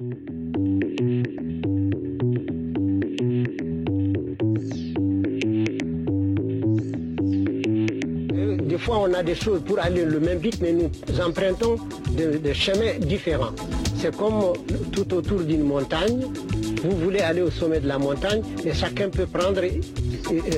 Des 0.00 0.06
fois, 8.78 9.00
on 9.00 9.12
a 9.12 9.24
des 9.24 9.34
choses 9.34 9.60
pour 9.66 9.80
aller 9.80 10.04
le 10.04 10.20
même 10.20 10.38
vite, 10.38 10.60
mais 10.60 10.72
nous 10.72 10.88
empruntons 11.20 11.78
des 12.12 12.54
chemins 12.54 12.96
différents. 13.00 13.50
C'est 13.96 14.16
comme 14.16 14.52
tout 14.92 15.12
autour 15.14 15.40
d'une 15.40 15.64
montagne. 15.64 16.20
Vous 16.84 16.96
voulez 16.96 17.18
aller 17.18 17.42
au 17.42 17.50
sommet 17.50 17.80
de 17.80 17.88
la 17.88 17.98
montagne, 17.98 18.42
mais 18.64 18.74
chacun 18.74 19.08
peut 19.08 19.26
prendre 19.26 19.62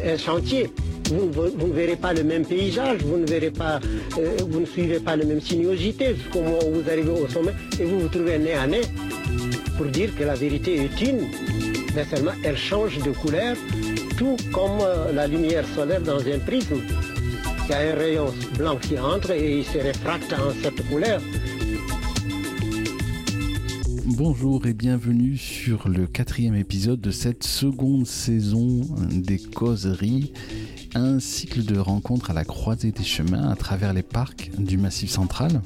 un 0.05 0.19
sentier. 0.19 0.71
Vous, 1.11 1.67
ne 1.67 1.73
verrez 1.73 1.97
pas 1.97 2.13
le 2.13 2.25
même 2.25 2.45
paysage, 2.45 2.99
vous 3.05 3.17
ne 3.17 3.27
verrez 3.27 3.51
pas, 3.51 3.81
euh, 4.19 4.37
vous 4.49 4.61
ne 4.61 4.67
suivez 4.67 5.01
pas 5.01 5.17
la 5.17 5.25
même 5.25 5.41
sinuosité 5.41 6.15
jusqu'au 6.15 6.43
moment 6.43 6.59
où 6.69 6.75
vous 6.81 6.89
arrivez 6.89 7.11
au 7.11 7.27
sommet 7.27 7.53
et 7.81 7.85
vous 7.85 8.01
vous 8.01 8.09
trouvez 8.09 8.39
nez 8.39 8.53
à 8.53 8.69
nez 8.69 8.83
pour 9.81 9.91
dire 9.91 10.15
que 10.15 10.25
la 10.25 10.35
vérité 10.35 10.85
est 10.85 11.01
une, 11.01 11.29
mais 11.95 12.05
seulement 12.05 12.33
elle 12.45 12.59
change 12.59 12.99
de 12.99 13.13
couleur, 13.13 13.57
tout 14.19 14.37
comme 14.53 14.79
euh, 14.83 15.11
la 15.11 15.27
lumière 15.27 15.65
solaire 15.75 16.03
dans 16.03 16.19
un 16.19 16.39
prisme. 16.39 16.83
Il 17.65 17.71
y 17.71 17.73
a 17.73 17.79
un 17.79 17.95
rayon 17.95 18.27
blanc 18.59 18.77
qui 18.77 18.99
entre 18.99 19.31
et 19.31 19.61
il 19.61 19.65
se 19.65 19.79
réfracte 19.79 20.35
en 20.35 20.53
cette 20.63 20.87
couleur. 20.87 21.23
Bonjour 24.05 24.67
et 24.67 24.75
bienvenue 24.75 25.39
sur 25.39 25.89
le 25.89 26.07
quatrième 26.07 26.57
épisode 26.57 27.01
de 27.01 27.11
cette 27.11 27.43
seconde 27.43 28.07
saison 28.07 28.83
des 29.11 29.39
causeries, 29.39 30.35
un 30.95 31.21
cycle 31.21 31.65
de 31.65 31.79
rencontres 31.79 32.33
à 32.33 32.35
la 32.35 32.45
croisée 32.45 32.93
des 32.93 33.03
chemins 33.03 33.49
à 33.49 33.57
travers 33.57 33.95
les 33.95 34.03
parcs 34.03 34.51
du 34.59 34.77
Massif 34.77 35.09
Central. 35.09 35.63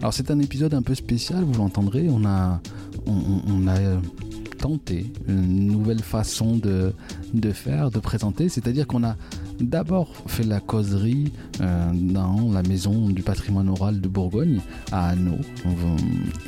Alors 0.00 0.12
c'est 0.12 0.32
un 0.32 0.40
épisode 0.40 0.74
un 0.74 0.82
peu 0.82 0.96
spécial, 0.96 1.44
vous 1.44 1.58
l'entendrez, 1.58 2.08
on 2.10 2.24
a, 2.24 2.60
on, 3.06 3.66
a 3.68 3.78
tenté 4.58 5.12
une 5.28 5.66
nouvelle 5.66 6.02
façon 6.02 6.56
de, 6.56 6.92
de 7.34 7.50
faire, 7.50 7.90
de 7.90 7.98
présenter, 7.98 8.48
c'est-à-dire 8.48 8.86
qu'on 8.86 9.02
a 9.02 9.16
d'abord 9.60 10.08
fait 10.26 10.44
la 10.44 10.60
causerie 10.60 11.32
euh, 11.60 11.90
dans 11.92 12.52
la 12.52 12.62
maison 12.62 13.08
du 13.08 13.22
patrimoine 13.22 13.68
oral 13.68 14.00
de 14.00 14.08
Bourgogne 14.08 14.60
à 14.90 15.10
Hanau. 15.10 15.38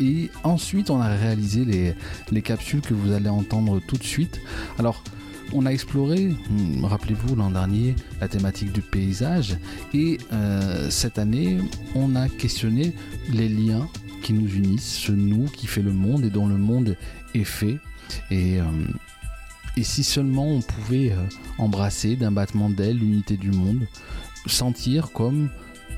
Et 0.00 0.30
ensuite, 0.44 0.90
on 0.90 1.00
a 1.00 1.08
réalisé 1.08 1.64
les, 1.64 1.94
les 2.30 2.42
capsules 2.42 2.80
que 2.80 2.94
vous 2.94 3.12
allez 3.12 3.28
entendre 3.28 3.80
tout 3.86 3.96
de 3.96 4.04
suite. 4.04 4.40
Alors, 4.78 5.02
on 5.52 5.66
a 5.66 5.70
exploré, 5.70 6.34
hmm, 6.50 6.84
rappelez-vous 6.84 7.36
l'an 7.36 7.50
dernier, 7.50 7.94
la 8.20 8.28
thématique 8.28 8.72
du 8.72 8.80
paysage 8.80 9.56
et 9.92 10.18
euh, 10.32 10.88
cette 10.90 11.18
année, 11.18 11.58
on 11.94 12.16
a 12.16 12.28
questionné 12.28 12.94
les 13.32 13.48
liens 13.48 13.88
nous 14.32 14.48
unissent, 14.48 14.94
ce 14.94 15.12
nous 15.12 15.44
qui 15.44 15.66
fait 15.66 15.82
le 15.82 15.92
monde 15.92 16.24
et 16.24 16.30
dont 16.30 16.46
le 16.46 16.56
monde 16.56 16.96
est 17.34 17.44
fait. 17.44 17.78
Et, 18.30 18.60
euh, 18.60 18.64
si 19.82 20.04
seulement 20.04 20.46
on 20.46 20.60
pouvait 20.60 21.12
euh, 21.12 21.16
embrasser 21.58 22.16
d'un 22.16 22.30
battement 22.30 22.70
d'aile 22.70 22.98
l'unité 22.98 23.36
du 23.36 23.50
monde, 23.50 23.86
sentir 24.46 25.10
comme 25.12 25.48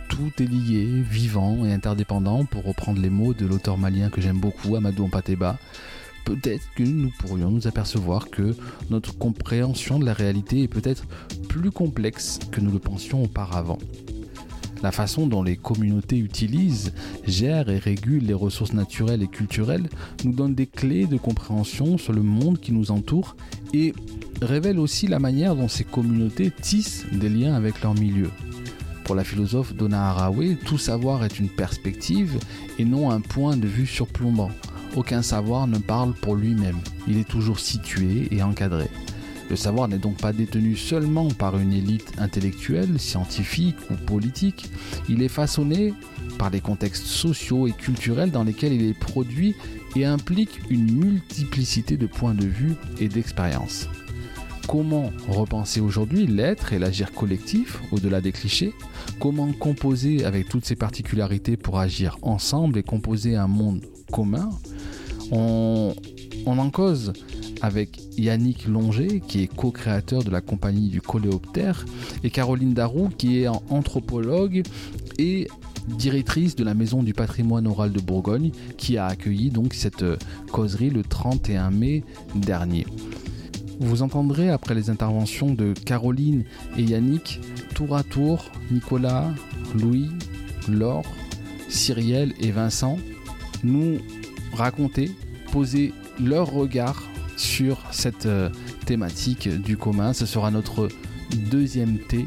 tout 0.09 0.33
est 0.39 0.47
lié, 0.47 1.03
vivant 1.03 1.65
et 1.65 1.73
interdépendant, 1.73 2.45
pour 2.45 2.65
reprendre 2.65 3.01
les 3.01 3.11
mots 3.11 3.35
de 3.35 3.45
l'auteur 3.47 3.77
malien 3.77 4.09
que 4.09 4.21
j'aime 4.21 4.39
beaucoup, 4.39 4.77
Amadou 4.77 5.05
Ampateba, 5.05 5.59
peut-être 6.25 6.65
que 6.75 6.83
nous 6.83 7.11
pourrions 7.19 7.51
nous 7.51 7.67
apercevoir 7.67 8.31
que 8.31 8.55
notre 8.91 9.17
compréhension 9.17 9.99
de 9.99 10.05
la 10.05 10.13
réalité 10.13 10.63
est 10.63 10.69
peut-être 10.69 11.05
plus 11.49 11.71
complexe 11.71 12.39
que 12.51 12.61
nous 12.61 12.73
le 12.73 12.79
pensions 12.79 13.23
auparavant. 13.23 13.79
La 14.83 14.93
façon 14.93 15.27
dont 15.27 15.43
les 15.43 15.57
communautés 15.57 16.19
utilisent, 16.19 16.93
gèrent 17.27 17.71
et 17.71 17.79
régulent 17.79 18.27
les 18.27 18.35
ressources 18.35 18.73
naturelles 18.73 19.23
et 19.23 19.29
culturelles 19.29 19.89
nous 20.25 20.33
donne 20.33 20.55
des 20.55 20.67
clés 20.67 21.07
de 21.07 21.17
compréhension 21.17 21.99
sur 21.99 22.13
le 22.13 22.23
monde 22.23 22.61
qui 22.61 22.73
nous 22.73 22.91
entoure 22.91 23.37
et 23.73 23.95
révèle 24.43 24.79
aussi 24.79 25.07
la 25.07 25.19
manière 25.19 25.57
dont 25.57 25.69
ces 25.69 25.85
communautés 25.85 26.51
tissent 26.51 27.07
des 27.13 27.29
liens 27.29 27.55
avec 27.55 27.83
leur 27.83 27.95
milieu. 27.95 28.31
Pour 29.05 29.15
la 29.15 29.25
philosophe 29.25 29.75
Donna 29.75 30.11
Haraway, 30.11 30.57
tout 30.57 30.79
savoir 30.79 31.25
est 31.25 31.39
une 31.39 31.49
perspective 31.49 32.39
et 32.79 32.85
non 32.85 33.11
un 33.11 33.21
point 33.21 33.57
de 33.57 33.69
vue 33.69 33.87
surplombant. 33.87 34.51
Aucun 34.97 35.23
savoir 35.23 35.67
ne 35.67 35.79
parle 35.79 36.13
pour 36.13 36.35
lui-même, 36.35 36.79
il 37.07 37.19
est 37.19 37.29
toujours 37.29 37.61
situé 37.61 38.29
et 38.31 38.43
encadré. 38.43 38.89
Le 39.49 39.57
savoir 39.57 39.89
n'est 39.89 39.99
donc 39.99 40.17
pas 40.17 40.33
détenu 40.33 40.77
seulement 40.77 41.29
par 41.29 41.59
une 41.59 41.73
élite 41.73 42.13
intellectuelle, 42.19 42.99
scientifique 42.99 43.77
ou 43.91 43.95
politique, 43.95 44.71
il 45.09 45.23
est 45.23 45.29
façonné 45.29 45.95
par 46.39 46.51
les 46.51 46.61
contextes 46.61 47.07
sociaux 47.07 47.67
et 47.69 47.73
culturels 47.73 48.31
dans 48.31 48.45
lesquels 48.45 48.73
il 48.73 48.83
est 48.83 48.99
produit 48.99 49.55
et 49.95 50.05
implique 50.05 50.61
une 50.69 50.93
multiplicité 50.93 51.97
de 51.97 52.07
points 52.07 52.35
de 52.35 52.45
vue 52.45 52.75
et 53.01 53.09
d'expériences. 53.09 53.89
Comment 54.67 55.13
repenser 55.29 55.81
aujourd'hui 55.81 56.27
l'être 56.27 56.73
et 56.73 56.81
l'agir 56.81 57.13
collectif 57.13 57.81
au-delà 57.93 58.21
des 58.21 58.33
clichés? 58.33 58.75
Comment 59.21 59.53
composer 59.53 60.25
avec 60.25 60.49
toutes 60.49 60.65
ces 60.65 60.75
particularités 60.75 61.57
pour 61.57 61.79
agir 61.79 62.19
ensemble 62.23 62.79
et 62.79 62.83
composer 62.83 63.37
un 63.37 63.47
monde 63.47 63.87
commun? 64.11 64.51
On, 65.31 65.95
on 66.47 66.59
en 66.59 66.71
cause 66.71 67.13
avec 67.63 68.01
Yannick 68.19 68.67
Longer, 68.67 69.21
qui 69.27 69.43
est 69.43 69.47
co-créateur 69.47 70.25
de 70.25 70.31
la 70.31 70.41
compagnie 70.41 70.89
du 70.89 71.01
Coléoptère, 71.01 71.85
et 72.25 72.31
Caroline 72.31 72.75
Darou, 72.75 73.09
qui 73.09 73.41
est 73.41 73.49
anthropologue 73.71 74.63
et 75.19 75.49
directrice 75.89 76.57
de 76.57 76.65
la 76.65 76.75
Maison 76.75 77.03
du 77.03 77.15
patrimoine 77.15 77.67
oral 77.67 77.93
de 77.93 78.01
Bourgogne, 78.01 78.51
qui 78.77 78.99
a 78.99 79.07
accueilli 79.07 79.51
donc 79.51 79.75
cette 79.75 80.03
euh, 80.03 80.17
causerie 80.51 80.91
le 80.91 81.03
31 81.03 81.71
mai 81.71 82.03
dernier. 82.35 82.87
Vous 83.79 84.03
entendrez 84.03 84.51
après 84.51 84.75
les 84.75 84.91
interventions 84.91 85.53
de 85.53 85.75
Caroline 85.75 86.45
et 86.77 86.83
Yannick, 86.83 87.41
tour 87.75 87.95
à 87.95 88.03
tour, 88.03 88.51
Nicolas, 88.71 89.33
Louis, 89.75 90.09
Laure, 90.69 91.05
Cyrielle 91.69 92.33
et 92.41 92.51
Vincent 92.51 92.97
nous 93.65 93.99
raconter, 94.53 95.11
poser 95.53 95.93
leur 96.19 96.51
regard 96.51 97.03
sur 97.37 97.79
cette 97.91 98.27
euh, 98.27 98.51
thématique 98.85 99.49
du 99.49 99.77
commun. 99.77 100.13
Ce 100.13 100.27
sera 100.27 100.51
notre 100.51 100.89
deuxième 101.51 101.99
thé. 101.99 102.27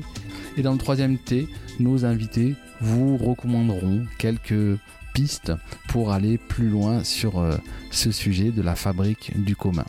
Et 0.58 0.62
dans 0.62 0.72
le 0.74 0.78
troisième 0.78 1.18
thé, 1.18 1.48
nos 1.80 2.06
invités 2.06 2.56
vous 2.82 3.18
recommanderont 3.18 4.06
quelques 4.18 4.78
pistes 5.14 5.54
pour 5.88 6.12
aller 6.12 6.38
plus 6.38 6.70
loin 6.70 7.04
sur 7.04 7.40
euh, 7.40 7.58
ce 7.92 8.12
sujet 8.12 8.52
de 8.52 8.62
la 8.62 8.76
fabrique 8.76 9.32
du 9.44 9.56
commun. 9.56 9.86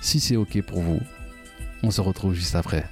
Si 0.00 0.20
c'est 0.20 0.36
OK 0.36 0.60
pour 0.62 0.80
vous, 0.80 1.00
on 1.82 1.90
se 1.90 2.00
retrouve 2.00 2.34
juste 2.34 2.54
après. 2.54 2.86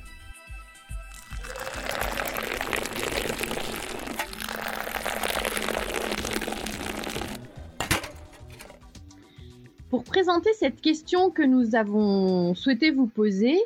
Pour 9.97 10.05
présenter 10.05 10.53
cette 10.53 10.83
question 10.83 11.31
que 11.31 11.43
nous 11.43 11.75
avons 11.75 12.55
souhaité 12.55 12.91
vous 12.91 13.07
poser, 13.07 13.59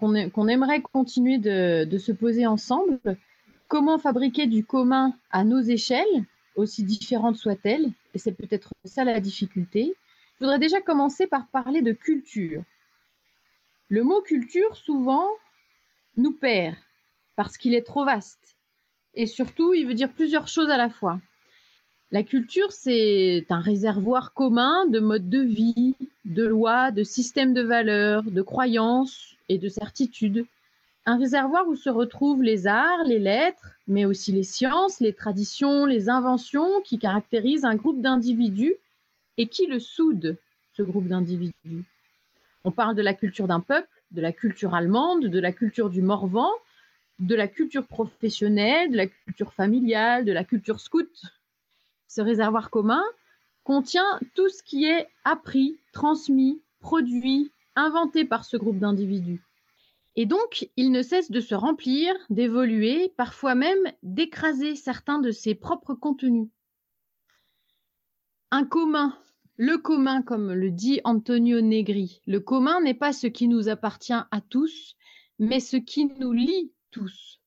qu'on 0.00 0.48
aimerait 0.48 0.82
continuer 0.82 1.38
de, 1.38 1.98
se 1.98 2.10
poser 2.10 2.48
ensemble, 2.48 2.98
comment 3.68 3.96
fabriquer 3.96 4.48
du 4.48 4.64
commun 4.64 5.14
à 5.30 5.44
nos 5.44 5.60
échelles, 5.60 6.24
aussi 6.56 6.82
différentes 6.82 7.36
soient-elles, 7.36 7.92
et 8.12 8.18
c'est 8.18 8.32
peut-être 8.32 8.72
ça 8.84 9.04
la 9.04 9.20
difficulté, 9.20 9.94
je 10.34 10.44
voudrais 10.44 10.58
déjà 10.58 10.80
commencer 10.80 11.28
par 11.28 11.46
parler 11.46 11.80
de 11.80 11.92
culture. 11.92 12.64
Le 13.88 14.02
mot 14.02 14.20
culture, 14.20 14.76
souvent, 14.76 15.28
nous 16.16 16.32
perd, 16.32 16.74
parce 17.36 17.56
qu'il 17.56 17.76
est 17.76 17.86
trop 17.86 18.04
vaste, 18.04 18.56
et 19.14 19.26
surtout, 19.26 19.74
il 19.74 19.86
veut 19.86 19.94
dire 19.94 20.12
plusieurs 20.12 20.48
choses 20.48 20.70
à 20.70 20.76
la 20.76 20.90
fois. 20.90 21.20
La 22.12 22.22
culture, 22.22 22.72
c'est 22.72 23.46
un 23.48 23.60
réservoir 23.60 24.34
commun 24.34 24.84
de 24.84 25.00
modes 25.00 25.30
de 25.30 25.40
vie, 25.40 25.96
de 26.26 26.44
lois, 26.44 26.90
de 26.90 27.04
systèmes 27.04 27.54
de 27.54 27.62
valeurs, 27.62 28.22
de 28.22 28.42
croyances 28.42 29.34
et 29.48 29.56
de 29.56 29.70
certitudes. 29.70 30.44
Un 31.06 31.16
réservoir 31.16 31.66
où 31.68 31.74
se 31.74 31.88
retrouvent 31.88 32.42
les 32.42 32.66
arts, 32.66 33.04
les 33.06 33.18
lettres, 33.18 33.70
mais 33.88 34.04
aussi 34.04 34.30
les 34.30 34.42
sciences, 34.42 35.00
les 35.00 35.14
traditions, 35.14 35.86
les 35.86 36.10
inventions 36.10 36.82
qui 36.84 36.98
caractérisent 36.98 37.64
un 37.64 37.76
groupe 37.76 38.02
d'individus 38.02 38.74
et 39.38 39.46
qui 39.46 39.66
le 39.66 39.80
soudent, 39.80 40.36
ce 40.74 40.82
groupe 40.82 41.08
d'individus. 41.08 41.84
On 42.64 42.72
parle 42.72 42.94
de 42.94 43.00
la 43.00 43.14
culture 43.14 43.48
d'un 43.48 43.60
peuple, 43.60 43.88
de 44.10 44.20
la 44.20 44.32
culture 44.32 44.74
allemande, 44.74 45.28
de 45.28 45.40
la 45.40 45.52
culture 45.52 45.88
du 45.88 46.02
Morvan, 46.02 46.50
de 47.20 47.34
la 47.34 47.48
culture 47.48 47.86
professionnelle, 47.86 48.90
de 48.90 48.98
la 48.98 49.06
culture 49.06 49.54
familiale, 49.54 50.26
de 50.26 50.32
la 50.32 50.44
culture 50.44 50.78
scout, 50.78 51.08
ce 52.14 52.20
réservoir 52.20 52.68
commun 52.68 53.02
contient 53.64 54.20
tout 54.34 54.48
ce 54.50 54.62
qui 54.62 54.84
est 54.84 55.08
appris, 55.24 55.78
transmis, 55.94 56.60
produit, 56.80 57.50
inventé 57.74 58.26
par 58.26 58.44
ce 58.44 58.58
groupe 58.58 58.78
d'individus. 58.78 59.42
Et 60.14 60.26
donc, 60.26 60.68
il 60.76 60.92
ne 60.92 61.00
cesse 61.00 61.30
de 61.30 61.40
se 61.40 61.54
remplir, 61.54 62.14
d'évoluer, 62.28 63.14
parfois 63.16 63.54
même 63.54 63.92
d'écraser 64.02 64.76
certains 64.76 65.20
de 65.20 65.30
ses 65.30 65.54
propres 65.54 65.94
contenus. 65.94 66.48
Un 68.50 68.66
commun, 68.66 69.16
le 69.56 69.78
commun, 69.78 70.20
comme 70.20 70.52
le 70.52 70.70
dit 70.70 71.00
Antonio 71.04 71.62
Negri, 71.62 72.20
le 72.26 72.40
commun 72.40 72.82
n'est 72.82 72.92
pas 72.92 73.14
ce 73.14 73.26
qui 73.26 73.48
nous 73.48 73.70
appartient 73.70 74.12
à 74.12 74.40
tous, 74.50 74.96
mais 75.38 75.60
ce 75.60 75.78
qui 75.78 76.06
nous 76.18 76.32
lie 76.32 76.72
tous. 76.90 77.41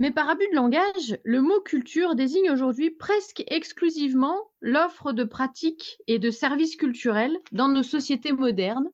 Mais 0.00 0.12
par 0.12 0.28
abus 0.28 0.48
de 0.50 0.54
langage, 0.54 1.18
le 1.24 1.42
mot 1.42 1.60
culture 1.60 2.14
désigne 2.14 2.52
aujourd'hui 2.52 2.90
presque 2.90 3.42
exclusivement 3.48 4.36
l'offre 4.60 5.12
de 5.12 5.24
pratiques 5.24 5.98
et 6.06 6.20
de 6.20 6.30
services 6.30 6.76
culturels 6.76 7.36
dans 7.50 7.68
nos 7.68 7.82
sociétés 7.82 8.32
modernes. 8.32 8.88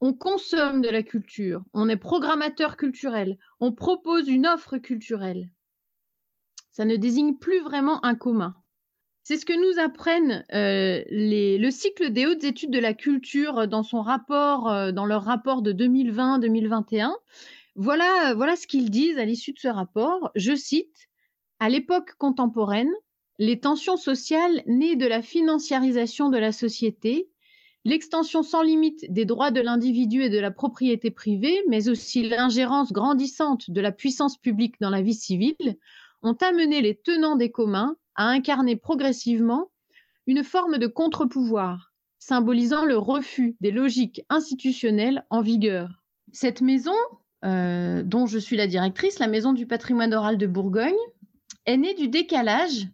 On 0.00 0.12
consomme 0.12 0.82
de 0.82 0.90
la 0.90 1.02
culture, 1.02 1.62
on 1.72 1.88
est 1.88 1.96
programmateur 1.96 2.76
culturel, 2.76 3.38
on 3.60 3.72
propose 3.72 4.28
une 4.28 4.46
offre 4.46 4.76
culturelle. 4.76 5.48
Ça 6.72 6.84
ne 6.84 6.96
désigne 6.96 7.36
plus 7.36 7.60
vraiment 7.60 8.04
un 8.04 8.14
commun. 8.14 8.54
C'est 9.22 9.36
ce 9.36 9.46
que 9.46 9.52
nous 9.52 9.80
apprennent 9.80 10.44
euh, 10.52 11.02
le 11.08 11.70
cycle 11.70 12.10
des 12.10 12.26
hautes 12.26 12.44
études 12.44 12.72
de 12.72 12.80
la 12.80 12.92
culture 12.92 13.68
dans 13.68 13.84
son 13.84 14.02
rapport, 14.02 14.68
euh, 14.68 14.90
dans 14.90 15.06
leur 15.06 15.22
rapport 15.22 15.62
de 15.62 15.72
2020-2021. 15.72 17.12
Voilà, 17.74 18.34
voilà 18.34 18.56
ce 18.56 18.66
qu'ils 18.66 18.90
disent 18.90 19.18
à 19.18 19.24
l'issue 19.24 19.52
de 19.52 19.58
ce 19.58 19.68
rapport. 19.68 20.30
Je 20.34 20.54
cite 20.54 21.08
À 21.58 21.68
l'époque 21.68 22.14
contemporaine, 22.18 22.92
les 23.38 23.60
tensions 23.60 23.96
sociales 23.96 24.62
nées 24.66 24.96
de 24.96 25.06
la 25.06 25.22
financiarisation 25.22 26.28
de 26.28 26.36
la 26.36 26.52
société, 26.52 27.30
l'extension 27.84 28.42
sans 28.42 28.62
limite 28.62 29.10
des 29.10 29.24
droits 29.24 29.50
de 29.50 29.60
l'individu 29.60 30.22
et 30.22 30.28
de 30.28 30.38
la 30.38 30.50
propriété 30.50 31.10
privée, 31.10 31.62
mais 31.68 31.88
aussi 31.88 32.28
l'ingérence 32.28 32.92
grandissante 32.92 33.70
de 33.70 33.80
la 33.80 33.90
puissance 33.90 34.36
publique 34.36 34.76
dans 34.80 34.90
la 34.90 35.02
vie 35.02 35.14
civile, 35.14 35.78
ont 36.22 36.36
amené 36.40 36.82
les 36.82 36.94
tenants 36.94 37.36
des 37.36 37.50
communs 37.50 37.96
à 38.14 38.28
incarner 38.28 38.76
progressivement 38.76 39.70
une 40.26 40.44
forme 40.44 40.78
de 40.78 40.86
contre-pouvoir, 40.86 41.92
symbolisant 42.18 42.84
le 42.84 42.98
refus 42.98 43.56
des 43.60 43.72
logiques 43.72 44.22
institutionnelles 44.28 45.24
en 45.30 45.40
vigueur. 45.40 46.04
Cette 46.32 46.60
maison, 46.60 46.94
euh, 47.44 48.02
dont 48.02 48.26
je 48.26 48.38
suis 48.38 48.56
la 48.56 48.66
directrice, 48.66 49.18
la 49.18 49.26
Maison 49.26 49.52
du 49.52 49.66
patrimoine 49.66 50.14
oral 50.14 50.38
de 50.38 50.46
Bourgogne, 50.46 50.92
est 51.66 51.76
née 51.76 51.94
du 51.94 52.08
décalage 52.08 52.88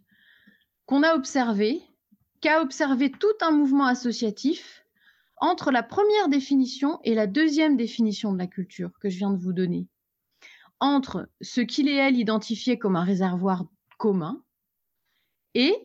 qu'on 0.85 1.03
a 1.03 1.15
observé, 1.15 1.81
qu'a 2.41 2.61
observé 2.61 3.11
tout 3.11 3.27
un 3.41 3.51
mouvement 3.51 3.85
associatif 3.85 4.83
entre 5.37 5.71
la 5.71 5.83
première 5.83 6.29
définition 6.29 6.99
et 7.03 7.15
la 7.15 7.27
deuxième 7.27 7.77
définition 7.77 8.33
de 8.33 8.37
la 8.37 8.47
culture 8.47 8.91
que 8.99 9.09
je 9.09 9.17
viens 9.17 9.31
de 9.31 9.37
vous 9.37 9.53
donner. 9.53 9.87
Entre 10.79 11.29
ce 11.41 11.61
qu'il 11.61 11.87
et 11.87 11.95
elle 11.95 12.17
identifiaient 12.17 12.77
comme 12.77 12.95
un 12.95 13.03
réservoir 13.03 13.65
commun 13.97 14.43
et 15.53 15.75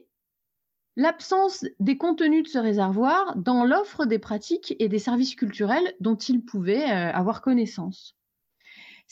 l'absence 0.97 1.65
des 1.81 1.97
contenus 1.97 2.45
de 2.45 2.49
ce 2.49 2.59
réservoir 2.59 3.37
dans 3.37 3.65
l'offre 3.65 4.07
des 4.07 4.19
pratiques 4.19 4.75
et 4.79 4.89
des 4.89 4.99
services 4.99 5.35
culturels 5.35 5.95
dont 6.01 6.17
ils 6.17 6.45
pouvaient 6.45 6.91
euh, 6.91 7.13
avoir 7.13 7.43
connaissance. 7.43 8.17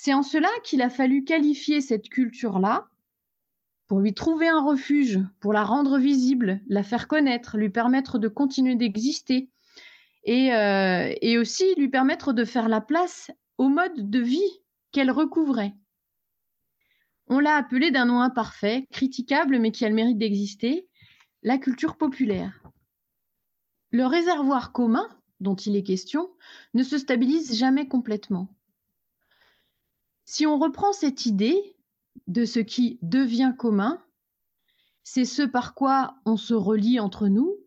C'est 0.05 0.15
en 0.15 0.25
cela 0.25 0.49
qu'il 0.65 0.83
a 0.83 0.91
fallu 0.91 1.23
qualifier 1.23 1.81
cette 1.81 2.09
culture-là 2.09 2.89
pour 3.87 4.01
lui 4.01 4.15
trouver 4.15 4.49
un 4.49 4.61
refuge, 4.61 5.21
pour 5.39 5.53
la 5.53 5.63
rendre 5.63 5.97
visible, 5.97 6.61
la 6.67 6.83
faire 6.83 7.07
connaître, 7.07 7.57
lui 7.57 7.71
permettre 7.71 8.19
de 8.19 8.27
continuer 8.27 8.75
d'exister 8.75 9.49
et, 10.25 10.53
euh, 10.53 11.41
aussi 11.41 11.73
lui 11.77 11.89
permettre 11.89 12.33
de 12.33 12.45
faire 12.45 12.69
la 12.69 12.81
place 12.81 13.31
au 13.59 13.69
mode 13.69 14.11
de 14.11 14.19
vie 14.19 14.61
qu'elle 14.91 15.13
recouvrait. 15.13 15.77
On 17.29 17.39
l'a 17.39 17.55
appelée 17.55 17.93
d'un 17.93 18.07
nom 18.07 18.23
imparfait, 18.23 18.89
critiquable 18.91 19.61
mais 19.61 19.71
qui 19.71 19.85
a 19.85 19.89
le 19.89 19.95
mérite 19.95 20.19
d'exister, 20.19 20.89
la 21.45 21.59
culture 21.59 21.97
populaire. 21.97 22.61
Le 23.93 24.07
réservoir 24.07 24.73
commun 24.73 25.09
dont 25.39 25.55
il 25.55 25.77
est 25.77 25.85
question 25.85 26.29
ne 26.75 26.83
se 26.83 26.99
stabilise 26.99 27.57
jamais 27.57 27.87
complètement. 27.87 28.53
Si 30.35 30.47
on 30.47 30.59
reprend 30.59 30.95
cette 30.95 31.27
idée 31.27 31.77
de 32.27 32.47
ce 32.47 32.59
qui 32.59 32.99
devient 33.03 33.53
commun, 33.59 34.03
c'est 35.05 35.27
ce 35.27 35.43
par 35.43 35.75
quoi 35.75 36.15
on 36.25 36.39
se 36.39 36.55
relie 36.55 36.99
entre 36.99 37.29
nous, 37.29 37.59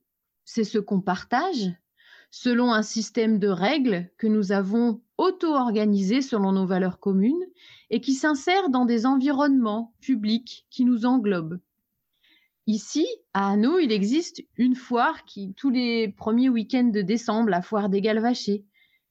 c'est 0.45 0.63
ce 0.63 0.79
qu'on 0.79 0.99
partage, 0.99 1.71
selon 2.31 2.73
un 2.73 2.81
système 2.81 3.37
de 3.37 3.49
règles 3.49 4.09
que 4.17 4.25
nous 4.25 4.51
avons 4.51 4.99
auto-organisé 5.19 6.23
selon 6.23 6.53
nos 6.53 6.65
valeurs 6.65 6.99
communes 6.99 7.45
et 7.91 8.01
qui 8.01 8.15
s'insère 8.15 8.69
dans 8.69 8.85
des 8.85 9.05
environnements 9.05 9.93
publics 10.01 10.65
qui 10.71 10.85
nous 10.85 11.05
englobent. 11.05 11.59
Ici, 12.65 13.05
à 13.35 13.51
Hanau, 13.51 13.77
il 13.77 13.91
existe 13.91 14.43
une 14.57 14.75
foire 14.75 15.23
qui, 15.25 15.53
tous 15.53 15.69
les 15.69 16.07
premiers 16.07 16.49
week-ends 16.49 16.89
de 16.91 17.03
décembre, 17.03 17.49
la 17.49 17.61
foire 17.61 17.89
des 17.89 18.01
Galvachés, 18.01 18.65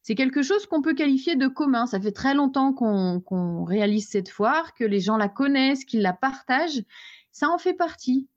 c'est 0.04 0.14
quelque 0.14 0.42
chose 0.42 0.66
qu'on 0.66 0.82
peut 0.82 0.92
qualifier 0.92 1.34
de 1.34 1.48
commun. 1.48 1.86
Ça 1.86 1.98
fait 1.98 2.12
très 2.12 2.34
longtemps 2.34 2.74
qu'on 2.74 3.64
réalise 3.64 4.06
cette 4.06 4.28
foire, 4.28 4.74
que 4.74 4.84
les 4.84 5.00
gens 5.00 5.16
la 5.16 5.30
connaissent, 5.30 5.86
qu'ils 5.86 6.02
la 6.02 6.12
partagent. 6.12 6.84
Ça 7.32 7.48
en 7.48 7.56
fait 7.56 7.72
partie. 7.72 8.28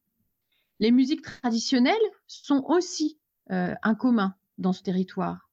Les 0.79 0.91
musiques 0.91 1.23
traditionnelles 1.23 1.95
sont 2.25 2.63
aussi 2.69 3.19
euh, 3.51 3.75
un 3.83 3.95
commun 3.95 4.33
dans 4.57 4.71
ce 4.71 4.81
territoire. 4.81 5.49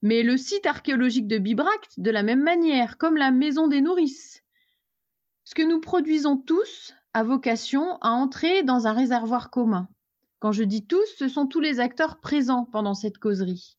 Mais 0.00 0.22
le 0.22 0.38
site 0.38 0.64
archéologique 0.64 1.28
de 1.28 1.36
Bibracte, 1.36 2.00
de 2.00 2.10
la 2.10 2.22
même 2.22 2.42
manière, 2.42 2.96
comme 2.96 3.18
la 3.18 3.30
maison 3.30 3.68
des 3.68 3.82
nourrices. 3.82 4.42
Ce 5.44 5.54
que 5.54 5.62
nous 5.62 5.80
produisons 5.80 6.38
tous 6.38 6.94
a 7.12 7.24
vocation 7.24 7.98
à 8.00 8.08
entrer 8.12 8.62
dans 8.62 8.86
un 8.86 8.94
réservoir 8.94 9.50
commun. 9.50 9.86
Quand 10.38 10.52
je 10.52 10.64
dis 10.64 10.86
tous, 10.86 11.06
ce 11.18 11.28
sont 11.28 11.46
tous 11.46 11.60
les 11.60 11.78
acteurs 11.78 12.20
présents 12.20 12.64
pendant 12.64 12.94
cette 12.94 13.18
causerie. 13.18 13.76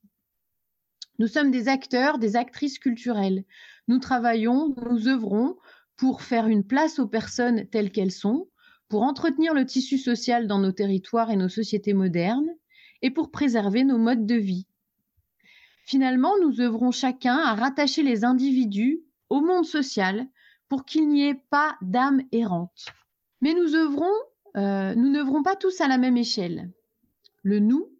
Nous 1.19 1.27
sommes 1.27 1.51
des 1.51 1.67
acteurs, 1.67 2.17
des 2.17 2.35
actrices 2.35 2.79
culturelles. 2.79 3.43
Nous 3.87 3.99
travaillons, 3.99 4.75
nous 4.89 5.07
œuvrons 5.07 5.57
pour 5.95 6.21
faire 6.21 6.47
une 6.47 6.63
place 6.63 6.99
aux 6.99 7.07
personnes 7.07 7.67
telles 7.67 7.91
qu'elles 7.91 8.11
sont, 8.11 8.47
pour 8.89 9.03
entretenir 9.03 9.53
le 9.53 9.65
tissu 9.65 9.97
social 9.97 10.47
dans 10.47 10.59
nos 10.59 10.71
territoires 10.71 11.31
et 11.31 11.35
nos 11.35 11.49
sociétés 11.49 11.93
modernes, 11.93 12.49
et 13.01 13.11
pour 13.11 13.31
préserver 13.31 13.83
nos 13.83 13.97
modes 13.97 14.25
de 14.25 14.35
vie. 14.35 14.65
Finalement, 15.85 16.33
nous 16.41 16.61
œuvrons 16.61 16.91
chacun 16.91 17.35
à 17.37 17.53
rattacher 17.53 18.01
les 18.03 18.23
individus 18.23 19.01
au 19.29 19.41
monde 19.41 19.65
social 19.65 20.27
pour 20.69 20.85
qu'il 20.85 21.09
n'y 21.09 21.27
ait 21.27 21.41
pas 21.49 21.75
d'âme 21.81 22.23
errante. 22.31 22.85
Mais 23.41 23.53
nous 23.53 23.75
œuvrons, 23.75 24.13
euh, 24.55 24.95
nous 24.95 25.09
n'œuvrons 25.09 25.43
pas 25.43 25.55
tous 25.55 25.81
à 25.81 25.87
la 25.87 25.97
même 25.97 26.17
échelle. 26.17 26.71
Le 27.43 27.59
nous 27.59 27.92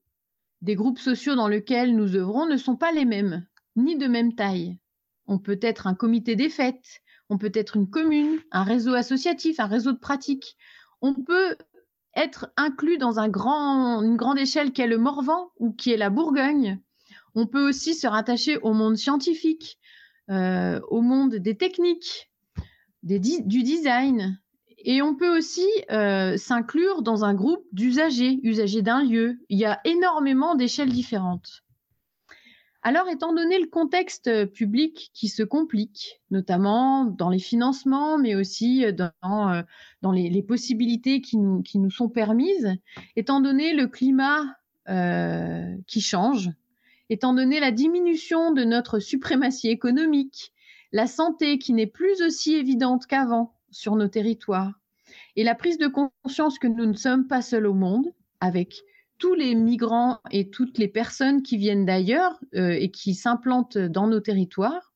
des 0.64 0.76
groupes 0.76 1.00
sociaux 1.00 1.36
dans 1.36 1.50
lesquels 1.50 1.96
nous 1.96 2.16
œuvrons 2.16 2.48
ne 2.48 2.56
sont 2.56 2.78
pas 2.78 2.94
les 2.94 3.04
mêmes, 3.04 3.46
ni 3.76 3.98
de 3.98 4.08
même 4.08 4.34
taille. 4.34 4.80
On 5.28 5.38
peut 5.38 5.60
être 5.62 5.88
un 5.88 5.94
comité 5.94 6.36
des 6.36 6.50
fêtes, 6.50 7.02
on 7.30 7.38
peut 7.38 7.52
être 7.54 7.76
une 7.76 7.90
commune, 7.90 8.40
un 8.52 8.64
réseau 8.64 8.94
associatif, 8.94 9.60
un 9.60 9.68
réseau 9.68 9.92
de 9.92 10.00
pratiques. 10.00 10.58
On 11.02 11.14
peut 11.14 11.58
être 12.16 12.52
inclus 12.56 12.98
dans 12.98 13.20
une 13.20 13.32
grande 14.16 14.40
échelle 14.40 14.72
qui 14.72 14.82
est 14.82 14.88
le 14.88 14.98
Morvan 14.98 15.52
ou 15.60 15.74
qui 15.74 15.92
est 15.92 15.98
la 15.98 16.10
Bourgogne. 16.10 16.80
On 17.36 17.46
peut 17.46 17.68
aussi 17.68 17.94
se 17.94 18.08
rattacher 18.08 18.58
au 18.60 18.72
monde 18.74 18.96
scientifique, 18.96 19.80
euh, 20.30 20.80
au 20.88 21.02
monde 21.02 21.36
des 21.36 21.58
techniques, 21.58 22.32
du 23.02 23.20
design, 23.64 24.40
et 24.84 25.02
on 25.02 25.16
peut 25.16 25.38
aussi 25.38 25.68
euh, 25.92 26.38
s'inclure 26.38 27.02
dans 27.02 27.26
un 27.26 27.34
groupe 27.34 27.66
d'usagers, 27.72 28.40
usagers 28.44 28.82
d'un 28.82 29.04
lieu. 29.04 29.38
Il 29.50 29.58
y 29.58 29.66
a 29.66 29.80
énormément 29.86 30.56
d'échelles 30.56 30.92
différentes. 30.92 31.64
Alors, 32.86 33.08
étant 33.08 33.34
donné 33.34 33.60
le 33.60 33.68
contexte 33.68 34.46
public 34.52 35.10
qui 35.14 35.30
se 35.30 35.42
complique, 35.42 36.22
notamment 36.32 37.06
dans 37.06 37.30
les 37.30 37.40
financements, 37.40 38.18
mais 38.18 38.36
aussi 38.36 38.86
dans, 38.94 39.54
euh, 39.54 39.62
dans 40.02 40.12
les, 40.12 40.30
les, 40.30 40.44
possibilités 40.44 41.22
qui 41.22 41.38
nous, 41.38 41.62
qui 41.62 41.80
nous 41.80 41.92
sont 41.92 42.10
permises, 42.10 42.76
étant 43.16 43.40
donné 43.40 43.74
le 43.74 43.88
climat 43.88 44.44
euh, 44.90 45.78
qui 45.88 46.02
change, 46.02 46.50
étant 47.10 47.34
donné 47.34 47.62
la 47.62 47.72
diminution 47.72 48.52
de 48.52 48.66
notre 48.66 49.00
suprématie 49.00 49.70
économique, 49.70 50.52
la 50.92 51.08
santé 51.08 51.58
qui 51.58 51.72
n'est 51.72 51.88
plus 51.88 52.22
aussi 52.22 52.56
évidente 52.56 53.08
qu'avant, 53.08 53.56
sur 53.74 53.96
nos 53.96 54.08
territoires. 54.08 54.80
Et 55.36 55.44
la 55.44 55.56
prise 55.56 55.78
de 55.78 55.88
conscience 55.88 56.60
que 56.60 56.68
nous 56.68 56.86
ne 56.86 56.94
sommes 56.94 57.28
pas 57.28 57.42
seuls 57.42 57.68
au 57.68 57.74
monde, 57.74 58.08
avec 58.40 58.84
tous 59.18 59.34
les 59.34 59.56
migrants 59.56 60.20
et 60.32 60.50
toutes 60.50 60.78
les 60.78 60.88
personnes 60.88 61.44
qui 61.44 61.58
viennent 61.58 61.86
d'ailleurs 61.86 62.40
euh, 62.56 62.72
et 62.72 62.92
qui 62.92 63.16
s'implantent 63.16 63.78
dans 63.78 64.08
nos 64.08 64.20
territoires, 64.20 64.94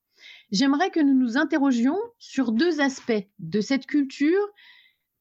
j'aimerais 0.51 0.89
que 0.89 0.99
nous 0.99 1.13
nous 1.13 1.37
interrogions 1.37 1.97
sur 2.17 2.51
deux 2.51 2.81
aspects 2.81 3.27
de 3.39 3.61
cette 3.61 3.85
culture 3.85 4.47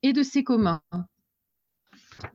et 0.02 0.12
de 0.12 0.22
ses 0.22 0.44
communs. 0.44 0.82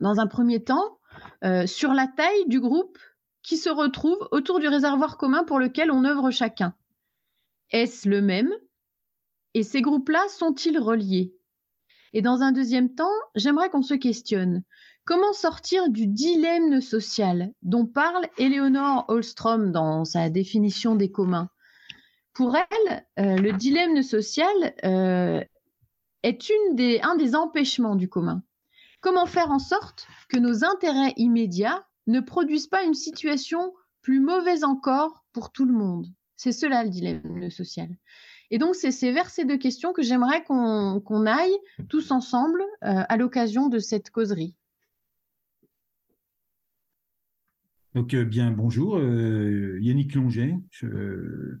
Dans 0.00 0.20
un 0.20 0.26
premier 0.26 0.62
temps, 0.62 0.98
euh, 1.44 1.66
sur 1.66 1.92
la 1.92 2.06
taille 2.06 2.46
du 2.46 2.60
groupe 2.60 2.98
qui 3.42 3.56
se 3.56 3.68
retrouve 3.68 4.28
autour 4.30 4.60
du 4.60 4.68
réservoir 4.68 5.16
commun 5.16 5.44
pour 5.44 5.58
lequel 5.58 5.90
on 5.90 6.04
œuvre 6.04 6.30
chacun. 6.30 6.74
Est-ce 7.70 8.08
le 8.08 8.22
même 8.22 8.50
et 9.54 9.62
ces 9.62 9.82
groupes-là 9.82 10.24
sont-ils 10.28 10.78
reliés? 10.78 11.34
Et 12.12 12.22
dans 12.22 12.42
un 12.42 12.52
deuxième 12.52 12.94
temps, 12.94 13.12
j'aimerais 13.34 13.70
qu'on 13.70 13.82
se 13.82 13.94
questionne 13.94 14.62
Comment 15.04 15.32
sortir 15.32 15.88
du 15.88 16.06
dilemme 16.06 16.80
social 16.80 17.52
dont 17.62 17.86
parle 17.86 18.28
Eleonore 18.38 19.04
Holstrom 19.08 19.72
dans 19.72 20.04
sa 20.04 20.30
définition 20.30 20.94
des 20.94 21.10
communs? 21.10 21.50
Pour 22.34 22.56
elle, 22.56 23.04
euh, 23.18 23.36
le 23.36 23.52
dilemme 23.52 24.02
social 24.02 24.74
euh, 24.84 25.42
est 26.22 26.52
un 27.02 27.16
des 27.16 27.34
empêchements 27.34 27.96
du 27.96 28.08
commun. 28.08 28.44
Comment 29.00 29.26
faire 29.26 29.50
en 29.50 29.58
sorte 29.58 30.06
que 30.28 30.38
nos 30.38 30.64
intérêts 30.64 31.14
immédiats 31.16 31.84
ne 32.06 32.20
produisent 32.20 32.68
pas 32.68 32.84
une 32.84 32.94
situation 32.94 33.74
plus 34.02 34.20
mauvaise 34.20 34.62
encore 34.62 35.24
pour 35.32 35.50
tout 35.50 35.64
le 35.64 35.72
monde? 35.72 36.06
C'est 36.36 36.52
cela 36.52 36.84
le 36.84 36.90
dilemme 36.90 37.50
social. 37.50 37.88
Et 38.52 38.58
donc, 38.58 38.74
c'est 38.74 39.12
vers 39.12 39.30
ces 39.30 39.46
deux 39.46 39.56
questions 39.56 39.94
que 39.94 40.02
j'aimerais 40.02 40.44
qu'on 40.44 41.26
aille 41.26 41.56
tous 41.88 42.10
ensemble 42.10 42.60
euh, 42.84 43.02
à 43.08 43.16
l'occasion 43.16 43.70
de 43.70 43.78
cette 43.78 44.10
causerie. 44.10 44.54
Donc, 47.94 48.12
euh, 48.12 48.26
bien, 48.26 48.50
bonjour, 48.50 48.98
euh, 48.98 49.78
Yannick 49.80 50.14
Longet. 50.14 50.54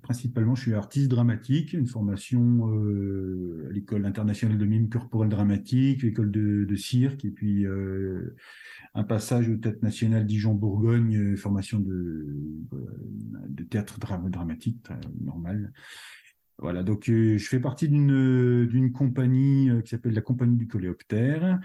principalement, 0.02 0.54
je 0.54 0.62
suis 0.64 0.74
artiste 0.74 1.08
dramatique, 1.08 1.72
une 1.72 1.86
formation 1.86 2.66
à 2.66 3.72
l'école 3.72 4.04
internationale 4.04 4.58
de 4.58 4.66
mime 4.66 4.90
corporelle 4.90 5.30
dramatique, 5.30 6.02
l'école 6.02 6.30
de, 6.30 6.76
cirque, 6.76 7.24
et 7.24 7.30
puis 7.30 7.64
un 8.94 9.04
passage 9.04 9.48
au 9.48 9.56
Théâtre 9.56 9.82
national 9.82 10.26
Dijon-Bourgogne, 10.26 11.36
formation 11.36 11.78
de, 11.78 12.26
de 13.48 13.64
théâtre 13.64 13.98
dramatique, 13.98 14.76
normal. 15.22 15.72
Voilà, 16.58 16.82
donc 16.82 17.04
je 17.06 17.38
fais 17.38 17.60
partie 17.60 17.88
d'une 17.88 18.92
compagnie 18.92 19.70
qui 19.82 19.90
s'appelle 19.90 20.14
la 20.14 20.20
Compagnie 20.20 20.56
du 20.56 20.68
Coléoptère, 20.68 21.58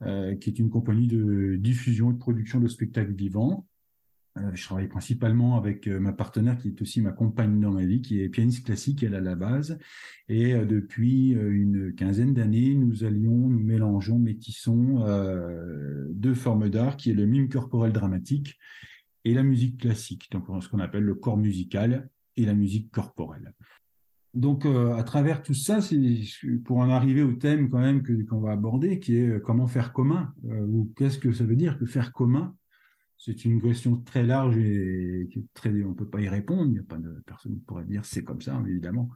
qui 0.00 0.50
est 0.50 0.58
une 0.58 0.70
compagnie 0.70 1.06
de 1.06 1.56
diffusion 1.56 2.10
et 2.10 2.14
de 2.14 2.18
production 2.18 2.58
de 2.58 2.66
spectacles 2.66 3.14
vivants. 3.14 3.66
Euh, 4.38 4.50
je 4.54 4.64
travaille 4.64 4.86
principalement 4.86 5.56
avec 5.56 5.88
euh, 5.88 5.98
ma 5.98 6.12
partenaire 6.12 6.56
qui 6.56 6.68
est 6.68 6.82
aussi 6.82 7.00
ma 7.00 7.10
compagne 7.10 7.60
dans 7.60 7.72
ma 7.72 7.84
vie, 7.84 8.00
qui 8.00 8.20
est 8.20 8.28
pianiste 8.28 8.64
classique, 8.64 9.02
elle 9.02 9.14
à 9.14 9.20
la 9.20 9.34
base. 9.34 9.78
Et 10.28 10.54
euh, 10.54 10.64
depuis 10.64 11.30
une 11.30 11.94
quinzaine 11.94 12.32
d'années, 12.34 12.74
nous 12.74 13.04
allions, 13.04 13.48
nous 13.48 13.58
mélangeons, 13.58 14.18
métissons 14.18 15.04
deux 16.10 16.34
formes 16.34 16.68
d'art, 16.68 16.96
qui 16.96 17.10
est 17.10 17.14
le 17.14 17.26
mime 17.26 17.48
corporel 17.48 17.92
dramatique 17.92 18.58
et 19.24 19.34
la 19.34 19.42
musique 19.42 19.80
classique, 19.80 20.30
donc 20.30 20.44
ce 20.62 20.68
qu'on 20.68 20.78
appelle 20.78 21.04
le 21.04 21.14
corps 21.14 21.36
musical 21.36 22.08
et 22.36 22.46
la 22.46 22.54
musique 22.54 22.90
corporelle. 22.90 23.52
Donc, 24.32 24.64
à 24.64 25.02
travers 25.02 25.42
tout 25.42 25.54
ça, 25.54 25.80
pour 26.64 26.78
en 26.78 26.88
arriver 26.88 27.22
au 27.22 27.32
thème 27.32 27.68
quand 27.68 27.80
même 27.80 28.02
qu'on 28.26 28.40
va 28.40 28.52
aborder, 28.52 29.00
qui 29.00 29.16
est 29.16 29.42
comment 29.42 29.66
faire 29.66 29.92
commun, 29.92 30.32
ou 30.44 30.92
qu'est-ce 30.96 31.18
que 31.18 31.32
ça 31.32 31.44
veut 31.44 31.56
dire 31.56 31.78
que 31.78 31.86
faire 31.86 32.12
commun? 32.12 32.54
C'est 33.18 33.44
une 33.44 33.60
question 33.60 33.96
très 33.96 34.22
large 34.22 34.56
et 34.56 35.28
très, 35.52 35.70
on 35.82 35.90
ne 35.90 35.94
peut 35.94 36.08
pas 36.08 36.20
y 36.20 36.28
répondre. 36.28 36.66
Il 36.66 36.72
n'y 36.72 36.78
a 36.78 36.84
pas 36.84 36.96
de 36.96 37.22
personne 37.26 37.54
qui 37.54 37.60
pourrait 37.60 37.84
dire 37.84 38.04
c'est 38.04 38.22
comme 38.22 38.40
ça, 38.40 38.62
évidemment. 38.66 39.10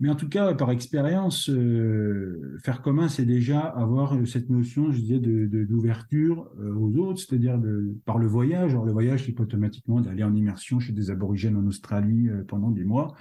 Mais 0.00 0.10
en 0.10 0.16
tout 0.16 0.28
cas, 0.28 0.54
par 0.54 0.70
expérience, 0.70 1.48
euh, 1.48 2.58
faire 2.62 2.82
commun, 2.82 3.08
c'est 3.08 3.24
déjà 3.24 3.60
avoir 3.60 4.14
cette 4.26 4.50
notion, 4.50 4.90
je 4.90 4.98
disais, 4.98 5.18
d'ouverture 5.20 6.50
de, 6.58 6.64
euh, 6.64 6.74
aux 6.74 6.96
autres, 6.96 7.20
c'est-à-dire 7.20 7.60
par 8.04 8.18
le 8.18 8.26
voyage. 8.26 8.72
Alors, 8.72 8.84
le 8.84 8.92
voyage, 8.92 9.24
c'est 9.24 9.32
pas 9.32 9.44
automatiquement 9.44 10.00
d'aller 10.00 10.24
en 10.24 10.34
immersion 10.34 10.80
chez 10.80 10.92
des 10.92 11.10
aborigènes 11.10 11.56
en 11.56 11.66
Australie 11.66 12.28
euh, 12.28 12.42
pendant 12.46 12.70
des 12.70 12.84
mois. 12.84 13.14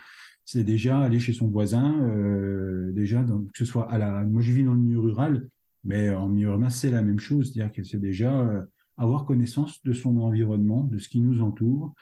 C'est 0.46 0.64
déjà 0.64 1.00
aller 1.00 1.20
chez 1.20 1.34
son 1.34 1.48
voisin, 1.48 1.94
déjà, 2.92 3.24
que 3.24 3.58
ce 3.58 3.66
soit 3.66 3.90
à 3.92 3.98
la. 3.98 4.24
Moi, 4.24 4.42
je 4.42 4.52
vis 4.52 4.64
dans 4.64 4.74
le 4.74 4.80
milieu 4.80 5.00
rural, 5.00 5.48
mais 5.84 6.10
en 6.10 6.28
milieu 6.28 6.50
urbain, 6.50 6.70
c'est 6.70 6.92
la 6.92 7.02
même 7.02 7.20
chose, 7.20 7.52
c'est-à-dire 7.54 7.74
que 7.74 7.84
c'est 7.84 8.00
déjà 8.00 8.66
avoir 8.98 9.26
connaissance 9.26 9.82
de 9.84 9.94
son 9.94 10.18
environnement, 10.18 10.84
de 10.84 10.98
ce 10.98 11.10
qui 11.10 11.22
nous 11.22 11.42
entoure, 11.42 11.94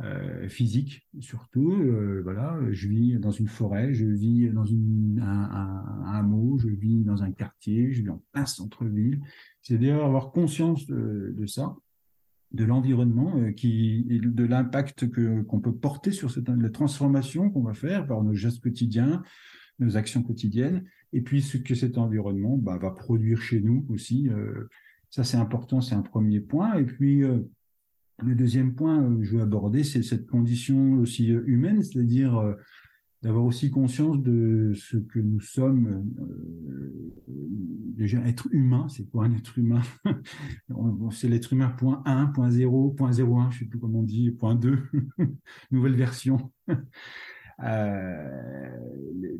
euh, 0.00 0.48
physique 0.48 1.08
surtout. 1.18 1.72
Euh, 1.72 2.20
voilà, 2.22 2.56
je 2.70 2.86
vis 2.86 3.18
dans 3.18 3.32
une 3.32 3.48
forêt, 3.48 3.92
je 3.94 4.06
vis 4.06 4.48
dans 4.50 4.64
une, 4.64 5.20
un, 5.20 6.04
hameau, 6.12 6.56
je 6.58 6.68
vis 6.68 7.02
dans 7.02 7.24
un 7.24 7.32
quartier, 7.32 7.92
je 7.92 8.02
vis 8.02 8.10
en 8.10 8.22
plein 8.32 8.46
centre-ville. 8.46 9.20
C'est 9.60 9.76
d'ailleurs 9.76 10.04
avoir 10.04 10.30
conscience 10.30 10.86
de, 10.86 11.46
ça, 11.46 11.76
de 12.52 12.64
l'environnement, 12.64 13.36
euh, 13.36 13.52
qui 13.52 14.04
de 14.08 14.44
l'impact 14.44 15.10
que 15.10 15.42
qu'on 15.42 15.60
peut 15.60 15.74
porter 15.74 16.12
sur 16.12 16.30
cette 16.30 16.48
la 16.48 16.70
transformation 16.70 17.50
qu'on 17.50 17.62
va 17.62 17.74
faire 17.74 18.06
par 18.06 18.22
nos 18.22 18.34
gestes 18.34 18.62
quotidiens, 18.62 19.22
nos 19.78 19.96
actions 19.96 20.22
quotidiennes, 20.22 20.84
et 21.12 21.20
puis 21.20 21.42
ce 21.42 21.58
que 21.58 21.74
cet 21.74 21.98
environnement 21.98 22.56
bah, 22.56 22.78
va 22.78 22.90
produire 22.90 23.40
chez 23.40 23.60
nous 23.60 23.86
aussi. 23.90 24.28
Euh, 24.28 24.68
ça, 25.10 25.24
c'est 25.24 25.36
important, 25.36 25.80
c'est 25.80 25.94
un 25.94 26.02
premier 26.02 26.40
point. 26.40 26.74
Et 26.74 26.84
puis, 26.84 27.22
euh, 27.22 27.38
le 28.22 28.34
deuxième 28.34 28.74
point 28.74 29.16
que 29.16 29.22
je 29.22 29.36
veux 29.36 29.42
aborder, 29.42 29.84
c'est 29.84 30.02
cette 30.02 30.26
condition 30.26 30.98
aussi 30.98 31.28
humaine, 31.28 31.82
c'est-à-dire 31.82 32.56
d'avoir 33.22 33.44
aussi 33.44 33.70
conscience 33.70 34.20
de 34.22 34.72
ce 34.74 34.96
que 34.96 35.18
nous 35.18 35.40
sommes. 35.40 36.04
déjà, 37.96 38.18
être 38.26 38.48
humain, 38.52 38.88
c'est 38.88 39.10
quoi 39.10 39.24
un 39.24 39.34
être 39.34 39.58
humain? 39.58 39.82
C'est 41.10 41.28
l'être 41.28 41.52
humain 41.52 41.68
point 41.68 42.02
1, 42.04 42.26
point 42.26 42.50
0, 42.50 42.90
point 42.90 43.12
01, 43.12 43.50
je 43.50 43.60
sais 43.60 43.64
plus 43.64 43.78
comment 43.78 44.00
on 44.00 44.02
dit, 44.04 44.30
point 44.30 44.54
2, 44.54 44.78
nouvelle 45.70 45.96
version. 45.96 46.52
Euh, 47.64 48.70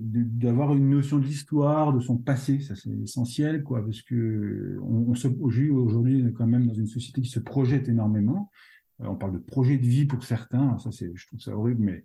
d'avoir 0.08 0.74
une 0.74 0.90
notion 0.90 1.18
de 1.18 1.24
l'histoire, 1.24 1.92
de 1.92 2.00
son 2.00 2.18
passé, 2.18 2.58
ça 2.58 2.74
c'est 2.74 2.90
essentiel, 2.90 3.62
quoi, 3.62 3.84
parce 3.84 4.02
que 4.02 4.76
on, 4.82 5.14
se, 5.14 5.28
aujourd'hui, 5.28 6.24
on 6.26 6.32
quand 6.32 6.46
même 6.48 6.66
dans 6.66 6.74
une 6.74 6.88
société 6.88 7.20
qui 7.20 7.28
se 7.28 7.38
projette 7.38 7.88
énormément. 7.88 8.50
Euh, 9.00 9.06
on 9.06 9.14
parle 9.14 9.34
de 9.34 9.38
projet 9.38 9.78
de 9.78 9.86
vie 9.86 10.04
pour 10.04 10.24
certains, 10.24 10.78
ça 10.78 10.90
c'est, 10.90 11.12
je 11.14 11.26
trouve 11.28 11.40
ça 11.40 11.56
horrible, 11.56 11.84
mais 11.84 11.92
euh, 11.92 12.02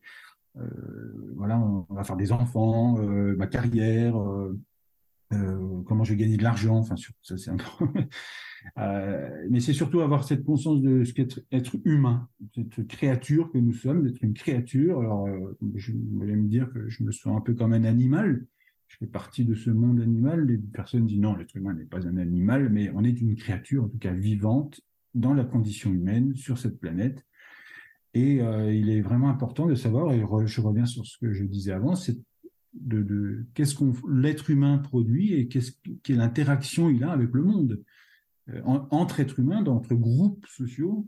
voilà, 1.35 1.59
on, 1.59 1.93
va 1.93 2.03
faire 2.03 2.15
des 2.15 2.31
enfants, 2.31 2.97
ma 2.97 3.47
carrière, 3.47 4.15
comment 5.29 6.03
je 6.03 6.13
vais 6.13 6.19
gagner 6.19 6.37
de 6.37 6.43
l'argent, 6.43 6.77
enfin, 6.77 6.95
ça 7.21 7.37
c'est 7.37 7.51
un 7.51 7.57
Euh, 8.77 9.45
mais 9.49 9.59
c'est 9.59 9.73
surtout 9.73 10.01
avoir 10.01 10.23
cette 10.23 10.43
conscience 10.43 10.81
de 10.81 11.03
ce 11.03 11.13
qu'être 11.13 11.41
être 11.51 11.75
humain, 11.85 12.27
cette 12.55 12.87
créature 12.87 13.51
que 13.51 13.57
nous 13.57 13.73
sommes, 13.73 14.03
d'être 14.03 14.21
une 14.21 14.33
créature. 14.33 14.99
Alors, 14.99 15.27
euh, 15.27 15.57
je 15.75 15.91
voulais 15.91 16.35
me 16.35 16.47
dire 16.47 16.71
que 16.71 16.89
je 16.89 17.03
me 17.03 17.11
sens 17.11 17.37
un 17.37 17.41
peu 17.41 17.53
comme 17.53 17.73
un 17.73 17.83
animal. 17.83 18.45
Je 18.87 18.97
fais 18.97 19.07
partie 19.07 19.45
de 19.45 19.55
ce 19.55 19.69
monde 19.69 19.99
animal. 20.01 20.45
Les 20.45 20.57
personnes 20.57 21.05
disent 21.05 21.19
non, 21.19 21.35
l'être 21.35 21.55
humain 21.55 21.73
n'est 21.73 21.85
pas 21.85 22.07
un 22.07 22.17
animal, 22.17 22.69
mais 22.69 22.91
on 22.93 23.03
est 23.03 23.19
une 23.19 23.35
créature, 23.35 23.83
en 23.85 23.87
tout 23.87 23.97
cas 23.97 24.13
vivante, 24.13 24.81
dans 25.13 25.33
la 25.33 25.43
condition 25.43 25.91
humaine, 25.91 26.35
sur 26.35 26.57
cette 26.57 26.79
planète. 26.79 27.25
Et 28.13 28.41
euh, 28.41 28.71
il 28.71 28.89
est 28.89 29.01
vraiment 29.01 29.29
important 29.29 29.65
de 29.65 29.75
savoir, 29.75 30.11
et 30.13 30.19
je 30.45 30.61
reviens 30.61 30.85
sur 30.85 31.05
ce 31.05 31.17
que 31.17 31.33
je 31.33 31.43
disais 31.45 31.71
avant, 31.71 31.95
c'est 31.95 32.17
de, 32.73 33.45
qu'est-ce 33.53 33.75
qu'on 33.75 33.93
l'être 34.07 34.49
humain 34.49 34.77
produit 34.77 35.33
et 35.33 35.47
quelle 35.47 36.21
interaction 36.21 36.89
il 36.89 37.03
a 37.03 37.11
avec 37.11 37.31
le 37.33 37.43
monde. 37.43 37.83
Euh, 38.49 38.61
entre 38.65 39.19
êtres 39.19 39.39
humains, 39.39 39.65
entre 39.65 39.95
groupes 39.95 40.45
sociaux 40.47 41.07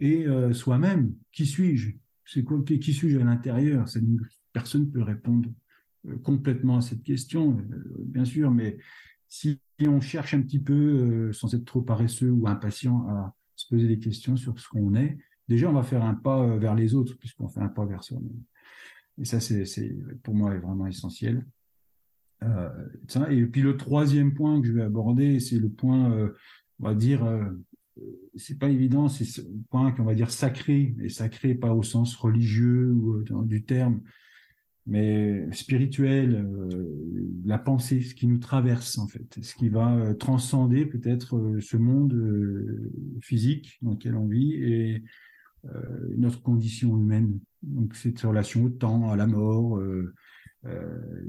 et 0.00 0.26
euh, 0.26 0.52
soi-même. 0.52 1.14
Qui 1.32 1.46
suis-je? 1.46 1.90
C'est 2.24 2.42
quoi 2.42 2.62
Qui 2.62 2.92
suis-je 2.92 3.18
à 3.18 3.24
l'intérieur? 3.24 3.86
Personne 4.52 4.86
ne 4.86 4.90
peut 4.90 5.02
répondre 5.02 5.50
complètement 6.22 6.78
à 6.78 6.80
cette 6.80 7.02
question, 7.02 7.58
bien 7.98 8.24
sûr, 8.24 8.50
mais 8.50 8.78
si 9.28 9.60
on 9.86 10.00
cherche 10.00 10.34
un 10.34 10.42
petit 10.42 10.60
peu, 10.60 11.32
sans 11.32 11.52
être 11.54 11.64
trop 11.64 11.82
paresseux 11.82 12.30
ou 12.30 12.48
impatient, 12.48 13.08
à 13.08 13.34
se 13.56 13.68
poser 13.68 13.88
des 13.88 13.98
questions 13.98 14.36
sur 14.36 14.58
ce 14.58 14.68
qu'on 14.68 14.94
est, 14.94 15.18
déjà 15.48 15.68
on 15.68 15.72
va 15.72 15.82
faire 15.82 16.04
un 16.04 16.14
pas 16.14 16.56
vers 16.56 16.74
les 16.74 16.94
autres, 16.94 17.16
puisqu'on 17.18 17.48
fait 17.48 17.60
un 17.60 17.68
pas 17.68 17.84
vers 17.84 18.02
soi-même. 18.04 18.42
Et 19.18 19.24
ça, 19.24 19.40
c'est 19.40 19.64
pour 20.22 20.34
moi 20.34 20.54
est 20.54 20.58
vraiment 20.58 20.86
essentiel. 20.86 21.46
et 22.42 23.46
puis 23.46 23.62
le 23.62 23.76
troisième 23.76 24.34
point 24.34 24.60
que 24.60 24.66
je 24.66 24.72
vais 24.72 24.82
aborder, 24.82 25.40
c'est 25.40 25.58
le 25.58 25.70
point 25.70 26.30
on 26.80 26.88
va 26.88 26.94
dire, 26.94 27.24
euh, 27.24 27.44
c'est 28.34 28.58
pas 28.58 28.68
évident, 28.68 29.08
c'est 29.08 29.40
un 29.40 29.62
point 29.70 29.92
qu'on 29.92 30.04
va 30.04 30.14
dire 30.14 30.30
sacré, 30.30 30.94
et 31.00 31.08
sacré 31.08 31.54
pas 31.54 31.72
au 31.72 31.82
sens 31.82 32.14
religieux 32.16 32.92
ou 32.92 33.16
euh, 33.16 33.44
du 33.44 33.64
terme, 33.64 34.00
mais 34.86 35.50
spirituel, 35.52 36.36
euh, 36.36 37.32
la 37.44 37.58
pensée, 37.58 38.02
ce 38.02 38.14
qui 38.14 38.26
nous 38.26 38.38
traverse 38.38 38.98
en 38.98 39.08
fait, 39.08 39.38
ce 39.42 39.54
qui 39.54 39.68
va 39.68 40.14
transcender 40.14 40.86
peut-être 40.86 41.58
ce 41.60 41.76
monde 41.76 42.14
physique 43.20 43.78
dans 43.82 43.92
lequel 43.92 44.14
on 44.14 44.26
vit 44.26 44.54
et 44.54 45.02
notre 46.16 46.42
condition 46.42 46.96
humaine. 46.96 47.38
Donc 47.62 47.94
cette 47.94 48.20
relation 48.20 48.64
au 48.64 48.68
temps, 48.68 49.10
à 49.10 49.16
la 49.16 49.26
mort. 49.26 49.80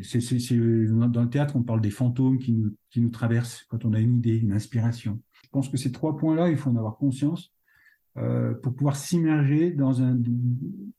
c'est, 0.01 0.19
dans 0.19 1.23
le 1.23 1.29
théâtre, 1.29 1.55
on 1.55 1.63
parle 1.63 1.81
des 1.81 1.89
fantômes 1.89 2.37
qui 2.37 2.53
nous, 2.53 2.75
qui 2.89 3.01
nous 3.01 3.09
traversent 3.09 3.65
quand 3.69 3.85
on 3.85 3.93
a 3.93 3.99
une 3.99 4.17
idée, 4.17 4.37
une 4.37 4.53
inspiration. 4.53 5.19
Je 5.43 5.49
pense 5.49 5.69
que 5.69 5.77
ces 5.77 5.91
trois 5.91 6.17
points-là, 6.17 6.49
il 6.49 6.57
faut 6.57 6.69
en 6.69 6.75
avoir 6.75 6.97
conscience 6.97 7.53
euh, 8.17 8.55
pour 8.55 8.73
pouvoir 8.73 8.95
s'immerger 8.95 9.71
dans 9.71 10.01
un. 10.01 10.19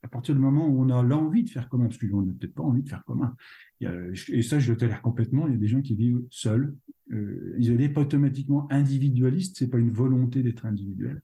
À 0.03 0.09
partir 0.09 0.37
du 0.37 0.41
moment 0.41 0.69
où 0.69 0.81
on 0.81 0.89
a 0.89 1.03
l'envie 1.03 1.43
de 1.43 1.51
faire 1.51 1.69
commun, 1.69 1.87
parce 1.87 1.99
qu'on 1.99 2.23
n'a 2.23 2.33
peut-être 2.33 2.55
pas 2.55 2.63
envie 2.63 2.83
de 2.83 2.89
faire 2.89 3.05
commun. 3.05 3.35
et 3.81 4.43
ça, 4.43 4.61
je 4.61 4.73
le 4.73 4.79
tolère 4.79 5.03
complètement. 5.03 5.49
Il 5.49 5.55
y 5.55 5.57
a 5.57 5.59
des 5.59 5.67
gens 5.67 5.83
qui 5.83 5.97
vivent 5.97 6.23
seuls 6.31 6.77
euh, 7.11 7.57
isolé, 7.59 7.89
pas 7.89 8.03
automatiquement 8.03 8.71
individualiste, 8.71 9.57
c'est 9.59 9.69
pas 9.69 9.79
une 9.79 9.91
volonté 9.91 10.45
d'être 10.45 10.65
individuel. 10.65 11.21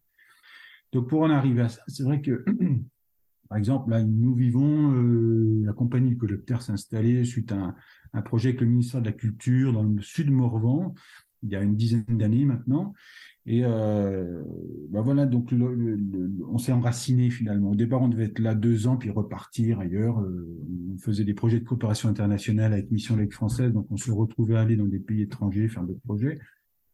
Donc 0.95 1.09
pour 1.09 1.23
en 1.23 1.31
arriver 1.31 1.63
à 1.63 1.69
ça, 1.69 1.83
c'est 1.89 2.05
vrai 2.05 2.21
que, 2.21 2.45
par 3.49 3.59
exemple, 3.59 3.91
là, 3.91 4.03
nous 4.03 4.35
vivons, 4.35 4.95
euh, 4.95 5.63
la 5.65 5.73
compagnie 5.73 6.11
du 6.11 6.17
Collecteur 6.17 6.63
s'est 6.63 6.73
installée 6.73 7.25
suite 7.25 7.51
à 7.53 7.75
un, 8.13 8.23
projet 8.23 8.51
avec 8.51 8.61
le 8.61 8.69
ministère 8.69 9.01
de 9.01 9.07
la 9.07 9.13
Culture 9.13 9.73
dans 9.73 9.83
le 9.83 10.01
sud 10.01 10.31
Morvan, 10.31 10.95
il 11.43 11.51
y 11.51 11.57
a 11.57 11.63
une 11.63 11.75
dizaine 11.75 12.05
d'années 12.09 12.45
maintenant. 12.45 12.95
Et 13.47 13.63
euh, 13.65 14.43
ben 14.89 15.03
voilà, 15.03 15.27
donc 15.27 15.53
on 16.49 16.59
s'est 16.59 16.73
enraciné 16.73 17.29
finalement. 17.29 17.73
Au 17.73 17.75
départ, 17.75 18.01
on 18.01 18.09
devait 18.09 18.27
être 18.27 18.39
là 18.39 18.55
deux 18.55 18.87
ans 18.87 18.97
puis 18.97 19.11
repartir 19.11 19.81
ailleurs. 19.81 20.21
Euh, 20.21 20.57
on 20.95 20.99
faisait 20.99 21.25
des 21.25 21.35
projets 21.35 21.59
de 21.59 21.65
coopération 21.65 22.09
internationale 22.09 22.73
avec 22.73 22.91
Mission 22.93 23.17
Lake 23.17 23.35
française, 23.35 23.73
donc 23.73 23.87
on 23.91 23.97
se 23.97 24.13
retrouvait 24.13 24.55
à 24.55 24.61
aller 24.61 24.77
dans 24.77 24.87
des 24.87 25.01
pays 25.01 25.23
étrangers 25.23 25.69
faire 25.69 25.83
des 25.83 25.99
projets. 26.07 26.39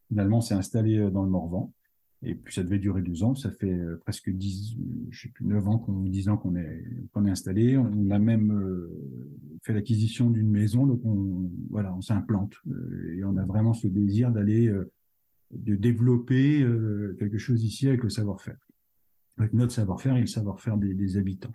Finalement, 0.08 0.38
on 0.38 0.40
s'est 0.40 0.54
installé 0.54 1.10
dans 1.12 1.22
le 1.22 1.30
Morvan. 1.30 1.72
Et 2.22 2.34
puis 2.34 2.52
ça 2.52 2.62
devait 2.62 2.78
durer 2.78 3.00
deux 3.00 3.22
ans. 3.22 3.34
Ça 3.34 3.50
fait 3.50 3.78
presque 4.04 4.30
dix, 4.30 4.76
je 5.10 5.22
sais 5.22 5.28
plus, 5.28 5.46
neuf 5.46 5.66
ans, 5.66 5.78
qu'on, 5.78 6.02
dix 6.02 6.28
ans 6.28 6.36
qu'on 6.36 6.54
est 6.54 6.84
qu'on 7.12 7.24
installé. 7.26 7.78
On 7.78 8.10
a 8.10 8.18
même 8.18 8.88
fait 9.62 9.72
l'acquisition 9.72 10.28
d'une 10.28 10.50
maison, 10.50 10.86
donc 10.86 11.00
on 11.04 11.50
voilà, 11.70 11.94
on 11.94 12.02
s'implante 12.02 12.54
et 13.16 13.24
on 13.24 13.36
a 13.38 13.44
vraiment 13.46 13.72
ce 13.72 13.86
désir 13.86 14.30
d'aller 14.30 14.70
de 15.50 15.74
développer 15.74 16.62
euh, 16.62 17.16
quelque 17.18 17.38
chose 17.38 17.64
ici 17.64 17.88
avec 17.88 18.02
le 18.02 18.10
savoir-faire, 18.10 18.58
avec 19.38 19.52
notre 19.52 19.72
savoir-faire 19.72 20.16
et 20.16 20.20
le 20.20 20.26
savoir-faire 20.26 20.76
des, 20.76 21.16
habitants. 21.16 21.52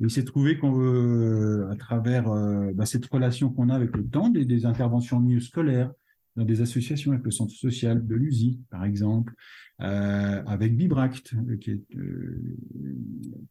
Et 0.00 0.04
il 0.04 0.10
s'est 0.10 0.24
trouvé 0.24 0.58
qu'on 0.58 0.72
veut, 0.72 1.68
à 1.70 1.76
travers 1.76 2.30
euh, 2.30 2.72
bah, 2.74 2.86
cette 2.86 3.06
relation 3.06 3.50
qu'on 3.50 3.68
a 3.68 3.74
avec 3.74 3.96
le 3.96 4.04
temps, 4.04 4.28
des, 4.28 4.66
interventions 4.66 5.20
mieux 5.20 5.40
scolaires, 5.40 5.92
dans 6.38 6.44
des 6.44 6.60
associations 6.60 7.12
avec 7.12 7.24
le 7.24 7.30
centre 7.30 7.52
social 7.52 8.06
de 8.06 8.14
l'USI, 8.14 8.60
par 8.70 8.84
exemple, 8.84 9.34
euh, 9.80 10.42
avec 10.46 10.76
Bibract, 10.76 11.34
qui 11.60 11.70
est 11.72 11.84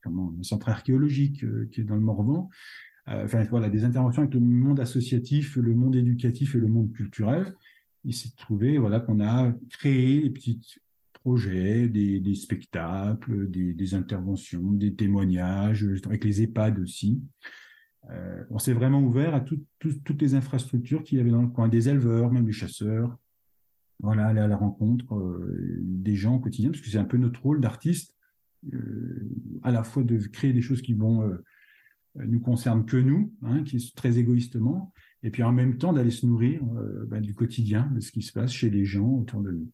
comment, 0.01 0.34
un 0.39 0.44
centre 0.44 0.70
archéologique 0.70 1.46
qui 1.72 1.82
est 1.82 1.84
dans 1.84 1.96
le 1.96 2.01
Morvan. 2.01 2.50
enfin 3.08 3.44
voilà, 3.50 3.70
des 3.70 3.84
interventions 3.84 4.24
avec 4.24 4.34
le 4.34 4.39
monde 4.39 4.79
associatif, 4.79 5.56
le 5.56 5.75
monde 5.75 5.96
éducatif 5.96 6.56
et 6.56 6.60
le 6.60 6.67
monde 6.67 6.91
culturel 6.94 7.53
il 8.08 8.13
s'est 8.13 8.32
trouvé 8.38 8.77
voilà, 8.77 9.00
qu'on 9.00 9.20
a 9.20 9.53
créé 9.70 10.22
des 10.22 10.29
petits 10.29 10.62
projets, 11.13 11.89
des, 11.89 12.36
spectacles, 12.36 13.50
des, 13.50 13.94
interventions, 13.94 14.72
des 14.72 14.96
témoignages, 14.96 15.86
avec 16.06 16.24
les 16.24 16.41
EHPAD 16.41 16.79
aussi. 16.79 17.22
Euh, 18.09 18.43
on 18.49 18.59
s'est 18.59 18.73
vraiment 18.73 19.01
ouvert 19.01 19.35
à 19.35 19.41
toutes 19.41 20.21
les 20.21 20.35
infrastructures 20.35 21.03
qu'il 21.03 21.17
y 21.17 21.21
avait 21.21 21.31
dans 21.31 21.41
le 21.41 21.49
coin, 21.49 21.67
des 21.67 21.89
éleveurs, 21.89 22.31
même 22.31 22.45
des 22.45 22.51
chasseurs. 22.51 23.17
Voilà, 23.99 24.27
aller 24.27 24.39
à 24.39 24.47
la 24.47 24.55
rencontre 24.55 25.15
euh, 25.15 25.77
des 25.81 26.15
gens 26.15 26.35
au 26.35 26.39
quotidien, 26.39 26.69
parce 26.69 26.81
que 26.81 26.89
c'est 26.89 26.99
un 26.99 27.05
peu 27.05 27.17
notre 27.17 27.41
rôle 27.41 27.59
d'artiste, 27.59 28.15
euh, 28.73 29.29
à 29.63 29.71
la 29.71 29.83
fois 29.83 30.03
de 30.03 30.17
créer 30.27 30.53
des 30.53 30.61
choses 30.61 30.81
qui 30.81 30.93
vont 30.93 31.37
nous 32.15 32.39
concernent 32.39 32.85
que 32.85 32.97
nous, 32.97 33.33
hein, 33.43 33.63
qui 33.63 33.77
est 33.77 33.95
très 33.95 34.17
égoïstement, 34.17 34.93
et 35.23 35.29
puis 35.29 35.43
en 35.43 35.51
même 35.51 35.77
temps 35.77 35.93
d'aller 35.93 36.11
se 36.11 36.25
nourrir 36.25 36.63
bah, 37.07 37.19
du 37.19 37.35
quotidien, 37.35 37.91
de 37.93 37.99
ce 37.99 38.11
qui 38.11 38.21
se 38.21 38.31
passe 38.31 38.51
chez 38.51 38.69
les 38.69 38.85
gens 38.85 39.09
autour 39.09 39.41
de 39.41 39.51
nous. 39.51 39.71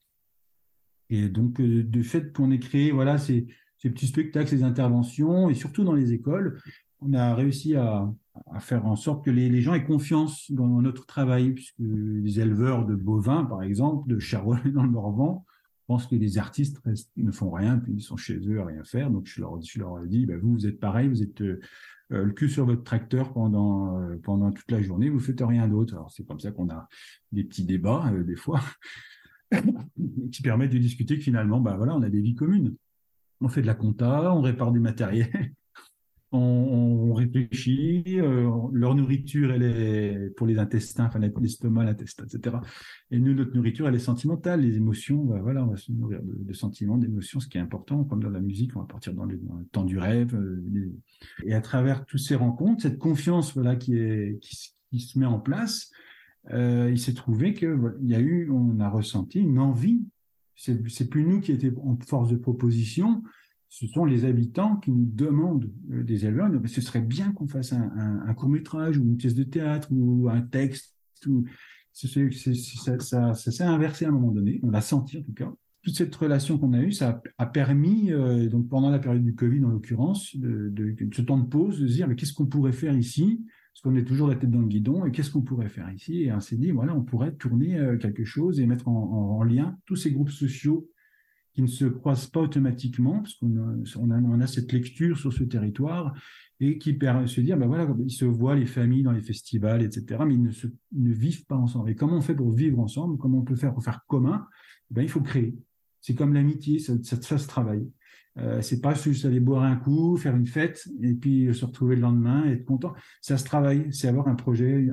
Et 1.10 1.30
donc, 1.30 1.62
de 1.62 2.02
fait 2.02 2.34
qu'on 2.34 2.52
ait 2.52 2.60
créé 2.60 2.92
voilà, 2.92 3.18
ces, 3.18 3.48
petits 3.82 4.08
spectacles, 4.08 4.50
ces 4.50 4.64
interventions, 4.64 5.50
et 5.50 5.54
surtout 5.54 5.84
dans 5.84 5.94
les 5.94 6.14
écoles, 6.14 6.62
on 7.06 7.14
a 7.14 7.36
réussi 7.36 7.76
à, 7.76 8.12
faire 8.60 8.86
en 8.86 8.96
sorte 8.96 9.24
que 9.24 9.32
les, 9.32 9.62
gens 9.62 9.74
aient 9.74 9.84
confiance 9.84 10.52
dans 10.52 10.82
notre 10.82 11.06
travail, 11.06 11.52
puisque 11.52 11.80
les 11.80 12.40
éleveurs 12.40 12.86
de 12.86 12.96
bovins, 12.96 13.46
par 13.46 13.64
exemple, 13.64 14.10
de 14.10 14.20
Charolais 14.20 14.72
dans 14.72 14.84
le 14.84 14.90
Morvan, 14.90 15.46
pensent 15.88 16.08
que 16.08 16.16
les 16.16 16.38
artistes 16.38 16.82
ne 17.18 17.32
font 17.32 17.52
rien, 17.52 17.78
puis 17.78 17.94
ils 17.94 18.02
sont 18.02 18.18
chez 18.18 18.38
eux 18.48 18.62
à 18.62 18.66
rien 18.66 18.84
faire. 18.84 19.12
Donc, 19.12 19.26
je 19.26 19.42
leur, 19.42 19.62
je 19.62 19.80
leur 19.80 20.04
ai 20.04 20.08
dit, 20.08 20.26
bah, 20.26 20.38
vous, 20.42 20.54
vous 20.54 20.68
êtes 20.68 20.80
pareil, 20.80 21.10
vous 21.10 21.22
êtes 21.22 21.42
euh, 21.42 21.60
euh, 22.12 22.24
le 22.26 22.32
cul 22.32 22.50
sur 22.50 22.66
votre 22.66 22.84
tracteur 22.84 23.34
pendant, 23.34 24.00
euh, 24.00 24.18
toute 24.52 24.72
la 24.72 24.82
journée, 24.82 25.10
vous 25.10 25.20
faites 25.20 25.42
rien 25.42 25.68
d'autre. 25.68 25.94
Alors 25.94 26.12
c'est 26.12 26.26
comme 26.26 26.40
ça 26.40 26.52
qu'on 26.52 26.70
a 26.70 26.88
des 27.32 27.44
petits 27.44 27.66
débats 27.66 28.12
des 28.26 28.36
fois 28.36 28.62
qui 30.32 30.42
permettent 30.42 30.74
de 30.74 30.78
discuter 30.78 31.18
que 31.18 31.24
finalement, 31.24 31.60
bah 31.60 31.76
voilà, 31.78 31.96
on 31.96 32.02
a 32.02 32.10
des 32.10 32.22
vies 32.22 32.36
communes. 32.36 32.76
On 33.42 33.48
fait 33.48 33.62
de 33.62 33.68
la 33.68 33.74
compta, 33.74 34.34
on 34.34 34.42
répare 34.42 34.72
du 34.72 34.80
matériel, 34.80 35.54
on, 36.34 37.14
réfléchit, 37.14 38.04
euh, 38.20 38.50
leur 38.72 38.96
nourriture, 38.96 39.52
elle 39.52 39.64
est 39.64 40.30
pour 40.36 40.48
les 40.48 40.58
intestins, 40.58 41.06
enfin 41.06 41.20
l'estomac, 41.20 41.84
l'intestin, 41.86 42.26
etc. 42.26 42.58
Et 43.12 43.20
nous, 43.20 43.34
notre 43.34 43.56
nourriture, 43.56 43.88
elle 43.88 43.96
est 43.96 44.00
sentimentale, 44.00 44.62
les 44.62 44.78
émotions, 44.78 45.24
bah, 45.24 45.40
voilà, 45.42 45.64
on 45.64 45.68
va 45.68 45.78
se 45.78 45.92
nourrir 45.92 46.22
de, 46.24 46.54
sentiments, 46.54 46.98
d'émotions, 46.98 47.40
ce 47.40 47.48
qui 47.48 47.58
est 47.58 47.62
important, 47.62 48.04
comme 48.04 48.24
dans 48.24 48.32
la 48.32 48.40
musique, 48.40 48.76
on 48.76 48.80
va 48.80 48.86
partir 48.86 49.14
dans, 49.14 49.26
le 49.26 49.40
temps 49.72 49.84
du 49.84 50.00
rêve. 50.00 50.36
Euh, 50.36 50.92
et 51.44 51.54
à 51.54 51.62
travers 51.62 52.06
toutes 52.06 52.20
ces 52.20 52.36
rencontres, 52.36 52.82
cette 52.82 52.98
confiance 52.98 53.54
voilà, 53.54 53.76
qui, 53.76 53.94
se 53.94 55.20
met 55.20 55.26
en 55.26 55.40
place, 55.40 55.92
euh, 56.52 56.90
il 56.92 57.00
s'est 57.00 57.14
trouvé 57.14 57.54
qu'il 57.54 57.78
y 58.02 58.16
a 58.16 58.20
eu, 58.20 58.50
on 58.50 58.80
a 58.80 58.90
ressenti 58.90 59.40
une 59.40 59.60
envie. 59.60 60.04
C'est 60.56 61.10
plus 61.10 61.26
nous 61.26 61.42
qui 61.42 61.52
étions 61.52 61.88
en 61.88 61.98
force 61.98 62.30
de 62.30 62.38
proposition, 62.38 63.24
ce 63.74 63.88
sont 63.88 64.06
les 64.06 64.24
habitants 64.24 64.76
qui 64.76 64.92
nous 64.92 65.04
demandent 65.04 65.68
euh, 65.92 66.04
des 66.04 66.28
éleveurs, 66.28 66.52
ce 66.68 66.80
serait 66.80 67.02
bien 67.02 67.32
qu'on 67.32 67.48
fasse 67.48 67.74
un, 67.74 68.34
court 68.36 68.50
métrage 68.50 69.00
ou 69.00 69.02
une 69.02 69.18
pièce 69.18 69.34
de 69.34 69.44
théâtre 69.44 69.88
ou 69.92 70.30
un 70.30 70.42
texte. 70.42 70.96
Ça, 71.92 73.34
s'est 73.34 73.64
inversé 73.64 74.06
à 74.06 74.10
un 74.10 74.12
moment 74.12 74.32
donné, 74.32 74.60
on 74.62 74.70
l'a 74.70 74.82
senti 74.82 75.18
en 75.18 75.24
tout 75.24 75.34
cas. 75.34 75.52
Toute 75.82 75.96
cette 75.96 76.16
relation 76.16 76.60
qu'on 76.60 76.74
a 76.74 76.82
eue, 76.82 76.92
ça 76.92 77.24
a, 77.40 77.46
permis, 77.48 78.12
euh, 78.12 78.48
donc 78.48 78.70
pendant 78.70 78.92
la 78.92 79.00
période 79.00 79.24
du 79.24 79.34
Covid 79.34 79.66
en 79.66 79.70
l'occurrence, 79.70 80.36
de, 80.38 80.96
ce 81.12 81.22
temps 81.24 81.40
de 81.40 81.48
pause, 81.48 81.80
de 81.80 81.88
se 81.88 81.94
dire 81.94 82.08
mais 82.08 82.16
qu'est-ce 82.16 82.34
qu'on 82.34 82.46
pourrait 82.46 82.74
faire 82.74 82.96
ici? 82.96 83.44
Parce 83.74 83.82
qu'on 83.82 83.96
est 83.96 84.06
toujours 84.06 84.28
la 84.28 84.36
tête 84.36 84.52
dans 84.52 84.62
le 84.62 84.68
guidon, 84.68 85.04
et 85.06 85.12
qu'est-ce 85.12 85.32
qu'on 85.32 85.42
pourrait 85.42 85.70
faire 85.70 85.92
ici? 85.92 86.22
Et 86.22 86.32
on 86.32 86.40
s'est 86.40 86.58
dit 86.58 86.72
on 86.72 87.02
pourrait 87.02 87.34
tourner 87.34 87.80
euh, 87.80 87.98
quelque 87.98 88.24
chose 88.24 88.60
et 88.60 88.68
mettre 88.68 88.88
en 88.88 89.42
lien 89.42 89.76
tous 89.88 89.96
ces 89.96 90.12
groupes 90.12 90.30
sociaux 90.30 90.88
qui 91.54 91.62
ne 91.62 91.68
se 91.68 91.86
croisent 91.86 92.28
pas 92.28 92.42
automatiquement, 92.42 93.20
parce 93.20 93.36
qu'on 93.36 94.42
a, 94.42 94.48
cette 94.48 94.72
lecture 94.72 95.18
sur 95.18 95.32
ce 95.32 95.44
territoire, 95.44 96.14
et 96.60 96.78
qui 96.78 96.94
permet 96.94 97.24
de 97.24 97.28
se 97.28 97.42
dire, 97.42 97.58
ben 97.58 97.68
voilà, 97.68 97.88
ils 98.00 98.12
se 98.12 98.26
voient 98.26 98.56
les 98.56 98.66
familles 98.66 99.04
dans 99.04 99.12
les 99.12 99.22
festivals, 99.22 99.84
etc., 99.84 100.22
mais 100.26 100.36
ils 100.36 100.44
ne, 100.44 101.14
vivent 101.14 101.46
pas 101.46 101.56
ensemble. 101.56 101.90
Et 101.90 101.96
comment 101.96 102.18
on 102.18 102.22
fait 102.22 102.36
pour 102.36 102.52
vivre 102.52 102.80
ensemble? 102.80 103.18
Comment 103.18 103.40
on 103.40 103.44
peut 103.44 103.56
faire 103.56 103.74
pour 103.74 103.84
faire 103.84 104.02
commun? 104.08 104.46
Ben, 104.90 105.02
Il 105.04 105.10
faut 105.10 105.22
créer. 105.22 105.56
C'est 106.02 106.16
comme 106.16 106.34
l'amitié, 106.34 106.80
ça, 106.80 106.98
se 107.02 107.48
travaille. 107.48 107.88
Euh, 108.40 108.62
c'est 108.62 108.82
pas 108.82 108.96
juste 108.96 109.26
aller 109.26 109.40
boire 109.40 109.64
un 109.64 109.76
coup, 109.76 110.18
faire 110.18 110.36
une 110.36 110.48
fête 110.48 110.88
et 111.02 111.14
puis 111.14 111.54
se 111.54 111.66
retrouver 111.66 111.96
le 111.96 112.02
lendemain 112.02 112.46
et 112.46 112.54
être 112.54 112.66
content. 112.66 112.94
Ça 113.22 113.38
se 113.38 113.44
travaille, 113.44 113.94
c'est 113.94 114.08
avoir 114.08 114.28
un 114.28 114.34
projet, 114.34 114.88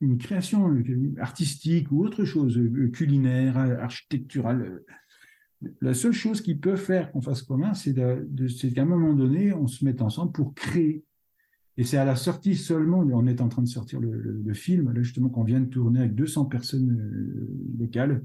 une 0.00 0.18
création 0.18 0.70
artistique 1.18 1.90
ou 1.90 2.04
autre 2.04 2.24
chose, 2.26 2.58
euh, 2.58 2.90
culinaire, 2.90 3.56
architecturale, 3.56 4.82
la 5.80 5.94
seule 5.94 6.12
chose 6.12 6.40
qui 6.40 6.54
peut 6.54 6.76
faire 6.76 7.12
qu'on 7.12 7.22
fasse 7.22 7.42
commun, 7.42 7.74
c'est 7.74 7.94
qu'à 7.94 8.82
un 8.82 8.86
moment 8.86 9.12
donné, 9.12 9.52
on 9.52 9.66
se 9.66 9.84
mette 9.84 10.02
ensemble 10.02 10.32
pour 10.32 10.54
créer. 10.54 11.04
Et 11.78 11.84
c'est 11.84 11.96
à 11.96 12.04
la 12.04 12.16
sortie 12.16 12.54
seulement, 12.54 12.98
on 12.98 13.26
est 13.26 13.40
en 13.40 13.48
train 13.48 13.62
de 13.62 13.68
sortir 13.68 13.98
le, 14.00 14.54
film, 14.54 14.92
là 14.92 15.02
justement 15.02 15.30
qu'on 15.30 15.44
vient 15.44 15.60
de 15.60 15.66
tourner 15.66 16.00
avec 16.00 16.14
200 16.14 16.44
personnes 16.44 16.90
euh, 16.90 17.78
locales, 17.78 18.22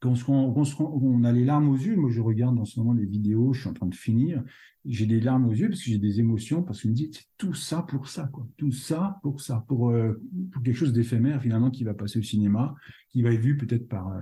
qu'on 0.00 0.54
on 0.76 1.24
a 1.24 1.32
les 1.32 1.44
larmes 1.44 1.68
aux 1.68 1.76
yeux. 1.76 1.96
Moi, 1.96 2.10
je 2.10 2.20
regarde 2.20 2.58
en 2.58 2.64
ce 2.64 2.78
moment 2.78 2.92
les 2.92 3.06
vidéos, 3.06 3.52
je 3.52 3.60
suis 3.60 3.68
en 3.68 3.72
train 3.72 3.86
de 3.86 3.94
finir. 3.94 4.42
J'ai 4.84 5.06
des 5.06 5.20
larmes 5.20 5.46
aux 5.46 5.52
yeux 5.52 5.68
parce 5.68 5.82
que 5.82 5.90
j'ai 5.90 5.98
des 5.98 6.20
émotions, 6.20 6.62
parce 6.62 6.78
que 6.78 6.84
je 6.84 6.88
me 6.88 6.94
dis, 6.94 7.10
c'est 7.12 7.24
tout 7.38 7.54
ça 7.54 7.82
pour 7.82 8.08
ça, 8.08 8.28
quoi. 8.30 8.46
Tout 8.56 8.72
ça 8.72 9.18
pour 9.22 9.40
ça, 9.40 9.64
pour, 9.66 9.90
euh, 9.90 10.20
quelque 10.62 10.76
chose 10.76 10.92
d'éphémère 10.92 11.40
finalement 11.40 11.70
qui 11.70 11.84
va 11.84 11.94
passer 11.94 12.18
au 12.18 12.22
cinéma, 12.22 12.74
qui 13.08 13.22
va 13.22 13.32
être 13.32 13.40
vu 13.40 13.56
peut-être 13.56 13.88
par 13.88 14.12
euh, 14.12 14.20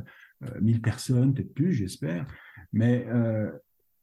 1000 0.60 0.76
euh, 0.76 0.80
personnes, 0.80 1.34
peut-être 1.34 1.54
plus, 1.54 1.72
j'espère. 1.72 2.26
Mais 2.72 3.06
euh, 3.08 3.50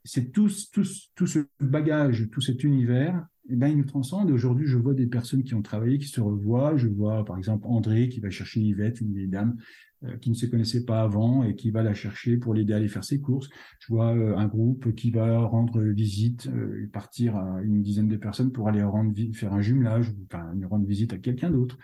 c'est 0.03 0.31
tout, 0.31 0.49
tout, 0.71 0.85
tout, 1.15 1.27
ce 1.27 1.39
bagage, 1.59 2.29
tout 2.31 2.41
cet 2.41 2.63
univers, 2.63 3.25
eh 3.49 3.55
ben, 3.55 3.67
il 3.67 3.77
nous 3.77 3.85
transcende. 3.85 4.29
Aujourd'hui, 4.31 4.67
je 4.67 4.77
vois 4.77 4.93
des 4.93 5.07
personnes 5.07 5.43
qui 5.43 5.55
ont 5.55 5.61
travaillé, 5.61 5.97
qui 5.97 6.07
se 6.07 6.21
revoient. 6.21 6.77
Je 6.77 6.87
vois, 6.87 7.25
par 7.25 7.37
exemple, 7.37 7.65
André 7.67 8.09
qui 8.09 8.19
va 8.19 8.29
chercher 8.29 8.61
Yvette, 8.61 9.01
une 9.01 9.13
vieille 9.13 9.27
dame 9.27 9.57
euh, 10.03 10.17
qui 10.17 10.29
ne 10.29 10.35
se 10.35 10.45
connaissait 10.45 10.85
pas 10.85 11.01
avant 11.01 11.43
et 11.43 11.55
qui 11.55 11.71
va 11.71 11.81
la 11.81 11.93
chercher 11.93 12.37
pour 12.37 12.53
l'aider 12.53 12.73
à 12.73 12.77
aller 12.77 12.87
faire 12.87 13.03
ses 13.03 13.19
courses. 13.19 13.49
Je 13.79 13.93
vois 13.93 14.09
un 14.09 14.47
groupe 14.47 14.93
qui 14.95 15.09
va 15.11 15.39
rendre 15.39 15.81
visite, 15.81 16.49
partir 16.93 17.35
à 17.35 17.61
une 17.63 17.81
dizaine 17.81 18.07
de 18.07 18.17
personnes 18.17 18.51
pour 18.51 18.67
aller 18.67 18.83
rendre, 18.83 19.13
faire 19.33 19.53
un 19.53 19.61
jumelage, 19.61 20.11
enfin, 20.25 20.51
rendre 20.69 20.85
visite 20.85 21.11
à 21.13 21.17
quelqu'un 21.17 21.49
d'autre. 21.49 21.77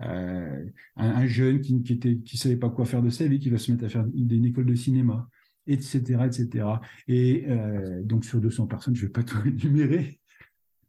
Euh, 0.00 0.64
un, 0.96 1.26
jeune 1.26 1.60
qui 1.60 1.80
qui 1.82 1.92
était 1.92 2.16
qui 2.16 2.36
savait 2.36 2.56
pas 2.56 2.68
quoi 2.68 2.84
faire 2.84 3.02
de 3.02 3.10
sa 3.10 3.28
vie, 3.28 3.38
qui 3.38 3.50
va 3.50 3.58
se 3.58 3.70
mettre 3.70 3.84
à 3.84 3.88
faire 3.88 4.06
une, 4.14 4.44
école 4.44 4.66
de 4.66 4.74
cinéma, 4.74 5.28
etc., 5.66 6.00
etc. 6.26 6.66
Et 7.06 7.44
euh, 7.48 8.02
donc 8.02 8.24
sur 8.24 8.40
200 8.40 8.66
personnes, 8.66 8.96
je 8.96 9.06
vais 9.06 9.12
pas 9.12 9.22
tout 9.24 9.38
énumérer, 9.46 10.18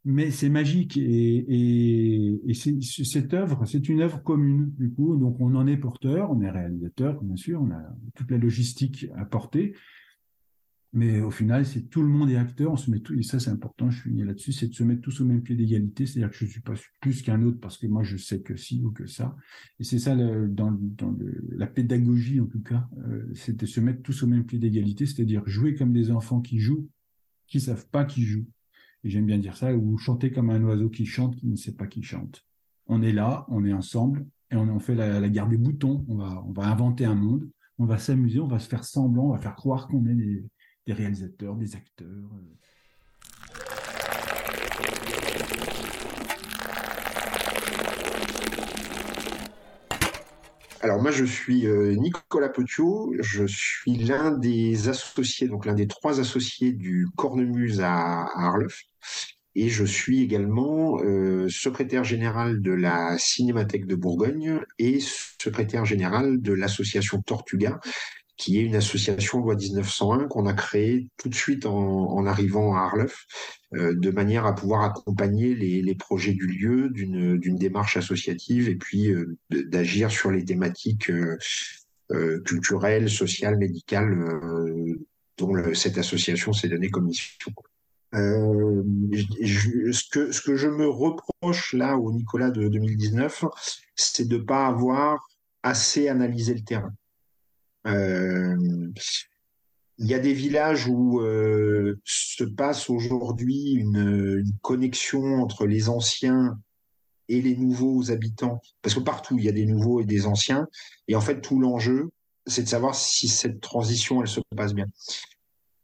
mais 0.04 0.30
c'est 0.30 0.48
magique 0.48 0.96
et, 0.96 2.38
et, 2.48 2.54
cette 2.54 3.34
œuvre, 3.34 3.64
c'est 3.64 3.88
une 3.88 4.00
œuvre 4.00 4.22
commune 4.22 4.72
du 4.76 4.90
coup. 4.90 5.16
Donc 5.16 5.40
on 5.40 5.54
en 5.54 5.66
est 5.66 5.76
porteur, 5.76 6.30
on 6.32 6.40
est 6.40 6.50
réalisateur 6.50 7.22
bien 7.22 7.36
sûr, 7.36 7.62
on 7.62 7.70
a 7.70 7.82
toute 8.14 8.30
la 8.30 8.38
logistique 8.38 9.06
à 9.16 9.24
porter, 9.24 9.74
mais 10.92 11.20
au 11.20 11.30
final 11.30 11.66
c'est 11.66 11.82
tout 11.90 12.02
le 12.02 12.08
monde 12.08 12.30
est 12.30 12.36
acteur. 12.36 12.72
On 12.72 12.76
se 12.76 12.90
met 12.90 13.00
tout 13.00 13.14
et 13.14 13.22
ça 13.22 13.38
c'est 13.38 13.50
important. 13.50 13.90
Je 13.90 14.00
suis 14.00 14.16
là-dessus, 14.16 14.52
c'est 14.52 14.68
de 14.68 14.74
se 14.74 14.82
mettre 14.82 15.02
tous 15.02 15.20
au 15.20 15.24
même 15.24 15.42
pied 15.42 15.56
d'égalité. 15.56 16.06
C'est-à-dire 16.06 16.30
que 16.30 16.36
je 16.36 16.46
suis 16.46 16.60
pas 16.60 16.74
plus 17.00 17.22
qu'un 17.22 17.42
autre 17.42 17.60
parce 17.60 17.78
que 17.78 17.86
moi 17.86 18.02
je 18.02 18.16
sais 18.16 18.40
que 18.40 18.56
si 18.56 18.82
ou 18.84 18.90
que 18.90 19.06
ça. 19.06 19.36
Et 19.78 19.84
c'est 19.84 19.98
ça 19.98 20.14
dans, 20.14 20.72
dans 20.72 21.16
la 21.50 21.66
pédagogie 21.66 22.40
en 22.40 22.46
tout 22.46 22.62
cas, 22.62 22.88
euh, 23.06 23.30
c'est 23.34 23.56
de 23.56 23.66
se 23.66 23.80
mettre 23.80 24.02
tous 24.02 24.22
au 24.22 24.26
même 24.26 24.44
pied 24.44 24.58
d'égalité, 24.58 25.06
c'est-à-dire 25.06 25.42
jouer 25.46 25.74
comme 25.74 25.92
des 25.92 26.10
enfants 26.10 26.40
qui 26.40 26.60
jouent, 26.60 26.88
qui 27.46 27.60
savent 27.60 27.88
pas 27.88 28.04
qui 28.04 28.22
jouent 28.22 28.46
j'aime 29.08 29.26
bien 29.26 29.38
dire 29.38 29.56
ça, 29.56 29.74
ou 29.74 29.96
chanter 29.98 30.30
comme 30.30 30.50
un 30.50 30.62
oiseau 30.62 30.88
qui 30.88 31.06
chante, 31.06 31.36
qui 31.36 31.46
ne 31.46 31.56
sait 31.56 31.72
pas 31.72 31.86
qui 31.86 32.02
chante. 32.02 32.44
On 32.86 33.02
est 33.02 33.12
là, 33.12 33.46
on 33.48 33.64
est 33.64 33.72
ensemble, 33.72 34.26
et 34.50 34.56
on, 34.56 34.78
fait 34.78 34.94
la, 34.94 35.28
guerre 35.28 35.48
des 35.48 35.56
boutons. 35.56 36.04
On 36.08 36.16
va, 36.16 36.42
on 36.46 36.52
va 36.52 36.68
inventer 36.68 37.04
un 37.04 37.14
monde, 37.14 37.48
on 37.78 37.84
va 37.84 37.98
s'amuser, 37.98 38.40
on 38.40 38.46
va 38.46 38.58
se 38.58 38.68
faire 38.68 38.84
semblant, 38.84 39.26
on 39.26 39.32
va 39.32 39.38
faire 39.38 39.56
croire 39.56 39.88
qu'on 39.88 40.06
est 40.06 40.14
des, 40.14 40.44
des, 40.86 40.92
réalisateurs, 40.92 41.54
des 41.54 41.74
acteurs. 41.74 42.06
Alors 50.86 51.02
moi 51.02 51.10
je 51.10 51.24
suis 51.24 51.66
euh, 51.66 51.96
Nicolas 51.96 52.48
Petiot, 52.48 53.12
je 53.18 53.44
suis 53.44 53.96
l'un 53.96 54.30
des 54.30 54.88
associés, 54.88 55.48
donc 55.48 55.66
l'un 55.66 55.74
des 55.74 55.88
trois 55.88 56.20
associés 56.20 56.72
du 56.72 57.08
Cornemuse 57.16 57.80
à, 57.80 58.28
Arlef, 58.36 58.82
et 59.56 59.68
je 59.68 59.84
suis 59.84 60.22
également 60.22 61.00
euh, 61.02 61.48
secrétaire 61.48 62.04
général 62.04 62.62
de 62.62 62.70
la 62.70 63.18
Cinémathèque 63.18 63.86
de 63.86 63.96
Bourgogne 63.96 64.60
et 64.78 65.00
secrétaire 65.00 65.84
général 65.84 66.40
de 66.40 66.52
l'association 66.52 67.20
Tortuga, 67.20 67.80
qui 68.36 68.58
est 68.58 68.62
une 68.62 68.76
association 68.76 69.40
loi 69.40 69.56
1901 69.56 70.28
qu'on 70.28 70.46
a 70.46 70.52
créée 70.52 71.08
tout 71.16 71.28
de 71.28 71.34
suite 71.34 71.66
en, 71.66 72.26
arrivant 72.26 72.76
à 72.76 72.80
Arlef, 72.80 73.26
euh, 73.74 73.94
de 73.94 74.10
manière 74.10 74.46
à 74.46 74.54
pouvoir 74.54 74.82
accompagner 74.82 75.54
les, 75.54 75.94
projets 75.94 76.34
du 76.34 76.46
lieu 76.46 76.90
d'une 76.90 77.56
démarche 77.56 77.96
associative 77.96 78.68
et 78.68 78.76
puis 78.76 79.10
euh, 79.10 79.36
d'agir 79.50 80.10
sur 80.10 80.30
les 80.30 80.44
thématiques 80.44 81.10
euh, 81.10 81.38
culturelles, 82.44 83.08
sociales, 83.08 83.56
médicales 83.56 84.14
dont 85.38 85.52
cette 85.74 85.98
association 85.98 86.52
s'est 86.52 86.68
donnée 86.68 86.90
comme 86.90 87.06
mission. 87.06 87.52
ce, 88.12 90.08
que, 90.10 90.30
ce 90.30 90.40
que 90.40 90.56
je 90.56 90.68
me 90.68 90.88
reproche 90.88 91.72
là 91.72 91.96
au 91.96 92.12
Nicolas 92.12 92.50
de 92.50 92.68
2019, 92.68 93.46
c'est 93.96 94.28
de 94.28 94.36
ne 94.36 94.42
pas 94.42 94.66
avoir 94.66 95.26
assez 95.62 96.08
analysé 96.08 96.54
le 96.54 96.60
terrain. 96.60 96.92
Euh, 97.86 98.56
il 99.98 100.06
y 100.06 100.14
a 100.14 100.18
des 100.18 100.32
villages 100.32 100.86
où 100.88 101.20
euh, 101.20 101.98
se 102.04 102.44
passe 102.44 102.90
aujourd'hui 102.90 103.72
une, 103.72 104.44
connexion 104.60 105.36
entre 105.36 105.66
les 105.66 105.88
anciens 105.88 106.58
et 107.28 107.40
les 107.40 107.56
nouveaux 107.56 108.10
habitants, 108.10 108.60
parce 108.82 108.94
que 108.94 109.00
partout 109.00 109.38
il 109.38 109.44
y 109.44 109.48
a 109.48 109.52
des 109.52 109.66
nouveaux 109.66 110.00
et 110.00 110.04
des 110.04 110.26
anciens, 110.26 110.68
et 111.08 111.16
en 111.16 111.20
fait 111.20 111.40
tout 111.40 111.58
l'enjeu, 111.58 112.10
c'est 112.46 112.62
de 112.62 112.68
savoir 112.68 112.94
si 112.94 113.28
cette 113.28 113.60
transition 113.60 114.20
elle 114.20 114.28
se 114.28 114.40
passe 114.54 114.74
bien. 114.74 114.86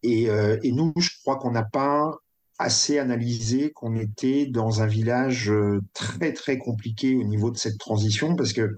Et, 0.05 0.29
euh, 0.29 0.59
et 0.63 0.73
nous, 0.73 0.93
je 0.99 1.11
crois 1.23 1.37
qu'on 1.37 1.53
n'a 1.53 1.65
pas 1.65 2.13
assez 2.59 2.99
analysé 2.99 3.73
qu'on 3.73 3.97
était 3.97 4.47
dans 4.47 4.83
un 4.83 4.87
village 4.87 5.53
très 5.95 6.33
très 6.33 6.59
compliqué 6.59 7.17
au 7.17 7.25
niveau 7.25 7.51
de 7.51 7.57
cette 7.57 7.79
transition, 7.79 8.37
parce 8.37 8.53
que 8.53 8.75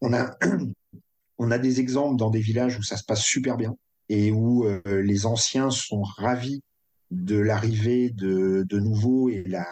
on 0.00 0.12
a 0.12 0.36
on 1.38 1.50
a 1.50 1.58
des 1.58 1.80
exemples 1.80 2.16
dans 2.16 2.30
des 2.30 2.40
villages 2.40 2.78
où 2.78 2.82
ça 2.82 2.96
se 2.96 3.04
passe 3.04 3.22
super 3.22 3.56
bien 3.56 3.76
et 4.08 4.32
où 4.32 4.66
euh, 4.66 4.80
les 4.86 5.26
anciens 5.26 5.70
sont 5.70 6.02
ravis 6.02 6.62
de 7.10 7.36
l'arrivée 7.36 8.10
de, 8.10 8.64
de 8.68 8.78
nouveaux 8.78 9.28
et 9.28 9.44
la, 9.44 9.66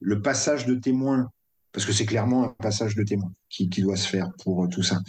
le 0.00 0.22
passage 0.22 0.66
de 0.66 0.74
témoins, 0.74 1.30
parce 1.72 1.86
que 1.86 1.92
c'est 1.92 2.06
clairement 2.06 2.44
un 2.44 2.48
passage 2.48 2.94
de 2.94 3.02
témoins 3.02 3.32
qui, 3.48 3.68
doit 3.68 3.96
se 3.96 4.08
faire 4.08 4.30
pour 4.42 4.68
tout 4.68 4.82
ça, 4.82 5.00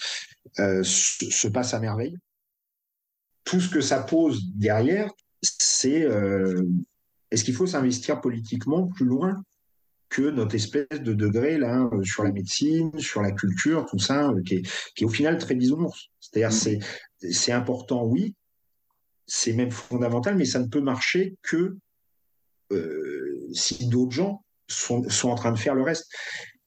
euh, 0.60 0.82
se, 0.84 1.48
passe 1.48 1.74
à 1.74 1.80
merveille. 1.80 2.18
Tout 3.44 3.60
ce 3.60 3.70
que 3.70 3.82
ça 3.82 4.02
pose 4.02 4.52
derrière, 4.56 5.10
c'est 5.42 6.04
euh, 6.04 6.68
est-ce 7.32 7.44
qu'il 7.44 7.56
faut 7.56 7.68
s'investir 7.68 8.22
politiquement 8.22 8.88
plus 8.88 9.06
loin 9.06 9.44
que 10.10 10.22
notre 10.22 10.56
espèce 10.56 10.88
de 10.92 11.14
degré 11.14 11.58
là 11.58 11.90
euh, 11.94 12.04
sur 12.04 12.24
la 12.24 12.32
médecine, 12.32 12.92
sur 13.00 13.22
la 13.22 13.32
culture, 13.32 13.86
tout 13.86 14.00
ça, 14.00 14.30
euh, 14.30 14.42
qui, 14.44 14.56
est, 14.56 14.62
qui, 14.96 15.04
est, 15.04 15.08
au 15.08 15.10
final 15.10 15.38
très 15.38 15.56
bisounours. 15.56 16.10
C'est-à-dire 16.20 16.50
mm. 16.50 16.60
c'est 16.60 16.80
c'est 17.20 17.52
important, 17.52 18.06
oui, 18.06 18.36
c'est 19.26 19.54
même 19.54 19.72
fondamental, 19.72 20.36
mais 20.36 20.46
ça 20.46 20.60
ne 20.60 20.68
peut 20.68 20.82
marcher 20.82 21.36
que 21.42 21.78
euh, 22.72 23.48
si 23.54 23.88
d'autres 23.88 24.12
gens 24.12 24.44
sont, 24.68 25.08
sont 25.10 25.30
en 25.30 25.36
train 25.36 25.52
de 25.52 25.58
faire 25.58 25.74
le 25.74 25.82
reste. 25.82 26.08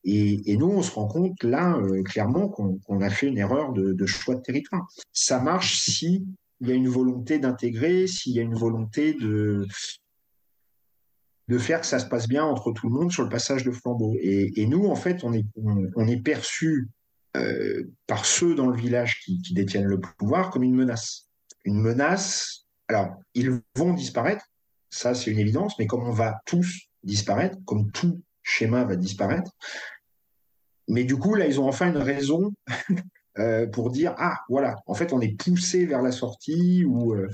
Et, 0.03 0.41
et, 0.51 0.57
nous, 0.57 0.67
on 0.67 0.83
se 0.83 0.91
rend 0.93 1.07
compte 1.07 1.45
là, 1.45 1.79
clairement, 2.07 2.49
qu'on 2.49 3.01
a 3.01 3.11
fait 3.11 3.27
une 3.27 3.37
erreur 3.37 3.73
de, 3.75 3.93
de, 3.93 4.07
choix 4.07 4.35
de 4.35 4.41
territoire. 4.41 4.89
Ça 5.13 5.41
marche 5.41 5.79
si 5.79 6.27
il 6.61 6.69
y 6.69 6.73
a 6.73 6.75
une 6.75 6.89
volonté 6.89 7.39
d'intégrer, 7.39 8.07
s'il 8.07 8.33
y 8.33 8.41
a 8.41 8.43
une 8.43 8.55
volonté 8.55 9.15
de, 9.15 9.67
de 11.51 11.59
faire 11.59 11.81
que 11.81 11.87
ça 11.87 11.99
se 11.99 12.07
passe 12.07 12.29
bien 12.29 12.45
entre 12.45 12.71
tout 12.71 12.89
le 12.89 12.95
monde 12.95 13.11
sur 13.11 13.25
le 13.25 13.29
passage 13.29 13.65
de 13.65 13.73
flambeau. 13.73 14.15
Et, 14.21 14.67
nous, 14.67 14.87
en 14.87 14.95
fait, 14.95 15.25
on 15.25 15.33
est, 15.33 15.45
on, 15.97 16.07
est 16.07 16.23
perçu 16.23 16.89
euh, 17.37 17.91
par 18.07 18.25
ceux 18.25 18.55
dans 18.55 18.69
le 18.69 18.77
village 18.77 19.21
qui, 19.25 19.41
détiennent 19.53 19.87
le 19.87 20.01
pouvoir 20.01 20.51
comme 20.51 20.63
une 20.63 20.77
menace. 20.77 21.29
Une 21.65 21.81
menace, 21.81 22.67
alors, 22.87 23.17
ils 23.35 23.61
vont 23.75 23.93
disparaître, 23.95 24.45
ça 24.91 25.15
c'est 25.15 25.33
une 25.33 25.41
évidence, 25.41 25.77
mais 25.79 25.89
comme 25.89 26.05
on 26.05 26.13
va 26.13 26.41
tous 26.47 26.89
disparaître, 27.03 27.59
comme 27.65 27.91
tout 27.91 28.23
schéma 28.45 28.85
va 28.85 28.95
disparaître, 28.95 29.51
mais 30.87 31.03
du 31.03 31.17
coup, 31.17 31.35
là, 31.35 31.47
ils 31.47 31.61
ont 31.61 31.67
enfin 31.67 31.89
une 31.89 31.99
raison 31.99 32.53
euh, 33.39 33.67
pour 33.67 33.91
dire 33.91 34.15
ah 34.19 34.39
voilà 34.49 34.75
en 34.87 34.95
fait 34.95 35.13
on 35.13 35.21
est 35.21 35.37
poussé 35.37 35.87
vers 35.87 36.03
la 36.03 36.11
sortie 36.11 36.85
ou 36.85 37.15
euh, 37.15 37.29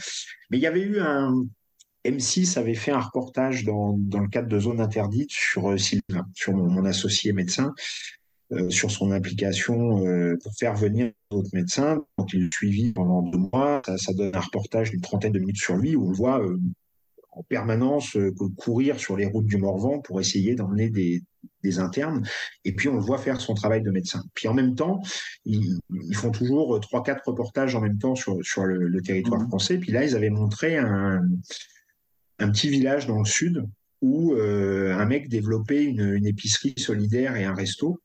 mais 0.50 0.59
il 0.59 0.61
y 0.61 0.66
avait 0.66 0.83
eu 0.83 1.00
un 1.00 1.46
M6 2.10 2.58
avait 2.58 2.74
fait 2.74 2.92
un 2.92 3.00
reportage 3.00 3.64
dans, 3.64 3.96
le 3.96 4.28
cadre 4.28 4.48
de 4.48 4.58
Zone 4.58 4.80
Interdite 4.80 5.30
sur 5.30 5.70
euh, 5.70 5.76
Sylvain, 5.76 6.26
sur 6.34 6.54
mon, 6.54 6.84
associé 6.84 7.32
médecin, 7.32 7.74
euh, 8.52 8.70
sur 8.70 8.90
son 8.90 9.10
implication 9.10 10.06
euh, 10.06 10.36
pour 10.42 10.52
faire 10.54 10.74
venir 10.74 11.12
d'autres 11.30 11.50
médecins. 11.52 12.04
Donc 12.18 12.32
il 12.32 12.44
est 12.44 12.54
suivi 12.54 12.92
pendant 12.92 13.22
deux 13.22 13.38
mois. 13.38 13.82
Ça, 13.96 14.12
donne 14.12 14.34
un 14.34 14.40
reportage 14.40 14.90
d'une 14.90 15.00
trentaine 15.00 15.32
de 15.32 15.38
minutes 15.38 15.58
sur 15.58 15.76
lui 15.76 15.96
où 15.96 16.06
on 16.06 16.10
le 16.10 16.16
voit 16.16 16.40
en 17.32 17.42
permanence 17.42 18.16
courir 18.56 18.98
sur 18.98 19.16
les 19.16 19.26
routes 19.26 19.46
du 19.46 19.58
Morvan 19.58 20.00
pour 20.00 20.20
essayer 20.20 20.54
d'emmener 20.54 20.88
des, 20.88 21.22
internes. 21.78 22.24
Et 22.64 22.72
puis 22.76 22.88
on 22.88 22.94
le 22.94 23.00
voit 23.00 23.18
faire 23.18 23.40
son 23.40 23.54
travail 23.54 23.82
de 23.82 23.90
médecin. 23.90 24.22
Puis 24.34 24.46
en 24.46 24.54
même 24.54 24.76
temps, 24.76 25.02
ils, 25.44 25.76
font 26.14 26.30
toujours 26.30 26.78
trois, 26.78 27.02
quatre 27.02 27.26
reportages 27.26 27.74
en 27.74 27.80
même 27.80 27.98
temps 27.98 28.14
sur, 28.14 28.38
sur 28.44 28.64
le, 28.64 28.86
le 28.86 29.02
territoire 29.02 29.40
mmh. 29.40 29.48
français. 29.48 29.78
Puis 29.78 29.90
là, 29.90 30.04
ils 30.04 30.14
avaient 30.14 30.30
montré 30.30 30.76
un 30.78 31.22
un 32.38 32.51
petit 32.51 32.68
village 32.68 33.07
dans 33.07 33.18
le 33.18 33.25
sud 33.25 33.64
où 34.03 34.35
euh, 34.35 34.94
un 34.94 35.07
mec 35.07 35.29
développait 35.29 35.85
une, 35.85 36.27
épicerie 36.27 36.75
solidaire 36.77 37.37
et 37.37 37.44
un 37.44 37.55
resto, 37.55 38.01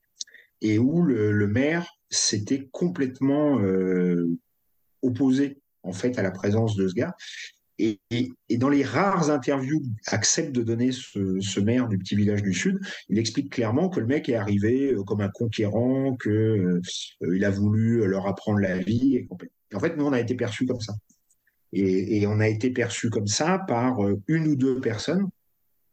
et 0.60 0.78
où 0.78 1.02
le, 1.02 1.46
maire 1.46 1.86
s'était 2.08 2.68
complètement 2.72 3.60
euh, 3.60 4.28
opposé 5.02 5.58
en 5.82 5.92
fait 5.92 6.18
à 6.18 6.22
la 6.22 6.30
présence 6.30 6.76
de 6.76 6.88
ce 6.88 6.94
gars. 6.94 7.14
Et, 7.78 7.98
dans 8.58 8.68
les 8.68 8.84
rares 8.84 9.30
interviews 9.30 9.82
accepte 10.06 10.52
de 10.52 10.62
donner 10.62 10.92
ce, 10.92 11.60
maire 11.60 11.88
du 11.88 11.98
petit 11.98 12.14
village 12.14 12.42
du 12.42 12.52
sud, 12.52 12.78
il 13.08 13.18
explique 13.18 13.50
clairement 13.52 13.88
que 13.88 13.98
le 13.98 14.06
mec 14.06 14.28
est 14.28 14.36
arrivé 14.36 14.92
euh, 14.92 15.02
comme 15.02 15.20
un 15.20 15.30
conquérant, 15.30 16.14
que 16.16 16.80
il 17.20 17.44
a 17.44 17.50
voulu 17.50 18.06
leur 18.06 18.26
apprendre 18.28 18.60
la 18.60 18.78
vie. 18.78 19.26
En 19.74 19.80
fait, 19.80 19.96
nous 19.96 20.06
on 20.06 20.12
a 20.12 20.20
été 20.20 20.34
perçus 20.34 20.66
comme 20.66 20.80
ça. 20.80 20.94
Et, 21.72 22.26
on 22.26 22.40
a 22.40 22.48
été 22.48 22.70
perçu 22.70 23.08
comme 23.08 23.26
ça 23.26 23.58
par 23.66 24.04
euh, 24.04 24.20
une 24.28 24.46
ou 24.46 24.56
deux 24.56 24.80
personnes 24.80 25.28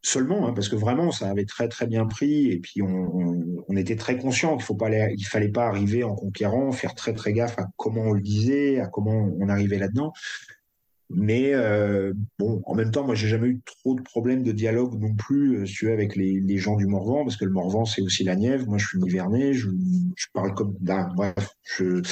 seulement, 0.01 0.47
hein, 0.47 0.53
parce 0.53 0.69
que 0.69 0.75
vraiment, 0.75 1.11
ça 1.11 1.29
avait 1.29 1.45
très 1.45 1.67
très 1.67 1.87
bien 1.87 2.05
pris. 2.05 2.51
Et 2.51 2.59
puis 2.59 2.81
on, 2.81 3.75
était 3.75 3.95
très 3.95 4.17
conscient 4.17 4.57
qu'il 4.57 4.75
il 5.17 5.25
fallait 5.25 5.49
pas 5.49 5.67
arriver 5.67 6.03
en 6.03 6.15
conquérant, 6.15 6.71
faire 6.71 6.95
très 6.95 7.13
très 7.13 7.31
gaffe 7.31 7.57
à 7.59 7.67
comment 7.77 8.01
on 8.01 8.13
le 8.13 8.21
disait, 8.21 8.79
à 8.79 8.87
comment 8.87 9.31
on 9.39 9.47
arrivait 9.47 9.77
là-dedans. 9.77 10.11
Mais 11.11 11.53
euh, 11.55 12.13
bon, 12.37 12.61
en 12.65 12.75
même 12.75 12.91
temps, 12.91 13.03
moi, 13.03 13.15
j'ai 13.15 13.27
jamais 13.27 13.47
eu 13.47 13.61
trop 13.65 13.95
de 13.95 14.01
problèmes 14.01 14.43
de 14.43 14.51
dialogue 14.51 14.99
non 15.01 15.15
plus, 15.15 15.57
euh, 15.57 15.63
tu 15.63 15.91
avec 15.91 16.15
les, 16.15 16.57
gens 16.57 16.75
du 16.75 16.85
Morvan, 16.85 17.23
parce 17.23 17.35
que 17.35 17.45
le 17.45 17.51
Morvan, 17.51 17.85
c'est 17.85 18.01
aussi 18.01 18.23
la 18.23 18.35
Nièvre. 18.35 18.67
Moi, 18.67 18.77
je 18.77 18.87
suis 18.87 18.99
Nivernais, 18.99 19.53
je, 19.53 19.69
je 20.15 20.27
parle 20.33 20.53
comme, 20.53 20.75
ben, 20.79 21.09
bref, 21.15 21.55
je, 21.63 22.03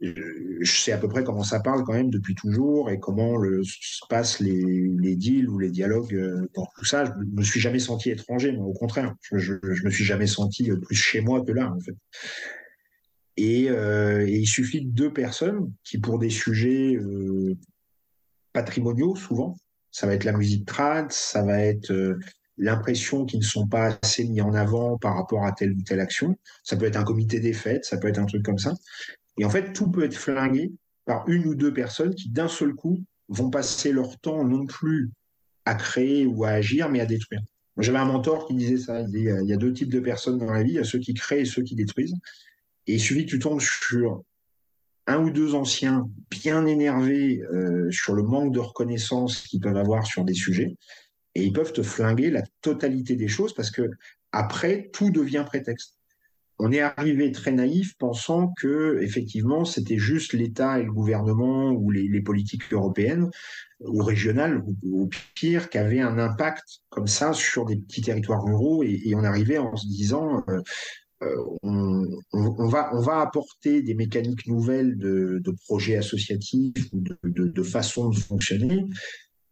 je 0.00 0.72
sais 0.72 0.92
à 0.92 0.98
peu 0.98 1.08
près 1.08 1.24
comment 1.24 1.42
ça 1.42 1.58
parle 1.58 1.82
quand 1.82 1.94
même 1.94 2.10
depuis 2.10 2.36
toujours 2.36 2.90
et 2.90 3.00
comment 3.00 3.36
le, 3.36 3.62
se 3.64 4.06
passent 4.08 4.38
les, 4.38 4.62
les 5.00 5.16
deals 5.16 5.48
ou 5.48 5.58
les 5.58 5.70
dialogues 5.70 6.14
euh, 6.14 6.48
dans 6.54 6.66
tout 6.76 6.84
ça. 6.84 7.04
Je 7.06 7.12
me 7.36 7.42
suis 7.42 7.60
jamais 7.60 7.80
senti 7.80 8.10
étranger, 8.10 8.52
moi, 8.52 8.66
au 8.66 8.72
contraire. 8.72 9.14
Je, 9.32 9.36
je, 9.62 9.84
me 9.84 9.90
suis 9.90 10.04
jamais 10.04 10.28
senti 10.28 10.70
plus 10.70 10.94
chez 10.94 11.20
moi 11.20 11.44
que 11.44 11.50
là, 11.50 11.72
en 11.72 11.80
fait. 11.80 11.96
Et, 13.36 13.68
euh, 13.68 14.28
il 14.28 14.46
suffit 14.46 14.84
de 14.84 14.90
deux 14.90 15.12
personnes 15.12 15.72
qui, 15.82 15.98
pour 15.98 16.18
des 16.18 16.30
sujets 16.30 16.94
euh, 16.94 17.56
patrimoniaux, 18.54 19.14
souvent, 19.16 19.56
ça 19.90 20.06
va 20.06 20.14
être 20.14 20.24
la 20.24 20.32
musique 20.32 20.64
trad, 20.64 21.12
ça 21.12 21.42
va 21.42 21.60
être 21.60 21.92
euh, 21.92 22.18
l'impression 22.56 23.26
qu'ils 23.26 23.40
ne 23.40 23.44
sont 23.44 23.68
pas 23.68 23.98
assez 24.02 24.24
mis 24.24 24.40
en 24.40 24.54
avant 24.54 24.96
par 24.96 25.16
rapport 25.16 25.44
à 25.44 25.52
telle 25.52 25.72
ou 25.72 25.82
telle 25.82 26.00
action. 26.00 26.36
Ça 26.62 26.76
peut 26.76 26.86
être 26.86 26.96
un 26.96 27.04
comité 27.04 27.40
des 27.40 27.52
fêtes, 27.52 27.84
ça 27.84 27.98
peut 27.98 28.08
être 28.08 28.18
un 28.18 28.26
truc 28.26 28.42
comme 28.42 28.58
ça. 28.58 28.72
Et 29.36 29.44
en 29.44 29.50
fait, 29.50 29.72
tout 29.72 29.90
peut 29.90 30.04
être 30.04 30.16
flingué 30.16 30.72
par 31.04 31.28
une 31.28 31.46
ou 31.46 31.54
deux 31.54 31.72
personnes 31.72 32.14
qui, 32.14 32.30
d'un 32.30 32.48
seul 32.48 32.74
coup, 32.74 33.04
vont 33.28 33.50
passer 33.50 33.92
leur 33.92 34.18
temps 34.20 34.44
non 34.44 34.66
plus 34.66 35.10
à 35.64 35.74
créer 35.74 36.26
ou 36.26 36.44
à 36.44 36.50
agir, 36.50 36.88
mais 36.88 37.00
à 37.00 37.06
détruire. 37.06 37.42
J'avais 37.78 37.98
un 37.98 38.04
mentor 38.04 38.46
qui 38.46 38.54
disait 38.54 38.78
ça. 38.78 39.00
Il, 39.00 39.10
dit, 39.10 39.26
il 39.42 39.48
y 39.48 39.52
a 39.52 39.56
deux 39.56 39.72
types 39.72 39.92
de 39.92 40.00
personnes 40.00 40.38
dans 40.38 40.52
la 40.52 40.62
vie. 40.62 40.70
Il 40.70 40.76
y 40.76 40.78
a 40.78 40.84
ceux 40.84 41.00
qui 41.00 41.12
créent 41.14 41.40
et 41.40 41.44
ceux 41.44 41.62
qui 41.62 41.74
détruisent. 41.74 42.14
Et 42.86 42.94
il 42.94 43.00
suffit 43.00 43.26
que 43.26 43.30
tu 43.30 43.38
tombes 43.38 43.60
sur 43.60 44.22
un 45.06 45.22
ou 45.22 45.30
deux 45.30 45.54
anciens 45.54 46.08
bien 46.30 46.66
énervés 46.66 47.42
euh, 47.52 47.90
sur 47.90 48.14
le 48.14 48.22
manque 48.22 48.52
de 48.52 48.60
reconnaissance 48.60 49.42
qu'ils 49.42 49.60
peuvent 49.60 49.76
avoir 49.76 50.06
sur 50.06 50.24
des 50.24 50.34
sujets, 50.34 50.76
et 51.34 51.44
ils 51.44 51.52
peuvent 51.52 51.72
te 51.72 51.82
flinguer 51.82 52.30
la 52.30 52.42
totalité 52.62 53.16
des 53.16 53.28
choses 53.28 53.54
parce 53.54 53.70
que 53.70 53.90
après 54.32 54.90
tout 54.92 55.10
devient 55.10 55.44
prétexte. 55.46 55.98
On 56.60 56.70
est 56.70 56.80
arrivé 56.80 57.32
très 57.32 57.50
naïf 57.50 57.96
pensant 57.98 58.52
que 58.56 59.00
effectivement 59.02 59.64
c'était 59.64 59.98
juste 59.98 60.34
l'État 60.34 60.78
et 60.78 60.84
le 60.84 60.92
gouvernement 60.92 61.72
ou 61.72 61.90
les, 61.90 62.20
politiques 62.20 62.72
européennes 62.72 63.28
ou 63.80 64.02
régionales 64.04 64.58
ou, 64.58 64.76
ou, 64.84 65.10
pire 65.34 65.68
qui 65.68 65.78
avaient 65.78 66.00
un 66.00 66.16
impact 66.16 66.62
comme 66.90 67.08
ça 67.08 67.32
sur 67.32 67.64
des 67.64 67.76
petits 67.76 68.02
territoires 68.02 68.44
ruraux 68.44 68.84
et, 68.84 69.00
et 69.04 69.16
on 69.16 69.24
arrivait 69.24 69.58
en 69.58 69.74
se 69.76 69.88
disant 69.88 70.44
euh, 70.48 70.60
on, 71.62 72.06
on, 72.32 72.68
va, 72.68 73.20
apporter 73.20 73.82
des 73.82 73.94
mécaniques 73.94 74.46
nouvelles 74.46 74.96
de, 74.96 75.42
projets 75.66 75.96
associatifs 75.96 76.88
ou 76.92 77.00
de, 77.00 77.16
de, 77.24 77.46
de 77.46 77.62
façon 77.62 78.10
de 78.10 78.16
fonctionner 78.16 78.84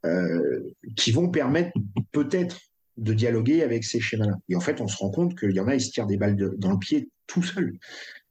euh, 0.05 0.75
qui 0.97 1.13
vont 1.13 1.29
permettre 1.29 1.71
peut-être 2.11 2.59
de 2.97 3.15
dialoguer 3.15 3.63
avec 3.63 3.85
ces 3.85 4.01
schémas-là. 4.01 4.35
Et 4.49 4.57
en 4.57 4.61
fait, 4.61 4.81
on 4.81 4.89
se 4.89 4.97
rend 4.97 5.11
compte 5.11 5.39
qu'il 5.39 5.53
y 5.53 5.61
en 5.61 5.69
a, 5.69 5.77
ils 5.77 5.81
se 5.81 5.93
tirent 5.93 6.09
des 6.09 6.17
balles 6.17 6.37
dans 6.59 6.73
le 6.73 6.79
pied 6.79 7.09
tout 7.29 7.43
seuls. 7.43 7.79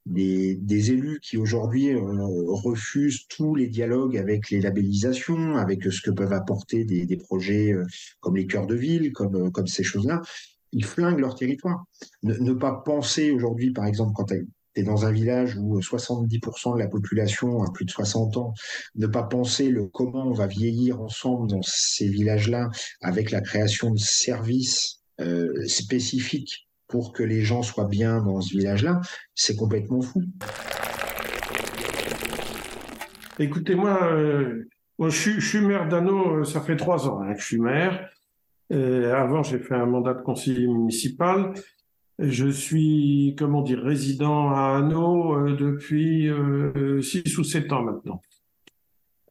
Des, 0.06 0.60
élus 0.92 1.20
qui 1.22 1.38
aujourd'hui 1.38 1.94
euh, 1.94 2.02
refusent 2.02 3.26
tous 3.30 3.56
les 3.56 3.68
dialogues 3.68 4.18
avec 4.18 4.50
les 4.50 4.60
labellisations, 4.60 5.56
avec 5.56 5.84
ce 5.84 6.02
que 6.02 6.12
peuvent 6.12 6.34
apporter 6.34 6.84
des, 6.84 7.18
projets 7.18 7.72
euh, 7.72 7.86
comme 8.20 8.36
les 8.36 8.48
cœurs 8.48 8.68
de 8.68 8.76
ville, 8.76 9.14
comme 9.14 9.68
ces 9.68 9.84
choses-là, 9.84 10.22
ils 10.72 10.86
flinguent 10.86 11.20
leur 11.20 11.36
territoire. 11.36 11.86
Ne, 12.24 12.54
pas 12.54 12.82
penser 12.86 13.32
aujourd'hui, 13.32 13.72
par 13.72 13.86
exemple, 13.86 14.14
quand 14.16 14.26
tu 14.26 14.48
es 14.76 14.84
dans 14.84 15.06
un 15.06 15.12
village 15.12 15.58
où 15.58 15.80
70% 15.80 16.76
de 16.76 16.80
la 16.80 16.88
population 16.88 17.62
a 17.64 17.72
plus 17.72 17.86
de 17.86 17.92
60 17.92 18.38
ans, 18.38 18.54
ne 18.96 19.08
pas 19.08 19.24
penser 19.24 19.70
le 19.70 19.88
comment 19.88 20.26
on 20.28 20.34
va 20.34 20.48
vieillir 20.48 21.02
ensemble 21.02 21.50
dans 21.50 21.62
ces 21.64 22.08
villages-là 22.08 22.70
avec 23.02 23.32
la 23.32 23.42
création 23.42 23.92
de 23.92 24.00
services 24.00 25.02
euh, 25.20 25.54
spécifiques 25.68 26.68
pour 26.88 27.14
que 27.14 27.24
les 27.24 27.42
gens 27.42 27.64
soient 27.64 27.88
bien 27.88 28.22
dans 28.22 28.42
ce 28.42 28.52
village-là, 28.58 29.00
c'est 29.34 29.56
complètement 29.56 30.02
fou. 30.02 30.22
Écoutez, 33.40 33.76
moi, 33.76 34.12
euh, 34.12 34.68
je, 35.00 35.40
suis, 35.40 35.62
maire 35.62 35.88
d'Anneau, 35.88 36.44
ça 36.44 36.62
fait 36.62 36.76
trois 36.76 37.08
ans 37.08 37.22
hein, 37.22 37.34
que 37.34 37.40
je 37.40 37.46
suis 37.46 37.60
maire. 37.60 38.10
Euh, 38.72 39.14
avant, 39.14 39.44
j'ai 39.44 39.60
fait 39.60 39.76
un 39.76 39.86
mandat 39.86 40.14
de 40.14 40.22
conseiller 40.22 40.68
municipal. 40.68 41.54
Je 42.20 42.48
suis, 42.48 43.36
comment 43.38 43.62
dire, 43.62 43.82
résident 43.82 44.52
à 44.52 44.78
Hanau 44.78 45.36
euh, 45.36 45.56
depuis 45.56 46.30
euh, 46.30 47.02
six 47.02 47.38
ou 47.38 47.44
sept 47.44 47.72
ans 47.74 47.84
maintenant. 47.84 48.22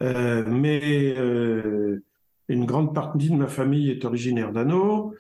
Mais 0.03 1.15
une 2.49 2.65
grande 2.65 2.95
partie 2.95 3.29
de 3.29 3.37
ma 3.37 3.49
famille 3.49 3.91
est 3.91 4.05
originaire 4.07 4.51
d'Hanau 4.51 5.15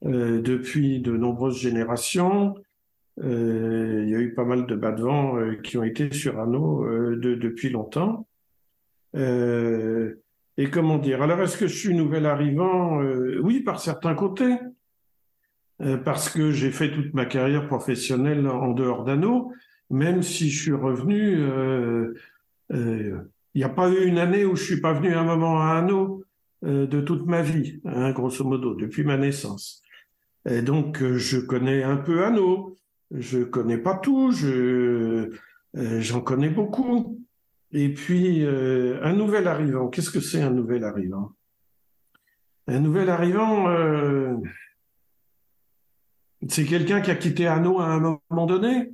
depuis 0.00 1.00
de 1.00 1.14
nombreuses 1.14 1.58
générations. 1.58 2.54
il 3.18 4.08
y 4.08 4.14
a 4.14 4.20
eu 4.20 4.32
pas 4.34 4.46
mal 4.46 4.66
de 4.66 4.74
bas 4.74 4.92
de 4.92 5.02
vent 5.02 5.36
qui 5.62 5.76
ont 5.76 5.84
été 5.84 6.10
sur 6.12 6.40
Hanau 6.40 6.86
de, 7.14 7.34
depuis 7.34 7.68
longtemps. 7.68 8.26
Et 10.58 10.68
comment 10.68 10.98
dire? 10.98 11.22
Alors, 11.22 11.40
est-ce 11.40 11.56
que 11.56 11.66
je 11.66 11.76
suis 11.76 11.94
nouvel 11.94 12.26
arrivant? 12.26 13.02
Euh, 13.02 13.40
Oui, 13.42 13.60
par 13.60 13.80
certains 13.80 14.14
côtés, 14.14 14.58
euh, 15.80 15.96
parce 15.96 16.28
que 16.28 16.52
j'ai 16.52 16.70
fait 16.70 16.92
toute 16.92 17.14
ma 17.14 17.24
carrière 17.24 17.66
professionnelle 17.66 18.46
en 18.46 18.72
dehors 18.72 19.04
d'Anneau, 19.04 19.52
même 19.90 20.22
si 20.22 20.50
je 20.50 20.62
suis 20.62 20.72
revenu. 20.72 21.36
Euh, 21.40 22.14
il 22.70 23.58
n'y 23.58 23.64
a 23.64 23.68
pas 23.68 23.90
eu 23.90 24.06
une 24.06 24.18
année 24.18 24.44
où 24.44 24.56
je 24.56 24.64
suis 24.64 24.80
pas 24.80 24.92
venu 24.92 25.12
un 25.14 25.24
moment 25.24 25.60
à 25.60 25.74
Anneau 25.76 26.24
de 26.62 27.00
toute 27.00 27.26
ma 27.26 27.42
vie, 27.42 27.80
hein, 27.84 28.12
grosso 28.12 28.44
modo, 28.44 28.74
depuis 28.74 29.04
ma 29.04 29.16
naissance. 29.16 29.82
Et 30.48 30.62
donc, 30.62 31.02
je 31.02 31.38
connais 31.38 31.82
un 31.82 31.96
peu 31.96 32.24
Anneau. 32.24 32.76
Je 33.10 33.40
connais 33.40 33.78
pas 33.78 33.96
tout. 33.96 34.30
Je 34.30 35.30
j'en 35.74 36.20
connais 36.20 36.48
beaucoup. 36.48 37.18
Et 37.72 37.88
puis, 37.88 38.44
euh, 38.44 39.00
un 39.02 39.14
nouvel 39.14 39.48
arrivant, 39.48 39.88
qu'est-ce 39.88 40.10
que 40.10 40.20
c'est 40.20 40.42
un 40.42 40.50
nouvel 40.50 40.84
arrivant? 40.84 41.32
Un 42.66 42.80
nouvel 42.80 43.08
arrivant, 43.08 43.68
euh, 43.68 44.36
c'est 46.48 46.64
quelqu'un 46.64 47.00
qui 47.00 47.10
a 47.10 47.14
quitté 47.14 47.46
Hanau 47.46 47.80
à 47.80 47.86
un 47.86 48.18
moment 48.30 48.46
donné, 48.46 48.92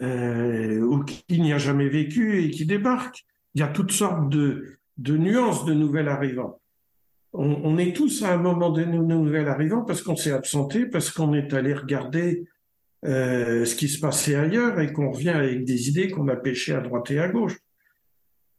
euh, 0.00 0.80
ou 0.80 1.02
qui 1.02 1.40
n'y 1.40 1.52
a 1.52 1.58
jamais 1.58 1.88
vécu 1.88 2.44
et 2.44 2.50
qui 2.50 2.66
débarque. 2.66 3.26
Il 3.54 3.60
y 3.60 3.64
a 3.64 3.68
toutes 3.68 3.92
sortes 3.92 4.28
de, 4.28 4.78
nuances 4.98 5.64
de 5.64 5.74
nouvel 5.74 6.08
arrivant. 6.08 6.60
On, 7.32 7.46
on, 7.64 7.78
est 7.78 7.94
tous 7.94 8.22
à 8.22 8.32
un 8.32 8.38
moment 8.38 8.70
donné 8.70 8.96
nouvel 8.96 9.48
arrivant 9.48 9.82
parce 9.82 10.02
qu'on 10.02 10.16
s'est 10.16 10.30
absenté, 10.30 10.86
parce 10.86 11.10
qu'on 11.10 11.34
est 11.34 11.52
allé 11.52 11.74
regarder 11.74 12.46
euh, 13.06 13.64
ce 13.64 13.76
qui 13.76 13.88
se 13.88 14.00
passait 14.00 14.34
ailleurs 14.34 14.80
et 14.80 14.92
qu'on 14.92 15.10
revient 15.10 15.30
avec 15.30 15.64
des 15.64 15.88
idées 15.88 16.10
qu'on 16.10 16.28
a 16.28 16.36
pêchées 16.36 16.74
à 16.74 16.80
droite 16.80 17.10
et 17.10 17.20
à 17.20 17.28
gauche. 17.28 17.56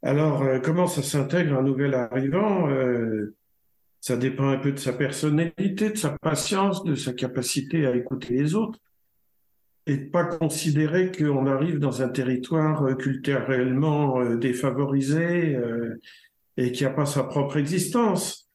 Alors, 0.03 0.43
euh, 0.43 0.59
comment 0.59 0.87
ça 0.87 1.01
s'intègre 1.03 1.57
un 1.57 1.63
nouvel 1.63 1.93
arrivant 1.93 2.69
euh, 2.69 3.35
Ça 3.99 4.15
dépend 4.15 4.47
un 4.47 4.57
peu 4.57 4.71
de 4.71 4.79
sa 4.79 4.93
personnalité, 4.93 5.89
de 5.89 5.97
sa 5.97 6.17
patience, 6.21 6.83
de 6.83 6.95
sa 6.95 7.13
capacité 7.13 7.85
à 7.85 7.95
écouter 7.95 8.35
les 8.35 8.55
autres 8.55 8.79
et 9.85 9.97
de 9.97 10.09
pas 10.09 10.25
considérer 10.25 11.11
qu'on 11.11 11.47
arrive 11.47 11.79
dans 11.79 12.01
un 12.01 12.09
territoire 12.09 12.83
euh, 12.83 12.93
culturellement 12.93 14.21
euh, 14.21 14.37
défavorisé 14.37 15.57
et 16.57 16.71
qui 16.71 16.83
n'a 16.83 16.89
pas 16.89 17.05
sa 17.05 17.23
propre 17.23 17.57
existence. 17.57 18.49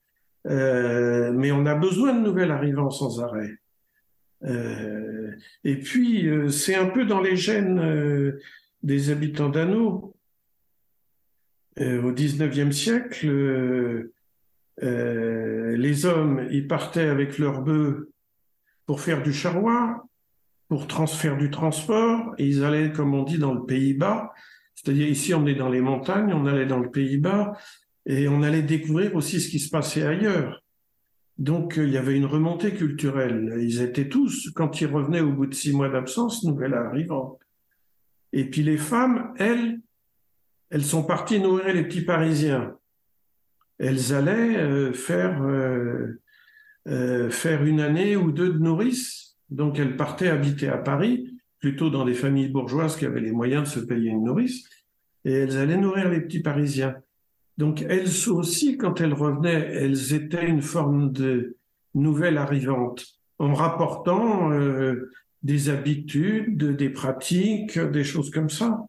mais 0.45 1.53
on 1.53 1.67
a 1.67 1.75
besoin 1.75 2.15
de 2.15 2.21
nouvelles 2.21 2.51
arrivants 2.51 2.91
sans 2.91 3.23
arrêt. 3.23 3.62
Euh, 4.45 5.33
et 5.65 5.77
puis, 5.77 6.29
euh, 6.29 6.49
c'est 6.49 6.75
un 6.75 6.87
peu 6.87 7.05
dans 7.05 7.21
les 7.21 7.37
gènes 7.37 7.79
euh, 7.79 8.41
des 8.83 9.11
habitants 9.11 9.49
d'Anneau. 9.49 10.15
au 11.79 12.13
XIXe 12.13 12.77
siècle, 12.77 14.11
les 14.79 16.07
hommes, 16.07 16.47
ils 16.51 16.67
partaient 16.67 17.09
avec 17.09 17.39
leurs 17.39 17.63
bœufs 17.63 18.11
pour 18.85 19.01
faire 19.01 19.23
du 19.23 19.33
charroi, 19.33 20.07
pour 20.69 20.87
transférer 20.87 21.37
du 21.37 21.51
transport, 21.51 22.35
et 22.39 22.47
ils 22.47 22.65
allaient, 22.65 22.93
comme 22.93 23.15
on 23.15 23.23
dit, 23.23 23.39
dans 23.39 23.55
le 23.55 23.65
Pays-Bas. 23.65 24.33
C'est-à-dire 24.75 25.09
ici, 25.09 25.33
on 25.35 25.47
est 25.47 25.55
dans 25.55 25.69
les 25.69 25.81
montagnes, 25.81 26.33
on 26.35 26.47
allait 26.47 26.67
dans 26.67 26.81
le 26.81 26.91
Pays-Bas, 26.91 27.53
et 28.05 28.29
on 28.29 28.43
allait 28.43 28.63
découvrir 28.63 29.15
aussi 29.15 29.41
ce 29.41 29.49
qui 29.49 29.61
se 29.61 29.71
passait 29.71 30.03
ailleurs. 30.03 30.62
Donc, 31.39 31.75
il 31.77 31.91
y 31.91 31.97
avait 31.97 32.17
une 32.17 32.27
remontée 32.27 32.73
culturelle. 32.73 33.57
Ils 33.61 33.81
étaient 33.81 34.09
tous, 34.09 34.51
quand 34.55 34.81
ils 34.81 34.87
revenaient 34.87 35.21
au 35.21 35.33
bout 35.33 35.47
de 35.47 35.55
six 35.55 35.73
mois 35.73 35.89
d'absence, 35.89 36.45
nouvelle 36.45 36.75
arrivante. 36.75 37.41
Et 38.33 38.49
puis 38.49 38.63
les 38.63 38.79
femmes, 38.79 39.33
elles, 39.39 39.81
elles 40.71 40.85
sont 40.85 41.05
parties 41.05 41.41
nourrir 41.41 41.75
les 41.75 41.85
petits 41.85 42.05
Parisiens. 42.05 42.77
Elles 43.79 44.15
allaient 44.15 44.57
euh, 44.59 44.93
faire, 44.93 45.43
euh, 45.43 46.21
euh, 46.89 47.31
faire 47.31 47.65
une 47.65 47.81
année 47.81 48.17
ou 48.17 48.33
deux 48.33 48.53
de 48.53 48.59
nourrice. 48.59 49.37
Donc, 49.51 49.79
elles 49.79 49.97
partaient 49.97 50.29
habiter 50.29 50.69
à 50.69 50.79
Paris, 50.79 51.29
plutôt 51.59 51.91
dans 51.91 52.05
des 52.05 52.15
familles 52.15 52.49
bourgeoises 52.49 52.97
qui 52.97 53.05
avaient 53.05 53.21
les 53.21 53.33
moyens 53.33 53.65
de 53.65 53.81
se 53.81 53.85
payer 53.85 54.11
une 54.11 54.25
nourrice. 54.25 54.69
Et 55.25 55.33
elles 55.33 55.57
allaient 55.59 55.77
nourrir 55.77 56.09
les 56.09 56.21
petits 56.21 56.41
Parisiens. 56.41 56.97
Donc 57.63 57.87
elles 57.89 58.09
aussi, 58.29 58.77
quand 58.77 59.01
elles 59.01 59.15
revenaient, 59.15 59.71
elles 59.73 60.15
étaient 60.15 60.49
une 60.49 60.63
forme 60.63 61.13
de 61.13 61.59
nouvelle 61.95 62.37
arrivante 62.37 63.07
en 63.39 63.55
rapportant 63.55 64.51
euh, 64.51 65.13
des 65.45 65.69
habitudes, 65.69 66.75
des 66.75 66.91
pratiques, 66.91 67.79
des 67.79 68.03
choses 68.03 68.33
comme 68.33 68.51
ça. 68.51 68.85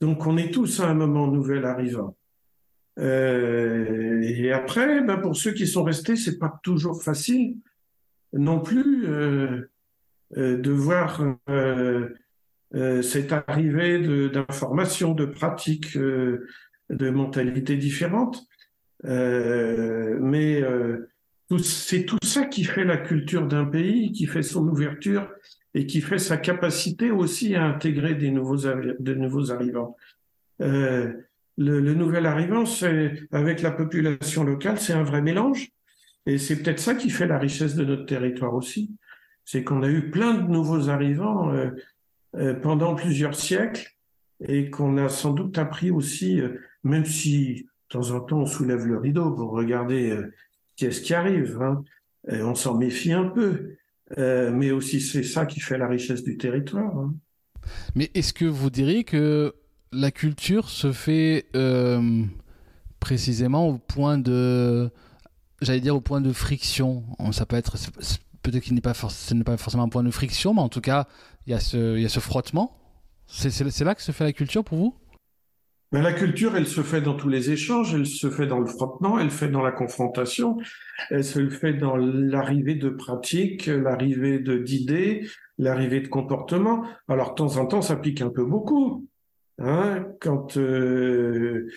Donc 0.00 0.28
on 0.28 0.36
est 0.36 0.52
tous 0.52 0.78
à 0.78 0.86
un 0.86 0.94
moment 0.94 1.26
nouvel 1.26 1.64
arrivant. 1.64 2.16
Euh, 3.00 4.20
et 4.22 4.52
après, 4.52 5.00
ben, 5.00 5.16
pour 5.16 5.34
ceux 5.34 5.50
qui 5.50 5.66
sont 5.66 5.82
restés, 5.82 6.14
c'est 6.14 6.38
pas 6.38 6.56
toujours 6.62 7.02
facile 7.02 7.56
non 8.32 8.60
plus 8.60 9.08
euh, 9.08 9.62
de 10.36 10.70
voir 10.70 11.20
cette 13.02 13.32
arrivée 13.32 14.28
d'informations, 14.28 15.14
de, 15.14 15.24
pratiques, 15.24 15.98
de 16.90 17.10
mentalités 17.10 17.76
différentes. 17.76 18.46
mais 19.04 20.62
c'est 21.56 22.04
tout 22.04 22.18
ça 22.22 22.44
qui 22.44 22.64
fait 22.64 22.84
la 22.84 22.98
culture 22.98 23.46
d'un 23.46 23.64
pays, 23.64 24.12
qui 24.12 24.26
fait 24.26 24.42
son 24.42 24.68
ouverture 24.68 25.28
et 25.74 25.86
qui 25.86 26.00
fait 26.00 26.18
sa 26.18 26.36
capacité 26.36 27.10
aussi 27.10 27.54
à 27.54 27.64
intégrer 27.64 28.14
des 28.14 28.30
nouveaux, 28.30 28.56
de 28.56 29.14
nouveaux 29.14 29.50
arrivants. 29.50 29.96
Euh, 30.60 31.12
le, 31.56 31.80
le, 31.80 31.94
nouvel 31.94 32.26
arrivant, 32.26 32.66
c'est 32.66 33.22
avec 33.32 33.62
la 33.62 33.70
population 33.70 34.44
locale, 34.44 34.78
c'est 34.78 34.92
un 34.92 35.02
vrai 35.02 35.22
mélange. 35.22 35.68
Et 36.26 36.36
c'est 36.38 36.62
peut-être 36.62 36.78
ça 36.78 36.94
qui 36.94 37.10
fait 37.10 37.26
la 37.26 37.38
richesse 37.38 37.74
de 37.74 37.84
notre 37.84 38.04
territoire 38.04 38.54
aussi. 38.54 38.90
C'est 39.44 39.64
qu'on 39.64 39.82
a 39.82 39.88
eu 39.88 40.10
plein 40.10 40.34
de 40.34 40.48
nouveaux 40.48 40.90
arrivants 40.90 41.50
euh, 41.50 41.70
euh, 42.36 42.54
pendant 42.54 42.94
plusieurs 42.94 43.34
siècles 43.34 43.96
et 44.40 44.70
qu'on 44.70 44.96
a 44.98 45.08
sans 45.08 45.32
doute 45.32 45.58
appris 45.58 45.90
aussi, 45.90 46.40
euh, 46.40 46.60
même 46.84 47.04
si 47.04 47.64
de 47.64 47.68
temps 47.88 48.10
en 48.10 48.20
temps 48.20 48.40
on 48.40 48.46
soulève 48.46 48.86
le 48.86 48.98
rideau 48.98 49.32
pour 49.32 49.50
regarder 49.50 50.10
euh, 50.10 50.32
qu'est-ce 50.76 51.00
qui 51.00 51.14
arrive, 51.14 51.60
hein, 51.60 51.82
on 52.28 52.54
s'en 52.54 52.76
méfie 52.76 53.12
un 53.12 53.28
peu. 53.28 53.76
mais 54.16 54.70
aussi 54.70 55.00
c'est 55.00 55.22
ça 55.22 55.46
qui 55.46 55.60
fait 55.60 55.78
la 55.78 55.88
richesse 55.88 56.22
du 56.22 56.36
territoire. 56.36 56.96
Hein. 56.96 57.14
Mais 57.94 58.10
est-ce 58.14 58.32
que 58.32 58.44
vous 58.44 58.70
diriez 58.70 59.04
que 59.04 59.54
la 59.92 60.10
culture 60.10 60.68
se 60.68 60.92
fait 60.92 61.46
euh, 61.56 62.24
précisément 63.00 63.68
au 63.68 63.78
point 63.78 64.18
de, 64.18 64.90
j'allais 65.62 65.80
dire 65.80 65.96
au 65.96 66.00
point 66.00 66.20
de 66.20 66.32
friction? 66.32 67.04
Ça 67.32 67.46
peut 67.46 67.56
être, 67.56 67.76
peut-être 68.42 68.62
qu'il 68.62 68.74
n'est 68.74 68.80
pas, 68.80 68.94
ce 68.94 69.34
n'est 69.34 69.44
pas 69.44 69.56
forcément 69.56 69.84
un 69.84 69.88
point 69.88 70.04
de 70.04 70.10
friction, 70.10 70.54
mais 70.54 70.60
en 70.60 70.68
tout 70.68 70.80
cas, 70.80 71.06
il 71.46 71.52
y 71.52 71.54
a 71.54 71.60
ce 71.60 72.20
frottement. 72.20 72.77
C'est 73.28 73.84
là 73.84 73.94
que 73.94 74.02
se 74.02 74.12
fait 74.12 74.24
la 74.24 74.32
culture 74.32 74.64
pour 74.64 74.78
vous? 74.78 74.94
La 75.92 76.12
culture, 76.12 76.54
elle 76.56 76.66
se 76.66 76.82
fait 76.82 77.00
dans 77.00 77.14
tous 77.14 77.30
les 77.30 77.50
échanges, 77.50 77.94
elle 77.94 78.06
se 78.06 78.28
fait 78.28 78.46
dans 78.46 78.58
le 78.58 78.66
frottement, 78.66 79.18
elle 79.18 79.30
se 79.30 79.36
fait 79.36 79.48
dans 79.48 79.62
la 79.62 79.72
confrontation, 79.72 80.58
elle 81.08 81.24
se 81.24 81.48
fait 81.48 81.72
dans 81.72 81.96
l'arrivée 81.96 82.74
de 82.74 82.90
pratiques, 82.90 83.66
l'arrivée 83.66 84.38
d'idées, 84.38 85.26
l'arrivée 85.56 86.00
de 86.00 86.08
comportements. 86.08 86.84
Alors, 87.08 87.30
de 87.30 87.34
temps 87.36 87.56
en 87.56 87.66
temps, 87.66 87.80
ça 87.80 87.96
pique 87.96 88.20
un 88.20 88.28
peu 88.28 88.44
beaucoup. 88.44 89.06
Hein, 89.60 90.06
quand 90.20 90.56
euh, 90.56 91.68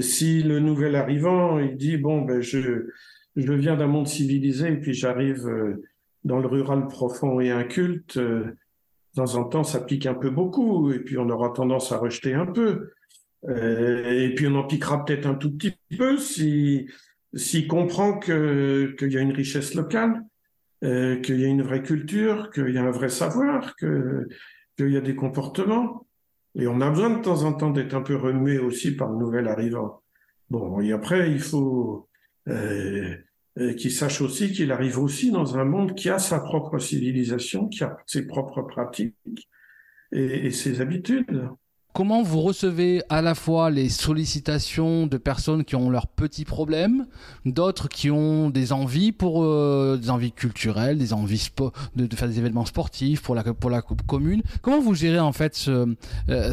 si 0.00 0.42
le 0.42 0.58
nouvel 0.58 0.96
arrivant 0.96 1.60
il 1.60 1.76
dit 1.76 1.96
bon 1.96 2.22
ben 2.22 2.40
je 2.40 2.88
je 3.36 3.52
viens 3.52 3.76
d'un 3.76 3.86
monde 3.86 4.08
civilisé 4.08 4.72
et 4.72 4.76
puis 4.76 4.94
j'arrive 4.94 5.46
euh, 5.46 5.80
dans 6.24 6.40
le 6.40 6.48
rural 6.48 6.88
profond 6.88 7.38
et 7.38 7.52
inculte, 7.52 8.16
euh, 8.16 8.56
temps 9.14 9.34
en 9.34 9.44
temps 9.44 9.64
ça 9.64 9.80
pique 9.80 10.06
un 10.06 10.14
peu 10.14 10.30
beaucoup 10.30 10.92
et 10.92 11.00
puis 11.00 11.18
on 11.18 11.28
aura 11.28 11.50
tendance 11.50 11.92
à 11.92 11.98
rejeter 11.98 12.34
un 12.34 12.46
peu 12.46 12.90
et 13.48 14.34
puis 14.36 14.46
on 14.48 14.54
en 14.56 14.64
piquera 14.64 15.02
peut-être 15.04 15.26
un 15.26 15.34
tout 15.34 15.50
petit 15.50 15.74
peu 15.96 16.18
si 16.18 16.86
s'il 17.34 17.68
comprend 17.68 18.18
que 18.18 18.94
qu'il 18.98 19.12
y 19.12 19.16
a 19.16 19.20
une 19.20 19.32
richesse 19.32 19.74
locale, 19.74 20.22
qu'il 20.82 21.40
y 21.40 21.44
a 21.44 21.48
une 21.48 21.62
vraie 21.62 21.82
culture, 21.82 22.50
qu'il 22.50 22.70
y 22.70 22.78
a 22.78 22.82
un 22.82 22.90
vrai 22.90 23.08
savoir, 23.08 23.76
que 23.76 24.26
qu'il 24.76 24.92
y 24.92 24.96
a 24.96 25.00
des 25.00 25.14
comportements. 25.14 26.06
Et 26.56 26.66
on 26.66 26.80
a 26.80 26.90
besoin 26.90 27.10
de 27.10 27.22
temps 27.22 27.44
en 27.44 27.52
temps 27.52 27.70
d'être 27.70 27.94
un 27.94 28.02
peu 28.02 28.16
remué 28.16 28.58
aussi 28.58 28.96
par 28.96 29.10
le 29.10 29.18
nouvel 29.18 29.46
arrivant. 29.46 30.02
Bon, 30.48 30.80
et 30.80 30.92
après, 30.92 31.30
il 31.30 31.40
faut 31.40 32.08
euh, 32.48 33.16
euh, 33.58 33.74
qu'il 33.74 33.90
sache 33.90 34.20
aussi 34.20 34.52
qu'il 34.52 34.72
arrive 34.72 34.98
aussi 34.98 35.30
dans 35.30 35.58
un 35.58 35.64
monde 35.64 35.94
qui 35.94 36.08
a 36.08 36.18
sa 36.18 36.40
propre 36.40 36.78
civilisation, 36.78 37.68
qui 37.68 37.84
a 37.84 37.96
ses 38.06 38.26
propres 38.26 38.62
pratiques 38.62 39.16
et, 40.12 40.46
et 40.46 40.50
ses 40.50 40.80
habitudes. 40.80 41.48
Comment 41.92 42.22
vous 42.22 42.40
recevez 42.40 43.02
à 43.08 43.20
la 43.20 43.34
fois 43.34 43.68
les 43.68 43.88
sollicitations 43.88 45.08
de 45.08 45.16
personnes 45.16 45.64
qui 45.64 45.74
ont 45.74 45.90
leurs 45.90 46.06
petits 46.06 46.44
problèmes, 46.44 47.06
d'autres 47.44 47.88
qui 47.88 48.12
ont 48.12 48.48
des 48.48 48.72
envies 48.72 49.10
pour 49.10 49.42
euh, 49.42 49.98
des 50.00 50.08
envies 50.10 50.30
culturelles, 50.30 50.98
des 50.98 51.12
envies 51.12 51.48
de, 51.96 52.14
faire 52.14 52.28
des 52.28 52.38
événements 52.38 52.64
sportifs 52.64 53.22
pour 53.22 53.34
la 53.34 53.42
pour 53.42 53.70
la 53.70 53.82
commune. 53.82 54.42
Comment 54.62 54.80
vous 54.80 54.94
gérez 54.94 55.18
en 55.18 55.32
fait 55.32 55.66
euh, 55.66 55.96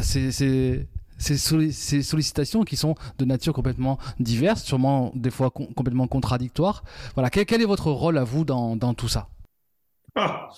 ces, 0.02 0.88
ces, 1.18 1.36
sollicitations 1.36 2.64
qui 2.64 2.76
sont 2.76 2.94
de 3.18 3.24
nature 3.24 3.52
complètement 3.52 3.98
diverse, 4.18 4.62
sûrement 4.62 5.12
des 5.14 5.30
fois 5.30 5.50
com 5.50 5.66
complètement 5.74 6.06
contradictoires. 6.06 6.84
Voilà, 7.14 7.30
quel, 7.30 7.60
est 7.60 7.66
votre 7.66 7.90
rôle 7.90 8.18
à 8.18 8.24
vous 8.24 8.44
dans, 8.44 8.94
tout 8.94 9.08
ça? 9.08 9.28
Ah, 10.14 10.48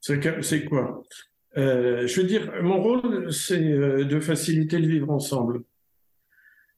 c'est 0.00 0.64
quoi? 0.64 1.02
Euh, 1.56 2.06
je 2.06 2.20
veux 2.20 2.26
dire, 2.26 2.52
mon 2.62 2.80
rôle, 2.80 3.32
c'est 3.32 3.60
euh, 3.60 4.04
de 4.04 4.20
faciliter 4.20 4.78
le 4.78 4.86
vivre 4.86 5.10
ensemble, 5.10 5.64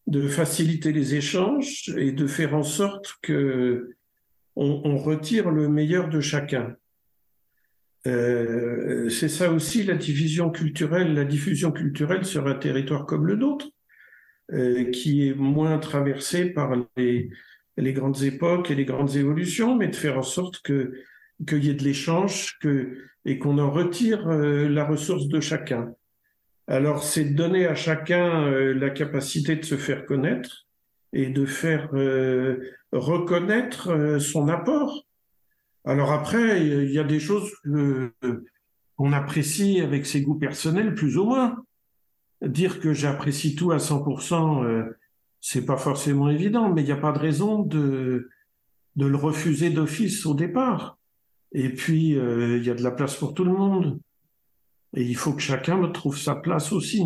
de 0.06 0.26
faciliter 0.28 0.92
les 0.92 1.14
échanges 1.14 1.92
et 1.98 2.12
de 2.12 2.26
faire 2.26 2.54
en 2.54 2.62
sorte 2.62 3.16
que 3.22 3.96
on, 4.56 4.82
on 4.84 4.96
retire 4.96 5.50
le 5.50 5.68
meilleur 5.68 6.08
de 6.08 6.20
chacun. 6.20 6.74
Euh, 8.06 9.08
c'est 9.10 9.28
ça 9.28 9.52
aussi 9.52 9.84
la 9.84 9.94
division 9.94 10.50
culturelle, 10.50 11.14
la 11.14 11.24
diffusion 11.24 11.70
culturelle 11.70 12.24
sur 12.24 12.46
un 12.46 12.54
territoire 12.54 13.06
comme 13.06 13.26
le 13.26 13.36
nôtre, 13.36 13.68
euh, 14.52 14.90
qui 14.90 15.28
est 15.28 15.34
moins 15.34 15.78
traversé 15.78 16.46
par 16.46 16.74
les, 16.96 17.30
grandes 17.78 18.22
époques 18.22 18.70
et 18.70 18.74
les 18.74 18.84
grandes 18.84 19.16
évolutions, 19.16 19.76
mais 19.76 19.88
de 19.88 19.96
faire 19.96 20.18
en 20.18 20.22
sorte 20.22 20.60
que 20.62 20.92
qu'il 21.46 21.64
y 21.64 21.70
ait 21.70 21.74
de 21.74 21.82
l'échange, 21.82 22.58
et 23.24 23.38
qu'on 23.38 23.58
en 23.58 23.70
retire 23.70 24.28
euh, 24.28 24.68
la 24.68 24.84
ressource 24.84 25.26
de 25.26 25.40
chacun. 25.40 25.92
Alors, 26.68 27.02
c'est 27.02 27.24
donner 27.24 27.66
à 27.66 27.74
chacun 27.74 28.48
la 28.50 28.90
capacité 28.90 29.56
de 29.56 29.64
se 29.64 29.76
faire 29.76 30.06
connaître 30.06 30.68
et 31.12 31.28
de 31.28 31.44
faire 31.44 31.90
reconnaître 32.92 34.18
son 34.20 34.48
apport. 34.48 35.04
Alors 35.84 36.12
après, 36.12 36.64
il 36.64 36.92
y 36.92 36.98
a 36.98 37.04
des 37.04 37.20
choses 37.20 37.50
qu'on 37.64 39.12
apprécie 39.12 39.80
avec 39.80 40.06
ses 40.06 40.22
goûts 40.22 40.38
personnels, 40.38 40.94
plus 40.94 41.18
ou 41.18 41.24
moins. 41.24 41.56
Dire 42.40 42.80
que 42.80 42.92
j'apprécie 42.92 43.54
tout 43.54 43.72
à 43.72 43.78
100%, 43.78 44.84
c'est 45.40 45.66
pas 45.66 45.76
forcément 45.76 46.30
évident, 46.30 46.72
mais 46.72 46.82
il 46.82 46.86
n'y 46.86 46.92
a 46.92 46.96
pas 46.96 47.12
de 47.12 47.18
raison 47.18 47.58
de, 47.58 48.28
de 48.96 49.06
le 49.06 49.16
refuser 49.16 49.70
d'office 49.70 50.24
au 50.26 50.34
départ. 50.34 50.98
Et 51.52 51.68
puis, 51.68 52.16
euh, 52.16 52.58
il 52.58 52.64
y 52.64 52.70
a 52.70 52.74
de 52.74 52.82
la 52.82 52.90
place 52.90 53.16
pour 53.16 53.34
tout 53.34 53.44
le 53.44 53.52
monde. 53.52 54.00
Et 54.94 55.02
il 55.02 55.16
faut 55.16 55.32
que 55.32 55.42
chacun 55.42 55.86
trouve 55.90 56.18
sa 56.18 56.34
place 56.34 56.72
aussi. 56.72 57.02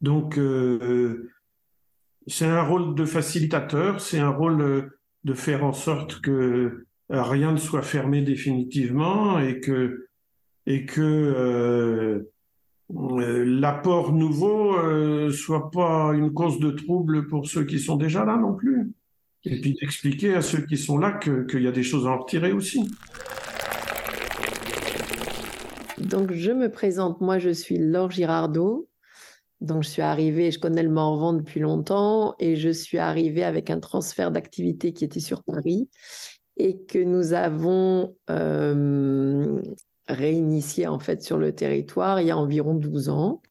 Donc, 0.00 0.38
euh, 0.38 1.30
c'est 2.26 2.46
un 2.46 2.62
rôle 2.62 2.94
de 2.94 3.04
facilitateur, 3.04 4.00
c'est 4.00 4.18
un 4.18 4.30
rôle 4.30 4.60
euh, 4.60 5.00
de 5.24 5.34
faire 5.34 5.64
en 5.64 5.72
sorte 5.72 6.20
que 6.20 6.86
rien 7.10 7.52
ne 7.52 7.58
soit 7.58 7.82
fermé 7.82 8.22
définitivement 8.22 9.38
et 9.40 9.60
que 9.60 10.06
et 10.66 10.86
que 10.86 11.00
euh, 11.00 12.30
l'apport 12.90 14.12
nouveau 14.12 14.76
euh, 14.76 15.30
soit 15.30 15.70
pas 15.70 16.12
une 16.14 16.32
cause 16.32 16.58
de 16.60 16.70
trouble 16.70 17.26
pour 17.26 17.48
ceux 17.48 17.64
qui 17.64 17.78
sont 17.78 17.96
déjà 17.96 18.24
là 18.24 18.36
non 18.36 18.54
plus. 18.54 18.92
Et 19.44 19.60
puis 19.60 19.74
d'expliquer 19.74 20.34
à 20.34 20.42
ceux 20.42 20.64
qui 20.66 20.76
sont 20.76 20.98
là 20.98 21.18
qu'il 21.18 21.62
y 21.62 21.66
a 21.66 21.72
des 21.72 21.82
choses 21.82 22.06
à 22.06 22.10
en 22.10 22.18
retirer 22.18 22.52
aussi. 22.52 22.90
Donc, 25.98 26.32
je 26.32 26.50
me 26.50 26.70
présente, 26.70 27.20
moi, 27.20 27.38
je 27.38 27.50
suis 27.50 27.78
Laure 27.78 28.10
Girardot. 28.10 28.88
Donc, 29.60 29.82
je 29.82 29.88
suis 29.88 30.02
arrivée, 30.02 30.50
je 30.50 30.58
connais 30.58 30.82
le 30.82 30.90
Morvan 30.90 31.34
depuis 31.34 31.60
longtemps 31.60 32.34
et 32.38 32.56
je 32.56 32.70
suis 32.70 32.98
arrivée 32.98 33.44
avec 33.44 33.70
un 33.70 33.80
transfert 33.80 34.30
d'activité 34.30 34.92
qui 34.92 35.04
était 35.04 35.20
sur 35.20 35.42
Paris 35.42 35.88
et 36.60 36.82
que 36.82 36.98
nous 36.98 37.32
avons 37.32 38.14
euh, 38.28 39.62
réinitié 40.08 40.86
en 40.86 40.98
fait 40.98 41.22
sur 41.22 41.38
le 41.38 41.54
territoire 41.54 42.20
il 42.20 42.26
y 42.26 42.30
a 42.30 42.36
environ 42.36 42.74
12 42.74 43.08
ans. 43.08 43.42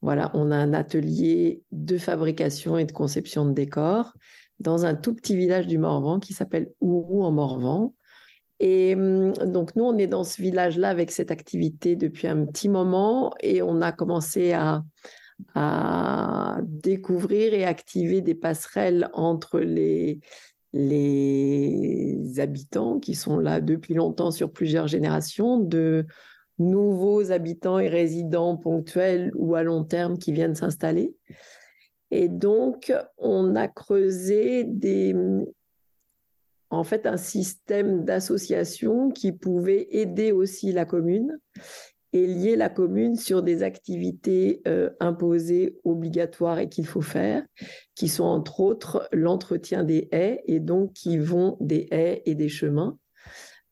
Voilà, 0.00 0.30
on 0.32 0.50
a 0.50 0.56
un 0.56 0.72
atelier 0.72 1.62
de 1.72 1.98
fabrication 1.98 2.78
et 2.78 2.84
de 2.84 2.92
conception 2.92 3.44
de 3.44 3.52
décors 3.52 4.14
dans 4.60 4.86
un 4.86 4.94
tout 4.94 5.14
petit 5.14 5.36
village 5.36 5.66
du 5.66 5.76
Morvan 5.76 6.20
qui 6.20 6.32
s'appelle 6.32 6.70
Ourou 6.80 7.22
en 7.24 7.32
Morvan. 7.32 7.94
Et 8.60 8.94
hum, 8.94 9.32
donc, 9.32 9.76
nous, 9.76 9.84
on 9.84 9.98
est 9.98 10.06
dans 10.06 10.24
ce 10.24 10.40
village-là 10.40 10.88
avec 10.88 11.10
cette 11.10 11.30
activité 11.30 11.96
depuis 11.96 12.26
un 12.28 12.46
petit 12.46 12.68
moment 12.68 13.32
et 13.40 13.60
on 13.60 13.82
a 13.82 13.92
commencé 13.92 14.52
à, 14.52 14.82
à 15.54 16.58
découvrir 16.62 17.54
et 17.54 17.64
activer 17.64 18.20
des 18.20 18.34
passerelles 18.34 19.10
entre 19.12 19.60
les, 19.60 20.20
les 20.72 22.38
habitants 22.38 22.98
qui 22.98 23.14
sont 23.14 23.38
là 23.38 23.60
depuis 23.60 23.94
longtemps 23.94 24.30
sur 24.30 24.50
plusieurs 24.52 24.86
générations, 24.86 25.58
de 25.58 26.06
nouveaux 26.58 27.30
habitants 27.30 27.78
et 27.78 27.88
résidents 27.88 28.56
ponctuels 28.56 29.30
ou 29.34 29.54
à 29.54 29.62
long 29.62 29.84
terme 29.84 30.18
qui 30.18 30.32
viennent 30.32 30.54
s'installer. 30.54 31.14
Et 32.10 32.28
donc, 32.28 32.92
on 33.18 33.54
a 33.54 33.68
creusé 33.68 34.64
des, 34.64 35.14
en 36.70 36.84
fait 36.84 37.06
un 37.06 37.16
système 37.16 38.04
d'association 38.04 39.10
qui 39.10 39.32
pouvait 39.32 39.88
aider 39.90 40.32
aussi 40.32 40.72
la 40.72 40.84
commune 40.84 41.38
et 42.12 42.26
lier 42.26 42.56
la 42.56 42.68
commune 42.68 43.16
sur 43.16 43.42
des 43.42 43.62
activités 43.62 44.62
euh, 44.66 44.90
imposées, 45.00 45.78
obligatoires 45.84 46.58
et 46.58 46.68
qu'il 46.68 46.86
faut 46.86 47.02
faire, 47.02 47.44
qui 47.94 48.08
sont 48.08 48.24
entre 48.24 48.60
autres 48.60 49.08
l'entretien 49.12 49.84
des 49.84 50.08
haies 50.12 50.42
et 50.46 50.60
donc 50.60 50.92
qui 50.94 51.18
vont 51.18 51.56
des 51.60 51.86
haies 51.90 52.22
et 52.24 52.34
des 52.34 52.48
chemins. 52.48 52.98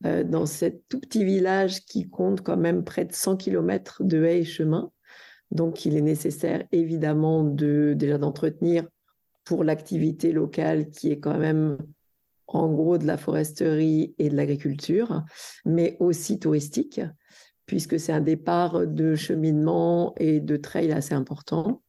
Euh, 0.05 0.25
dans 0.25 0.45
ce 0.45 0.67
tout 0.89 1.01
petit 1.01 1.25
village 1.25 1.85
qui 1.87 2.09
compte 2.09 2.43
quand 2.43 2.59
même 2.59 2.85
près 2.85 3.07
de 3.07 3.15
100 3.15 3.39
km 3.39 4.05
de 4.05 4.25
haies 4.25 4.41
et 4.41 4.45
chemins. 4.45 4.91
Donc 5.51 5.87
il 5.87 5.97
est 5.97 6.03
nécessaire 6.03 6.65
évidemment 6.71 7.45
de, 7.45 7.95
déjà 7.97 8.19
d'entretenir 8.19 8.87
pour 9.45 9.65
l'activité 9.65 10.33
locale 10.33 10.91
qui 10.91 11.11
est 11.11 11.21
quand 11.21 11.39
même 11.39 11.79
en 12.47 12.69
gros 12.73 12.99
de 12.99 13.07
la 13.07 13.17
foresterie 13.17 14.15
et 14.19 14.29
de 14.29 14.37
l'agriculture, 14.37 15.25
mais 15.65 15.97
aussi 15.99 16.39
touristique 16.39 17.01
puisque 17.67 17.99
c'est 17.99 18.13
un 18.13 18.21
départ 18.21 18.87
de 18.87 19.15
cheminement 19.15 20.15
et 20.19 20.41
de 20.41 20.57
trail 20.57 20.93
assez 20.93 21.15
important. 21.15 21.83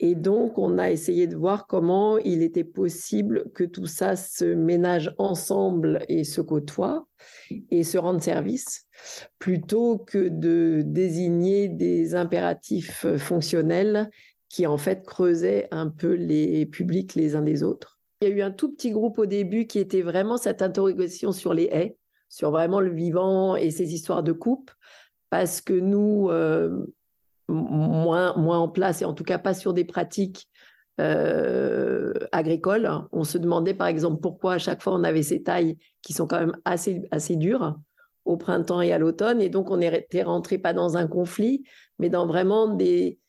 Et 0.00 0.14
donc, 0.16 0.58
on 0.58 0.78
a 0.78 0.90
essayé 0.90 1.26
de 1.28 1.36
voir 1.36 1.66
comment 1.66 2.18
il 2.18 2.42
était 2.42 2.64
possible 2.64 3.50
que 3.54 3.62
tout 3.62 3.86
ça 3.86 4.16
se 4.16 4.44
ménage 4.44 5.14
ensemble 5.18 6.04
et 6.08 6.24
se 6.24 6.40
côtoie 6.40 7.06
et 7.70 7.84
se 7.84 7.96
rende 7.96 8.20
service, 8.20 8.86
plutôt 9.38 9.98
que 9.98 10.28
de 10.28 10.82
désigner 10.84 11.68
des 11.68 12.16
impératifs 12.16 13.06
fonctionnels 13.18 14.10
qui, 14.48 14.66
en 14.66 14.78
fait, 14.78 15.06
creusaient 15.06 15.68
un 15.70 15.88
peu 15.88 16.14
les 16.14 16.66
publics 16.66 17.14
les 17.14 17.36
uns 17.36 17.42
des 17.42 17.62
autres. 17.62 18.00
Il 18.20 18.28
y 18.28 18.32
a 18.32 18.34
eu 18.34 18.42
un 18.42 18.50
tout 18.50 18.72
petit 18.72 18.90
groupe 18.90 19.18
au 19.18 19.26
début 19.26 19.66
qui 19.66 19.78
était 19.78 20.02
vraiment 20.02 20.38
cette 20.38 20.60
interrogation 20.60 21.30
sur 21.30 21.54
les 21.54 21.68
haies 21.72 21.96
sur 22.34 22.50
vraiment 22.50 22.80
le 22.80 22.90
vivant 22.90 23.54
et 23.54 23.70
ces 23.70 23.94
histoires 23.94 24.24
de 24.24 24.32
coupe, 24.32 24.72
parce 25.30 25.60
que 25.60 25.72
nous, 25.72 26.30
euh, 26.30 26.84
moins, 27.46 28.36
moins 28.36 28.58
en 28.58 28.68
place, 28.68 29.02
et 29.02 29.04
en 29.04 29.14
tout 29.14 29.22
cas 29.22 29.38
pas 29.38 29.54
sur 29.54 29.72
des 29.72 29.84
pratiques 29.84 30.48
euh, 31.00 32.12
agricoles, 32.32 32.90
on 33.12 33.22
se 33.22 33.38
demandait 33.38 33.74
par 33.74 33.86
exemple 33.86 34.20
pourquoi 34.20 34.54
à 34.54 34.58
chaque 34.58 34.82
fois 34.82 34.94
on 34.94 35.04
avait 35.04 35.22
ces 35.22 35.44
tailles 35.44 35.78
qui 36.02 36.12
sont 36.12 36.26
quand 36.26 36.40
même 36.40 36.56
assez, 36.64 37.02
assez 37.12 37.36
dures 37.36 37.76
au 38.24 38.36
printemps 38.36 38.80
et 38.80 38.92
à 38.92 38.98
l'automne, 38.98 39.40
et 39.40 39.48
donc 39.48 39.70
on 39.70 39.76
n'était 39.76 40.24
rentré 40.24 40.58
pas 40.58 40.72
dans 40.72 40.96
un 40.96 41.06
conflit, 41.06 41.62
mais 42.00 42.08
dans 42.08 42.26
vraiment 42.26 42.66
des 42.66 43.20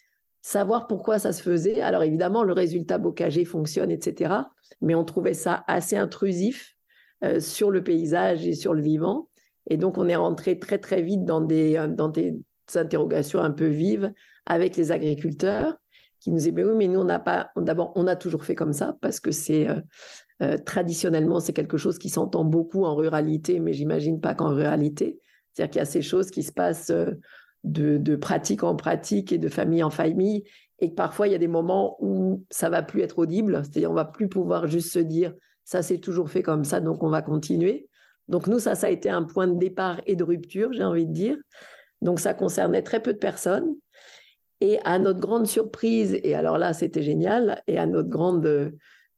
savoir 0.41 0.87
pourquoi 0.87 1.19
ça 1.19 1.31
se 1.31 1.43
faisait. 1.43 1.79
Alors 1.81 2.01
évidemment, 2.01 2.41
le 2.41 2.53
résultat 2.53 2.97
bocager 2.97 3.45
fonctionne, 3.45 3.91
etc., 3.91 4.33
mais 4.81 4.95
on 4.95 5.03
trouvait 5.03 5.35
ça 5.35 5.63
assez 5.67 5.95
intrusif 5.95 6.74
euh, 7.25 7.39
sur 7.39 7.71
le 7.71 7.83
paysage 7.83 8.45
et 8.47 8.53
sur 8.53 8.73
le 8.73 8.81
vivant. 8.81 9.29
Et 9.67 9.77
donc, 9.77 9.97
on 9.97 10.07
est 10.07 10.15
rentré 10.15 10.59
très, 10.59 10.77
très 10.77 11.01
vite 11.01 11.25
dans 11.25 11.41
des, 11.41 11.75
euh, 11.75 11.87
dans 11.87 12.09
des 12.09 12.39
interrogations 12.75 13.39
un 13.39 13.51
peu 13.51 13.65
vives 13.65 14.13
avec 14.45 14.75
les 14.77 14.91
agriculteurs 14.91 15.75
qui 16.19 16.29
nous 16.31 16.37
disaient, 16.37 16.51
mais 16.51 16.63
oui, 16.63 16.73
mais 16.75 16.87
nous, 16.87 16.99
on 16.99 17.05
n'a 17.05 17.19
pas, 17.19 17.51
d'abord, 17.55 17.91
on 17.95 18.07
a 18.07 18.15
toujours 18.15 18.43
fait 18.43 18.55
comme 18.55 18.73
ça 18.73 18.97
parce 19.01 19.19
que 19.19 19.31
c'est 19.31 19.67
euh, 20.41 20.57
traditionnellement, 20.65 21.39
c'est 21.39 21.53
quelque 21.53 21.77
chose 21.77 21.97
qui 21.97 22.09
s'entend 22.09 22.43
beaucoup 22.43 22.85
en 22.85 22.95
ruralité, 22.95 23.59
mais 23.59 23.73
j'imagine 23.73 24.19
pas 24.21 24.35
qu'en 24.35 24.49
ruralité. 24.49 25.19
C'est-à-dire 25.53 25.71
qu'il 25.71 25.79
y 25.79 25.83
a 25.83 25.85
ces 25.85 26.01
choses 26.01 26.31
qui 26.31 26.43
se 26.43 26.51
passent 26.51 26.91
de, 27.63 28.15
pratique 28.15 28.63
en 28.63 28.75
pratique 28.75 29.31
et 29.31 29.37
de 29.37 29.49
famille 29.49 29.83
en 29.83 29.89
famille, 29.89 30.43
et 30.79 30.89
parfois 30.89 31.27
il 31.27 31.31
y 31.31 31.35
a 31.35 31.39
des 31.39 31.47
moments 31.47 31.97
où 31.99 32.43
ça 32.49 32.69
va 32.69 32.83
plus 32.83 33.01
être 33.01 33.19
audible, 33.19 33.61
c'est-à-dire 33.63 33.91
on 33.91 33.95
va 33.95 34.05
plus 34.05 34.27
pouvoir 34.27 34.67
juste 34.67 34.91
se 34.91 34.99
dire 34.99 35.33
ça 35.65 35.81
s'est 35.81 35.97
toujours 35.97 36.29
fait 36.29 36.43
comme 36.43 36.63
ça, 36.63 36.79
donc 36.79 37.03
on 37.03 37.09
va 37.09 37.21
continuer. 37.21 37.89
Donc 38.27 38.47
nous, 38.47 38.59
ça, 38.59 38.75
ça 38.75 38.87
a 38.87 38.89
été 38.89 39.09
un 39.09 39.23
point 39.23 39.47
de 39.47 39.57
départ 39.57 39.99
et 40.05 40.15
de 40.15 40.23
rupture, 40.23 40.71
j'ai 40.71 40.83
envie 40.83 41.05
de 41.05 41.11
dire. 41.11 41.37
Donc 42.01 42.19
ça 42.19 42.33
concernait 42.33 42.83
très 42.83 43.01
peu 43.01 43.13
de 43.13 43.17
personnes. 43.17 43.75
Et 44.61 44.79
à 44.85 44.99
notre 44.99 45.19
grande 45.19 45.47
surprise, 45.47 46.17
et 46.23 46.33
alors 46.33 46.57
là, 46.57 46.73
c'était 46.73 47.01
génial, 47.01 47.61
et 47.67 47.77
à 47.77 47.85
notre 47.85 48.09
grande 48.09 48.73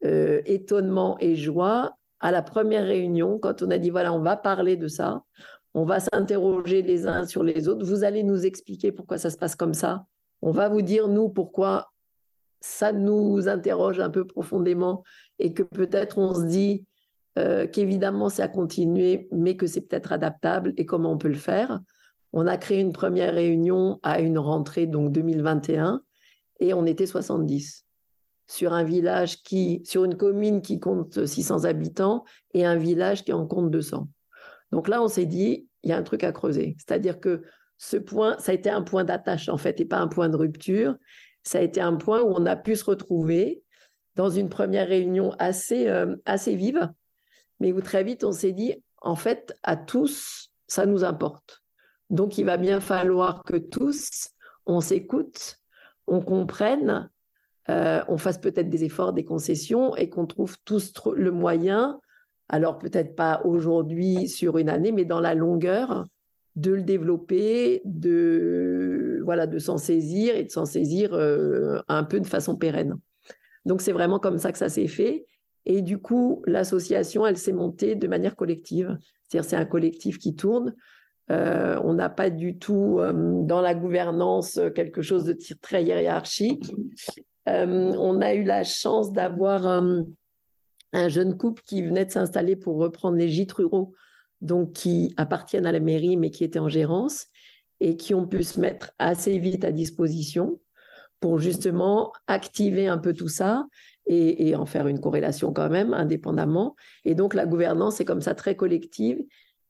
euh, 0.06 0.41
étonnement 0.45 1.18
et 1.20 1.36
joie, 1.36 1.98
à 2.20 2.32
la 2.32 2.41
première 2.41 2.86
réunion, 2.86 3.38
quand 3.38 3.62
on 3.62 3.70
a 3.70 3.78
dit, 3.78 3.91
voilà, 3.91 4.14
on 4.14 4.22
va 4.22 4.36
parler 4.36 4.78
de 4.78 4.88
ça, 4.88 5.24
on 5.76 5.86
va 5.86 6.00
s'interroger 6.00 6.82
les 6.82 7.08
uns 7.08 7.28
sur 7.28 7.43
les 7.43 7.68
autres, 7.68 7.86
vous 7.86 8.04
allez 8.04 8.24
nous 8.24 8.45
expliquer 8.45 8.91
pourquoi 8.91 9.20
ça 9.20 9.30
se 9.30 9.38
passe 9.38 9.56
comme 9.56 9.76
ça, 9.76 10.06
on 10.41 10.52
va 10.52 10.70
vous 10.70 10.82
dire, 10.82 11.08
nous, 11.08 11.30
pourquoi 11.30 11.91
ça 12.60 12.91
nous 12.91 13.48
interroge 13.48 14.00
un 14.00 14.10
peu 14.10 14.26
profondément 14.26 15.04
et 15.40 15.54
que 15.54 15.64
peut-être 15.64 16.18
on 16.18 16.34
se 16.34 16.46
dit 16.46 16.86
euh, 17.38 17.68
qu'évidemment 17.68 18.30
c'est 18.30 18.42
à 18.42 18.48
continuer, 18.48 19.28
mais 19.32 19.56
que 19.56 19.68
c'est 19.68 19.82
peut-être 19.82 20.12
adaptable 20.12 20.74
et 20.78 20.86
comment 20.86 21.12
on 21.12 21.18
peut 21.18 21.28
le 21.28 21.36
faire. 21.36 21.80
On 22.34 22.48
a 22.48 22.58
créé 22.58 22.80
une 22.80 22.94
première 22.94 23.34
réunion 23.34 24.00
à 24.04 24.20
une 24.20 24.38
rentrée, 24.38 24.86
donc 24.86 25.12
2021, 25.12 26.02
et 26.60 26.74
on 26.74 26.86
était 26.86 27.06
70 27.06 27.86
sur 28.48 28.74
un 28.74 28.84
village 28.84 29.44
qui, 29.44 29.82
sur 29.86 30.06
une 30.06 30.16
commune 30.16 30.62
qui 30.62 30.80
compte 30.80 31.26
600 31.26 31.66
habitants 31.66 32.24
et 32.54 32.66
un 32.66 32.78
village 32.78 33.24
qui 33.24 33.34
en 33.34 33.46
compte 33.46 33.70
200. 33.72 34.08
Donc 34.72 34.88
là, 34.88 35.02
on 35.04 35.08
s'est 35.08 35.26
dit, 35.26 35.68
il 35.84 35.90
y 35.90 35.94
a 35.94 35.98
un 35.98 36.04
truc 36.04 36.24
à 36.24 36.32
creuser. 36.32 36.76
C'est-à-dire 36.80 37.20
que 37.20 37.44
ce 37.78 37.98
point, 37.98 38.38
ça 38.40 38.52
a 38.52 38.56
été 38.56 38.70
un 38.70 38.82
point 38.82 39.04
d'attache 39.04 39.50
en 39.50 39.58
fait 39.58 39.80
et 39.80 39.86
pas 39.86 40.00
un 40.00 40.08
point 40.08 40.30
de 40.30 40.36
rupture. 40.36 40.96
Ça 41.44 41.60
a 41.60 41.62
été 41.62 41.80
un 41.80 41.96
point 41.96 42.22
où 42.22 42.34
on 42.36 42.46
a 42.46 42.56
pu 42.56 42.76
se 42.76 42.86
retrouver 42.86 43.64
dans 44.18 44.30
une 44.30 44.49
première 44.49 44.88
réunion 44.88 45.34
assez, 45.39 45.88
euh, 45.88 46.15
assez 46.26 46.55
vive, 46.55 46.91
mais 47.59 47.72
où 47.72 47.82
très 47.82 48.03
vite 48.03 48.24
on 48.24 48.32
s'est 48.32 48.51
dit, 48.51 48.76
en 49.01 49.15
fait, 49.15 49.55
à 49.63 49.78
tous, 49.78 50.49
ça 50.68 50.86
nous 50.86 51.03
importe. 51.03 51.63
Donc 52.09 52.38
il 52.38 52.45
va 52.45 52.57
bien 52.57 52.80
falloir 52.80 53.43
que 53.43 53.57
tous, 53.57 54.30
on 54.65 54.82
s'écoute, 54.82 55.59
on 56.07 56.20
comprenne, 56.22 57.09
euh, 57.70 58.01
on 58.07 58.18
fasse 58.18 58.39
peut-être 58.39 58.70
des 58.70 58.84
efforts, 58.84 59.13
des 59.13 59.26
concessions 59.26 59.95
et 59.95 60.09
qu'on 60.09 60.26
trouve 60.26 60.57
tous 60.65 60.93
le 61.15 61.32
moyen, 61.32 61.99
alors 62.49 62.80
peut-être 62.80 63.15
pas 63.15 63.41
aujourd'hui 63.43 64.28
sur 64.28 64.57
une 64.57 64.70
année, 64.70 64.91
mais 64.91 65.05
dans 65.05 65.20
la 65.20 65.36
longueur, 65.36 66.05
de 66.55 66.72
le 66.72 66.82
développer, 66.82 67.82
de 67.86 69.22
voilà, 69.24 69.45
de 69.45 69.59
s'en 69.59 69.78
saisir 69.78 70.36
et 70.36 70.43
de 70.43 70.49
s'en 70.49 70.65
saisir 70.65 71.13
euh, 71.13 71.80
un 71.88 72.03
peu 72.03 72.20
de 72.20 72.26
façon 72.26 72.55
pérenne. 72.55 72.97
Donc 73.68 73.82
c'est 73.82 73.91
vraiment 73.91 74.18
comme 74.18 74.38
ça 74.39 74.51
que 74.51 74.57
ça 74.57 74.70
s'est 74.70 74.88
fait. 74.88 75.26
Et 75.65 75.82
du 75.82 75.97
coup, 75.97 76.41
l'association, 76.47 77.28
elle 77.28 77.38
s'est 77.38 77.51
montée 77.51 77.95
de 77.95 78.07
manière 78.07 78.38
collective. 78.38 78.97
C'est-à-dire, 79.28 79.49
c'est 79.49 79.57
un 79.57 79.65
collectif 79.65 80.18
qui 80.18 80.34
tourne. 80.34 80.74
Euh, 81.30 81.78
on 81.84 81.93
n'a 81.93 82.07
pas 82.07 82.30
du 82.30 82.57
tout 82.57 82.99
euh, 82.99 83.11
dans 83.43 83.59
la 83.59 83.76
gouvernance 83.76 84.61
quelque 84.74 85.01
chose 85.01 85.26
de 85.26 85.38
très 85.61 85.84
hiérarchique. 85.84 86.74
Euh, 87.49 87.93
on 87.97 88.22
a 88.22 88.34
eu 88.34 88.43
la 88.43 88.63
chance 88.63 89.11
d'avoir 89.11 89.68
un 89.68 91.09
jeune 91.09 91.38
couple 91.38 91.61
qui 91.65 91.82
venait 91.84 92.05
de 92.05 92.11
s'installer 92.11 92.55
pour 92.55 92.78
reprendre 92.78 93.18
les 93.18 93.28
gîtes 93.28 93.51
ruraux, 93.51 93.93
donc 94.39 94.72
qui 94.72 95.13
appartiennent 95.18 95.65
à 95.65 95.74
la 95.74 95.82
mairie, 95.82 96.15
mais 96.15 96.32
qui 96.32 96.45
étaient 96.45 96.59
en 96.59 96.70
gérance 96.70 97.28
et 97.82 97.97
qui 97.97 98.13
ont 98.13 98.26
pu 98.26 98.43
se 98.43 98.59
mettre 98.61 98.91
assez 98.97 99.38
vite 99.38 99.65
à 99.65 99.74
disposition 99.74 100.59
pour 101.20 101.39
justement 101.39 102.13
activer 102.28 102.88
un 102.88 102.97
peu 102.97 103.13
tout 103.13 103.28
ça 103.28 103.65
et, 104.07 104.55
en 104.55 104.65
faire 104.65 104.88
une 104.88 105.01
corrélation 105.01 105.51
quand 105.51 105.70
même, 105.70 105.93
indépendamment. 105.93 106.76
Et 107.03 107.13
donc 107.13 107.34
la 107.34 107.45
gouvernance 107.45 107.99
est 107.99 108.05
comme 108.05 108.22
ça 108.22 108.36
très 108.36 108.55
collective. 108.55 109.22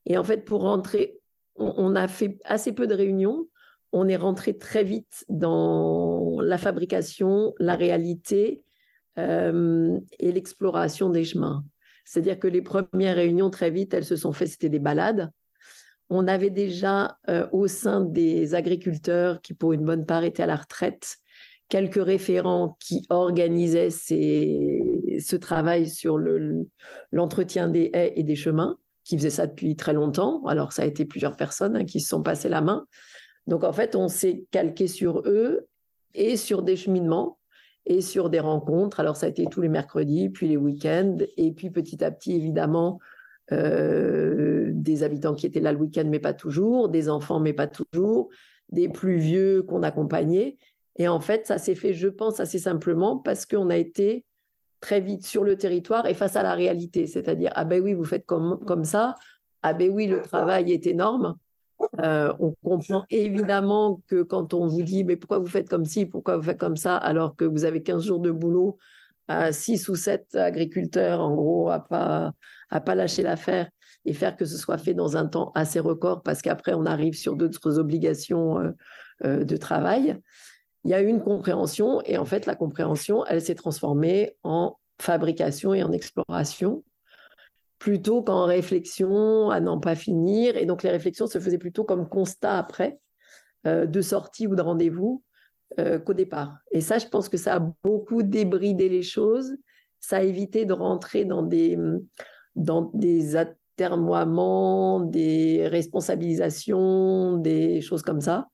Et 0.06 0.16
en 0.16 0.24
fait, 0.24 0.44
pour 0.44 0.62
rentrer, 0.62 1.18
on, 1.56 1.96
a 1.96 2.06
fait 2.06 2.38
assez 2.44 2.72
peu 2.72 2.86
de 2.86 2.94
réunions. 2.94 3.48
On 3.90 4.06
est 4.06 4.16
rentré 4.16 4.56
très 4.56 4.84
vite 4.84 5.24
dans 5.28 6.40
la 6.40 6.56
fabrication, 6.56 7.52
la 7.58 7.74
réalité 7.74 8.62
euh, 9.18 9.98
et 10.20 10.30
l'exploration 10.30 11.10
des 11.10 11.24
chemins. 11.24 11.64
C'est-à-dire 12.04 12.38
que 12.38 12.48
les 12.48 12.62
premières 12.62 13.16
réunions, 13.16 13.50
très 13.50 13.70
vite, 13.70 13.92
elles 13.92 14.04
se 14.04 14.16
sont 14.16 14.32
faites, 14.32 14.48
c'était 14.48 14.68
des 14.68 14.78
balades. 14.78 15.30
On 16.10 16.26
avait 16.26 16.50
déjà 16.50 17.18
euh, 17.28 17.46
au 17.52 17.66
sein 17.66 18.00
des 18.00 18.54
agriculteurs, 18.54 19.42
qui 19.42 19.52
pour 19.52 19.72
une 19.72 19.84
bonne 19.84 20.06
part 20.06 20.24
étaient 20.24 20.44
à 20.44 20.46
la 20.46 20.56
retraite, 20.56 21.18
quelques 21.68 22.02
référents 22.02 22.76
qui 22.80 23.04
organisaient 23.10 23.90
ce 23.90 25.36
travail 25.36 25.88
sur 25.88 26.18
l'entretien 27.12 27.68
des 27.68 27.90
haies 27.92 28.12
et 28.16 28.22
des 28.22 28.36
chemins, 28.36 28.78
qui 29.04 29.16
faisaient 29.16 29.30
ça 29.30 29.46
depuis 29.46 29.76
très 29.76 29.92
longtemps. 29.92 30.44
Alors, 30.46 30.72
ça 30.72 30.82
a 30.82 30.86
été 30.86 31.04
plusieurs 31.04 31.36
personnes 31.36 31.76
hein, 31.76 31.84
qui 31.84 32.00
se 32.00 32.08
sont 32.08 32.22
passées 32.22 32.48
la 32.48 32.60
main. 32.60 32.86
Donc, 33.46 33.64
en 33.64 33.72
fait, 33.72 33.96
on 33.96 34.08
s'est 34.08 34.44
calqué 34.50 34.86
sur 34.86 35.22
eux 35.26 35.66
et 36.14 36.36
sur 36.36 36.62
des 36.62 36.76
cheminements 36.76 37.38
et 37.86 38.02
sur 38.02 38.28
des 38.28 38.40
rencontres. 38.40 39.00
Alors, 39.00 39.16
ça 39.16 39.26
a 39.26 39.28
été 39.30 39.46
tous 39.46 39.62
les 39.62 39.70
mercredis, 39.70 40.28
puis 40.28 40.48
les 40.48 40.58
week-ends, 40.58 41.16
et 41.36 41.52
puis 41.52 41.70
petit 41.70 42.04
à 42.04 42.10
petit, 42.10 42.34
évidemment, 42.34 42.98
euh, 43.52 44.70
des 44.74 45.02
habitants 45.02 45.34
qui 45.34 45.46
étaient 45.46 45.60
là 45.60 45.72
le 45.72 45.78
week-end, 45.78 46.04
mais 46.06 46.18
pas 46.18 46.34
toujours, 46.34 46.90
des 46.90 47.08
enfants, 47.08 47.40
mais 47.40 47.54
pas 47.54 47.66
toujours, 47.66 48.28
des 48.70 48.90
plus 48.90 49.16
vieux 49.16 49.62
qu'on 49.62 49.82
accompagnait. 49.82 50.58
Et 50.98 51.08
en 51.08 51.20
fait, 51.20 51.46
ça 51.46 51.58
s'est 51.58 51.74
fait, 51.74 51.94
je 51.94 52.08
pense, 52.08 52.40
assez 52.40 52.58
simplement 52.58 53.16
parce 53.16 53.46
qu'on 53.46 53.70
a 53.70 53.76
été 53.76 54.24
très 54.80 55.00
vite 55.00 55.26
sur 55.26 55.44
le 55.44 55.56
territoire 55.56 56.06
et 56.06 56.14
face 56.14 56.36
à 56.36 56.42
la 56.42 56.54
réalité. 56.54 57.06
C'est-à-dire, 57.06 57.52
ah 57.54 57.64
ben 57.64 57.82
oui, 57.82 57.94
vous 57.94 58.04
faites 58.04 58.26
comme, 58.26 58.58
comme 58.66 58.84
ça, 58.84 59.14
ah 59.62 59.72
ben 59.72 59.90
oui, 59.90 60.06
le 60.06 60.22
travail 60.22 60.72
est 60.72 60.86
énorme. 60.86 61.36
Euh, 62.00 62.32
on 62.40 62.54
comprend 62.62 63.04
évidemment 63.10 64.00
que 64.08 64.22
quand 64.22 64.54
on 64.54 64.66
vous 64.66 64.82
dit, 64.82 65.04
mais 65.04 65.16
pourquoi 65.16 65.38
vous 65.38 65.46
faites 65.46 65.68
comme 65.68 65.84
ci, 65.84 66.06
pourquoi 66.06 66.36
vous 66.36 66.42
faites 66.42 66.58
comme 66.58 66.76
ça, 66.76 66.96
alors 66.96 67.36
que 67.36 67.44
vous 67.44 67.64
avez 67.64 67.82
15 67.82 68.04
jours 68.04 68.20
de 68.20 68.30
boulot, 68.30 68.78
à 69.28 69.52
6 69.52 69.88
ou 69.88 69.94
7 69.94 70.34
agriculteurs, 70.34 71.20
en 71.20 71.34
gros, 71.34 71.70
à 71.70 71.80
pas, 71.80 72.32
à 72.70 72.80
pas 72.80 72.94
lâcher 72.94 73.22
l'affaire 73.22 73.68
et 74.04 74.14
faire 74.14 74.36
que 74.36 74.44
ce 74.44 74.56
soit 74.56 74.78
fait 74.78 74.94
dans 74.94 75.16
un 75.16 75.26
temps 75.26 75.52
assez 75.54 75.80
record, 75.80 76.22
parce 76.22 76.40
qu'après, 76.42 76.74
on 76.74 76.86
arrive 76.86 77.14
sur 77.14 77.36
d'autres 77.36 77.78
obligations 77.78 78.58
euh, 78.58 78.70
euh, 79.24 79.44
de 79.44 79.56
travail. 79.56 80.18
Il 80.84 80.90
y 80.90 80.94
a 80.94 81.02
eu 81.02 81.08
une 81.08 81.22
compréhension, 81.22 82.00
et 82.04 82.18
en 82.18 82.24
fait, 82.24 82.46
la 82.46 82.54
compréhension, 82.54 83.24
elle 83.26 83.42
s'est 83.42 83.54
transformée 83.54 84.36
en 84.42 84.76
fabrication 85.00 85.74
et 85.74 85.82
en 85.82 85.92
exploration 85.92 86.82
plutôt 87.78 88.22
qu'en 88.22 88.44
réflexion 88.44 89.50
à 89.50 89.60
n'en 89.60 89.78
pas 89.78 89.94
finir. 89.94 90.56
Et 90.56 90.66
donc 90.66 90.82
les 90.82 90.90
réflexions 90.90 91.26
se 91.26 91.38
faisaient 91.38 91.58
plutôt 91.58 91.84
comme 91.84 92.08
constat 92.08 92.58
après, 92.58 92.98
euh, 93.66 93.86
de 93.86 94.00
sortie 94.00 94.46
ou 94.46 94.56
de 94.56 94.62
rendez-vous, 94.62 95.22
euh, 95.78 95.98
qu'au 95.98 96.14
départ. 96.14 96.58
Et 96.72 96.80
ça, 96.80 96.98
je 96.98 97.06
pense 97.06 97.28
que 97.28 97.36
ça 97.36 97.56
a 97.56 97.72
beaucoup 97.84 98.22
débridé 98.22 98.88
les 98.88 99.02
choses. 99.02 99.56
Ça 100.00 100.18
a 100.18 100.22
évité 100.22 100.64
de 100.64 100.72
rentrer 100.72 101.24
dans 101.24 101.42
des, 101.42 101.78
dans 102.56 102.90
des 102.94 103.36
atermoiements, 103.36 105.00
des 105.00 105.68
responsabilisations, 105.68 107.36
des 107.36 107.80
choses 107.80 108.02
comme 108.02 108.20
ça. 108.20 108.48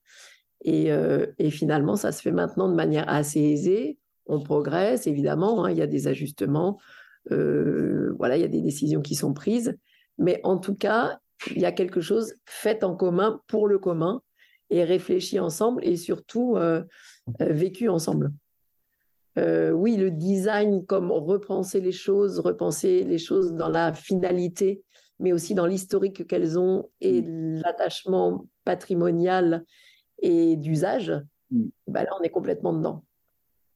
Et, 0.65 0.91
euh, 0.91 1.27
et, 1.37 1.51
finalement, 1.51 1.95
ça 1.95 2.11
se 2.11 2.21
fait 2.21 2.31
maintenant 2.31 2.67
de 2.67 2.73
manière 2.73 3.07
assez 3.07 3.39
aisée. 3.39 3.99
On 4.25 4.41
progresse, 4.41 5.05
évidemment, 5.05 5.63
hein, 5.63 5.71
il 5.71 5.77
y 5.77 5.81
a 5.81 5.87
des 5.87 6.07
ajustements. 6.07 6.79
Euh, 7.31 8.13
voilà, 8.17 8.35
il 8.35 8.41
y 8.41 8.45
a 8.45 8.49
des 8.49 8.61
décisions 8.61 9.01
qui 9.01 9.13
sont 9.13 9.33
prises. 9.33 9.77
Mais 10.17 10.39
en 10.43 10.57
tout 10.57 10.75
cas, 10.75 11.19
il 11.51 11.61
y 11.61 11.65
a 11.65 11.71
quelque 11.71 12.01
chose 12.01 12.33
fait 12.45 12.83
en 12.83 12.95
commun 12.95 13.41
pour 13.47 13.67
le 13.67 13.77
commun 13.77 14.21
et 14.71 14.83
réfléchi 14.83 15.39
ensemble 15.39 15.85
et 15.85 15.97
surtout 15.97 16.55
euh, 16.55 16.83
euh, 17.41 17.53
vécu 17.53 17.87
ensemble. 17.87 18.31
oui, 19.37 19.97
le 19.97 20.09
design 20.09 20.83
comme 20.85 21.11
repenser 21.11 21.79
les 21.79 21.91
choses, 21.91 22.39
repenser 22.39 23.03
les 23.03 23.19
choses 23.19 23.53
dans 23.53 23.69
la 23.69 23.93
finalité, 23.93 24.81
mais 25.19 25.31
aussi 25.31 25.53
dans 25.53 25.67
l'historique 25.67 26.25
qu'elles 26.25 26.57
ont 26.57 26.89
et 27.01 27.21
mm. 27.21 27.61
l'attachement 27.61 28.47
patrimonial 28.63 29.63
et 30.19 30.55
d'usage, 30.55 31.11
mm. 31.51 31.65
ben 31.87 32.03
là, 32.03 32.09
on 32.19 32.23
est 32.23 32.29
complètement 32.29 32.73
dedans. 32.73 33.03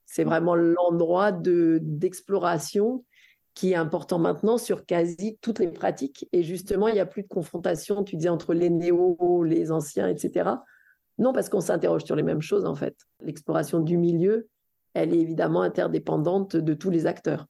C'est 0.05 0.23
vraiment 0.23 0.55
l'endroit 0.55 1.31
d'exploration 1.31 3.03
qui 3.53 3.73
est 3.73 3.75
important 3.75 4.19
maintenant 4.19 4.57
sur 4.57 4.85
quasi 4.85 5.37
toutes 5.41 5.59
les 5.59 5.67
pratiques. 5.67 6.27
Et 6.31 6.43
justement, 6.43 6.87
il 6.87 6.93
n'y 6.93 6.99
a 6.99 7.05
plus 7.05 7.23
de 7.23 7.27
confrontation, 7.27 8.03
tu 8.03 8.15
disais, 8.15 8.29
entre 8.29 8.53
les 8.53 8.69
néos, 8.69 9.43
les 9.43 9.71
anciens, 9.71 10.07
etc. 10.07 10.49
Non, 11.17 11.33
parce 11.33 11.49
qu'on 11.49 11.61
s'interroge 11.61 12.05
sur 12.05 12.15
les 12.15 12.23
mêmes 12.23 12.41
choses, 12.41 12.65
en 12.65 12.75
fait. 12.75 12.95
L'exploration 13.21 13.81
du 13.81 13.97
milieu, 13.97 14.47
elle 14.93 15.13
est 15.13 15.19
évidemment 15.19 15.61
interdépendante 15.61 16.55
de 16.55 16.73
tous 16.73 16.89
les 16.89 17.05
acteurs. 17.05 17.47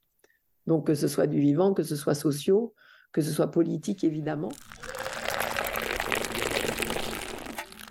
Donc, 0.65 0.87
que 0.87 0.95
ce 0.95 1.07
soit 1.07 1.27
du 1.27 1.39
vivant, 1.39 1.73
que 1.73 1.83
ce 1.83 1.95
soit 1.95 2.15
sociaux, 2.15 2.73
que 3.11 3.21
ce 3.21 3.31
soit 3.31 3.51
politique, 3.51 4.03
évidemment. 4.03 4.49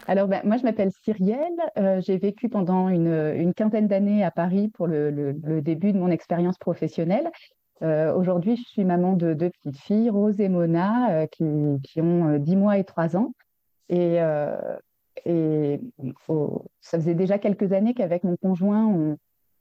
Alors, 0.09 0.27
ben, 0.27 0.41
moi, 0.45 0.57
je 0.57 0.65
m'appelle 0.65 0.91
Cyrielle. 1.05 1.39
Euh, 1.79 2.01
j'ai 2.01 2.19
vécu 2.19 2.49
pendant 2.49 2.89
une, 2.89 3.53
quinzaine 3.55 3.87
d'années 3.87 4.25
à 4.25 4.31
Paris 4.31 4.69
pour 4.69 4.89
le 4.89 5.61
début 5.63 5.93
de 5.93 5.99
mon 5.99 6.11
expérience 6.11 6.59
professionnelle. 6.59 7.31
Euh, 7.83 8.13
aujourd'hui, 8.15 8.57
je 8.57 8.63
suis 8.63 8.85
maman 8.85 9.15
de 9.15 9.35
deux 9.35 9.51
petites 9.51 9.79
filles, 9.79 10.11
Rose 10.11 10.41
et 10.41 10.49
Mona, 10.49 11.11
euh, 11.13 11.27
qui, 11.27 11.45
qui, 11.85 12.01
ont 12.01 12.37
10 12.39 12.55
euh, 12.55 12.57
mois 12.57 12.79
et 12.79 12.85
3 12.85 13.17
ans. 13.17 13.33
Et, 13.89 14.19
et 15.25 15.81
ça 16.81 16.99
faisait 16.99 17.15
déjà 17.15 17.39
quelques 17.39 17.73
années 17.73 17.95
qu'avec 17.95 18.23
mon 18.23 18.37
conjoint, 18.37 18.85
on, 18.87 19.17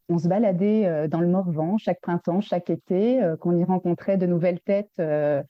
on, 0.10 0.18
se 0.18 0.28
baladait 0.28 1.08
dans 1.08 1.22
le 1.22 1.28
Morvan 1.28 1.78
chaque 1.78 2.02
printemps, 2.02 2.42
chaque 2.42 2.70
été, 2.70 3.22
qu'on 3.40 3.56
y 3.56 3.64
rencontrait 3.64 4.18
de 4.18 4.26
nouvelles 4.26 4.60
têtes 4.60 5.00
à 5.00 5.44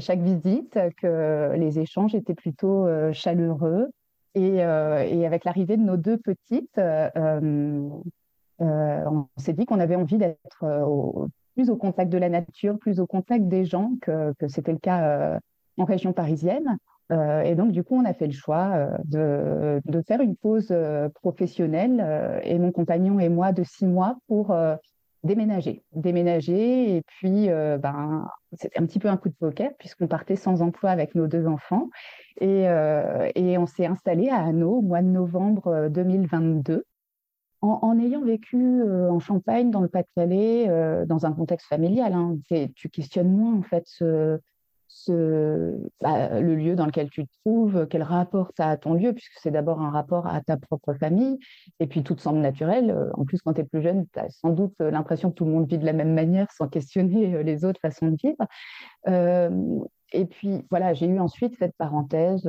chaque 0.00 0.18
visite, 0.18 0.76
que 1.00 1.54
les 1.54 1.78
échanges 1.78 2.16
étaient 2.16 2.34
plutôt 2.34 2.88
chaleureux. 3.12 3.88
Et, 4.34 4.56
et 4.56 5.26
avec 5.26 5.44
l'arrivée 5.44 5.76
de 5.76 5.82
nos 5.82 5.96
deux 5.96 6.18
petites, 6.18 6.78
on 8.58 9.26
s'est 9.36 9.52
dit 9.52 9.66
qu'on 9.66 9.80
avait 9.80 9.96
envie 9.96 10.18
d'être 10.18 10.64
plus 11.54 11.70
au 11.70 11.76
contact 11.76 12.10
de 12.10 12.18
la 12.18 12.28
nature, 12.28 12.78
plus 12.78 13.00
au 13.00 13.06
contact 13.06 13.48
des 13.48 13.64
gens 13.64 13.92
que, 14.02 14.34
c'était 14.48 14.72
le 14.72 14.78
cas 14.78 15.04
euh, 15.04 15.38
en 15.78 15.84
région 15.84 16.12
parisienne. 16.12 16.78
Euh, 17.12 17.42
et 17.42 17.54
donc, 17.54 17.72
du 17.72 17.84
coup, 17.84 17.96
on 17.96 18.04
a 18.04 18.14
fait 18.14 18.26
le 18.26 18.32
choix 18.32 18.98
euh, 19.14 19.80
de, 19.84 20.02
faire 20.02 20.20
une 20.20 20.36
pause 20.36 20.74
professionnelle 21.14 22.40
et 22.44 22.58
mon 22.58 22.72
compagnon 22.72 23.20
et 23.20 23.28
moi 23.28 23.52
de 23.52 23.62
six 23.62 23.86
mois 23.86 24.18
pour 24.28 24.54
déménager. 25.24 25.82
Déménager 25.92 26.96
et 26.96 27.02
puis, 27.02 27.48
ben, 27.48 28.28
c'était 28.52 28.78
un 28.78 28.86
petit 28.86 28.98
peu 28.98 29.08
un 29.08 29.16
coup 29.16 29.28
de 29.28 29.34
poker 29.34 29.70
puisqu'on 29.78 30.06
partait 30.06 30.36
sans 30.36 30.62
emploi 30.62 30.90
avec 30.90 31.14
nos 31.14 31.26
deux 31.26 31.46
enfants 31.46 31.88
et, 32.40 32.64
et 33.34 33.58
on 33.58 33.66
s'est 33.66 33.86
installé 33.86 34.28
à 34.28 34.42
Hanau 34.42 34.76
au 34.78 34.82
mois 34.82 35.02
de 35.02 35.08
novembre 35.08 35.88
2022 35.90 36.84
en, 37.64 37.98
ayant 37.98 38.22
vécu 38.22 38.56
euh, 38.56 39.10
en 39.10 39.18
Champagne, 39.18 39.70
dans 39.70 39.80
le 39.80 39.88
Pas-de-Calais, 39.88 40.66
euh, 40.68 41.06
dans 41.06 41.26
un 41.26 41.32
contexte 41.32 41.68
familial, 41.68 42.12
hein, 42.12 42.36
tu 42.74 42.88
questionnes 42.90 43.30
moins 43.30 43.54
en 43.54 43.62
fait 43.62 43.84
ce, 43.86 44.38
bah, 45.08 46.40
le 46.40 46.54
lieu 46.54 46.76
dans 46.76 46.86
lequel 46.86 47.10
tu 47.10 47.26
te 47.26 47.32
trouves, 47.40 47.86
quel 47.88 48.02
rapport 48.02 48.52
tu 48.54 48.62
as 48.62 48.70
à 48.70 48.76
ton 48.76 48.94
lieu, 48.94 49.12
puisque 49.12 49.38
c'est 49.40 49.50
d'abord 49.50 49.80
un 49.80 49.90
rapport 49.90 50.26
à 50.26 50.40
ta 50.40 50.56
propre 50.56 50.94
famille, 50.94 51.38
et 51.80 51.86
puis 51.86 52.02
tout 52.02 52.16
semble 52.18 52.40
naturel. 52.40 52.90
Euh, 52.90 53.10
en 53.14 53.24
plus, 53.24 53.40
quand 53.42 53.54
tu 53.54 53.60
es 53.60 53.64
plus 53.64 53.82
jeune, 53.82 54.06
tu 54.12 54.18
as 54.18 54.28
sans 54.30 54.50
doute 54.50 54.74
l'impression 54.78 55.30
que 55.30 55.34
tout 55.36 55.44
le 55.44 55.52
monde 55.52 55.68
vit 55.68 55.78
de 55.78 55.86
la 55.86 55.92
même 55.92 56.14
manière 56.14 56.50
sans 56.52 56.68
questionner 56.68 57.42
les 57.42 57.64
autres 57.64 57.80
façons 57.80 58.08
de 58.08 58.16
vivre. 58.16 58.46
et 60.12 60.26
puis 60.26 60.64
voilà, 60.70 60.94
j'ai 60.94 61.06
eu 61.06 61.18
ensuite 61.18 61.56
cette 61.58 61.76
parenthèse 61.76 62.48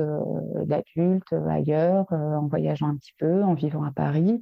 d'adulte 0.64 1.32
ailleurs, 1.48 2.06
en 2.12 2.46
voyageant 2.46 2.88
un 2.88 2.96
petit 2.96 3.14
peu, 3.18 3.42
en 3.42 3.54
vivant 3.54 3.84
à 3.84 3.90
Paris, 3.90 4.40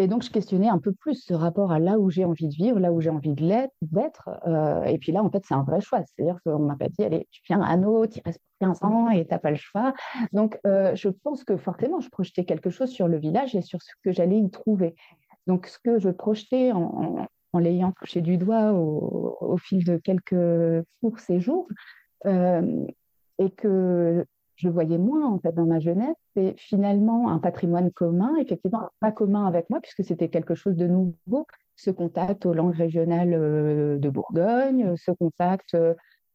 et 0.00 0.06
donc, 0.06 0.22
je 0.22 0.30
questionnais 0.30 0.70
un 0.70 0.78
peu 0.78 0.92
plus 0.92 1.22
ce 1.26 1.34
rapport 1.34 1.72
à 1.72 1.78
là 1.78 1.98
où 1.98 2.08
j'ai 2.08 2.24
envie 2.24 2.48
de 2.48 2.54
vivre, 2.54 2.80
là 2.80 2.90
où 2.90 3.02
j'ai 3.02 3.10
envie 3.10 3.34
d'être. 3.34 4.30
Euh, 4.46 4.82
et 4.84 4.96
puis 4.96 5.12
là, 5.12 5.22
en 5.22 5.30
fait, 5.30 5.44
c'est 5.46 5.52
un 5.52 5.62
vrai 5.62 5.82
choix. 5.82 6.00
C'est-à-dire 6.06 6.38
qu'on 6.42 6.58
ne 6.58 6.64
m'a 6.64 6.76
pas 6.76 6.88
dit, 6.88 7.04
allez, 7.04 7.28
tu 7.30 7.42
viens 7.46 7.60
à 7.60 7.72
Anneau, 7.72 8.06
tu 8.06 8.18
restes 8.24 8.40
pour 8.58 8.68
15 8.68 8.82
ans 8.82 9.10
et 9.10 9.26
tu 9.26 9.30
n'as 9.30 9.38
pas 9.38 9.50
le 9.50 9.58
choix. 9.58 9.92
Donc, 10.32 10.58
euh, 10.66 10.94
je 10.94 11.10
pense 11.10 11.44
que 11.44 11.58
forcément, 11.58 12.00
je 12.00 12.08
projetais 12.08 12.46
quelque 12.46 12.70
chose 12.70 12.88
sur 12.88 13.08
le 13.08 13.18
village 13.18 13.54
et 13.54 13.60
sur 13.60 13.82
ce 13.82 13.90
que 14.02 14.10
j'allais 14.10 14.38
y 14.38 14.50
trouver. 14.50 14.94
Donc, 15.46 15.66
ce 15.66 15.78
que 15.78 15.98
je 15.98 16.08
projetais 16.08 16.72
en, 16.72 17.26
l'ayant 17.52 17.92
touché 17.92 18.22
du 18.22 18.38
doigt 18.38 18.72
au, 18.72 19.58
fil 19.58 19.84
de 19.84 19.98
quelques 19.98 20.86
courts 21.02 21.20
séjours, 21.20 21.68
euh, 22.24 22.86
et 23.38 23.50
que 23.50 24.24
je 24.60 24.68
voyais 24.68 24.98
moins 24.98 25.26
en 25.26 25.38
fait 25.38 25.52
dans 25.52 25.64
ma 25.64 25.80
jeunesse, 25.80 26.16
c'est 26.34 26.54
finalement 26.58 27.30
un 27.30 27.38
patrimoine 27.38 27.90
commun, 27.90 28.36
effectivement 28.36 28.90
pas 29.00 29.10
commun 29.10 29.46
avec 29.46 29.70
moi 29.70 29.80
puisque 29.80 30.04
c'était 30.04 30.28
quelque 30.28 30.54
chose 30.54 30.76
de 30.76 30.86
nouveau, 30.86 31.46
ce 31.76 31.90
contact 31.90 32.44
aux 32.44 32.52
langues 32.52 32.74
régionales 32.74 33.32
euh, 33.32 33.98
de 33.98 34.10
Bourgogne, 34.10 34.94
ce 34.96 35.12
contact 35.12 35.74
euh, 35.74 35.94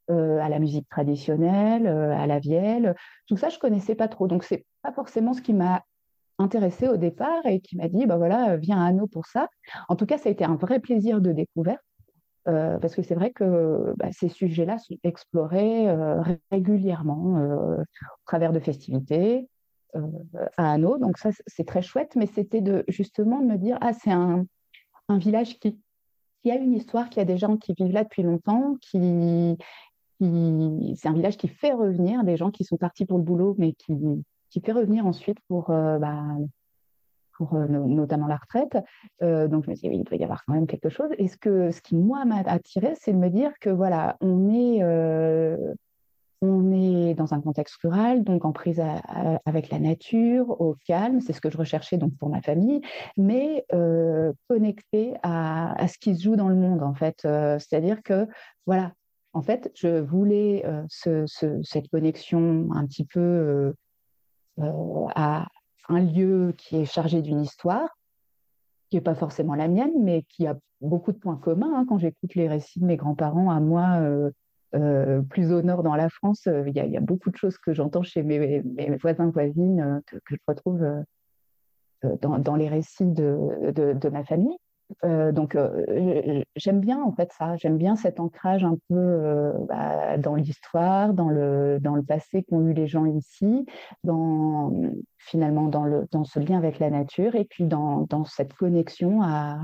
à 0.09 0.49
la 0.49 0.59
musique 0.59 0.89
traditionnelle, 0.89 1.85
euh, 1.85 2.17
à 2.17 2.25
la 2.25 2.39
vielle, 2.39 2.95
tout 3.27 3.37
ça 3.37 3.49
je 3.49 3.59
connaissais 3.59 3.95
pas 3.95 4.07
trop, 4.07 4.27
donc 4.27 4.43
c'est 4.43 4.65
pas 4.81 4.91
forcément 4.91 5.33
ce 5.33 5.41
qui 5.41 5.53
m'a 5.53 5.83
intéressé 6.39 6.87
au 6.87 6.97
départ 6.97 7.45
et 7.45 7.61
qui 7.61 7.77
m'a 7.77 7.87
dit 7.87 8.07
bah 8.07 8.17
voilà 8.17 8.57
viens 8.57 8.81
à 8.83 8.87
Anneau 8.87 9.07
pour 9.07 9.27
ça. 9.27 9.47
En 9.87 9.95
tout 9.95 10.07
cas 10.07 10.17
ça 10.17 10.29
a 10.29 10.31
été 10.31 10.43
un 10.43 10.55
vrai 10.55 10.79
plaisir 10.79 11.21
de 11.21 11.31
découverte 11.31 11.81
euh, 12.47 12.77
parce 12.77 12.93
que 12.95 13.01
c'est 13.01 13.15
vrai 13.15 13.31
que 13.31 13.93
bah, 13.97 14.11
ces 14.11 14.29
sujets-là 14.29 14.77
sont 14.77 14.95
explorés 15.03 15.89
euh, 15.89 16.21
régulièrement 16.51 17.37
euh, 17.37 17.77
au 17.77 18.25
travers 18.25 18.53
de 18.53 18.59
festivités 18.59 19.47
à 20.57 20.73
Anneau. 20.73 20.97
Donc 20.97 21.17
ça, 21.17 21.29
c'est 21.47 21.65
très 21.65 21.81
chouette, 21.81 22.15
mais 22.17 22.27
c'était 22.27 22.61
de 22.61 22.83
justement 22.89 23.39
de 23.39 23.45
me 23.45 23.57
dire, 23.57 23.77
ah, 23.79 23.93
c'est 23.93 24.11
un, 24.11 24.45
village 25.09 25.57
qui, 25.59 25.79
a 26.51 26.55
une 26.55 26.73
histoire, 26.73 27.09
qui 27.09 27.21
a 27.21 27.25
des 27.25 27.37
gens 27.37 27.55
qui 27.55 27.73
vivent 27.73 27.93
là 27.93 28.03
depuis 28.03 28.21
longtemps, 28.21 28.75
qui, 28.81 29.57
qui 30.19 30.93
c'est 30.97 31.07
un 31.07 31.13
village 31.13 31.37
qui 31.37 31.47
fait 31.47 31.71
revenir 31.71 32.25
des 32.25 32.35
gens 32.35 32.51
qui 32.51 32.65
sont 32.65 32.75
partis 32.75 33.05
pour 33.05 33.17
le 33.17 33.23
boulot, 33.23 33.55
mais 33.57 33.71
qui, 33.71 33.95
qui 34.49 34.59
fait 34.59 34.73
revenir 34.73 35.07
ensuite 35.07 35.37
pour 35.47 35.69
bah, 35.69 36.25
pour 37.37 37.55
notamment 37.55 38.27
la 38.27 38.37
retraite. 38.37 38.77
donc 39.21 39.65
je 39.65 39.69
me 39.69 39.75
dis 39.75 39.89
oui, 39.89 39.97
il 39.97 40.03
doit 40.03 40.17
y 40.17 40.23
avoir 40.23 40.43
quand 40.45 40.53
même 40.53 40.67
quelque 40.67 40.89
chose. 40.89 41.09
Et 41.17 41.27
ce, 41.27 41.37
que, 41.37 41.71
ce 41.71 41.81
qui 41.81 41.95
moi 41.95 42.25
m'a 42.25 42.39
attiré, 42.45 42.93
c'est 42.99 43.13
de 43.13 43.17
me 43.17 43.29
dire 43.29 43.51
que 43.59 43.69
voilà, 43.69 44.17
on 44.21 44.49
est 44.53 44.81
on 46.41 46.71
est 46.71 47.13
dans 47.13 47.33
un 47.33 47.41
contexte 47.41 47.77
rural, 47.81 48.23
donc 48.23 48.45
en 48.45 48.51
prise 48.51 48.81
avec 49.45 49.69
la 49.69 49.79
nature, 49.79 50.61
au 50.61 50.75
calme, 50.85 51.21
c'est 51.21 51.33
ce 51.33 51.41
que 51.41 51.49
je 51.49 51.57
recherchais 51.57 51.97
donc 51.97 52.15
pour 52.17 52.29
ma 52.29 52.41
famille, 52.41 52.81
mais 53.17 53.65
euh, 53.73 54.33
connecté 54.47 55.15
à, 55.23 55.75
ce 55.87 55.97
qui 55.97 56.15
se 56.15 56.23
joue 56.23 56.35
dans 56.35 56.49
le 56.49 56.55
monde 56.55 56.83
en 56.83 56.93
fait. 56.93 57.23
Euh, 57.25 57.57
c'est-à-dire 57.59 58.03
que 58.03 58.27
voilà, 58.65 58.93
en 59.33 59.41
fait, 59.41 59.71
je 59.75 59.99
voulais 59.99 60.65
euh, 60.65 61.25
cette 61.63 61.89
connexion 61.89 62.69
un 62.73 62.85
petit 62.85 63.05
peu 63.05 63.73
à 64.57 65.47
un 65.89 65.99
lieu 65.99 66.53
qui 66.57 66.77
est 66.77 66.85
chargé 66.85 67.21
d'une 67.21 67.41
histoire, 67.41 67.89
qui 68.89 68.97
n'est 68.97 69.01
pas 69.01 69.15
forcément 69.15 69.55
la 69.55 69.67
mienne, 69.67 70.03
mais 70.03 70.23
qui 70.29 70.47
a 70.47 70.55
beaucoup 70.81 71.11
de 71.11 71.17
points 71.17 71.37
communs. 71.37 71.73
Hein. 71.73 71.85
quand 71.87 71.97
j'écoute 71.97 72.35
les 72.35 72.47
récits 72.47 72.79
de 72.79 72.85
mes 72.85 72.97
grands-parents 72.97 73.51
à 73.51 73.59
moi 73.59 73.99
euh, 74.75 75.21
plus 75.21 75.53
au 75.53 75.61
nord 75.61 75.83
dans 75.83 75.95
la 75.95 76.09
France, 76.09 76.47
euh, 76.47 76.63
il 76.67 76.75
y, 76.75 76.97
a 76.97 76.99
beaucoup 76.99 77.29
de 77.29 77.37
choses 77.37 77.57
que 77.57 77.73
j'entends 77.73 78.03
chez 78.03 78.23
mes, 78.23 78.61
voisins, 79.01 79.29
voisines, 79.29 79.79
euh, 79.79 80.01
que, 80.05 80.17
je 80.29 80.37
retrouve 80.47 80.85
dans, 82.21 82.55
les 82.55 82.67
récits 82.67 83.05
de, 83.05 84.09
ma 84.09 84.23
famille. 84.25 84.57
Donc 85.03 85.57
j'aime 86.55 86.79
bien 86.79 87.01
en 87.01 87.11
fait 87.11 87.31
ça, 87.33 87.55
j'aime 87.57 87.77
bien 87.77 87.95
cet 87.95 88.19
ancrage 88.19 88.63
un 88.63 88.77
peu 88.89 89.53
bah, 89.67 90.17
dans 90.17 90.35
l'histoire, 90.35 91.13
dans 91.13 91.29
le, 91.29 91.79
dans 91.81 91.95
le 91.95 92.03
passé 92.03 92.43
qu'ont 92.43 92.61
eu 92.67 92.73
les 92.73 92.87
gens 92.87 93.05
ici, 93.05 93.65
finalement 95.17 95.67
dans, 95.67 95.85
le, 95.85 96.07
dans 96.11 96.23
ce 96.23 96.39
lien 96.39 96.57
avec 96.57 96.79
la 96.79 96.89
nature 96.89 97.35
et 97.35 97.45
puis 97.45 97.65
dans, 97.65 98.01
dans 98.01 98.25
cette 98.25 98.53
connexion 98.53 99.21
à, 99.23 99.57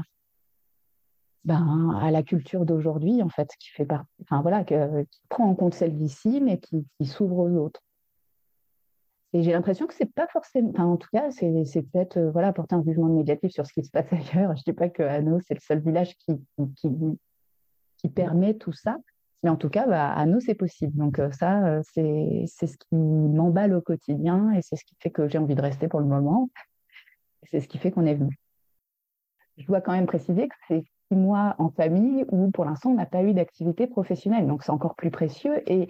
ben, 1.43 1.97
à 1.99 2.11
la 2.11 2.22
culture 2.22 2.65
d'aujourd'hui, 2.65 3.24
en 3.24 3.30
fait, 3.30 3.49
qui 3.59 3.69
fait 3.69 3.88
enfin 4.22 4.41
voilà, 4.41 4.63
qui 4.63 4.76
prend 5.30 5.45
en 5.45 5.55
compte 5.55 5.74
celle 5.74 5.95
d'ici, 5.95 6.39
mais 6.41 6.59
qui, 6.59 6.86
s'ouvre 7.03 7.39
aux 7.39 7.55
autres. 7.57 7.82
Et 9.34 9.43
j'ai 9.43 9.51
l'impression 9.53 9.88
que 9.88 9.93
c'est 9.93 10.13
pas 10.13 10.27
forcément, 10.27 10.71
en 10.77 10.97
tout 10.97 11.07
cas, 11.13 11.32
c'est, 11.32 11.82
peut-être 11.91 12.17
euh, 12.17 12.32
voilà 12.32 12.51
porter 12.51 12.75
un 12.75 12.84
jugement 12.84 13.07
négatif 13.07 13.51
sur 13.51 13.65
ce 13.65 13.73
qui 13.73 13.84
se 13.84 13.91
passe 13.91 14.11
ailleurs. 14.11 14.55
Je 14.57 14.63
dis 14.63 14.73
pas 14.73 14.89
que 14.89 15.03
Hanau 15.03 15.39
c'est 15.47 15.53
le 15.53 15.61
seul 15.61 15.79
village 15.79 16.15
qui, 16.17 16.34
qui, 16.75 16.89
qui 17.97 18.09
permet 18.09 18.55
tout 18.55 18.73
ça, 18.73 18.97
mais 19.43 19.49
en 19.49 19.55
tout 19.55 19.69
cas, 19.69 19.88
bah, 19.88 20.13
à 20.13 20.25
c'est 20.39 20.55
possible. 20.55 20.97
Donc 20.97 21.19
euh, 21.19 21.32
ça, 21.32 21.65
euh, 21.65 21.82
c'est, 21.93 22.45
ce 22.47 22.77
qui 22.77 22.95
m'emballe 22.95 23.73
au 23.73 23.82
quotidien 23.82 24.51
et 24.51 24.61
c'est 24.61 24.75
ce 24.75 24.86
qui 24.86 24.95
fait 24.99 25.09
que 25.09 25.27
j'ai 25.27 25.38
envie 25.38 25.55
de 25.55 25.61
rester 25.61 25.88
pour 25.88 25.99
le 25.99 26.05
moment. 26.05 26.49
C'est 27.43 27.59
ce 27.59 27.67
qui 27.67 27.77
fait 27.77 27.91
qu'on 27.91 28.05
est 28.05 28.15
venu. 28.15 28.38
Je 29.57 29.65
dois 29.65 29.82
quand 29.82 29.93
même 29.93 30.05
préciser 30.05 30.47
que 30.47 30.55
c'est 30.67 30.84
mois 31.11 31.55
en 31.57 31.69
famille 31.69 32.23
où 32.29 32.51
pour 32.51 32.63
l'instant 32.63 32.91
on 32.91 32.95
n'a 32.95 33.05
pas 33.05 33.23
eu 33.23 33.34
d'activité 33.34 33.88
professionnelle. 33.88 34.47
Donc 34.47 34.63
c'est 34.63 34.71
encore 34.71 34.95
plus 34.95 35.11
précieux. 35.11 35.61
Et 35.69 35.89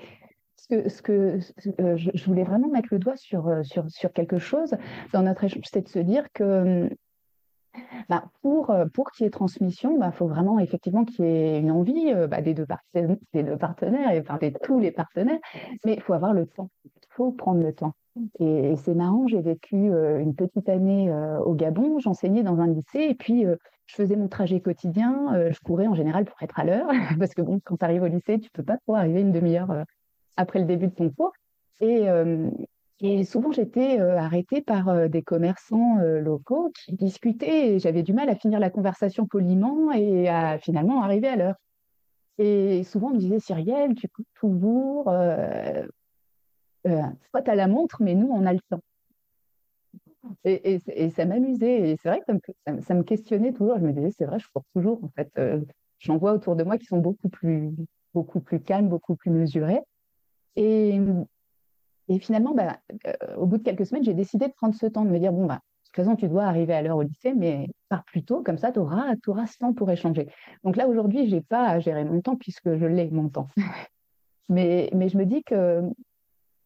que, 0.68 0.90
ce 0.90 1.02
que 1.02 1.40
euh, 1.80 1.98
je, 1.98 2.26
voulais 2.26 2.44
vraiment 2.44 2.68
mettre 2.68 2.90
le 2.92 3.00
doigt 3.00 3.18
sur, 3.18 3.48
euh, 3.48 3.64
sur, 3.64 3.90
sur 3.90 4.12
quelque 4.14 4.38
chose 4.38 4.76
dans 5.14 5.24
notre 5.24 5.44
échange, 5.44 5.64
c'est 5.72 5.82
de 5.82 5.88
se 5.88 6.00
dire 6.00 6.32
que 6.34 6.90
bah, 8.10 8.26
pour, 8.42 8.70
euh, 8.70 8.86
pour 8.94 9.12
qu'il 9.12 9.24
y 9.24 9.28
ait 9.28 9.32
transmission, 9.32 9.94
il 9.94 10.00
bah, 10.00 10.12
faut 10.12 10.28
vraiment 10.28 10.60
effectivement 10.60 11.06
qu'il 11.06 11.26
y 11.26 11.28
ait 11.28 11.60
une 11.60 11.72
envie 11.72 12.14
bah, 12.30 12.42
des, 12.42 12.54
deux 12.54 12.68
des 13.34 13.44
deux 13.44 13.58
partenaires, 13.58 14.12
et, 14.12 14.20
enfin 14.20 14.38
de 14.42 14.52
tous 14.62 14.80
les 14.80 14.92
partenaires, 14.92 15.40
mais 15.86 15.94
il 15.94 16.02
faut 16.02 16.14
avoir 16.14 16.34
le 16.34 16.46
temps, 16.46 16.70
il 16.86 16.92
faut 17.10 17.32
prendre 17.32 17.62
le 17.62 17.74
temps. 17.74 17.94
Et, 18.40 18.76
c'est 18.76 18.94
marrant, 18.94 19.26
j'ai 19.28 19.40
vécu 19.40 19.76
une 19.76 20.36
petite 20.36 20.68
année 20.68 21.14
au 21.46 21.54
Gabon, 21.54 22.00
j'enseignais 22.00 22.44
dans 22.44 22.60
un 22.60 22.68
lycée, 22.68 23.08
et 23.10 23.16
puis 23.16 23.46
je 23.86 23.96
faisais 23.96 24.18
mon 24.18 24.28
trajet 24.28 24.60
quotidien, 24.60 25.50
je 25.50 25.60
courais 25.62 25.88
en 25.88 25.96
général 25.96 26.26
pour 26.26 26.36
être 26.42 26.60
à 26.60 26.66
l'heure, 26.66 26.90
parce 27.20 27.34
que 27.34 27.42
bon, 27.42 27.62
quand 27.64 27.78
tu 27.78 27.86
arrives 27.86 28.04
au 28.04 28.08
lycée, 28.08 28.40
tu 28.40 28.50
peux 28.52 28.64
pas 28.64 28.78
trop 28.80 28.96
arriver 28.96 29.22
une 29.22 29.32
demi-heure 29.32 29.86
après 30.38 30.60
le 30.60 30.66
début 30.66 30.88
de 30.88 30.94
ton 30.94 31.10
cours. 31.10 31.34
Et, 31.80 32.10
euh, 32.10 32.50
et 33.00 33.24
souvent, 33.24 33.52
j'étais 33.52 34.00
arrêtée 34.00 34.62
par 34.62 35.10
des 35.10 35.24
commerçants 35.24 35.98
locaux 35.98 36.72
qui 36.76 36.94
discutaient 36.94 37.74
et 37.74 37.80
j'avais 37.80 38.04
du 38.04 38.14
mal 38.14 38.30
à 38.30 38.36
finir 38.36 38.60
la 38.60 38.70
conversation 38.70 39.26
poliment 39.26 39.92
et 39.92 40.30
à 40.30 40.60
finalement 40.60 41.02
arriver 41.02 41.28
à 41.28 41.36
l'heure. 41.36 41.56
Et 42.38 42.84
souvent, 42.84 43.08
on 43.08 43.14
me 43.16 43.20
disait, 43.20 43.40
Cyrielle, 43.40 43.96
tu 43.96 44.08
coupes 44.08 44.28
toujours, 44.36 45.06
soit 46.86 47.42
tu 47.44 47.52
as 47.52 47.56
la 47.56 47.68
montre, 47.68 48.04
mais 48.04 48.14
nous, 48.14 48.30
on 48.32 48.46
a 48.46 48.54
le 48.54 48.60
temps. 48.70 48.82
Et, 50.44 50.80
ça 51.10 51.26
m'amusait. 51.26 51.92
Et 51.92 51.98
c'est 52.02 52.10
vrai 52.10 52.22
que 52.22 52.82
ça 52.82 52.94
me, 52.94 53.04
questionnait 53.04 53.54
toujours. 53.54 53.78
Je 53.80 53.86
me 53.86 53.94
disais, 53.94 54.12
c'est 54.12 54.26
vrai, 54.26 54.40
je 54.40 54.48
cours 54.54 54.64
toujours. 54.74 55.04
En 55.04 55.10
fait, 55.10 55.32
euh, 55.38 55.62
j'en 56.00 56.18
vois 56.18 56.34
autour 56.34 56.56
de 56.56 56.64
moi 56.64 56.78
qui 56.78 56.86
sont 56.86 57.00
beaucoup 57.00 57.30
plus, 57.30 57.72
beaucoup 58.14 58.40
plus 58.40 58.62
calmes, 58.62 58.90
beaucoup 58.90 59.16
plus 59.16 59.32
mesurés. 59.32 59.82
Et, 60.56 61.00
finalement, 62.20 62.54
bah, 62.54 62.80
euh, 63.08 63.36
au 63.38 63.46
bout 63.46 63.58
de 63.58 63.64
quelques 63.64 63.86
semaines, 63.86 64.04
j'ai 64.04 64.14
décidé 64.14 64.48
de 64.48 64.54
prendre 64.54 64.76
ce 64.76 64.86
temps, 64.86 65.06
de 65.06 65.10
me 65.10 65.20
dire, 65.20 65.32
bon, 65.32 65.46
bah, 65.46 65.56
de 65.56 65.88
toute 65.88 66.06
façon, 66.06 66.16
tu 66.16 66.28
dois 66.28 66.44
arriver 66.44 66.74
à 66.74 66.82
l'heure 66.82 66.98
au 66.98 67.02
lycée, 67.02 67.34
mais 67.34 67.68
pars 67.90 68.04
plus 68.06 68.24
tôt, 68.24 68.44
comme 68.44 68.58
ça, 68.58 68.72
tu 68.72 68.80
auras, 68.80 69.14
auras 69.28 69.48
ce 69.48 69.58
temps 69.58 69.74
pour 69.74 69.90
échanger. 69.92 70.28
Donc 70.64 70.76
là, 70.76 70.88
aujourd'hui, 70.88 71.30
je 71.30 71.36
n'ai 71.36 71.42
pas 71.42 71.68
à 71.68 71.80
gérer 71.80 72.06
mon 72.06 72.22
temps 72.22 72.36
puisque 72.36 72.76
je 72.76 72.86
l'ai, 72.86 73.10
mon 73.10 73.30
temps. 73.30 73.48
mais, 74.50 74.90
je 74.94 75.18
me 75.18 75.26
dis 75.26 75.44
que 75.44 75.82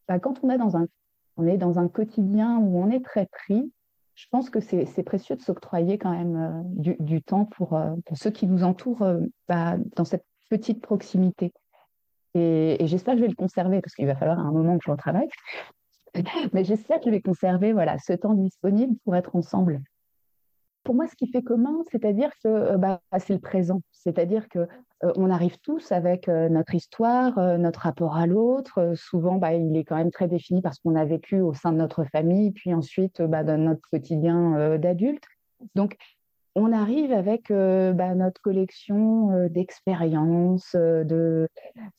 bah, 0.07 0.19
quand 0.19 0.43
on 0.43 0.49
est 0.49 1.57
dans 1.57 1.79
un 1.79 1.87
quotidien 1.87 2.57
où 2.57 2.77
on 2.77 2.89
est 2.89 3.03
très 3.03 3.25
pris, 3.27 3.71
je 4.15 4.25
pense 4.31 4.49
que 4.49 4.59
c'est 4.61 5.03
précieux 5.03 5.35
de 5.35 5.41
s'octroyer 5.41 5.97
quand 5.97 6.11
même 6.11 6.37
euh, 6.77 6.95
du, 6.99 7.21
temps 7.21 7.45
pour, 7.45 7.73
euh, 7.73 7.95
pour, 8.05 8.17
ceux 8.17 8.31
qui 8.31 8.47
nous 8.47 8.63
entourent 8.63 9.05
dans 9.49 10.05
cette 10.05 10.25
petite 10.49 10.81
proximité. 10.81 11.51
Et, 12.35 12.77
j'espère 12.81 13.15
que 13.15 13.19
je 13.19 13.23
vais 13.23 13.29
le 13.29 13.35
conserver 13.35 13.81
parce 13.81 13.95
qu'il 13.95 14.05
va 14.05 14.15
falloir 14.15 14.37
à 14.37 14.43
un 14.43 14.51
moment 14.51 14.77
que 14.77 14.83
je 14.85 14.91
retravaille. 14.91 15.29
Mais 16.53 16.63
j'espère 16.63 16.99
que 16.99 17.05
je 17.05 17.11
vais 17.11 17.21
conserver 17.21 17.73
voilà, 17.73 17.97
ce 17.97 18.13
temps 18.13 18.33
disponible 18.33 18.95
pour 19.03 19.15
être 19.15 19.35
ensemble 19.35 19.81
pour 20.85 20.95
moi, 20.95 21.07
ce 21.07 21.15
qui 21.15 21.27
fait 21.27 21.41
commun, 21.41 21.81
c'est-à-dire 21.91 22.29
que 22.41 22.47
euh, 22.47 22.77
bah, 22.77 23.01
c'est 23.17 23.33
le 23.33 23.39
présent. 23.39 23.81
C'est-à-dire 23.91 24.47
que 24.47 24.59
euh, 24.59 25.11
on 25.17 25.29
arrive 25.29 25.57
tous 25.59 25.91
avec 25.91 26.29
euh, 26.29 26.47
notre 26.47 26.75
histoire, 26.75 27.57
notre 27.57 27.81
rapport 27.81 28.15
à 28.15 28.27
l'autre. 28.27 28.93
souvent, 28.95 29.35
bah, 29.35 29.53
il 29.53 29.75
est 29.75 29.83
quand 29.83 29.97
même 29.97 30.11
très 30.11 30.29
défini 30.29 30.61
parce 30.61 30.79
qu'on 30.79 30.95
a 30.95 31.03
vécu 31.03 31.41
au 31.41 31.53
sein 31.53 31.73
de 31.73 31.77
notre 31.77 32.05
famille, 32.05 32.51
puis 32.51 32.73
ensuite 32.73 33.21
bah, 33.21 33.43
dans 33.43 33.57
notre 33.59 33.89
quotidien 33.89 34.77
d'adulte. 34.77 35.23
Donc, 35.73 35.97
on 36.55 36.71
arrive 36.71 37.11
avec 37.11 37.49
bah, 37.49 38.15
notre 38.15 38.41
collection 38.41 39.47
d'expériences, 39.49 40.73
de, 40.75 41.47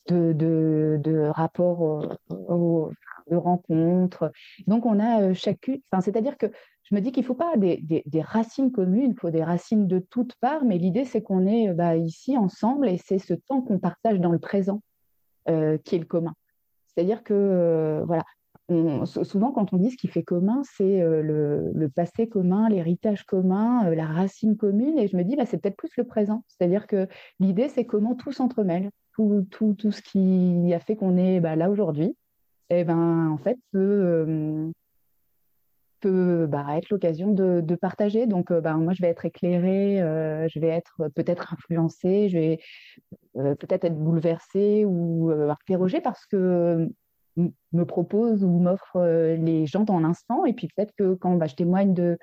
de, 0.09 0.33
de, 0.33 1.29
rapports, 1.29 2.17
de 2.29 3.35
rencontres. 3.35 4.31
Donc, 4.65 4.85
on 4.85 4.99
a 4.99 5.33
chacune, 5.33 5.79
c'est-à-dire 6.01 6.37
que 6.37 6.47
je 6.89 6.95
me 6.95 7.01
dis 7.01 7.11
qu'il 7.11 7.23
ne 7.23 7.27
faut 7.27 7.35
pas 7.35 7.57
des, 7.57 7.81
racines 8.21 8.71
communes, 8.71 9.11
il 9.11 9.19
faut 9.19 9.29
des 9.29 9.43
racines 9.43 9.87
de 9.87 9.99
toutes 9.99 10.35
parts, 10.35 10.63
mais 10.63 10.77
l'idée, 10.77 11.03
c'est 11.03 11.21
qu'on 11.21 11.45
est 11.45 11.73
bah, 11.73 11.97
ici 11.97 12.37
ensemble 12.37 12.87
et 12.87 12.97
c'est 12.97 13.19
ce 13.19 13.33
temps 13.33 13.61
qu'on 13.61 13.77
partage 13.77 14.19
dans 14.19 14.31
le 14.31 14.39
présent 14.39 14.81
euh, 15.49 15.77
qui 15.77 15.95
est 15.95 15.99
le 15.99 16.05
commun. 16.05 16.33
C'est-à-dire 16.87 17.23
que, 17.23 17.33
euh, 17.33 18.05
souvent 19.05 19.51
quand 19.51 19.73
on 19.73 19.77
dit 19.77 19.91
ce 19.91 19.97
qui 19.97 20.07
fait 20.07 20.23
commun, 20.23 20.61
c'est 20.63 21.01
euh, 21.01 21.21
le, 21.73 21.89
passé 21.89 22.27
commun, 22.27 22.69
l'héritage 22.69 23.23
commun, 23.23 23.89
la 23.89 24.05
racine 24.05 24.57
commune, 24.57 24.97
et 24.97 25.07
je 25.07 25.15
me 25.15 25.23
dis, 25.23 25.35
bah, 25.35 25.45
c'est 25.45 25.57
peut-être 25.57 25.77
plus 25.77 25.95
le 25.97 26.03
présent. 26.03 26.43
C'est-à-dire 26.47 26.87
que 26.87 27.07
l'idée, 27.39 27.69
c'est 27.69 27.85
comment 27.85 28.15
tout 28.15 28.31
s'entremêle, 28.31 28.91
tout, 29.15 29.45
ce 29.91 30.01
qui 30.01 30.73
a 30.73 30.79
fait 30.79 30.95
qu'on 30.95 31.17
est 31.17 31.39
bah, 31.39 31.55
là 31.55 31.69
aujourd'hui, 31.69 32.15
et 32.69 32.81
eh 32.81 32.83
ben, 32.83 33.29
en 33.29 33.37
fait, 33.37 33.57
peut 33.71 34.71
peut 35.99 36.45
bah, 36.47 36.65
être 36.77 36.89
l'occasion 36.89 37.31
de, 37.31 37.75
partager. 37.75 38.27
Donc, 38.27 38.51
euh, 38.51 38.61
bah, 38.61 38.73
moi, 38.73 38.93
je 38.93 39.01
vais 39.01 39.09
être 39.09 39.25
éclairée, 39.25 40.01
euh, 40.01 40.47
je 40.49 40.59
vais 40.59 40.67
être 40.67 41.09
peut-être 41.15 41.53
influencée, 41.53 42.29
je 42.29 42.37
vais 42.37 42.59
euh, 43.37 43.55
peut-être 43.55 43.85
être 43.85 43.97
bouleversée 43.97 44.85
ou 44.85 45.31
interrogée 45.31 46.01
parce 46.01 46.25
que 46.25 46.89
me 47.37 47.85
propose 47.85 48.43
ou 48.43 48.59
m'offre 48.59 48.99
les 49.35 49.65
gens 49.65 49.83
dans 49.83 49.99
l'instant. 49.99 50.45
Et 50.45 50.53
puis 50.53 50.67
peut-être 50.67 50.93
que 50.97 51.13
quand 51.15 51.35
bah, 51.35 51.47
je 51.47 51.55
témoigne 51.55 51.93
de, 51.93 52.17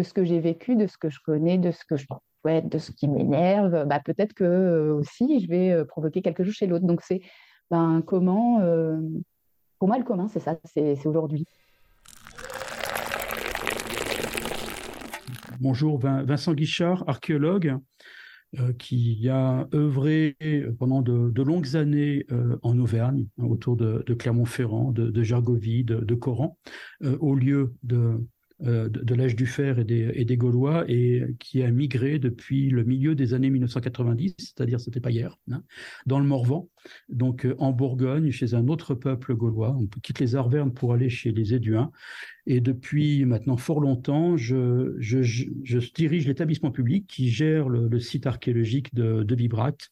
ce 0.00 0.12
que 0.12 0.24
j'ai 0.24 0.40
vécu, 0.40 0.76
de 0.76 0.86
ce 0.86 0.96
que 0.96 1.10
je 1.10 1.18
connais, 1.24 1.58
de 1.58 1.70
ce 1.70 1.84
que 1.84 1.96
je 1.96 2.06
souhaite, 2.40 2.68
de 2.68 2.78
ce 2.78 2.92
qui 2.92 3.08
m'énerve, 3.08 3.86
bah, 3.86 4.00
peut-être 4.04 4.32
que 4.32 4.90
aussi 4.90 5.40
je 5.40 5.48
vais 5.48 5.84
provoquer 5.84 6.22
quelque 6.22 6.44
chose 6.44 6.54
chez 6.54 6.66
l'autre. 6.66 6.86
Donc 6.86 7.02
c'est 7.02 7.20
ben, 7.70 8.02
comment, 8.06 8.60
pour 9.78 9.88
moi 9.88 9.98
le 9.98 10.04
commun, 10.04 10.28
c'est 10.28 10.40
ça, 10.40 10.56
c'est 10.64 11.06
aujourd'hui. 11.06 11.46
Bonjour, 15.62 15.96
Vincent 15.96 16.54
Guichard, 16.54 17.04
archéologue, 17.06 17.68
euh, 17.68 17.78
qui 18.78 19.28
a 19.28 19.66
œuvré 19.74 20.36
pendant 20.78 21.02
de, 21.02 21.42
longues 21.42 21.76
années 21.76 22.26
euh, 22.30 22.58
en 22.62 22.78
Auvergne, 22.78 23.26
autour 23.38 23.76
de, 23.76 24.02
Clermont-Ferrand, 24.14 24.92
de, 24.92 25.22
Gergovie, 25.22 25.84
de, 25.84 26.14
Coran, 26.14 26.58
euh, 27.02 27.16
au 27.20 27.34
lieu 27.34 27.74
de 27.82 28.20
euh, 28.64 28.88
de, 28.88 29.14
l'âge 29.14 29.34
du 29.34 29.46
fer 29.46 29.78
et 29.78 29.84
des, 29.84 30.36
Gaulois 30.36 30.84
et 30.88 31.22
qui 31.40 31.62
a 31.62 31.70
migré 31.70 32.18
depuis 32.18 32.70
le 32.70 32.84
milieu 32.84 33.14
des 33.14 33.34
années 33.34 33.50
1990, 33.50 34.34
c'est-à-dire 34.38 34.80
c'était 34.80 35.00
pas 35.00 35.10
hier, 35.10 35.36
hein, 35.50 35.62
dans 36.06 36.20
le 36.20 36.26
Morvan, 36.26 36.68
donc 37.08 37.44
euh, 37.44 37.56
en 37.58 37.72
Bourgogne, 37.72 38.30
chez 38.30 38.54
un 38.54 38.68
autre 38.68 38.94
peuple 38.94 39.34
gaulois. 39.34 39.76
On 39.76 39.86
quitte 40.00 40.20
les 40.20 40.36
Arvernes 40.36 40.72
pour 40.72 40.92
aller 40.92 41.08
chez 41.08 41.32
les 41.32 41.54
Éduins. 41.54 41.90
Et 42.46 42.60
depuis 42.60 43.24
maintenant 43.24 43.56
fort 43.56 43.80
longtemps, 43.80 44.36
je, 44.36 44.96
dirige 45.94 46.26
l'établissement 46.26 46.70
public 46.70 47.06
qui 47.06 47.30
gère 47.30 47.68
le, 47.68 47.98
site 47.98 48.26
archéologique 48.26 48.94
de, 48.94 49.22
de 49.22 49.34
Bibracte 49.34 49.90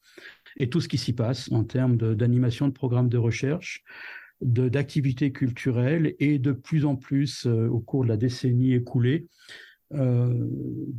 et 0.58 0.68
tout 0.68 0.80
ce 0.80 0.88
qui 0.88 0.98
s'y 0.98 1.12
passe 1.12 1.50
en 1.52 1.64
termes 1.64 1.96
d'animation 1.96 2.68
de, 2.68 2.72
programmes 2.72 3.08
de 3.08 3.18
recherche, 3.18 3.82
d'activités 4.40 5.32
culturelles 5.32 6.14
et 6.18 6.38
de 6.38 6.52
plus 6.52 6.84
en 6.84 6.96
plus, 6.96 7.46
euh, 7.46 7.68
au 7.68 7.80
cours 7.80 8.04
de 8.04 8.08
la 8.08 8.16
décennie 8.16 8.74
écoulée, 8.74 9.26
euh, 9.92 10.46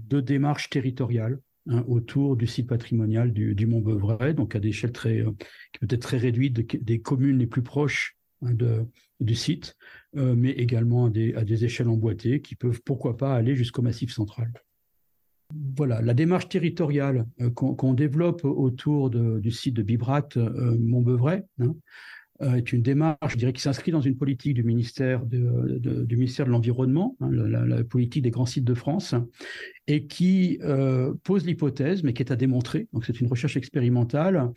de 0.10 0.20
démarches 0.20 0.70
territoriales 0.70 1.40
hein, 1.68 1.84
autour 1.88 2.36
du 2.36 2.46
site 2.46 2.68
patrimonial 2.68 3.34
du, 3.34 3.66
Mont 3.66 3.82
Beuvray, 3.82 4.34
donc 4.34 4.56
à 4.56 4.60
des 4.60 4.70
échelles 4.70 4.92
très, 4.92 5.22
euh, 5.22 5.32
peut-être 5.80 6.02
très 6.02 6.18
réduites 6.18 6.84
des 6.84 7.00
communes 7.02 7.40
les 7.40 7.48
plus 7.48 7.64
proches 7.64 8.18
hein, 8.42 8.54
de, 8.54 8.86
du 9.20 9.36
site, 9.36 9.76
mais 10.14 10.50
également 10.52 11.06
à 11.06 11.10
des, 11.10 11.34
à 11.36 11.46
des 11.46 11.64
échelles 11.64 11.88
emboîtées 11.88 12.42
qui 12.42 12.56
peuvent 12.56 12.82
pourquoi 12.84 13.16
pas 13.16 13.34
aller 13.34 13.56
jusqu'au 13.56 13.82
massif 13.82 14.12
central. 14.12 14.52
Voilà, 15.78 16.02
la 16.02 16.14
démarche 16.14 16.50
territoriale 16.50 17.26
qu'on 17.56 17.94
développe 17.94 18.44
autour 18.44 19.10
du 19.10 19.52
site 19.52 19.76
de 19.76 19.84
Bibracte, 19.84 20.38
Montbeuvray, 20.38 21.44
hein, 21.60 21.66
euh, 21.68 21.74
est 22.42 22.74
une 22.74 22.82
démarche, 22.82 23.34
je 23.34 23.38
dirais, 23.38 23.54
qui 23.54 23.62
s'inscrit 23.62 23.92
dans 23.92 24.02
une 24.02 24.18
politique 24.18 24.54
du 24.54 24.64
ministère 24.64 25.26
de, 25.26 25.78
du 25.80 26.18
ministère 26.18 26.46
de 26.46 26.52
l'Environnement, 26.52 27.16
hein, 27.22 27.30
la, 27.32 27.84
politique 27.84 28.24
des 28.24 28.32
grands 28.32 28.46
sites 28.46 28.64
de 28.64 28.74
France, 28.74 29.16
et 29.88 30.08
qui 30.08 30.60
euh, 30.64 31.14
pose 31.24 31.46
l'hypothèse, 31.46 32.04
mais 32.04 32.14
qui 32.14 32.24
est 32.24 32.32
à 32.32 32.36
démontrer, 32.36 32.88
donc 32.94 33.06
c'est 33.06 33.20
une 33.22 33.28
recherche 33.28 33.58
expérimentale, 33.58 34.52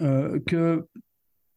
euh, 0.00 0.40
que 0.46 0.86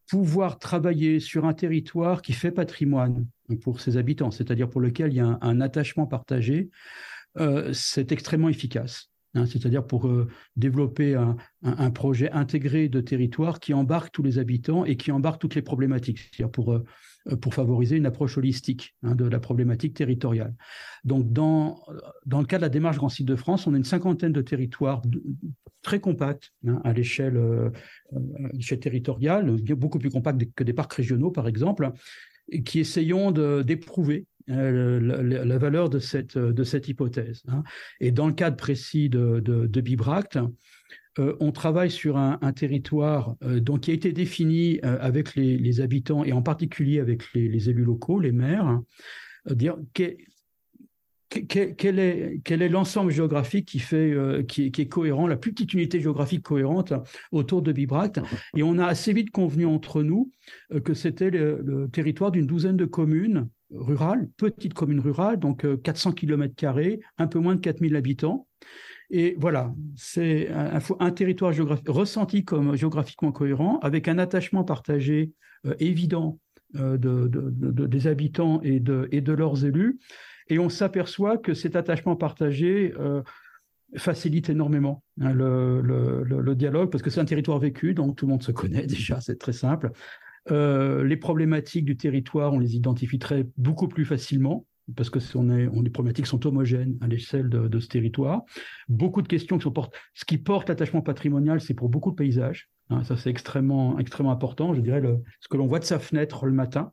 pouvoir 0.08 0.58
travailler 0.58 1.18
sur 1.18 1.46
un 1.46 1.54
territoire 1.54 2.22
qui 2.22 2.32
fait 2.32 2.52
patrimoine 2.52 3.26
pour 3.62 3.80
ses 3.80 3.96
habitants, 3.96 4.30
c'est-à-dire 4.30 4.68
pour 4.68 4.80
lequel 4.80 5.12
il 5.12 5.16
y 5.16 5.20
a 5.20 5.38
un 5.40 5.60
attachement 5.60 6.06
partagé, 6.06 6.70
c'est 7.72 8.12
extrêmement 8.12 8.48
efficace. 8.48 9.10
Hein, 9.36 9.44
c'est-à-dire 9.46 9.86
pour 9.86 10.06
euh, 10.06 10.28
développer 10.56 11.14
un, 11.14 11.90
projet 11.90 12.30
intégré 12.30 12.88
de 12.88 13.00
territoire 13.00 13.60
qui 13.60 13.74
embarque 13.74 14.12
tous 14.12 14.22
les 14.22 14.38
habitants 14.38 14.84
et 14.84 14.96
qui 14.96 15.12
embarque 15.12 15.40
toutes 15.40 15.54
les 15.54 15.62
problématiques, 15.62 16.18
c'est-à-dire 16.18 16.50
pour, 16.50 16.72
euh, 16.72 16.84
euh, 17.28 17.36
favoriser 17.50 17.96
une 17.96 18.06
approche 18.06 18.38
holistique 18.38 18.96
hein, 19.02 19.14
de 19.14 19.24
la 19.26 19.38
problématique 19.38 19.94
territoriale. 19.94 20.54
Donc, 21.04 21.32
dans, 21.32 21.82
dans 22.24 22.40
le 22.40 22.46
cas 22.46 22.56
de 22.56 22.62
la 22.62 22.68
démarche 22.68 22.96
Grand 22.96 23.08
Site 23.08 23.26
de 23.26 23.36
France, 23.36 23.66
on 23.66 23.74
a 23.74 23.76
une 23.76 23.84
cinquantaine 23.84 24.32
de 24.32 24.42
territoires 24.42 25.02
très 25.82 26.00
compacts 26.00 26.52
hein, 26.66 26.80
à 26.84 26.92
l'échelle 26.92 27.38
territoriale, 28.80 29.56
beaucoup 29.74 29.98
plus 29.98 30.10
compacts 30.10 30.42
que 30.54 30.64
des 30.64 30.72
parcs 30.72 30.92
régionaux, 30.92 31.30
par 31.30 31.46
exemple, 31.46 31.90
et 32.48 32.62
qui 32.62 32.78
essayons 32.80 33.32
d'éprouver 33.32 34.26
euh, 34.48 35.00
la, 35.44 35.58
valeur 35.58 35.90
de 35.90 35.98
cette, 35.98 36.38
de 36.38 36.64
cette 36.64 36.88
hypothèse. 36.88 37.42
Hein. 37.48 37.64
Et 38.00 38.12
dans 38.12 38.28
le 38.28 38.32
cadre 38.32 38.56
précis 38.56 39.08
de, 39.08 39.40
de, 39.40 39.80
Bibracte, 39.80 40.38
euh, 41.18 41.34
on 41.40 41.50
travaille 41.50 41.90
sur 41.90 42.16
un, 42.16 42.38
territoire 42.52 43.34
euh, 43.42 43.58
donc, 43.58 43.80
qui 43.82 43.90
a 43.90 43.94
été 43.94 44.12
défini 44.12 44.78
avec 44.82 45.34
les, 45.34 45.80
habitants 45.80 46.22
et 46.22 46.32
en 46.32 46.42
particulier 46.42 47.00
avec 47.00 47.22
les, 47.34 47.68
élus 47.68 47.84
locaux, 47.84 48.20
les 48.20 48.32
maires, 48.32 48.80
dire 49.50 49.76
quel 51.46 51.98
est, 51.98 52.68
l'ensemble 52.68 53.10
géographique 53.10 53.66
qui, 53.66 53.78
fait, 53.78 54.14
qui, 54.48 54.66
est 54.66 54.88
cohérent, 54.88 55.26
la 55.26 55.36
plus 55.36 55.52
petite 55.52 55.74
unité 55.74 56.00
géographique 56.00 56.42
cohérente 56.42 56.92
autour 57.32 57.62
de 57.62 57.72
Bibracte. 57.72 58.20
Et 58.56 58.62
on 58.62 58.78
a 58.78 58.86
assez 58.86 59.12
vite 59.12 59.30
convenu 59.30 59.66
entre 59.66 60.02
nous 60.02 60.30
que 60.84 60.94
c'était 60.94 61.30
le 61.30 61.88
territoire 61.92 62.30
d'une 62.30 62.46
douzaine 62.46 62.76
de 62.76 62.84
communes 62.84 63.48
rurale, 63.70 64.28
petite 64.36 64.74
commune 64.74 65.00
rurale, 65.00 65.38
donc 65.38 65.66
400 65.82 66.12
km, 66.12 66.54
un 67.18 67.26
peu 67.26 67.38
moins 67.38 67.54
de 67.54 67.60
4000 67.60 67.96
habitants. 67.96 68.46
Et 69.10 69.36
voilà, 69.38 69.72
c'est 69.94 70.48
un, 70.50 71.10
territoire 71.10 71.54
ressenti 71.86 72.44
comme 72.44 72.76
géographiquement 72.76 73.32
cohérent, 73.32 73.78
avec 73.80 74.08
un 74.08 74.18
attachement 74.18 74.64
partagé 74.64 75.32
euh, 75.64 75.74
évident 75.78 76.40
euh, 76.74 76.98
de, 76.98 77.28
des 77.86 78.06
habitants 78.08 78.60
et 78.62 78.80
de 78.80 79.32
leurs 79.32 79.64
élus. 79.64 80.00
Et 80.48 80.58
on 80.58 80.68
s'aperçoit 80.68 81.38
que 81.38 81.54
cet 81.54 81.76
attachement 81.76 82.16
partagé 82.16 82.94
euh, 82.98 83.22
facilite 83.96 84.48
énormément 84.48 85.02
hein, 85.20 85.32
le, 85.32 86.54
dialogue, 86.54 86.90
parce 86.90 87.02
que 87.02 87.10
c'est 87.10 87.20
un 87.20 87.24
territoire 87.24 87.58
vécu, 87.58 87.94
donc 87.94 88.16
tout 88.16 88.26
le 88.26 88.32
monde 88.32 88.42
se 88.42 88.52
connaît 88.52 88.86
déjà, 88.86 89.20
c'est 89.20 89.38
très 89.38 89.52
simple. 89.52 89.90
Euh, 90.50 91.02
les 91.04 91.16
problématiques 91.16 91.84
du 91.84 91.96
territoire, 91.96 92.52
on 92.52 92.58
les 92.58 92.76
identifierait 92.76 93.46
beaucoup 93.56 93.88
plus 93.88 94.04
facilement 94.04 94.66
parce 94.94 95.10
que 95.10 95.18
on 95.36 95.82
les 95.82 95.90
problématiques 95.90 96.26
sont 96.26 96.46
homogènes 96.46 96.96
à 97.00 97.08
l'échelle 97.08 97.48
de, 97.48 97.80
ce 97.80 97.88
territoire. 97.88 98.42
Beaucoup 98.88 99.22
de 99.22 99.26
questions 99.26 99.58
qui 99.58 99.64
sont. 99.64 99.74
Ce 100.14 100.24
qui 100.24 100.38
porte 100.38 100.68
l'attachement 100.68 101.02
patrimonial, 101.02 101.60
c'est 101.60 101.74
pour 101.74 101.88
beaucoup 101.88 102.10
de 102.10 102.16
paysages. 102.16 102.70
Hein, 102.90 103.02
ça, 103.02 103.16
c'est 103.16 103.30
extrêmement, 103.30 103.98
important. 104.30 104.74
Je 104.74 104.80
dirais 104.80 105.02
ce 105.40 105.48
que 105.48 105.56
l'on 105.56 105.66
voit 105.66 105.80
de 105.80 105.84
sa 105.84 105.98
fenêtre 105.98 106.46
le 106.46 106.52
matin. 106.52 106.92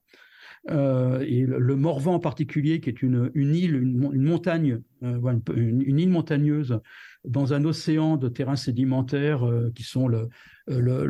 Euh, 0.70 1.20
et 1.28 1.42
le, 1.42 1.76
Morvan 1.76 2.16
en 2.16 2.20
particulier, 2.20 2.80
qui 2.80 2.90
est 2.90 3.02
une, 3.02 3.32
île, 3.36 3.76
une, 3.76 4.24
montagne, 4.24 4.80
euh, 5.04 5.40
une, 5.56 6.00
île 6.00 6.10
montagneuse 6.10 6.80
dans 7.26 7.54
un 7.54 7.64
océan 7.66 8.18
de 8.18 8.30
terrains 8.30 8.56
sédimentaires 8.56 9.46
euh, 9.46 9.72
qui 9.76 9.84
sont 9.84 10.08
le, 10.08 10.30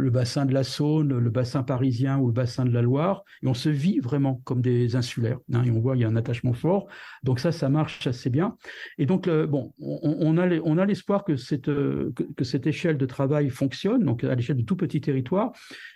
bassin 0.10 0.46
de 0.46 0.54
la 0.54 0.64
Saône, 0.64 1.18
le 1.18 1.30
bassin 1.30 1.62
parisien 1.62 2.18
ou 2.18 2.28
le 2.28 2.34
bassin 2.34 2.66
de 2.66 2.72
la 2.72 2.82
Loire, 2.82 3.24
et 3.44 3.48
on 3.48 3.54
se 3.54 3.70
vit 3.70 4.00
vraiment 4.00 4.42
comme 4.44 4.62
des 4.62 4.96
insulaires. 4.96 5.38
Hein, 5.54 5.64
et 5.64 5.72
on 5.72 5.80
voit 5.80 5.96
il 5.96 6.02
y 6.02 6.04
a 6.04 6.08
un 6.08 6.16
attachement 6.16 6.54
fort. 6.54 6.88
Donc 7.22 7.40
ça, 7.40 7.52
ça 7.52 7.70
marche 7.70 8.08
assez 8.08 8.32
bien. 8.32 8.58
Et 8.98 9.06
donc 9.06 9.30
bon, 9.30 9.74
on, 9.80 10.38
a 10.38 10.86
l'espoir 10.86 11.24
que 11.24 11.36
cette 11.36 11.66
que, 11.66 12.44
cette 12.44 12.66
échelle 12.66 12.98
de 12.98 13.06
travail 13.06 13.50
fonctionne, 13.50 14.04
donc 14.04 14.24
à 14.24 14.34
l'échelle 14.34 14.58
de 14.58 14.64
tout 14.64 14.76
petit 14.76 15.02
territoire. 15.02 15.52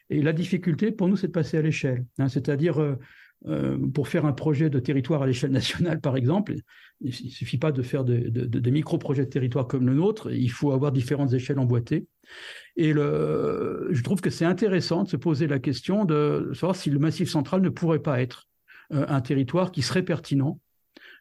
Et 0.09 0.21
la 0.21 0.33
difficulté 0.33 0.91
pour 0.91 1.07
nous, 1.07 1.15
c'est 1.15 1.27
de 1.27 1.31
passer 1.31 1.57
à 1.57 1.61
l'échelle, 1.61 2.05
hein, 2.19 2.29
c'est-à-dire 2.29 2.97
euh, 3.45 3.77
pour 3.93 4.07
faire 4.07 4.25
un 4.25 4.33
projet 4.33 4.69
de 4.69 4.79
territoire 4.79 5.21
à 5.21 5.27
l'échelle 5.27 5.51
nationale, 5.51 6.01
par 6.01 6.17
exemple, 6.17 6.55
il 7.01 7.09
ne 7.09 7.29
suffit 7.29 7.59
pas 7.59 7.71
de 7.71 7.83
faire 7.83 8.03
des 8.03 8.71
micro-projets 8.71 9.25
de 9.25 9.29
territoire 9.29 9.67
comme 9.67 9.85
le 9.85 9.93
nôtre, 9.93 10.31
il 10.31 10.49
faut 10.49 10.71
avoir 10.71 10.91
différentes 10.91 11.33
échelles 11.33 11.59
emboîtées. 11.59 12.07
Et 12.75 12.93
je 12.93 14.01
trouve 14.01 14.21
que 14.21 14.31
c'est 14.31 14.45
intéressant 14.45 15.03
de 15.03 15.09
se 15.09 15.17
poser 15.17 15.47
la 15.47 15.59
question 15.59 16.05
de 16.05 16.51
savoir 16.53 16.75
si 16.75 16.89
le 16.89 16.97
Massif 16.97 17.29
central 17.29 17.61
ne 17.61 17.69
pourrait 17.69 17.99
pas 17.99 18.21
être 18.21 18.47
euh, 18.91 19.05
un 19.07 19.21
territoire 19.21 19.71
qui 19.71 19.83
serait 19.83 20.03
pertinent 20.03 20.59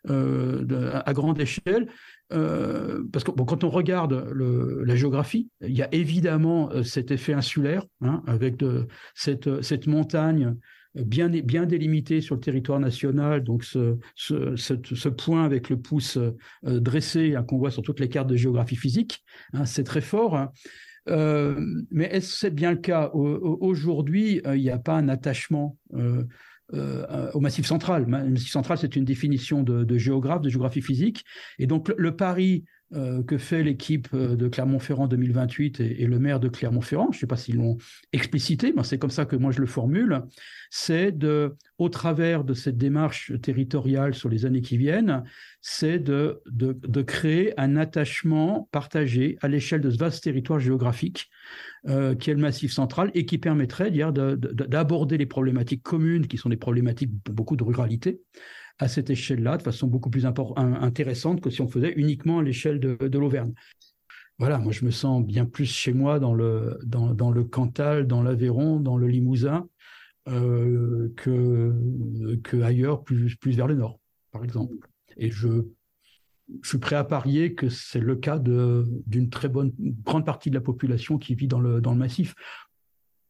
euh, 0.08 1.00
à 1.04 1.12
grande 1.12 1.38
échelle. 1.38 1.88
parce 2.30 3.24
que 3.24 3.30
quand 3.30 3.62
on 3.62 3.68
regarde 3.68 4.32
la 4.34 4.96
géographie, 4.96 5.50
il 5.60 5.76
y 5.76 5.82
a 5.82 5.88
évidemment 5.92 6.70
cet 6.82 7.10
effet 7.10 7.34
insulaire, 7.34 7.84
hein, 8.00 8.22
avec 8.26 8.64
cette 9.14 9.86
montagne 9.86 10.56
bien, 11.04 11.66
délimité 11.66 12.20
sur 12.20 12.34
le 12.34 12.40
territoire 12.40 12.80
national, 12.80 13.44
donc 13.44 13.64
ce, 13.64 15.08
point 15.08 15.44
avec 15.44 15.68
le 15.68 15.78
pouce 15.78 16.16
euh, 16.16 16.80
dressé 16.80 17.34
hein, 17.34 17.42
qu'on 17.42 17.58
voit 17.58 17.70
sur 17.70 17.82
toutes 17.82 18.00
les 18.00 18.08
cartes 18.08 18.28
de 18.28 18.36
géographie 18.36 18.76
physique, 18.76 19.24
hein, 19.52 19.64
c'est 19.64 19.84
très 19.84 20.00
fort. 20.00 20.48
Euh, 21.08 21.60
mais 21.90 22.06
est-ce 22.06 22.32
que 22.32 22.38
c'est 22.38 22.54
bien 22.54 22.72
le 22.72 22.78
cas? 22.78 23.10
Aujourd'hui, 23.12 24.40
euh, 24.46 24.56
il 24.56 24.62
n'y 24.62 24.70
a 24.70 24.78
pas 24.78 24.94
un 24.94 25.08
attachement 25.08 25.76
au 26.72 27.40
Massif 27.40 27.66
central. 27.66 28.02
Le 28.02 28.30
Massif 28.30 28.50
central, 28.50 28.78
c'est 28.78 28.96
une 28.96 29.04
définition 29.04 29.62
de, 29.62 29.98
géographe, 29.98 30.40
de 30.40 30.48
géographie 30.48 30.82
physique. 30.82 31.24
Et 31.58 31.66
donc, 31.66 31.92
le 31.96 32.16
pari 32.16 32.64
euh, 32.94 33.24
que 33.24 33.36
fait 33.36 33.64
l'équipe 33.64 34.06
euh, 34.14 34.36
de 34.36 34.46
Clermont-Ferrand 34.46 35.08
2028 35.08 35.80
et, 35.80 36.06
le 36.06 36.20
maire 36.20 36.38
de 36.38 36.48
Clermont-Ferrand, 36.48 37.08
je 37.10 37.16
ne 37.16 37.20
sais 37.20 37.26
pas 37.26 37.36
s'ils 37.36 37.56
l'ont 37.56 37.78
explicité, 38.12 38.72
mais 38.76 38.84
c'est 38.84 38.96
comme 38.96 39.10
ça 39.10 39.24
que 39.24 39.34
moi 39.34 39.50
je 39.50 39.58
le 39.58 39.66
formule, 39.66 40.22
c'est 40.70 41.10
de, 41.10 41.56
au 41.78 41.88
travers 41.88 42.44
de 42.44 42.54
cette 42.54 42.78
démarche 42.78 43.32
territoriale 43.42 44.14
sur 44.14 44.28
les 44.28 44.46
années 44.46 44.60
qui 44.60 44.76
viennent, 44.76 45.24
c'est 45.60 45.98
de, 45.98 46.40
de, 46.46 47.02
créer 47.02 47.58
un 47.58 47.76
attachement 47.76 48.68
partagé 48.70 49.36
à 49.42 49.48
l'échelle 49.48 49.80
de 49.80 49.90
ce 49.90 49.96
vaste 49.96 50.22
territoire 50.22 50.60
géographique 50.60 51.28
euh, 51.88 52.14
qui 52.14 52.30
est 52.30 52.34
le 52.34 52.40
Massif 52.40 52.72
central 52.72 53.10
et 53.14 53.26
qui 53.26 53.38
permettrait 53.38 53.90
d'aborder 53.90 55.18
les 55.18 55.26
problématiques 55.26 55.82
communes, 55.82 56.28
qui 56.28 56.36
sont 56.36 56.50
des 56.50 56.56
problématiques 56.56 57.10
beaucoup 57.30 57.56
de 57.56 57.64
ruralité, 57.64 58.20
à 58.78 58.88
cette 58.88 59.10
échelle-là 59.10 59.56
de 59.56 59.62
façon 59.62 59.86
beaucoup 59.86 60.10
plus 60.10 60.26
intéressante 60.26 61.40
que 61.40 61.50
si 61.50 61.60
on 61.60 61.68
faisait 61.68 61.92
uniquement 61.92 62.40
à 62.40 62.42
l'échelle 62.42 62.78
de, 62.78 63.18
l'Auvergne. 63.18 63.52
Voilà, 64.38 64.58
moi 64.58 64.72
je 64.72 64.84
me 64.84 64.90
sens 64.90 65.24
bien 65.24 65.46
plus 65.46 65.64
chez 65.64 65.94
moi 65.94 66.18
dans 66.18 66.34
le, 66.34 66.78
dans, 66.84 67.30
le 67.30 67.44
Cantal, 67.44 68.06
dans 68.06 68.22
l'Aveyron, 68.22 68.80
dans 68.80 68.98
le 68.98 69.08
Limousin, 69.08 69.66
euh, 70.28 71.12
que, 71.16 72.62
ailleurs, 72.62 73.02
plus, 73.02 73.36
plus 73.36 73.56
vers 73.56 73.66
le 73.66 73.76
nord, 73.76 73.98
par 74.32 74.44
exemple. 74.44 74.74
Et 75.16 75.30
je, 75.30 75.64
je 76.62 76.68
suis 76.68 76.78
prêt 76.78 76.96
à 76.96 77.04
parier 77.04 77.54
que 77.54 77.68
c'est 77.68 78.00
le 78.00 78.16
cas 78.16 78.38
d'une 78.38 79.30
très 79.30 79.48
bonne 79.48 79.72
grande 80.04 80.26
partie 80.26 80.50
de 80.50 80.54
la 80.54 80.60
population 80.60 81.18
qui 81.18 81.34
vit 81.34 81.48
dans 81.48 81.60
le, 81.60 81.80
dans 81.80 81.92
le 81.92 81.98
massif. 81.98 82.34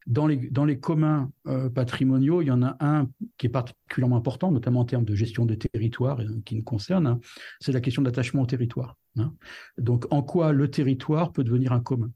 Dans 0.07 0.25
les, 0.25 0.79
communs 0.79 1.29
euh, 1.47 1.69
patrimoniaux, 1.69 2.41
il 2.41 2.47
y 2.47 2.51
en 2.51 2.63
a 2.63 2.77
un 2.79 3.09
qui 3.37 3.47
est 3.47 3.49
particulièrement 3.49 4.15
important, 4.15 4.51
notamment 4.51 4.79
en 4.79 4.85
termes 4.85 5.03
de 5.03 5.15
gestion 5.15 5.45
des 5.45 5.57
territoires 5.57 6.21
euh, 6.21 6.41
qui 6.45 6.55
nous 6.55 6.63
concerne, 6.63 7.07
hein, 7.07 7.19
c'est 7.59 7.73
la 7.73 7.81
question 7.81 8.01
d'attachement 8.01 8.43
au 8.43 8.45
territoire. 8.45 8.95
Hein. 9.17 9.33
Donc, 9.77 10.05
en 10.09 10.23
quoi 10.23 10.53
le 10.53 10.69
territoire 10.69 11.33
peut 11.33 11.43
devenir 11.43 11.73
un 11.73 11.81
commun 11.81 12.09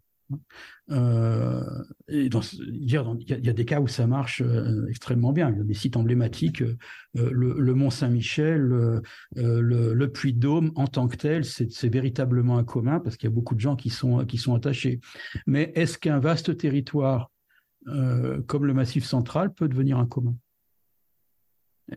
il, 2.08 2.30
y 3.28 3.50
a, 3.50 3.54
des 3.54 3.66
cas 3.66 3.82
où 3.82 3.88
ça 3.88 4.08
marche 4.08 4.42
euh, 4.42 4.88
extrêmement 4.88 5.34
bien. 5.34 5.50
Il 5.50 5.58
y 5.58 5.60
a 5.60 5.64
des 5.64 5.74
sites 5.74 5.98
emblématiques, 5.98 6.64
le, 7.14 7.74
Mont 7.74 7.90
Saint-Michel, 7.90 9.02
le, 9.36 10.06
Puy 10.08 10.34
de 10.34 10.40
Dôme 10.40 10.72
en 10.76 10.88
tant 10.88 11.10
que 11.10 11.18
tel, 11.18 11.44
c'est 11.44 11.90
véritablement 11.90 12.58
un 12.58 12.64
commun 12.64 13.02
parce 13.02 13.18
qu'il 13.18 13.30
y 13.30 13.32
a 13.32 13.36
beaucoup 13.36 13.56
de 13.56 13.60
gens 13.60 13.76
qui 13.76 13.90
sont 13.90 14.56
attachés. 14.56 15.02
Mais 15.48 15.74
est-ce 15.76 15.98
qu'un 15.98 16.20
vaste 16.20 16.56
territoire 16.56 17.30
comme 17.86 18.66
le 18.66 18.74
Massif 18.74 19.06
central 19.06 19.54
peut 19.54 19.68
devenir 19.68 19.98
un 19.98 20.06
commun 20.06 20.36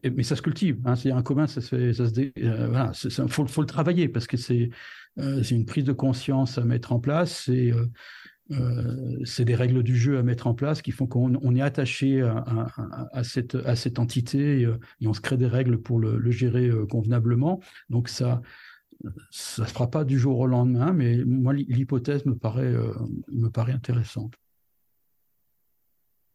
mais 0.02 0.24
ça 0.24 0.34
se 0.34 0.42
cultive. 0.42 0.80
Hein, 0.86 0.96
c'est 0.96 1.12
un 1.12 1.22
commun, 1.22 1.46
ça 1.46 1.60
se, 1.60 1.92
ça 1.92 2.06
se 2.08 3.26
faut, 3.28 3.46
faut, 3.46 3.60
le 3.60 3.66
travailler 3.66 4.08
parce 4.08 4.26
que 4.26 4.36
c'est 4.36 4.70
c'est 5.16 5.54
une 5.54 5.66
prise 5.66 5.84
de 5.84 5.92
conscience 5.92 6.58
à 6.58 6.64
mettre 6.64 6.90
en 6.90 6.98
place. 6.98 7.44
C'est 7.44 7.72
euh, 8.50 9.24
des 9.38 9.54
règles 9.54 9.82
du 9.82 9.96
jeu 9.96 10.18
à 10.18 10.22
mettre 10.22 10.46
en 10.46 10.54
place 10.54 10.82
qui 10.82 10.90
font 10.90 11.06
qu'on 11.06 11.54
est 11.54 11.62
attaché 11.62 12.20
à, 12.20 13.24
cette, 13.24 13.54
à 13.54 13.74
cette 13.74 13.98
entité 13.98 14.66
euh, 14.66 14.78
et, 15.00 15.06
on 15.06 15.14
se 15.14 15.22
crée 15.22 15.38
des 15.38 15.46
règles 15.46 15.78
pour 15.80 15.98
le, 15.98 16.30
gérer 16.30 16.68
euh, 16.68 16.86
convenablement. 16.86 17.60
Donc 17.88 18.08
ça 18.08 18.42
ça 19.30 19.62
ne 19.62 19.66
se 19.66 19.72
fera 19.72 19.90
pas 19.90 20.04
du 20.04 20.18
jour 20.18 20.38
au 20.38 20.46
lendemain, 20.46 20.92
mais 20.92 21.24
moi, 21.24 21.52
l'hypothèse 21.52 22.24
me 22.26 22.36
paraît, 22.36 22.72
me 23.32 23.48
paraît 23.48 23.72
intéressante. 23.72 24.34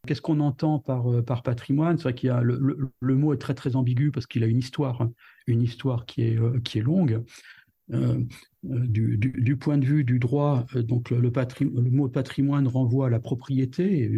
Qu'est-ce 0.07 0.21
qu'on 0.21 0.39
entend 0.39 0.79
par, 0.79 1.23
par 1.25 1.43
patrimoine? 1.43 1.97
C'est 1.97 2.03
vrai 2.03 2.13
qu'il 2.15 2.27
y 2.27 2.31
a 2.31 2.41
le, 2.41 2.91
le, 2.99 3.15
mot 3.15 3.33
est 3.33 3.37
très 3.37 3.53
très 3.53 3.75
ambigu 3.75 4.11
parce 4.11 4.27
qu'il 4.27 4.43
a 4.43 4.47
une 4.47 4.57
histoire, 4.57 5.07
une 5.45 5.61
histoire 5.61 6.05
qui 6.05 6.23
est, 6.23 6.63
qui 6.63 6.79
est 6.79 6.81
longue. 6.81 7.21
Euh, 7.91 8.23
euh, 8.65 8.87
du, 8.87 9.57
point 9.57 9.77
de 9.77 9.85
vue 9.85 10.03
du 10.03 10.19
droit, 10.19 10.65
euh, 10.75 10.83
donc 10.83 11.09
le, 11.09 11.19
le, 11.19 11.31
mot 11.91 12.09
patrimoine 12.09 12.67
renvoie 12.67 13.07
à 13.07 13.09
la 13.09 13.19
propriété 13.19 14.11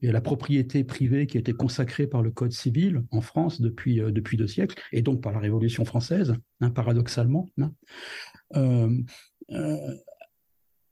et, 0.00 0.08
à 0.08 0.12
la 0.12 0.20
propriété 0.20 0.82
privée 0.82 1.26
qui 1.26 1.36
a 1.36 1.40
été 1.40 1.52
consacrée 1.52 2.06
par 2.06 2.22
le 2.22 2.30
Code 2.30 2.52
civil 2.52 3.04
en 3.10 3.20
France 3.20 3.60
depuis, 3.60 3.96
depuis 3.96 4.36
deux 4.36 4.48
siècles, 4.48 4.80
et 4.92 5.02
donc 5.02 5.20
par 5.22 5.32
la 5.32 5.38
Révolution 5.38 5.84
française, 5.84 6.34
hein, 6.60 6.70
paradoxalement. 6.70 7.50
Hein. 7.58 8.90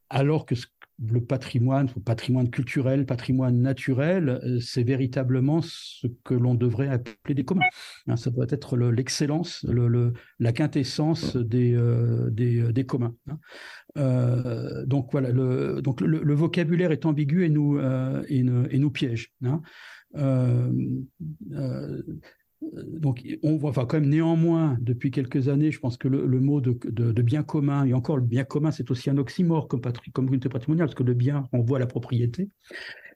alors 0.09 0.47
que 0.47 0.55
ce 0.55 0.67
le 1.09 1.21
patrimoine, 1.21 1.89
patrimoine 2.05 2.51
culturel, 2.51 3.07
patrimoine 3.07 3.61
naturel, 3.61 4.41
euh, 4.45 4.61
c'est 4.61 4.83
véritablement 4.83 5.61
ce 5.63 6.07
que 6.25 6.35
l'on 6.35 6.55
devrait 6.55 6.89
appeler 6.89 7.35
des 7.35 7.45
communs. 7.45 7.65
Hein, 8.07 8.17
ça 8.17 8.31
doit 8.31 8.47
être 8.49 8.77
l'excellence, 8.77 9.65
le, 9.69 10.13
la 10.39 10.53
quintessence 10.53 11.37
des, 11.37 11.75
euh, 11.75 12.31
euh, 12.39 12.73
des, 12.73 12.85
communs. 12.85 13.15
Hein. 13.29 14.85
donc 14.87 15.13
voilà, 15.13 15.31
le, 15.31 15.81
donc 15.83 16.01
le, 16.01 16.35
vocabulaire 16.35 16.93
est 16.93 17.07
ambigu 17.07 17.45
et 17.45 17.51
nous, 17.51 17.79
et, 18.29 18.43
nous 18.43 18.91
piège. 18.91 19.33
Hein. 19.45 19.63
Euh, 20.17 22.03
donc, 22.63 23.27
on 23.43 23.57
voit, 23.57 23.71
enfin, 23.71 23.87
quand 23.87 23.99
même, 23.99 24.11
néanmoins, 24.11 24.77
depuis 24.81 25.11
quelques 25.11 25.49
années, 25.49 25.71
je 25.71 25.81
pense 25.81 25.97
que 25.97 26.09
le, 26.09 26.41
mot 26.41 26.61
de, 26.61 27.23
bien 27.23 27.43
commun, 27.43 27.87
et 27.87 27.95
encore 27.95 28.19
le 28.19 28.23
bien 28.23 28.45
commun, 28.45 28.71
c'est 28.71 28.91
aussi 28.91 29.09
un 29.09 29.17
oxymore 29.17 29.67
comme, 29.67 29.81
comme 29.81 29.93
communauté 30.13 30.49
patrimoniale, 30.49 30.87
parce 30.87 30.95
que 30.95 31.03
le 31.03 31.15
bien 31.15 31.49
renvoie 31.53 31.79
à 31.79 31.81
la 31.81 31.87
propriété. 31.87 32.51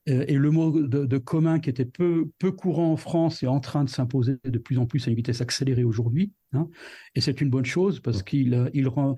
Euh, 0.08 0.24
et 0.28 0.34
le 0.34 0.50
mot 0.50 0.70
de, 0.82 1.18
commun 1.18 1.60
qui 1.60 1.70
était 1.70 1.84
peu, 1.84 2.30
peu 2.38 2.52
courant 2.52 2.92
en 2.92 2.96
France 2.96 3.42
est 3.42 3.46
en 3.46 3.60
train 3.60 3.84
de 3.84 3.90
s'imposer 3.90 4.36
de 4.44 4.58
plus 4.58 4.78
en 4.78 4.86
plus 4.86 5.06
à 5.06 5.10
une 5.10 5.16
vitesse 5.16 5.40
accélérée 5.40 5.84
aujourd'hui. 5.84 6.32
Hein. 6.52 6.68
et 7.16 7.20
c'est 7.20 7.40
une 7.40 7.50
bonne 7.50 7.64
chose 7.64 7.98
parce 8.00 8.22
qu'il 8.22 8.70
il 8.74 8.86
rend, 8.86 9.16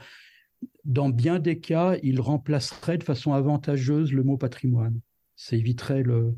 dans 0.84 1.10
bien 1.10 1.38
des 1.38 1.58
cas, 1.58 1.96
il 2.02 2.20
remplacerait 2.20 2.98
de 2.98 3.04
façon 3.04 3.32
avantageuse 3.32 4.12
le 4.12 4.22
mot 4.22 4.38
patrimoine. 4.38 5.00
Ça 5.34 5.56
éviterait 5.56 6.02
le, 6.02 6.34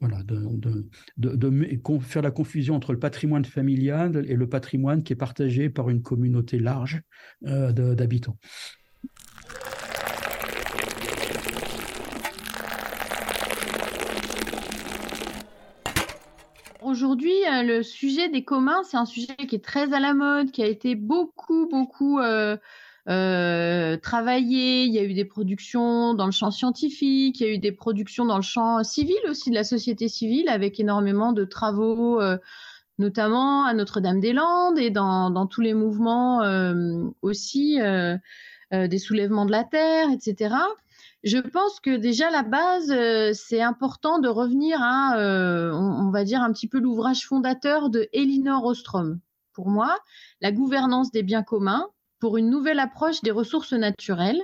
voilà, 0.00 0.22
de, 0.22 0.86
de, 1.16 1.98
faire 2.00 2.22
la 2.22 2.30
confusion 2.30 2.76
entre 2.76 2.92
le 2.92 2.98
patrimoine 2.98 3.44
familial 3.44 4.24
et 4.28 4.34
le 4.34 4.48
patrimoine 4.48 5.02
qui 5.02 5.12
est 5.12 5.16
partagé 5.16 5.70
par 5.70 5.90
une 5.90 6.02
communauté 6.02 6.58
large 6.58 7.02
euh, 7.46 7.72
d'habitants. 7.72 8.38
Aujourd'hui, 16.80 17.34
euh, 17.46 17.62
le 17.64 17.82
sujet 17.82 18.28
des 18.28 18.44
communs, 18.44 18.82
c'est 18.84 18.96
un 18.96 19.04
sujet 19.04 19.34
qui 19.48 19.56
est 19.56 19.64
très 19.64 19.92
à 19.92 20.00
la 20.00 20.14
mode, 20.14 20.52
qui 20.52 20.62
a 20.62 20.66
été 20.66 20.94
beaucoup, 20.94 21.68
beaucoup 21.68 22.20
euh, 22.20 22.56
euh, 23.08 23.96
travaillé. 23.96 24.84
Il 24.84 24.92
y 24.92 24.98
a 24.98 25.04
eu 25.04 25.14
des 25.14 25.24
productions 25.24 26.12
dans 26.12 26.26
le 26.26 26.32
champ 26.32 26.50
scientifique, 26.50 27.40
il 27.40 27.46
y 27.46 27.50
a 27.50 27.52
eu 27.54 27.58
des 27.58 27.72
productions 27.72 28.26
dans 28.26 28.36
le 28.36 28.42
champ 28.42 28.82
civil 28.84 29.16
aussi 29.28 29.48
de 29.48 29.54
la 29.54 29.64
société 29.64 30.08
civile 30.08 30.48
avec 30.50 30.78
énormément 30.78 31.32
de 31.32 31.44
travaux, 31.44 32.20
euh, 32.20 32.36
notamment 32.98 33.64
à 33.64 33.72
Notre-Dame-des-Landes 33.72 34.78
et 34.78 34.90
dans, 34.90 35.30
dans, 35.30 35.46
tous 35.46 35.62
les 35.62 35.72
mouvements 35.72 36.42
euh, 36.42 37.04
aussi 37.22 37.78
des 38.70 38.98
soulèvements 38.98 39.46
de 39.46 39.52
la 39.52 39.64
terre, 39.64 40.10
etc. 40.10 40.54
Je 41.24 41.38
pense 41.38 41.80
que 41.80 41.96
déjà 41.96 42.30
la 42.30 42.42
base, 42.42 42.94
c'est 43.32 43.62
important 43.62 44.18
de 44.18 44.28
revenir 44.28 44.78
à, 44.82 45.14
on, 45.72 46.08
on, 46.08 46.10
va 46.10 46.24
dire 46.24 46.42
un 46.42 46.52
petit 46.52 46.68
peu 46.68 46.78
l'ouvrage 46.78 47.26
fondateur 47.26 47.88
de 47.88 48.08
Elinor 48.12 48.66
Ostrom. 48.66 49.18
Pour 49.54 49.70
moi, 49.70 49.96
la 50.42 50.52
gouvernance 50.52 51.10
des 51.10 51.22
biens 51.22 51.42
communs, 51.42 51.88
pour 52.20 52.36
une 52.36 52.50
nouvelle 52.50 52.80
approche 52.80 53.22
des 53.22 53.30
ressources 53.30 53.72
naturelles. 53.72 54.40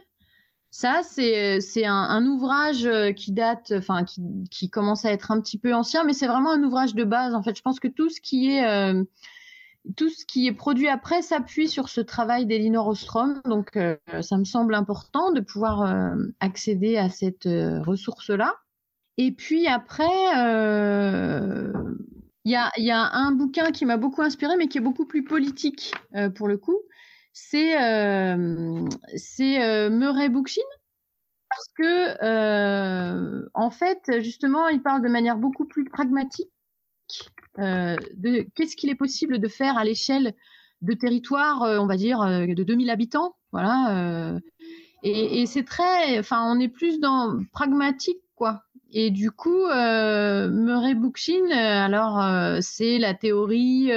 Ça, 0.76 1.02
c'est 1.04 1.60
c'est 1.60 1.84
un, 1.86 2.26
ouvrage 2.26 2.84
euh, 2.84 3.12
qui 3.12 3.30
date, 3.30 3.72
enfin 3.76 4.04
qui, 4.50 4.70
commence 4.70 5.04
à 5.04 5.12
être 5.12 5.30
un 5.30 5.40
petit 5.40 5.56
peu 5.56 5.72
ancien, 5.72 6.02
mais 6.02 6.12
c'est 6.12 6.26
vraiment 6.26 6.50
un 6.50 6.64
ouvrage 6.64 6.96
de 6.96 7.04
base. 7.04 7.32
En 7.36 7.44
fait, 7.44 7.56
je 7.56 7.62
pense 7.62 7.78
que 7.78 7.86
tout 7.86 8.10
ce 8.10 8.20
qui 8.20 8.50
est 8.50 8.66
euh, 8.66 9.04
tout 9.96 10.08
ce 10.08 10.24
qui 10.26 10.48
est 10.48 10.52
produit 10.52 10.88
après 10.88 11.22
s'appuie 11.22 11.68
sur 11.68 11.88
ce 11.88 12.00
travail 12.00 12.44
d'Elinor 12.46 12.88
Ostrom. 12.88 13.40
Donc, 13.44 13.76
euh, 13.76 13.96
ça 14.20 14.36
me 14.36 14.42
semble 14.42 14.74
important 14.74 15.30
de 15.30 15.40
pouvoir 15.40 16.16
accéder 16.40 16.96
à 16.96 17.08
cette 17.08 17.44
ressource-là. 17.44 18.56
Et 19.16 19.30
puis 19.30 19.68
après, 19.68 20.02
il 22.44 22.50
y 22.50 22.56
a, 22.56 22.72
y, 22.78 22.90
a, 22.90 23.10
un 23.12 23.30
bouquin 23.30 23.70
qui 23.70 23.84
m'a 23.84 23.96
beaucoup 23.96 24.22
inspiré, 24.22 24.56
mais 24.56 24.66
qui 24.66 24.78
est 24.78 24.80
beaucoup 24.80 25.06
plus 25.06 25.22
politique 25.22 25.94
pour 26.34 26.48
le 26.48 26.56
coup 26.56 26.80
c'est 27.34 27.82
euh, 27.82 28.86
c'est 29.16 29.62
euh, 29.62 29.90
Murray 29.90 30.28
Bookchin? 30.28 30.62
Parce 31.50 31.68
que 31.76 32.24
euh, 32.24 33.46
en 33.54 33.70
fait 33.70 34.20
justement 34.20 34.68
il 34.68 34.82
parle 34.82 35.02
de 35.02 35.08
manière 35.08 35.36
beaucoup 35.36 35.66
plus 35.66 35.84
pragmatique 35.84 36.50
de 37.58 38.46
qu'est-ce 38.54 38.74
qu'il 38.74 38.90
est 38.90 38.96
possible 38.96 39.38
de 39.38 39.46
faire 39.46 39.76
à 39.76 39.84
l'échelle 39.84 40.34
de 40.80 40.94
territoire 40.94 41.62
on 41.80 41.86
va 41.86 41.96
dire 41.96 42.24
de 42.24 42.62
2000 42.62 42.90
habitants 42.90 43.36
voilà 43.52 44.40
et, 45.04 45.42
et 45.42 45.46
c'est 45.46 45.62
très 45.62 46.18
enfin 46.18 46.42
on 46.50 46.58
est 46.58 46.68
plus 46.68 46.98
dans 46.98 47.38
pragmatique 47.52 48.18
quoi 48.34 48.64
et 48.94 49.10
du 49.10 49.30
coup, 49.30 49.66
euh, 49.66 50.48
Murray 50.48 50.94
Bookchin, 50.94 51.50
alors 51.50 52.62
c'est 52.62 52.98
la 52.98 53.12
théorie 53.12 53.90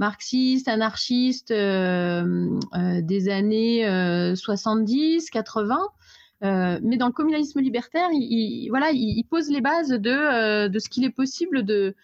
marxiste, 0.00 0.66
anarchiste 0.66 1.50
euh, 1.50 2.58
euh, 2.74 3.02
des 3.02 3.28
années 3.28 3.84
70, 4.34 5.26
euh, 5.26 5.28
80. 5.30 5.78
mais 6.82 6.96
dans 6.96 7.06
le 7.06 7.12
communalisme 7.12 7.60
libertaire, 7.60 8.08
il, 8.12 8.68
voilà, 8.70 8.90
il, 8.92 9.22
pose 9.24 9.50
les 9.50 9.60
bases 9.60 9.90
de, 9.90 10.78
ce 10.78 10.88
qu'il 10.88 11.04
est 11.04 11.10
possible 11.10 11.64
de, 11.64 11.94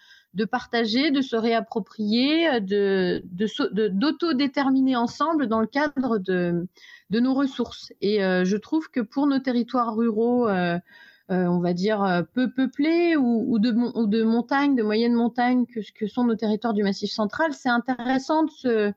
partager, 0.49 1.09
de 1.09 1.21
se 1.21 1.35
réapproprier, 1.35 2.61
de, 2.61 3.23
d'autodéterminer 3.89 4.95
ensemble 4.95 5.47
dans 5.47 5.59
le 5.59 5.67
cadre 5.67 6.19
de, 6.19 6.67
de 7.09 7.19
nos 7.19 7.33
ressources. 7.33 7.91
Et 7.99 8.19
je 8.19 8.57
trouve 8.57 8.89
que 8.91 9.01
pour 9.01 9.25
nos 9.25 9.39
territoires 9.39 9.95
ruraux, 9.95 10.47
euh, 10.47 10.77
on 11.29 11.59
va 11.59 11.73
dire, 11.73 12.03
euh, 12.03 12.21
peu 12.23 12.51
peuplés 12.51 13.15
ou, 13.17 13.59
de, 13.59 14.23
montagnes, 14.23 14.75
de 14.75 14.83
moyenne 14.83 15.13
montagne 15.13 15.65
que, 15.65 15.79
que 15.93 16.07
sont 16.07 16.23
nos 16.23 16.35
territoires 16.35 16.73
du 16.73 16.83
Massif 16.83 17.11
central, 17.11 17.53
c'est 17.53 17.69
intéressant 17.69 18.45
de, 18.63 18.93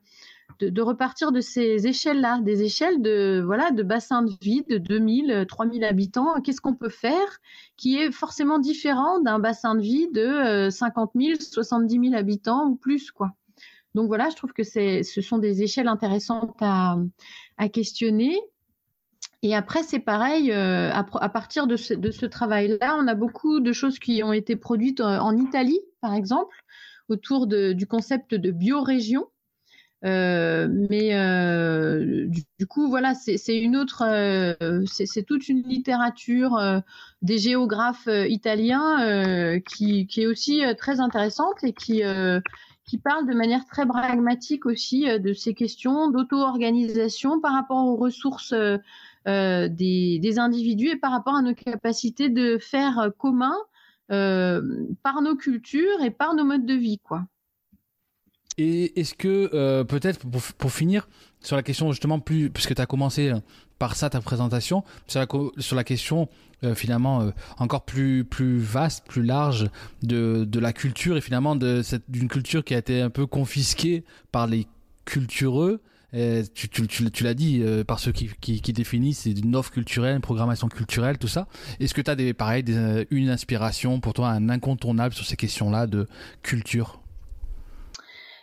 de, 0.59 0.81
repartir 0.81 1.31
de 1.31 1.41
ces 1.41 1.87
échelles-là, 1.87 2.39
des 2.41 2.63
échelles 2.63 3.01
de 3.01 3.41
voilà 3.45 3.71
de 3.71 3.83
bassins 3.83 4.21
de 4.21 4.31
vie 4.41 4.63
de 4.69 4.77
2000, 4.77 5.45
3000 5.47 5.83
habitants. 5.83 6.39
Qu'est-ce 6.41 6.61
qu'on 6.61 6.75
peut 6.75 6.89
faire 6.89 7.39
qui 7.77 7.97
est 7.97 8.11
forcément 8.11 8.59
différent 8.59 9.19
d'un 9.19 9.39
bassin 9.39 9.75
de 9.75 9.81
vie 9.81 10.07
de 10.11 10.69
50 10.69 11.11
000, 11.15 11.39
70 11.39 12.09
000 12.09 12.15
habitants 12.15 12.67
ou 12.67 12.75
plus 12.75 13.11
quoi. 13.11 13.33
Donc 13.95 14.07
voilà, 14.07 14.29
je 14.29 14.35
trouve 14.35 14.53
que 14.53 14.63
ce 14.63 15.21
sont 15.21 15.37
des 15.37 15.63
échelles 15.63 15.87
intéressantes 15.87 16.55
à, 16.61 16.97
questionner. 17.73 18.39
Et 19.43 19.55
après, 19.55 19.83
c'est 19.83 19.99
pareil, 19.99 20.51
euh, 20.51 20.91
à, 20.93 21.29
partir 21.29 21.65
de 21.65 21.75
ce, 21.75 22.25
travail-là, 22.25 22.95
on 22.99 23.07
a 23.07 23.15
beaucoup 23.15 23.59
de 23.59 23.73
choses 23.73 23.97
qui 23.97 24.21
ont 24.23 24.33
été 24.33 24.55
produites 24.55 25.01
en 25.01 25.35
Italie, 25.35 25.79
par 25.99 26.13
exemple, 26.13 26.55
autour 27.09 27.47
du 27.47 27.87
concept 27.87 28.35
de 28.35 28.51
biorégion. 28.51 29.27
Euh, 30.03 30.67
mais 30.89 31.13
euh, 31.13 32.25
du, 32.57 32.67
coup, 32.67 32.89
voilà, 32.89 33.13
c'est 33.13 33.57
une 33.57 33.75
autre, 33.75 34.03
euh, 34.05 34.83
c'est 34.85 35.23
toute 35.23 35.47
une 35.47 35.61
littérature 35.63 36.59
des 37.21 37.37
géographes 37.37 38.09
italiens 38.27 39.59
qui, 39.67 40.07
qui, 40.07 40.21
est 40.21 40.27
aussi 40.27 40.63
très 40.77 40.99
intéressante 40.99 41.63
et 41.63 41.73
qui, 41.73 42.01
qui 42.85 42.97
parle 42.97 43.27
de 43.27 43.33
manière 43.33 43.65
très 43.65 43.85
pragmatique 43.85 44.65
aussi 44.65 45.05
de 45.19 45.33
ces 45.33 45.53
questions 45.53 46.09
d'auto-organisation 46.09 47.39
par 47.39 47.53
rapport 47.53 47.85
aux 47.85 47.95
ressources 47.95 48.55
des, 49.25 50.19
des, 50.19 50.39
individus 50.39 50.89
et 50.89 50.97
par 50.97 51.11
rapport 51.11 51.35
à 51.35 51.41
nos 51.41 51.53
capacités 51.53 52.29
de 52.29 52.57
faire 52.57 53.11
commun 53.17 53.55
par 54.09 55.21
nos 55.21 55.35
cultures 55.35 56.01
et 56.03 56.11
par 56.11 56.35
nos 56.35 56.43
modes 56.43 56.65
de 56.65 56.73
vie, 56.73 56.99
quoi. 56.99 57.25
Et 58.57 58.99
est-ce 58.99 59.13
que, 59.13 59.49
euh, 59.53 59.83
peut-être 59.83 60.19
pour, 60.57 60.71
finir, 60.71 61.07
sur 61.39 61.55
la 61.55 61.63
question 61.63 61.91
justement 61.91 62.19
plus, 62.19 62.49
puisque 62.49 62.75
tu 62.75 62.81
as 62.81 62.85
commencé 62.85 63.29
euh, 63.29 63.39
par 63.79 63.95
ça 63.95 64.09
ta 64.09 64.21
présentation, 64.21 64.83
sur 65.07 65.19
la, 65.19 65.27
sur 65.61 65.75
la 65.75 65.83
question 65.83 66.29
euh, 66.63 66.75
finalement 66.75 67.31
encore 67.57 67.85
plus, 67.85 68.23
plus 68.23 68.59
vaste, 68.59 69.07
plus 69.07 69.23
large 69.23 69.69
de, 70.03 70.45
de 70.45 70.59
la 70.59 70.73
culture 70.73 71.17
et 71.17 71.21
finalement 71.21 71.55
d'une 71.55 72.27
culture 72.27 72.63
qui 72.63 72.75
a 72.75 72.77
été 72.77 73.01
un 73.01 73.09
peu 73.09 73.25
confisquée 73.25 74.03
par 74.31 74.45
les 74.45 74.67
cultureux. 75.05 75.81
Tu, 76.11 76.69
tu, 76.69 77.23
l'as 77.23 77.33
dit, 77.33 77.63
par 77.87 77.99
ceux 77.99 78.11
qui, 78.11 78.61
définissent, 78.73 79.19
c'est 79.19 79.31
une 79.31 79.55
offre 79.55 79.71
culturelle, 79.71 80.15
une 80.15 80.21
programmation 80.21 80.67
culturelle, 80.67 81.17
tout 81.17 81.27
ça. 81.27 81.47
Est-ce 81.79 81.93
que 81.93 82.01
tu 82.01 82.11
as 82.11 82.15
des, 82.15 82.33
pareil, 82.33 82.63
des, 82.63 83.07
une 83.11 83.29
inspiration 83.29 83.99
pour 83.99 84.13
toi, 84.13 84.29
un 84.29 84.49
incontournable 84.49 85.13
sur 85.13 85.25
ces 85.25 85.37
questions-là 85.37 85.87
de 85.87 86.07
culture? 86.43 87.01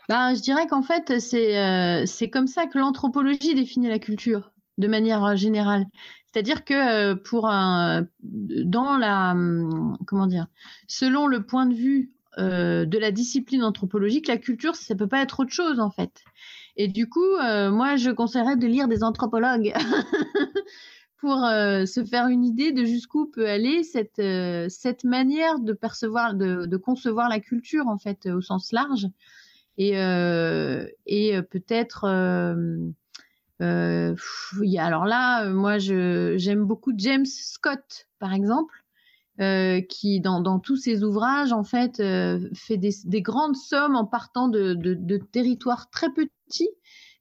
Ben, 0.08 0.34
je 0.34 0.40
dirais 0.40 0.66
qu'en 0.66 0.82
fait, 0.82 1.20
c'est 1.20 1.58
euh, 1.58 2.06
comme 2.32 2.46
ça 2.46 2.66
que 2.66 2.78
l'anthropologie 2.78 3.54
définit 3.54 3.88
la 3.88 3.98
culture 3.98 4.52
de 4.78 4.88
manière 4.88 5.22
euh, 5.22 5.36
générale. 5.36 5.84
C'est-à-dire 6.32 6.64
que 6.64 7.12
euh, 7.12 7.14
pour 7.14 7.46
un, 7.46 8.06
dans 8.22 8.96
la 8.96 9.32
hum, 9.32 9.98
comment 10.06 10.26
dire, 10.26 10.46
selon 10.86 11.26
le 11.26 11.44
point 11.44 11.66
de 11.66 11.74
vue 11.74 12.10
de 12.38 12.98
la 12.98 13.10
discipline 13.10 13.64
anthropologique, 13.64 14.28
la 14.28 14.36
culture, 14.36 14.76
ça 14.76 14.94
peut 14.94 15.08
pas 15.08 15.22
être 15.22 15.40
autre 15.40 15.52
chose 15.52 15.80
en 15.80 15.90
fait. 15.90 16.22
Et 16.78 16.88
du 16.88 17.08
coup, 17.08 17.20
moi, 17.20 17.96
je 17.96 18.10
conseillerais 18.10 18.56
de 18.56 18.66
lire 18.66 18.88
des 18.88 19.02
anthropologues 19.02 19.74
pour 21.18 21.38
se 21.38 22.04
faire 22.08 22.28
une 22.28 22.44
idée 22.44 22.72
de 22.72 22.84
jusqu'où 22.84 23.26
peut 23.26 23.48
aller 23.48 23.82
cette 23.82 24.22
cette 24.70 25.04
manière 25.04 25.58
de 25.58 25.72
percevoir, 25.72 26.34
de, 26.34 26.66
de 26.66 26.76
concevoir 26.76 27.28
la 27.28 27.40
culture 27.40 27.88
en 27.88 27.98
fait 27.98 28.26
au 28.26 28.40
sens 28.40 28.72
large. 28.72 29.08
Et, 29.78 29.96
euh, 29.96 30.86
et 31.06 31.36
euh, 31.36 31.42
peut-être 31.42 32.04
euh, 32.04 32.90
alors 34.78 35.06
là, 35.06 35.48
moi, 35.50 35.78
j'aime 35.78 36.64
beaucoup 36.64 36.92
James 36.96 37.26
Scott, 37.26 38.08
par 38.18 38.34
exemple, 38.34 38.74
qui, 39.88 40.20
dans, 40.20 40.40
dans, 40.40 40.58
tous 40.58 40.76
ses 40.76 41.04
ouvrages, 41.04 41.52
en 41.52 41.62
fait, 41.62 42.02
fait 42.54 42.76
des, 42.76 42.90
des, 43.04 43.22
grandes 43.22 43.56
sommes 43.56 43.96
en 43.96 44.04
partant 44.04 44.48
de, 44.48 44.74
de, 44.74 44.94
de, 44.94 45.16
territoires 45.16 45.90
très 45.90 46.10
petits, 46.10 46.30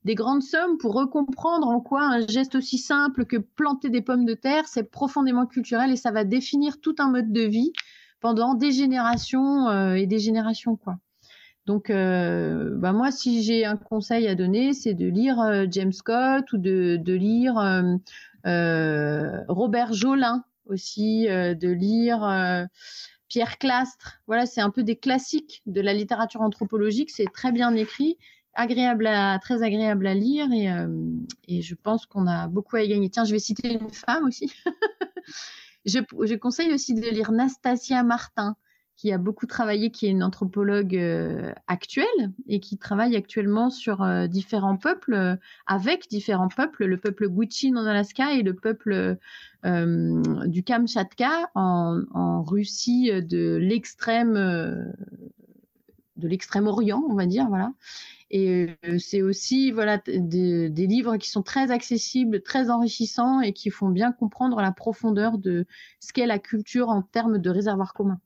des 0.03 0.15
grandes 0.15 0.43
sommes 0.43 0.77
pour 0.77 0.93
recomprendre 0.93 1.67
en 1.67 1.81
quoi 1.81 2.03
un 2.03 2.25
geste 2.27 2.55
aussi 2.55 2.77
simple 2.77 3.25
que 3.25 3.37
planter 3.37 3.89
des 3.89 4.01
pommes 4.01 4.25
de 4.25 4.33
terre, 4.33 4.67
c'est 4.67 4.89
profondément 4.89 5.45
culturel 5.45 5.91
et 5.91 5.97
ça 5.97 6.11
va 6.11 6.23
définir 6.23 6.79
tout 6.79 6.95
un 6.99 7.09
mode 7.09 7.31
de 7.31 7.41
vie 7.41 7.73
pendant 8.21 8.53
des 8.53 8.71
générations 8.71 9.93
et 9.93 10.07
des 10.07 10.19
générations, 10.19 10.75
quoi. 10.75 10.97
Donc, 11.67 11.89
euh, 11.89 12.71
bah 12.77 12.93
moi, 12.93 13.11
si 13.11 13.43
j'ai 13.43 13.65
un 13.65 13.75
conseil 13.75 14.25
à 14.29 14.35
donner, 14.35 14.73
c'est 14.73 14.93
de 14.93 15.05
lire 15.05 15.41
euh, 15.41 15.65
James 15.69 15.91
Scott 15.91 16.53
ou 16.53 16.57
de, 16.57 17.13
lire 17.13 17.57
euh, 18.45 19.43
Robert 19.49 19.91
Jolin 19.91 20.45
aussi, 20.67 21.27
de 21.27 21.69
lire 21.69 22.67
Pierre 23.27 23.57
Clastre. 23.57 24.21
Voilà, 24.27 24.45
c'est 24.45 24.61
un 24.61 24.69
peu 24.69 24.83
des 24.83 24.95
classiques 24.95 25.61
de 25.65 25.81
la 25.81 25.93
littérature 25.93 26.41
anthropologique. 26.41 27.11
C'est 27.11 27.31
très 27.33 27.51
bien 27.51 27.75
écrit, 27.75 28.17
agréable 28.57 29.07
à, 29.07 29.39
très 29.39 29.63
agréable 29.63 30.05
à 30.07 30.13
lire 30.13 30.51
et, 30.51 30.67
et 31.47 31.61
je 31.61 31.75
pense 31.75 32.05
qu'on 32.05 32.27
a 32.27 32.47
beaucoup 32.47 32.75
à 32.75 32.83
y 32.83 32.89
gagner. 32.89 33.09
Tiens, 33.09 33.23
je 33.23 33.31
vais 33.31 33.39
citer 33.39 33.73
une 33.73 33.91
femme 33.91 34.25
aussi. 34.25 34.51
je, 35.85 35.99
je 35.99 36.35
conseille 36.35 36.73
aussi 36.73 36.93
de 36.93 37.07
lire 37.09 37.31
Nastasia 37.31 38.03
Martin 38.03 38.55
qui 38.97 39.13
a 39.13 39.19
beaucoup 39.19 39.45
travaillé, 39.45 39.91
qui 39.91 40.07
est 40.07 40.09
une 40.09 40.23
anthropologue 40.23 40.95
euh, 40.95 41.53
actuelle 41.67 42.31
et 42.47 42.59
qui 42.59 42.77
travaille 42.79 43.15
actuellement 43.15 43.69
sur 43.69 44.01
euh, 44.01 44.25
différents 44.25 44.75
peuples, 44.75 45.13
euh, 45.13 45.35
avec 45.67 46.09
différents 46.09 46.47
peuples, 46.47 46.85
le 46.85 46.97
peuple 46.97 47.29
Gwich'in 47.29 47.75
en 47.75 47.85
Alaska 47.85 48.33
et 48.33 48.41
le 48.41 48.55
peuple 48.55 49.17
du 49.63 50.63
Kamchatka 50.63 51.49
en, 51.53 52.01
en 52.13 52.41
Russie 52.41 53.11
de 53.21 53.57
l'extrême 53.57 54.93
de 56.17 56.27
l'extrême 56.27 56.67
orient, 56.67 57.03
on 57.09 57.15
va 57.15 57.25
dire, 57.25 57.47
voilà. 57.47 57.73
Et 58.29 58.75
c'est 58.99 59.21
aussi 59.21 59.71
voilà 59.71 59.99
des, 60.05 60.69
livres 60.69 61.17
qui 61.17 61.29
sont 61.29 61.43
très 61.43 61.71
accessibles, 61.71 62.41
très 62.41 62.69
enrichissants 62.69 63.39
et 63.41 63.53
qui 63.53 63.69
font 63.69 63.89
bien 63.89 64.11
comprendre 64.11 64.59
la 64.59 64.71
profondeur 64.71 65.37
de 65.37 65.65
ce 66.01 66.11
qu'est 66.11 66.25
la 66.25 66.39
culture 66.39 66.89
en 66.89 67.01
termes 67.01 67.37
de 67.37 67.49
réservoir 67.49 67.93
commun 67.93 68.19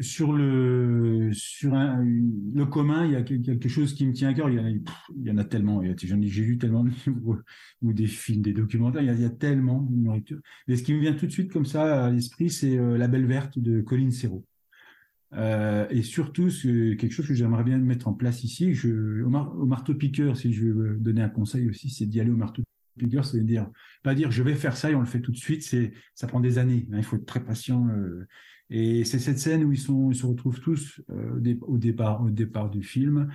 sur 0.00 0.32
le 0.32 1.30
sur 1.32 1.72
le 1.74 2.64
commun, 2.64 3.06
il 3.06 3.12
y 3.12 3.16
a 3.16 3.22
quelque 3.22 3.68
chose 3.68 3.94
qui 3.94 4.06
me 4.06 4.12
tient 4.12 4.28
à 4.28 4.34
cœur. 4.34 4.48
Il 4.48 4.56
y 4.56 4.60
en 4.60 4.64
a, 4.64 4.70
il 4.70 5.24
y 5.24 5.30
en 5.30 5.36
a 5.38 5.44
tellement. 5.44 5.82
J'ai 5.82 6.42
vu 6.42 6.58
tellement 6.58 6.84
de 6.84 6.90
livres 6.90 7.42
ou 7.82 7.92
des 7.92 8.06
films, 8.06 8.42
des 8.42 8.52
documentaires. 8.52 9.02
Il 9.02 9.20
y 9.20 9.24
a, 9.24 9.30
tellement 9.30 9.82
de 9.82 9.96
nourriture. 9.96 10.38
Mais 10.68 10.76
ce 10.76 10.84
qui 10.84 10.94
me 10.94 11.00
vient 11.00 11.14
tout 11.14 11.26
de 11.26 11.32
suite 11.32 11.52
comme 11.52 11.66
ça 11.66 12.06
à 12.06 12.10
l'esprit, 12.10 12.50
c'est 12.50 12.78
euh, 12.78 12.96
La 12.96 13.08
Belle 13.08 13.26
Verte 13.26 13.58
de 13.58 13.80
Colin 13.80 14.10
Serrault. 14.10 14.44
Euh, 15.36 15.86
et 15.90 16.02
surtout, 16.02 16.48
quelque 16.48 17.10
chose 17.10 17.26
que 17.26 17.34
j'aimerais 17.34 17.64
bien 17.64 17.78
mettre 17.78 18.08
en 18.08 18.14
place 18.14 18.44
ici, 18.44 18.72
au, 19.24 19.28
marteau 19.28 19.94
piqueur, 19.94 20.36
si 20.36 20.52
je 20.52 20.66
veux 20.66 20.96
donner 20.96 21.22
un 21.22 21.28
conseil 21.28 21.68
aussi, 21.68 21.90
c'est 21.90 22.06
d'y 22.06 22.20
aller 22.20 22.30
au 22.30 22.36
marteau 22.36 22.62
piqueur, 22.96 23.24
c'est 23.24 23.40
dire 23.40 23.68
pas 24.02 24.14
dire 24.14 24.30
je 24.30 24.42
vais 24.42 24.54
faire 24.54 24.76
ça 24.76 24.90
et 24.90 24.94
on 24.94 25.00
le 25.00 25.06
fait 25.06 25.20
tout 25.20 25.32
de 25.32 25.36
suite. 25.36 25.62
C'est 25.62 25.92
ça 26.14 26.26
prend 26.26 26.40
des 26.40 26.58
années. 26.58 26.86
Hein, 26.92 26.98
il 26.98 27.04
faut 27.04 27.16
être 27.16 27.26
très 27.26 27.42
patient. 27.42 27.88
Euh, 27.88 28.26
et 28.70 29.04
c'est 29.04 29.18
cette 29.18 29.38
scène 29.38 29.64
où 29.64 29.72
ils, 29.72 29.78
se 29.78 30.26
retrouvent 30.26 30.60
tous 30.60 31.00
euh, 31.10 31.56
au, 31.62 31.78
départ, 31.78 32.22
au 32.22 32.30
départ 32.30 32.70
du 32.70 32.82
film. 32.82 33.30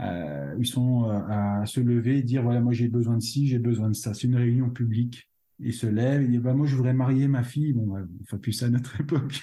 Euh, 0.00 0.54
ils 0.58 0.66
sont 0.66 1.04
à 1.04 1.64
se 1.66 1.78
lever 1.78 2.18
et 2.18 2.22
dire 2.22 2.42
voilà 2.42 2.60
moi 2.60 2.72
j'ai 2.72 2.88
besoin 2.88 3.16
de 3.16 3.22
ci 3.22 3.46
j'ai 3.46 3.60
besoin 3.60 3.88
de 3.88 3.94
ça 3.94 4.12
c'est 4.12 4.26
une 4.26 4.34
réunion 4.34 4.68
publique 4.68 5.30
ils 5.60 5.72
se 5.72 5.86
lèvent 5.86 6.22
et 6.22 6.28
disent 6.28 6.40
bah, 6.40 6.54
moi 6.54 6.66
je 6.66 6.74
voudrais 6.74 6.94
marier 6.94 7.28
ma 7.28 7.42
fille. 7.42 7.72
Bon 7.72 7.86
bah, 7.86 8.00
enfin 8.22 8.38
plus 8.38 8.52
ça 8.52 8.66
à 8.66 8.68
notre 8.70 9.00
époque. 9.00 9.40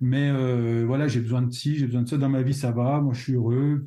Mais 0.00 0.30
euh, 0.30 0.84
voilà 0.86 1.08
j'ai 1.08 1.20
besoin 1.20 1.42
de 1.42 1.52
ci 1.52 1.76
j'ai 1.76 1.86
besoin 1.86 2.02
de 2.02 2.08
ça. 2.08 2.18
Dans 2.18 2.28
ma 2.28 2.42
vie 2.42 2.54
ça 2.54 2.70
va. 2.70 3.00
Moi 3.00 3.14
je 3.14 3.22
suis 3.22 3.34
heureux. 3.34 3.84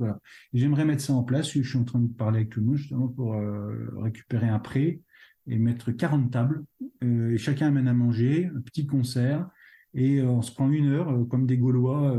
J'aimerais 0.54 0.86
mettre 0.86 1.02
ça 1.02 1.14
en 1.14 1.24
place. 1.24 1.52
Je 1.52 1.62
suis 1.62 1.78
en 1.78 1.84
train 1.84 2.00
de 2.00 2.08
parler 2.08 2.40
avec 2.40 2.50
tout 2.50 2.60
le 2.60 2.68
monde 2.68 2.76
justement 2.76 3.08
pour 3.08 3.36
euh, 3.36 3.90
récupérer 3.98 4.50
un 4.50 4.60
prêt 4.60 5.02
et 5.48 5.58
mettre 5.58 5.92
40 5.92 6.32
tables. 6.32 6.64
Euh, 7.04 7.32
et 7.32 7.38
chacun 7.38 7.68
amène 7.68 7.88
à 7.88 7.94
manger 7.94 8.50
un 8.56 8.62
petit 8.62 8.86
concert. 8.86 9.48
Et 9.96 10.24
on 10.24 10.42
se 10.42 10.52
prend 10.52 10.72
une 10.72 10.88
heure 10.88 11.28
comme 11.30 11.46
des 11.46 11.56
Gaulois, 11.60 12.18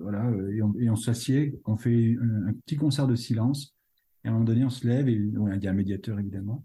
voilà, 0.00 0.32
et 0.50 0.60
on, 0.62 0.74
et 0.80 0.90
on 0.90 0.96
s'assied, 0.96 1.60
on 1.64 1.76
fait 1.76 2.16
un, 2.20 2.52
petit 2.54 2.74
concert 2.74 3.06
de 3.06 3.14
silence, 3.14 3.76
et 4.24 4.26
à 4.26 4.30
un 4.30 4.34
moment 4.34 4.44
donné 4.44 4.64
on 4.64 4.70
se 4.70 4.84
lève, 4.88 5.08
et 5.08 5.12
il 5.12 5.62
y 5.62 5.68
a 5.68 5.70
un 5.70 5.74
médiateur 5.74 6.18
évidemment, 6.18 6.64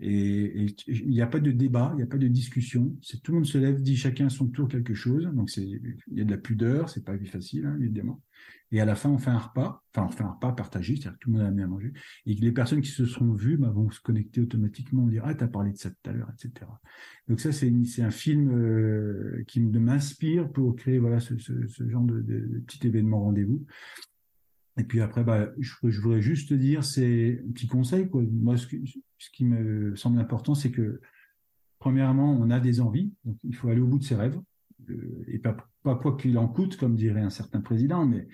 et, 0.00 0.66
il 0.86 1.08
n'y 1.08 1.22
a 1.22 1.26
pas 1.26 1.40
de 1.40 1.50
débat, 1.50 1.90
il 1.94 1.96
n'y 1.96 2.02
a 2.02 2.06
pas 2.06 2.18
de 2.18 2.28
discussion. 2.28 2.96
C'est 3.02 3.22
tout 3.22 3.32
le 3.32 3.38
monde 3.38 3.46
se 3.46 3.58
lève, 3.58 3.80
dit 3.80 3.96
chacun 3.96 4.26
à 4.26 4.30
son 4.30 4.46
tour 4.46 4.68
quelque 4.68 4.94
chose. 4.94 5.24
Donc 5.34 5.54
il 5.56 5.96
y 6.12 6.20
a 6.20 6.24
de 6.24 6.30
la 6.30 6.38
pudeur, 6.38 6.88
c'est 6.88 7.04
pas 7.04 7.18
facile 7.18 7.66
hein, 7.66 7.76
évidemment. 7.80 8.20
Et 8.70 8.80
à 8.80 8.84
la 8.84 8.94
fin, 8.94 9.08
on 9.08 9.18
fait 9.18 9.30
un 9.30 9.38
repas, 9.38 9.82
enfin 9.94 10.06
on 10.06 10.10
fait 10.10 10.24
un 10.24 10.32
repas 10.32 10.52
partagé, 10.52 10.94
c'est-à-dire 10.94 11.14
que 11.14 11.18
tout 11.18 11.30
le 11.30 11.36
monde 11.36 11.44
a 11.44 11.48
amené 11.48 11.62
à 11.62 11.66
manger. 11.66 11.92
Et 12.26 12.34
les 12.34 12.52
personnes 12.52 12.82
qui 12.82 12.90
se 12.90 13.06
seront 13.06 13.32
vues 13.32 13.56
bah, 13.56 13.70
vont 13.70 13.90
se 13.90 14.00
connecter 14.00 14.42
automatiquement, 14.42 15.06
dire 15.06 15.22
ah 15.24 15.34
t'as 15.34 15.48
parlé 15.48 15.72
de 15.72 15.78
ça 15.78 15.90
tout 15.90 16.10
à 16.10 16.12
l'heure, 16.12 16.30
etc. 16.34 16.66
Donc 17.28 17.40
ça 17.40 17.50
c'est, 17.50 17.72
un 18.02 18.10
film 18.10 18.50
euh, 18.50 19.42
qui 19.46 19.60
m'inspire 19.60 20.50
pour 20.50 20.76
créer 20.76 20.98
voilà 20.98 21.18
ce, 21.18 21.34
genre 21.88 22.04
de, 22.04 22.20
petit 22.66 22.86
événement 22.86 23.20
rendez-vous. 23.20 23.64
Et 24.78 24.84
puis 24.84 25.00
après, 25.00 25.24
bah, 25.24 25.50
je, 25.58 26.00
voudrais 26.00 26.22
juste 26.22 26.50
te 26.50 26.54
dire, 26.54 26.84
c'est 26.84 27.42
un 27.46 27.50
petit 27.50 27.66
conseil. 27.66 28.08
Moi, 28.12 28.56
ce, 28.56 28.66
qui 28.66 29.44
me 29.44 29.96
semble 29.96 30.20
important, 30.20 30.54
c'est 30.54 30.70
que, 30.70 31.00
premièrement, 31.80 32.32
on 32.32 32.48
a 32.50 32.60
des 32.60 32.80
envies. 32.80 33.12
Donc, 33.24 33.36
il 33.42 33.54
faut 33.56 33.68
aller 33.68 33.80
au 33.80 33.88
bout 33.88 33.98
de 33.98 34.04
ses 34.04 34.14
rêves. 34.14 34.38
Euh, 34.88 35.24
et 35.26 35.40
pas, 35.40 35.56
quoi 35.82 36.16
qu'il 36.16 36.38
en 36.38 36.46
coûte, 36.46 36.76
comme 36.76 36.94
dirait 36.94 37.22
un 37.22 37.30
certain 37.30 37.60
président, 37.60 38.06
mais 38.06 38.28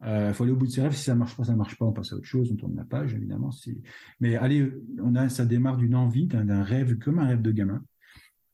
Il 0.00 0.06
euh, 0.06 0.32
faut 0.32 0.44
aller 0.44 0.52
au 0.52 0.56
bout 0.56 0.66
de 0.66 0.70
ses 0.70 0.82
rêves. 0.82 0.94
Si 0.94 1.02
ça 1.02 1.16
marche 1.16 1.36
pas, 1.36 1.42
ça 1.42 1.56
marche 1.56 1.76
pas. 1.76 1.84
On 1.84 1.92
passe 1.92 2.12
à 2.12 2.16
autre 2.16 2.26
chose. 2.26 2.52
On 2.52 2.56
tourne 2.56 2.76
la 2.76 2.84
page, 2.84 3.14
évidemment. 3.14 3.50
Mais 4.20 4.36
allez, 4.36 4.72
on 5.02 5.16
a, 5.16 5.28
ça 5.28 5.44
démarre 5.44 5.78
d'une 5.78 5.96
envie, 5.96 6.28
d'un 6.28 6.62
rêve, 6.62 6.96
comme 6.98 7.18
un 7.18 7.26
rêve 7.26 7.42
de 7.42 7.50
gamin. 7.50 7.82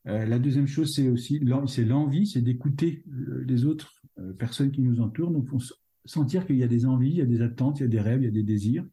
Euh, 0.06 0.24
la 0.24 0.38
deuxième 0.38 0.66
chose, 0.66 0.94
c'est 0.94 1.10
aussi 1.10 1.40
l'envie, 1.40 2.26
c'est 2.26 2.42
d'écouter 2.42 3.04
les 3.46 3.66
autres 3.66 3.92
personnes 4.38 4.70
qui 4.70 4.80
nous 4.80 5.02
entourent. 5.02 5.30
Donc, 5.30 5.46
faut 5.48 5.60
sentir 6.04 6.46
qu'il 6.46 6.56
y 6.56 6.62
a 6.62 6.68
des 6.68 6.86
envies, 6.86 7.10
il 7.10 7.16
y 7.16 7.22
a 7.22 7.26
des 7.26 7.42
attentes, 7.42 7.80
il 7.80 7.82
y 7.82 7.86
a 7.86 7.88
des 7.88 8.00
rêves, 8.00 8.22
il 8.22 8.24
y 8.24 8.28
a 8.28 8.32
des 8.32 8.42
désirs. 8.42 8.84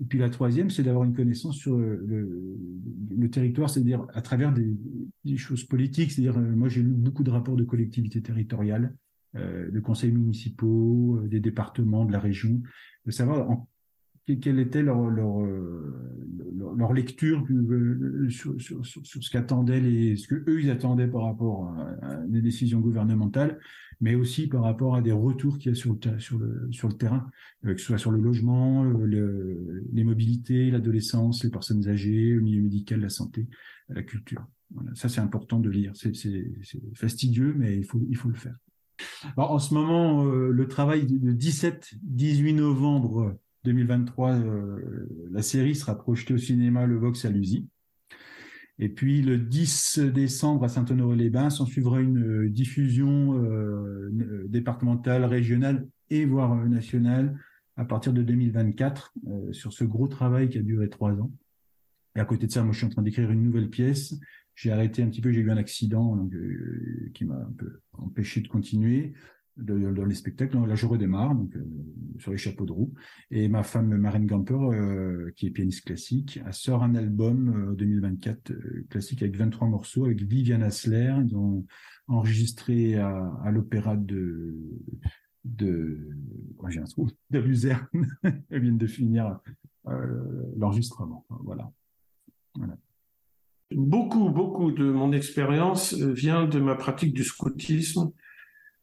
Et 0.00 0.04
puis 0.04 0.18
la 0.18 0.30
troisième, 0.30 0.70
c'est 0.70 0.84
d'avoir 0.84 1.04
une 1.04 1.14
connaissance 1.14 1.56
sur 1.56 1.76
le, 1.76 3.28
territoire, 3.30 3.68
c'est-à-dire 3.68 4.06
à 4.14 4.22
travers 4.22 4.54
des, 4.54 5.36
choses 5.36 5.64
politiques. 5.64 6.12
C'est-à-dire, 6.12 6.38
moi, 6.38 6.68
j'ai 6.68 6.82
lu 6.82 6.92
beaucoup 6.92 7.24
de 7.24 7.30
rapports 7.30 7.56
de 7.56 7.64
collectivités 7.64 8.22
territoriales 8.22 8.94
euh, 9.36 9.70
de 9.70 9.80
conseils 9.80 10.12
municipaux, 10.12 11.18
euh, 11.18 11.28
des 11.28 11.40
départements, 11.40 12.06
de 12.06 12.12
la 12.12 12.18
région, 12.18 12.62
de 13.04 13.10
savoir 13.10 13.50
en, 13.50 13.68
quelle 14.36 14.58
était 14.58 14.82
leur, 14.82 15.08
leur, 15.08 15.42
euh, 15.42 15.94
leur, 16.76 16.92
lecture 16.92 17.46
sur, 18.28 18.60
sur, 18.60 18.84
sur, 18.84 19.02
ce 19.04 19.30
qu'attendaient 19.30 19.80
les, 19.80 20.16
ce 20.16 20.28
que 20.28 20.34
eux 20.48 20.60
ils 20.60 20.70
attendaient 20.70 21.06
par 21.06 21.24
rapport 21.24 21.74
à, 22.02 22.16
des 22.26 22.42
décisions 22.42 22.80
gouvernementales, 22.80 23.58
mais 24.00 24.14
aussi 24.14 24.46
par 24.46 24.62
rapport 24.62 24.94
à 24.94 25.02
des 25.02 25.12
retours 25.12 25.58
qu'il 25.58 25.72
y 25.72 25.72
a 25.72 25.74
sur 25.74 25.94
le, 25.94 26.18
sur 26.18 26.38
le, 26.38 26.68
sur 26.70 26.88
le 26.88 26.94
terrain, 26.94 27.30
que 27.62 27.76
ce 27.76 27.86
soit 27.86 27.98
sur 27.98 28.10
le 28.10 28.20
logement, 28.20 28.84
le, 28.84 29.84
les 29.92 30.04
mobilités, 30.04 30.70
l'adolescence, 30.70 31.42
les 31.44 31.50
personnes 31.50 31.88
âgées, 31.88 32.30
le 32.30 32.40
milieu 32.40 32.62
médical, 32.62 33.00
la 33.00 33.08
santé, 33.08 33.46
la 33.88 34.02
culture. 34.02 34.46
Ça, 34.94 35.08
c'est 35.08 35.22
important 35.22 35.60
de 35.60 35.70
lire. 35.70 35.92
C'est 35.94 36.12
fastidieux, 36.94 37.54
mais 37.56 37.78
il 37.78 37.84
faut, 37.84 38.00
il 38.08 38.16
faut 38.16 38.28
le 38.28 38.34
faire 38.34 38.58
en 39.36 39.58
ce 39.58 39.74
moment, 39.74 40.24
euh, 40.26 40.50
le 40.50 40.68
travail 40.68 41.06
de 41.06 41.32
17-18 41.32 42.54
novembre 42.54 43.36
2023, 43.64 44.32
euh, 44.34 45.08
la 45.30 45.42
série 45.42 45.74
sera 45.74 45.98
projetée 45.98 46.34
au 46.34 46.38
cinéma 46.38 46.86
Le 46.86 46.96
Vox 46.96 47.24
à 47.24 47.30
Lusy. 47.30 47.68
Et 48.78 48.88
puis 48.88 49.22
le 49.22 49.38
10 49.38 49.98
décembre 49.98 50.64
à 50.64 50.68
Saint-Honoré-les-Bains, 50.68 51.50
s'en 51.50 51.66
suivra 51.66 52.00
une 52.00 52.44
euh, 52.44 52.48
diffusion 52.48 53.40
départementale, 54.46 55.24
régionale 55.24 55.86
et 56.10 56.24
voire 56.24 56.54
nationale 56.66 57.38
à 57.76 57.84
partir 57.84 58.12
de 58.12 58.22
2024 58.22 59.14
sur 59.52 59.72
ce 59.72 59.84
gros 59.84 60.08
travail 60.08 60.48
qui 60.48 60.58
a 60.58 60.62
duré 60.62 60.88
trois 60.88 61.12
ans. 61.12 61.30
Et 62.16 62.20
à 62.20 62.24
côté 62.24 62.46
de 62.46 62.52
ça, 62.52 62.62
moi 62.62 62.72
je 62.72 62.78
suis 62.78 62.86
en 62.86 62.90
train 62.90 63.02
d'écrire 63.02 63.30
une 63.30 63.44
nouvelle 63.44 63.68
pièce 63.68 64.14
j'ai 64.58 64.72
arrêté 64.72 65.04
un 65.04 65.08
petit 65.08 65.20
peu, 65.20 65.30
j'ai 65.30 65.40
eu 65.40 65.52
un 65.52 65.56
accident 65.56 66.18
euh, 66.32 67.10
qui 67.14 67.24
m'a 67.24 67.36
un 67.36 67.52
peu 67.56 67.80
empêché 67.92 68.40
de 68.40 68.48
continuer 68.48 69.12
dans 69.58 70.04
les 70.04 70.14
spectacles. 70.14 70.58
Là, 70.66 70.74
je 70.74 70.86
redémarre 70.86 71.34
donc, 71.34 71.54
euh, 71.56 71.64
sur 72.18 72.32
les 72.32 72.38
chapeaux 72.38 72.64
de 72.64 72.72
roue. 72.72 72.94
Et 73.30 73.48
ma 73.48 73.62
femme 73.62 73.96
Marine 73.96 74.26
Gamper, 74.26 74.54
euh, 74.54 75.30
qui 75.36 75.46
est 75.46 75.50
pianiste 75.50 75.84
classique, 75.84 76.40
sort 76.52 76.82
un 76.82 76.94
album 76.94 77.74
2024 77.76 78.52
classique 78.88 79.22
avec 79.22 79.36
23 79.36 79.68
morceaux 79.68 80.04
avec 80.04 80.22
Viviane 80.22 80.62
Asler. 80.62 81.14
Ils 81.26 81.36
ont 81.36 81.66
enregistré 82.06 82.96
à, 82.96 83.50
l'opéra 83.52 83.96
de 83.96 84.54
de 85.44 86.08
j'ai 86.68 86.80
un 86.80 86.84
trou 86.84 87.08
de 87.30 87.38
Luzerne. 87.38 87.86
Elles 88.50 88.62
viennent 88.62 88.78
de 88.78 88.86
finir 88.86 89.38
l'enregistrement. 90.56 91.24
Voilà. 91.44 91.72
Beaucoup, 93.70 94.30
beaucoup 94.30 94.72
de 94.72 94.90
mon 94.90 95.12
expérience 95.12 95.92
euh, 95.92 96.12
vient 96.12 96.46
de 96.46 96.58
ma 96.58 96.74
pratique 96.74 97.12
du 97.12 97.22
scoutisme 97.22 98.10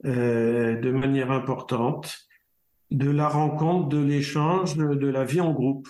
euh, 0.04 0.76
de 0.76 0.92
manière 0.92 1.32
importante, 1.32 2.28
de 2.92 3.10
la 3.10 3.28
rencontre, 3.28 3.90
de 3.90 4.04
l'échange, 4.04 4.76
de, 4.78 5.08
la 5.08 5.24
vie 5.24 5.42
en 5.42 5.54
groupe. 5.54 5.88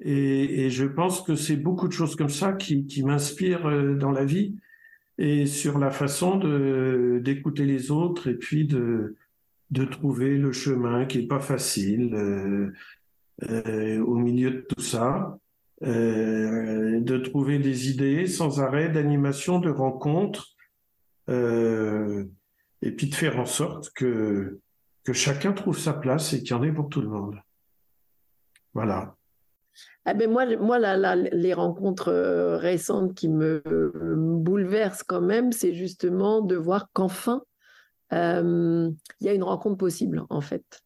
Et, 0.00 0.68
je 0.70 0.84
pense 0.84 1.22
que 1.22 1.34
c'est 1.34 1.56
beaucoup 1.56 1.88
de 1.88 1.92
choses 1.92 2.16
comme 2.16 2.28
ça 2.28 2.52
qui, 2.52 2.86
qui 2.86 3.02
m'inspirent 3.02 3.66
euh, 3.66 3.94
dans 3.94 4.10
la 4.10 4.24
vie 4.24 4.56
et 5.18 5.46
sur 5.46 5.78
la 5.78 5.90
façon 5.90 6.36
d'écouter 7.20 7.64
les 7.64 7.90
autres 7.90 8.28
et 8.28 8.34
puis 8.34 8.66
de 8.66 9.16
de 9.72 9.84
trouver 9.84 10.36
le 10.36 10.52
chemin 10.52 11.06
qui 11.06 11.20
est 11.20 11.26
pas 11.26 11.40
facile 11.40 12.14
au 13.42 14.14
milieu 14.14 14.50
de 14.50 14.60
tout 14.60 14.80
ça. 14.82 15.38
Euh, 15.82 17.00
de 17.00 17.18
trouver 17.18 17.58
des 17.58 17.90
idées 17.90 18.26
sans 18.26 18.60
arrêt, 18.60 18.88
d'animation, 18.88 19.58
de 19.58 19.68
rencontres, 19.68 20.56
euh, 21.28 22.24
et 22.82 22.92
puis 22.92 23.08
de 23.08 23.14
faire 23.14 23.38
en 23.38 23.46
sorte 23.46 23.90
que, 23.90 24.60
que 25.04 25.12
chacun 25.12 25.52
trouve 25.52 25.78
sa 25.78 25.92
place 25.92 26.32
et 26.32 26.40
qu'il 26.40 26.50
y 26.50 26.54
en 26.54 26.62
ait 26.62 26.72
pour 26.72 26.88
tout 26.88 27.00
le 27.00 27.08
monde. 27.08 27.40
Voilà. 28.74 29.14
Ah 30.04 30.14
ben 30.14 30.30
moi, 30.30 30.46
moi 30.56 30.78
les 30.78 31.54
rencontres 31.54 32.08
euh, 32.08 32.56
récentes 32.56 33.14
qui 33.14 33.28
me 33.28 33.62
bouleversent 34.16 35.02
quand 35.02 35.20
même, 35.20 35.52
c'est 35.52 35.74
justement 35.74 36.40
de 36.40 36.56
voir 36.56 36.88
qu'enfin, 36.92 37.42
il 38.12 38.96
y 39.20 39.28
a 39.28 39.32
une 39.32 39.42
rencontre 39.42 39.76
possible, 39.76 40.24
en 40.30 40.40
fait 40.40 40.82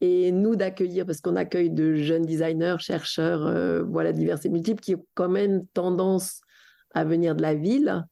et 0.00 0.30
nous 0.32 0.56
d'accueillir, 0.56 1.06
parce 1.06 1.20
qu'on 1.20 1.36
accueille 1.36 1.70
de 1.70 1.94
jeunes 1.94 2.26
designers, 2.26 2.76
chercheurs, 2.78 3.46
euh, 3.46 3.82
voilà, 3.82 4.12
divers 4.12 4.44
et 4.44 4.48
multiples, 4.48 4.82
qui 4.82 4.94
ont 4.94 5.06
quand 5.14 5.28
même 5.28 5.66
tendance 5.68 6.40
à 6.94 7.04
venir 7.04 7.34
de 7.34 7.42
la 7.42 7.54
ville, 7.54 8.04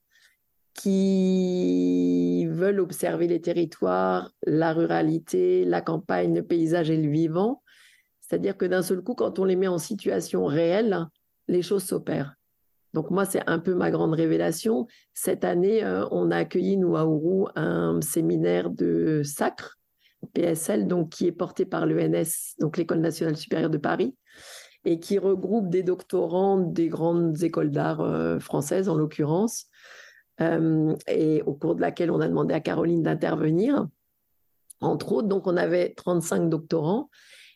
qui 0.75 2.47
veulent 2.47 2.81
observer 2.81 3.29
les 3.29 3.41
territoires, 3.41 4.33
la 4.45 4.72
ruralité, 4.72 5.64
la 5.64 5.81
campagne, 5.81 6.35
le 6.35 6.43
paysage 6.43 6.91
et 6.91 6.97
le 6.97 7.11
vivant. 7.11 7.62
C'est-à-dire 8.20 8.57
que 8.57 8.66
d'un 8.66 8.83
seul 8.83 9.01
coup, 9.03 9.14
quand 9.14 9.39
on 9.39 9.45
les 9.45 9.57
met 9.57 9.68
en 9.68 9.79
situation 9.79 10.47
réelle, 10.47 11.07
les 11.49 11.62
choses 11.62 11.85
s'opèrent. 11.85 12.35
Donc 12.93 13.11
moi, 13.11 13.25
c'est 13.25 13.43
un 13.49 13.59
peu 13.59 13.75
ma 13.75 13.91
grande 13.91 14.14
révélation. 14.14 14.87
Cette 15.14 15.45
année, 15.45 15.85
euh, 15.85 16.07
on 16.11 16.31
a 16.31 16.39
accueilli, 16.39 16.77
nous, 16.77 16.97
à 16.97 17.07
Ourou, 17.07 17.49
un 17.57 18.01
séminaire 18.01 18.70
de 18.70 19.22
sacre 19.25 19.79
PSL, 20.33 20.87
donc 20.87 21.11
qui 21.11 21.27
est 21.27 21.33
porté 21.33 21.66
par 21.66 21.87
l'ENS, 21.87 22.55
donc 22.61 22.77
l'École 22.77 23.01
nationale 23.01 23.37
supérieure 23.37 23.70
de 23.70 23.79
Paris, 23.79 24.16
et 24.85 25.01
qui 25.01 25.18
regroupe 25.18 25.70
des 25.70 25.83
doctorants 25.83 26.59
des 26.59 26.89
grandes 26.89 27.43
écoles 27.43 27.70
d'art 27.70 28.01
euh, 28.01 28.39
françaises, 28.39 28.89
en 28.89 28.95
l'occurrence, 28.95 29.66
et 30.41 31.43
au 31.43 31.55
cours 31.55 31.76
de 31.76 31.80
laquelle 31.80 32.11
on 32.11 32.20
a 32.20 32.28
demandé 32.28 32.55
à 32.55 32.61
Caroline 32.61 33.03
d'intervenir, 33.03 33.87
entre 34.80 35.12
autres. 35.12 35.28
Donc, 35.28 35.47
on 35.47 35.57
avait 35.57 35.95
35 35.95 36.49
doctorants, 36.49 37.11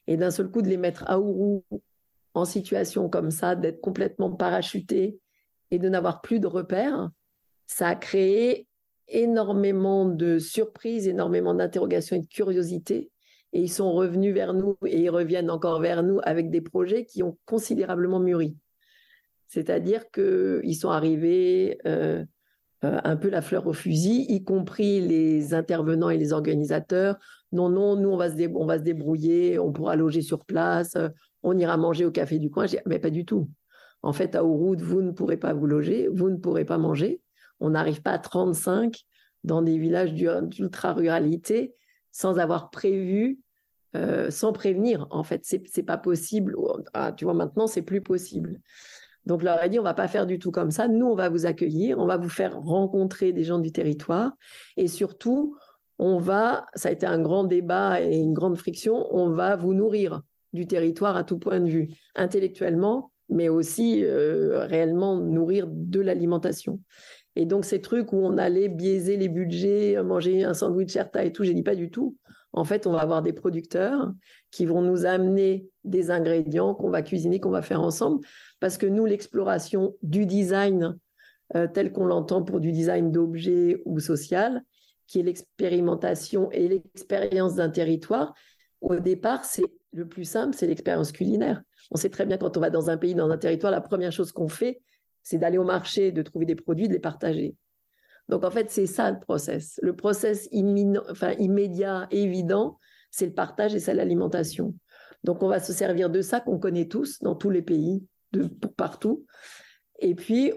et 0.06 0.16
d'un 0.16 0.30
seul 0.30 0.50
coup, 0.50 0.62
de 0.62 0.68
les 0.68 0.76
mettre 0.76 1.04
à 1.06 1.20
Ourou 1.20 1.64
en 2.34 2.44
situation 2.44 3.08
comme 3.08 3.30
ça, 3.30 3.56
d'être 3.56 3.80
complètement 3.80 4.30
parachutés 4.30 5.18
et 5.70 5.78
de 5.78 5.88
n'avoir 5.88 6.20
plus 6.20 6.40
de 6.40 6.46
repères, 6.46 7.10
ça 7.66 7.88
a 7.88 7.94
créé 7.94 8.66
énormément 9.08 10.06
de 10.06 10.38
surprises, 10.38 11.08
énormément 11.08 11.54
d'interrogations 11.54 12.16
et 12.16 12.20
de 12.20 12.26
curiosité. 12.26 13.10
Et 13.52 13.60
ils 13.60 13.72
sont 13.72 13.92
revenus 13.92 14.34
vers 14.34 14.52
nous 14.52 14.76
et 14.86 15.00
ils 15.00 15.10
reviennent 15.10 15.50
encore 15.50 15.80
vers 15.80 16.02
nous 16.02 16.20
avec 16.22 16.50
des 16.50 16.60
projets 16.60 17.04
qui 17.04 17.22
ont 17.22 17.38
considérablement 17.46 18.20
mûri. 18.20 18.56
C'est-à-dire 19.46 20.10
qu'ils 20.10 20.76
sont 20.76 20.90
arrivés 20.90 21.78
euh, 21.86 22.24
euh, 22.84 23.00
un 23.04 23.16
peu 23.16 23.28
la 23.28 23.42
fleur 23.42 23.66
au 23.66 23.72
fusil, 23.72 24.26
y 24.28 24.44
compris 24.44 25.00
les 25.00 25.54
intervenants 25.54 26.10
et 26.10 26.18
les 26.18 26.32
organisateurs. 26.32 27.16
Non, 27.52 27.68
non, 27.68 27.96
nous, 27.96 28.08
on 28.08 28.16
va 28.16 28.30
se, 28.30 28.82
débrouiller, 28.82 29.58
on 29.58 29.72
pourra 29.72 29.96
loger 29.96 30.22
sur 30.22 30.44
place, 30.44 30.96
on 31.42 31.56
ira 31.56 31.76
manger 31.76 32.04
au 32.04 32.10
café 32.10 32.38
du 32.38 32.50
coin. 32.50 32.66
mais 32.86 32.98
pas 32.98 33.10
du 33.10 33.24
tout. 33.24 33.48
En 34.02 34.12
fait, 34.12 34.34
à 34.34 34.44
Ouroud, 34.44 34.80
vous 34.80 35.02
ne 35.02 35.10
pourrez 35.10 35.36
pas 35.36 35.52
vous 35.54 35.66
loger, 35.66 36.08
vous 36.12 36.30
ne 36.30 36.36
pourrez 36.36 36.64
pas 36.64 36.78
manger 36.78 37.20
on 37.60 37.70
n'arrive 37.70 38.02
pas 38.02 38.12
à 38.12 38.18
35 38.18 39.04
dans 39.44 39.62
des 39.62 39.78
villages 39.78 40.14
d'ultra-ruralité 40.14 41.74
sans 42.12 42.38
avoir 42.38 42.70
prévu, 42.70 43.40
euh, 43.96 44.30
sans 44.30 44.52
prévenir. 44.52 45.06
En 45.10 45.22
fait, 45.22 45.42
c'est 45.44 45.82
pas 45.82 45.98
possible. 45.98 46.56
Ah, 46.94 47.12
tu 47.12 47.24
vois, 47.24 47.34
maintenant, 47.34 47.66
c'est 47.66 47.82
plus 47.82 48.00
possible. 48.00 48.60
Donc, 49.26 49.42
leur 49.42 49.60
a 49.60 49.68
dit, 49.68 49.78
on 49.78 49.82
va 49.82 49.94
pas 49.94 50.08
faire 50.08 50.26
du 50.26 50.38
tout 50.38 50.50
comme 50.50 50.70
ça. 50.70 50.88
Nous, 50.88 51.06
on 51.06 51.14
va 51.14 51.28
vous 51.28 51.46
accueillir, 51.46 51.98
on 51.98 52.06
va 52.06 52.16
vous 52.16 52.28
faire 52.28 52.58
rencontrer 52.58 53.32
des 53.32 53.44
gens 53.44 53.58
du 53.58 53.72
territoire. 53.72 54.32
Et 54.76 54.88
surtout, 54.88 55.56
on 55.98 56.18
va, 56.18 56.66
ça 56.74 56.88
a 56.88 56.92
été 56.92 57.06
un 57.06 57.20
grand 57.20 57.44
débat 57.44 58.00
et 58.00 58.16
une 58.16 58.32
grande 58.32 58.56
friction, 58.56 59.06
on 59.10 59.30
va 59.30 59.56
vous 59.56 59.74
nourrir 59.74 60.22
du 60.52 60.66
territoire 60.66 61.16
à 61.16 61.24
tout 61.24 61.38
point 61.38 61.60
de 61.60 61.68
vue, 61.68 61.88
intellectuellement, 62.14 63.12
mais 63.28 63.48
aussi 63.48 64.04
euh, 64.04 64.66
réellement 64.66 65.16
nourrir 65.16 65.66
de 65.68 66.00
l'alimentation. 66.00 66.80
Et 67.36 67.44
donc, 67.44 67.64
ces 67.64 67.80
trucs 67.80 68.12
où 68.12 68.16
on 68.16 68.38
allait 68.38 68.68
biaiser 68.68 69.16
les 69.16 69.28
budgets, 69.28 70.02
manger 70.02 70.44
un 70.44 70.54
sandwich 70.54 70.96
Erta 70.96 71.24
et 71.24 71.32
tout, 71.32 71.44
je 71.44 71.52
dis 71.52 71.62
pas 71.62 71.76
du 71.76 71.90
tout. 71.90 72.16
En 72.52 72.64
fait, 72.64 72.86
on 72.86 72.92
va 72.92 73.00
avoir 73.00 73.22
des 73.22 73.32
producteurs 73.32 74.12
qui 74.50 74.64
vont 74.64 74.82
nous 74.82 75.04
amener 75.04 75.68
des 75.84 76.10
ingrédients 76.10 76.74
qu'on 76.74 76.90
va 76.90 77.02
cuisiner, 77.02 77.40
qu'on 77.40 77.50
va 77.50 77.62
faire 77.62 77.82
ensemble. 77.82 78.26
Parce 78.60 78.78
que 78.78 78.86
nous, 78.86 79.06
l'exploration 79.06 79.96
du 80.02 80.26
design, 80.26 80.98
euh, 81.54 81.66
tel 81.66 81.92
qu'on 81.92 82.06
l'entend 82.06 82.42
pour 82.42 82.60
du 82.60 82.72
design 82.72 83.12
d'objets 83.12 83.80
ou 83.84 84.00
social, 84.00 84.62
qui 85.06 85.20
est 85.20 85.22
l'expérimentation 85.22 86.50
et 86.50 86.68
l'expérience 86.68 87.54
d'un 87.54 87.70
territoire, 87.70 88.34
au 88.80 88.96
départ, 88.96 89.44
c'est 89.44 89.64
le 89.92 90.06
plus 90.06 90.24
simple, 90.24 90.54
c'est 90.54 90.66
l'expérience 90.66 91.12
culinaire. 91.12 91.62
On 91.90 91.96
sait 91.96 92.10
très 92.10 92.26
bien 92.26 92.36
quand 92.36 92.56
on 92.56 92.60
va 92.60 92.70
dans 92.70 92.90
un 92.90 92.98
pays, 92.98 93.14
dans 93.14 93.30
un 93.30 93.38
territoire, 93.38 93.72
la 93.72 93.80
première 93.80 94.12
chose 94.12 94.32
qu'on 94.32 94.48
fait, 94.48 94.80
c'est 95.22 95.38
d'aller 95.38 95.58
au 95.58 95.64
marché, 95.64 96.12
de 96.12 96.22
trouver 96.22 96.46
des 96.46 96.54
produits, 96.54 96.88
de 96.88 96.92
les 96.92 96.98
partager. 96.98 97.56
Donc 98.28 98.44
en 98.44 98.50
fait, 98.50 98.70
c'est 98.70 98.86
ça 98.86 99.10
le 99.10 99.18
process. 99.18 99.80
Le 99.82 99.96
process 99.96 100.48
immédiat, 100.52 102.06
évident, 102.10 102.78
c'est 103.10 103.26
le 103.26 103.32
partage 103.32 103.74
et 103.74 103.80
c'est 103.80 103.94
l'alimentation. 103.94 104.74
Donc 105.24 105.42
on 105.42 105.48
va 105.48 105.60
se 105.60 105.72
servir 105.72 106.10
de 106.10 106.20
ça 106.20 106.40
qu'on 106.40 106.58
connaît 106.58 106.88
tous 106.88 107.18
dans 107.20 107.34
tous 107.34 107.50
les 107.50 107.62
pays, 107.62 108.06
de 108.32 108.46
partout. 108.76 109.24
Et 110.00 110.14
puis 110.14 110.52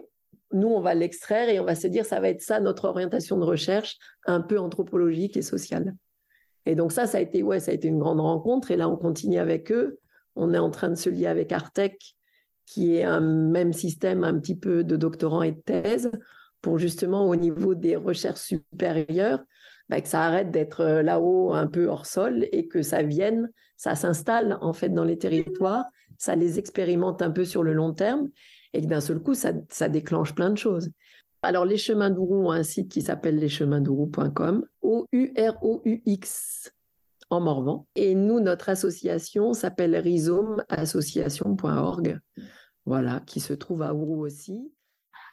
nous, 0.54 0.68
on 0.68 0.82
va 0.82 0.94
l'extraire 0.94 1.50
et 1.50 1.60
on 1.60 1.66
va 1.66 1.76
se 1.76 1.88
dire, 1.88 2.06
ça 2.06 2.20
va 2.20 2.30
être 2.30 2.42
ça 2.42 2.60
notre 2.60 2.86
orientation 2.86 3.38
de 3.38 3.46
recherche, 3.46 3.98
un 4.26 4.42
peu 4.42 4.60
anthropologique 4.60 5.38
et 5.38 5.42
sociale. 5.42 5.96
Et 6.66 6.76
donc 6.76 6.92
ça, 6.92 7.08
ça 7.08 7.18
a 7.18 7.22
été, 7.22 7.42
ouais, 7.44 7.60
ça 7.60 7.72
a 7.72 7.74
été 7.74 7.88
une 7.88 8.00
grande 8.00 8.20
rencontre. 8.20 8.72
Et 8.72 8.78
là, 8.78 8.90
on 8.90 8.98
continue 8.98 9.38
avec 9.38 9.72
eux. 9.72 10.00
On 10.36 10.54
est 10.54 10.60
en 10.60 10.70
train 10.70 10.90
de 10.90 10.96
se 10.96 11.10
lier 11.10 11.28
avec 11.28 11.52
Artec, 11.52 12.16
qui 12.66 12.96
est 12.96 13.04
un 13.04 13.20
même 13.20 13.74
système, 13.74 14.24
un 14.24 14.38
petit 14.40 14.56
peu 14.56 14.84
de 14.84 14.96
doctorant 14.96 15.42
et 15.42 15.52
de 15.52 15.60
thèse, 15.60 16.12
pour 16.62 16.78
justement, 16.78 17.28
au 17.28 17.36
niveau 17.36 17.74
des 17.74 17.96
recherches 17.96 18.42
supérieures, 18.42 19.44
bah, 19.90 20.00
que 20.00 20.08
ça 20.08 20.22
arrête 20.22 20.52
d'être 20.52 20.82
euh, 20.82 21.02
là-haut 21.02 21.54
un 21.54 21.68
peu 21.68 21.88
hors 21.88 22.06
sol 22.06 22.48
et 22.52 22.68
que 22.68 22.82
ça 22.82 23.04
vienne, 23.04 23.50
ça 23.76 23.96
s'installe 23.96 24.58
en 24.62 24.74
fait 24.74 24.90
dans 24.90 25.04
les 25.04 25.18
territoires, 25.18 25.86
ça 26.22 26.36
les 26.36 26.60
expérimente 26.60 27.24
un 27.24 27.32
peu 27.32 27.46
sur 27.46 27.64
le 27.64 27.74
long 27.74 27.94
terme 27.94 28.30
et 28.74 28.82
d'un 28.82 29.02
seul 29.02 29.20
coup, 29.20 29.34
ça, 29.34 29.54
ça 29.70 29.90
déclenche 29.90 30.36
plein 30.36 30.52
de 30.52 30.58
choses. 30.58 30.92
Alors, 31.42 31.66
les 31.66 31.78
chemins 31.78 32.12
d'Ourou 32.12 32.48
ont 32.48 32.52
un 32.52 32.62
site 32.62 32.92
qui 32.92 33.02
s'appelle 33.02 33.40
lescheminsdourou.com, 33.40 34.64
O-U-R-O-U-X 34.84 36.72
en 37.32 37.42
Morvan. 37.42 37.88
Et 37.96 38.14
nous, 38.14 38.40
notre 38.40 38.70
association 38.70 39.54
s'appelle 39.54 39.96
rhizomeassociation.org, 39.96 42.20
voilà, 42.86 43.22
qui 43.22 43.40
se 43.40 43.54
trouve 43.54 43.82
à 43.82 43.96
Ourou 43.96 44.24
aussi. 44.24 44.72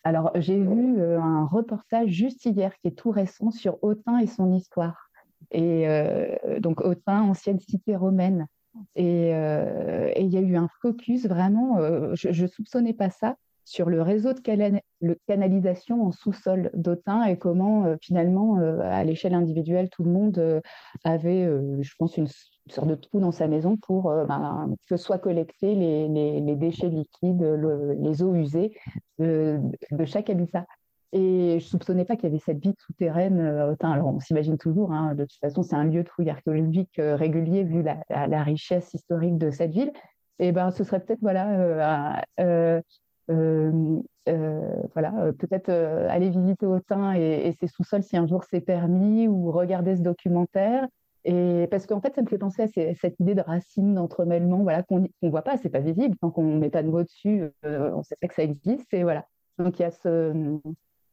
Alors, 0.05 0.31
j'ai 0.37 0.59
vu 0.59 1.03
euh, 1.03 1.21
un 1.21 1.45
reportage 1.45 2.09
juste 2.09 2.47
hier 2.47 2.73
qui 2.81 2.89
est 2.89 2.97
tout 2.97 3.11
récent 3.11 3.51
sur 3.51 3.77
Autun 3.85 4.21
et 4.21 4.27
son 4.27 4.55
histoire. 4.55 5.11
Et 5.51 5.87
euh, 5.87 6.61
donc, 6.61 6.81
Autun, 6.81 7.21
ancienne 7.21 7.61
cité 7.61 7.95
romaine. 7.95 8.47
Euh, 8.99 10.13
et 10.15 10.23
il 10.23 10.31
y 10.31 10.37
a 10.37 10.41
eu 10.41 10.57
un 10.57 10.69
focus 10.81 11.27
vraiment, 11.27 11.79
je 12.15 12.43
ne 12.43 12.47
soupçonnais 12.49 12.95
pas 12.95 13.11
ça, 13.11 13.37
sur 13.69 13.91
le 13.91 14.01
réseau 14.01 14.33
de 14.33 15.19
canalisation 15.27 16.07
en 16.07 16.11
sous-sol 16.11 16.71
d'Autun 16.73 17.25
et 17.25 17.37
comment 17.37 17.85
euh, 17.85 17.97
finalement, 18.01 18.59
euh, 18.59 18.81
à 18.81 19.05
l'échelle 19.05 19.35
individuelle, 19.35 19.91
tout 19.91 20.05
le 20.05 20.11
monde 20.11 20.39
euh, 20.39 20.63
avait, 21.05 21.45
je 21.81 21.95
pense, 21.99 22.17
une, 22.17 22.29
sorte 22.71 22.89
de 22.89 22.95
trou 22.95 23.21
dans 23.21 23.33
sa 23.33 23.47
maison 23.47 23.77
pour 23.77 24.13
ben, 24.27 24.75
que 24.89 24.99
soient 24.99 25.19
collectés 25.19 25.75
les, 25.75 26.57
déchets 26.57 26.89
liquides, 26.89 27.43
les 27.43 28.23
eaux 28.23 28.35
usées 28.35 28.75
de, 29.19 29.59
chaque 30.05 30.29
habitat. 30.29 30.67
Et 31.13 31.59
je 31.61 31.65
soupçonnais 31.65 32.05
pas 32.05 32.17
qu'il 32.17 32.25
y 32.25 32.33
avait 32.33 32.39
cette 32.39 32.63
vie 32.63 32.75
souterraine 32.79 33.41
à 33.41 33.69
Autun. 33.69 33.91
Alors 33.91 34.09
on 34.09 34.21
s'imagine 34.21 34.59
toujours, 34.59 34.93
hein, 34.93 35.15
de 35.15 35.25
toute 35.25 35.41
façon, 35.41 35.63
c'est 35.63 35.77
un 35.77 35.85
lieu 35.85 36.03
de 36.03 36.09
fouille 36.09 36.29
archéologique 36.29 36.97
régulier 36.99 37.65
vu 37.65 37.83
la, 37.83 38.43
richesse 38.43 38.93
historique 38.93 39.39
de 39.39 39.51
cette 39.51 39.73
ville. 39.73 39.93
Et 40.39 40.53
ben, 40.53 40.71
ce 40.71 40.85
serait 40.85 41.01
peut-être 41.01 41.21
voilà 41.21 42.23
euh, 43.31 44.03
euh, 44.29 44.83
voilà, 44.95 45.15
euh, 45.21 45.33
peut-être 45.33 45.71
aller 45.71 46.31
visiter 46.31 46.67
Autun 46.67 47.13
et, 47.15 47.53
ses 47.59 47.67
sous-sols 47.67 48.03
si 48.03 48.17
un 48.17 48.27
jour 48.27 48.45
c'est 48.45 48.61
permis, 48.61 49.29
ou 49.29 49.51
regarder 49.51 49.97
ce 49.97 50.03
documentaire. 50.03 50.87
Et 51.25 51.67
parce 51.71 51.87
qu'en 51.87 52.01
fait, 52.01 52.15
ça 52.15 52.23
me 52.23 52.27
fait 52.29 52.39
penser 52.39 52.63
à 52.63 52.69
cette 52.69 53.21
idée 53.21 53.35
de 53.35 53.41
racine, 53.41 53.95
d'entremêlement, 53.95 54.59
voilà, 54.59 54.83
qu'on 54.83 55.01
ne 55.01 55.31
voit 55.31 55.43
pas, 55.43 55.57
c'est 55.57 55.69
pas 55.69 55.81
visible. 55.81 56.17
Tant 56.21 56.31
qu'on 56.31 56.45
ne 56.45 56.59
met 56.59 56.71
pas 56.71 56.83
de 56.83 56.89
mots 56.89 57.03
dessus, 57.03 57.51
on 57.65 58.03
sait 58.03 58.17
pas 58.21 58.29
que 58.29 58.35
ça 58.35 58.43
existe. 58.43 58.93
Et 58.95 59.03
voilà. 59.03 59.27
Donc 59.59 59.79
il 59.79 59.83
y 59.83 59.85
a 59.85 59.91
ce, 59.91 60.59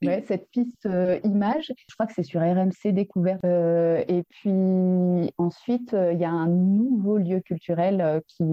cette 0.01 0.49
piste 0.51 0.87
image. 1.23 1.71
Je 1.87 1.95
crois 1.95 2.05
que 2.05 2.13
c'est 2.13 2.23
sur 2.23 2.41
RMC 2.41 2.91
Découverte. 2.91 3.43
et 3.43 4.23
puis 4.29 5.31
ensuite, 5.37 5.95
il 6.11 6.19
y 6.19 6.25
a 6.25 6.31
un 6.31 6.47
nouveau 6.47 7.17
lieu 7.17 7.39
culturel 7.39 8.21
qui 8.27 8.43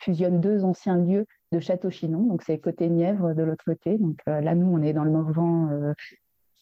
fusionne 0.00 0.40
deux 0.40 0.64
anciens 0.64 0.98
lieux 0.98 1.26
de 1.52 1.60
Château-Chinon. 1.60 2.22
Donc, 2.22 2.42
c'est 2.42 2.58
côté 2.58 2.88
Nièvre 2.88 3.34
de 3.34 3.42
l'autre 3.42 3.64
côté. 3.64 3.98
Donc, 3.98 4.18
euh, 4.28 4.40
là, 4.40 4.54
nous, 4.54 4.66
on 4.66 4.82
est 4.82 4.92
dans 4.92 5.04
le 5.04 5.10
Morvan. 5.10 5.70
Euh, 5.70 5.94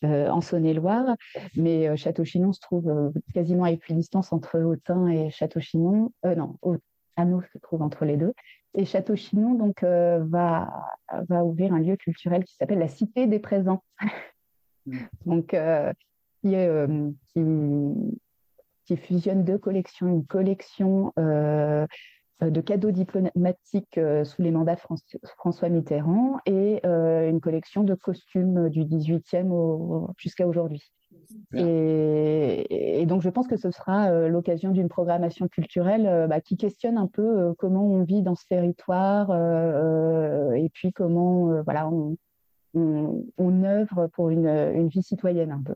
euh, 0.02 0.30
en 0.30 0.40
Saône-et-Loire, 0.40 1.14
mais 1.56 1.94
Château-Chinon 1.94 2.54
se 2.54 2.60
trouve 2.60 3.12
quasiment 3.34 3.64
à 3.64 3.70
équidistance 3.70 4.32
entre 4.32 4.58
Autun 4.58 5.08
et 5.08 5.28
Château-Chinon. 5.28 6.10
non, 6.24 6.56
Anneau 7.16 7.42
se 7.52 7.58
trouve 7.58 7.82
entre 7.82 8.06
les 8.06 8.16
deux. 8.16 8.32
Et 8.74 8.84
Château-Chinon 8.84 9.54
donc 9.54 9.82
va 9.82 10.86
va 11.28 11.44
ouvrir 11.44 11.72
un 11.72 11.80
lieu 11.80 11.96
culturel 11.96 12.44
qui 12.44 12.54
s'appelle 12.54 12.78
la 12.78 12.88
Cité 12.88 13.26
des 13.26 13.40
Présents. 13.40 13.82
Mmh. 14.86 14.98
donc 15.26 15.56
qui, 16.42 16.54
qui, 17.32 17.40
qui 18.86 18.96
fusionne 18.96 19.44
deux 19.44 19.58
collections, 19.58 20.08
une 20.08 20.26
collection 20.26 21.12
euh, 22.42 22.50
de 22.50 22.60
cadeaux 22.60 22.90
diplomatiques 22.90 23.98
euh, 23.98 24.24
sous 24.24 24.42
les 24.42 24.50
mandats 24.50 24.76
de 24.76 24.80
François 25.36 25.68
Mitterrand 25.68 26.38
et 26.46 26.80
euh, 26.86 27.28
une 27.28 27.40
collection 27.40 27.84
de 27.84 27.94
costumes 27.94 28.68
du 28.70 28.84
18e 28.84 30.06
jusqu'à 30.16 30.46
aujourd'hui. 30.46 30.90
Et, 31.54 33.04
donc, 33.06 33.22
je 33.22 33.28
pense 33.28 33.48
que 33.48 33.56
ce 33.56 33.70
sera 33.70 34.28
l'occasion 34.28 34.70
d'une 34.70 34.88
programmation 34.88 35.48
culturelle 35.48 36.26
bah, 36.28 36.40
qui 36.40 36.56
questionne 36.56 36.98
un 36.98 37.06
peu 37.06 37.54
comment 37.58 37.84
on 37.86 38.02
vit 38.02 38.22
dans 38.22 38.34
ce 38.34 38.46
territoire 38.46 39.30
et 40.54 40.68
puis 40.72 40.92
comment 40.92 41.62
voilà, 41.62 41.88
on, 41.88 42.16
on, 42.74 43.64
œuvre 43.64 44.08
pour 44.08 44.30
une, 44.30 44.46
une, 44.46 44.88
vie 44.88 45.02
citoyenne 45.02 45.50
un 45.50 45.62
peu. 45.62 45.74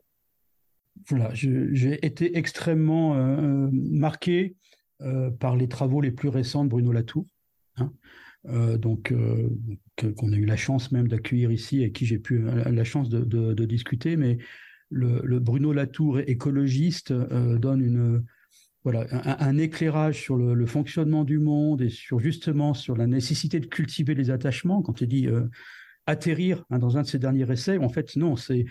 Voilà, 1.08 1.30
j'ai 1.32 2.04
été 2.06 2.38
extrêmement 2.38 3.14
marqué 3.72 4.56
euh, 5.02 5.30
par 5.30 5.56
les 5.56 5.68
travaux 5.68 6.00
les 6.00 6.12
plus 6.12 6.28
récents 6.28 6.64
de 6.64 6.70
Bruno 6.70 6.92
Latour. 6.92 7.26
Hein. 7.76 7.92
Euh, 8.46 8.78
donc, 8.78 9.10
euh, 9.10 9.50
qu'on 10.16 10.32
a 10.32 10.36
eu 10.36 10.44
la 10.44 10.56
chance 10.56 10.92
même 10.92 11.08
d'accueillir 11.08 11.50
ici 11.50 11.82
et 11.82 11.90
qui 11.90 12.06
j'ai 12.06 12.18
pu 12.18 12.38
la 12.40 12.84
chance 12.84 13.08
de, 13.08 13.64
discuter. 13.64 14.16
Mais 14.16 14.38
le, 14.94 15.38
Bruno 15.40 15.72
Latour, 15.72 16.20
écologiste, 16.20 17.12
donne 17.12 17.80
une, 17.80 18.24
un, 18.86 19.58
éclairage 19.58 20.22
sur 20.22 20.36
le, 20.36 20.66
fonctionnement 20.66 21.24
du 21.24 21.38
monde 21.38 21.82
et 21.82 21.90
sur 21.90 22.20
justement 22.20 22.74
sur 22.74 22.96
la 22.96 23.06
nécessité 23.06 23.60
de 23.60 23.66
cultiver 23.66 24.14
les 24.14 24.30
attachements. 24.30 24.82
Quand 24.82 25.00
il 25.00 25.08
dit 25.08 25.28
atterrir 26.06 26.64
hein, 26.70 26.78
dans 26.78 26.96
un 26.96 27.02
de 27.02 27.06
ses 27.06 27.18
derniers 27.18 27.50
essais, 27.50 27.78
en 27.78 27.88
fait, 27.88 28.16
non, 28.16 28.36
c'est 28.36 28.60
euh, 28.60 28.64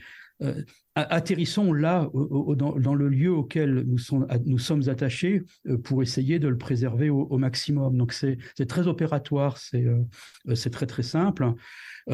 atterrissons 0.95 1.73
là, 1.73 2.09
dans, 2.13 2.95
le 2.95 3.09
lieu 3.09 3.31
auquel 3.31 3.85
nous, 3.85 4.59
sommes 4.59 4.89
attachés, 4.89 5.43
euh, 5.67 5.77
pour 5.77 6.03
essayer 6.03 6.39
de 6.39 6.47
le 6.47 6.57
préserver 6.57 7.09
au, 7.09 7.37
maximum. 7.37 7.97
Donc 7.97 8.13
c'est 8.13 8.37
très 8.67 8.87
opératoire, 8.87 9.57
c'est 9.57 9.85
euh, 9.85 10.55
très 10.71 10.85
très 10.85 11.03
simple. 11.03 11.53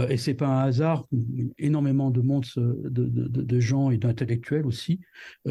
et 0.10 0.18
c'est 0.18 0.36
pas 0.36 0.48
un 0.48 0.68
hasard, 0.68 1.08
énormément 1.58 2.12
de 2.12 2.22
monde, 2.22 2.46
de, 2.56 3.60
gens 3.60 3.90
et 3.90 3.98
d'intellectuels 3.98 4.66
aussi 4.66 5.00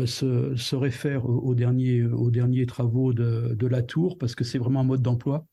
se, 0.05 0.77
réfèrent 0.77 1.27
aux 1.27 1.55
derniers, 1.55 2.05
aux 2.05 2.31
derniers 2.31 2.67
travaux 2.67 3.13
de, 3.13 3.55
de 3.55 3.67
la 3.67 3.83
tour 3.83 4.17
parce 4.17 4.35
que 4.35 4.45
c'est 4.45 4.59
vraiment 4.59 4.81
un 4.81 4.85
mode 4.85 5.03
d'emploi 5.03 5.47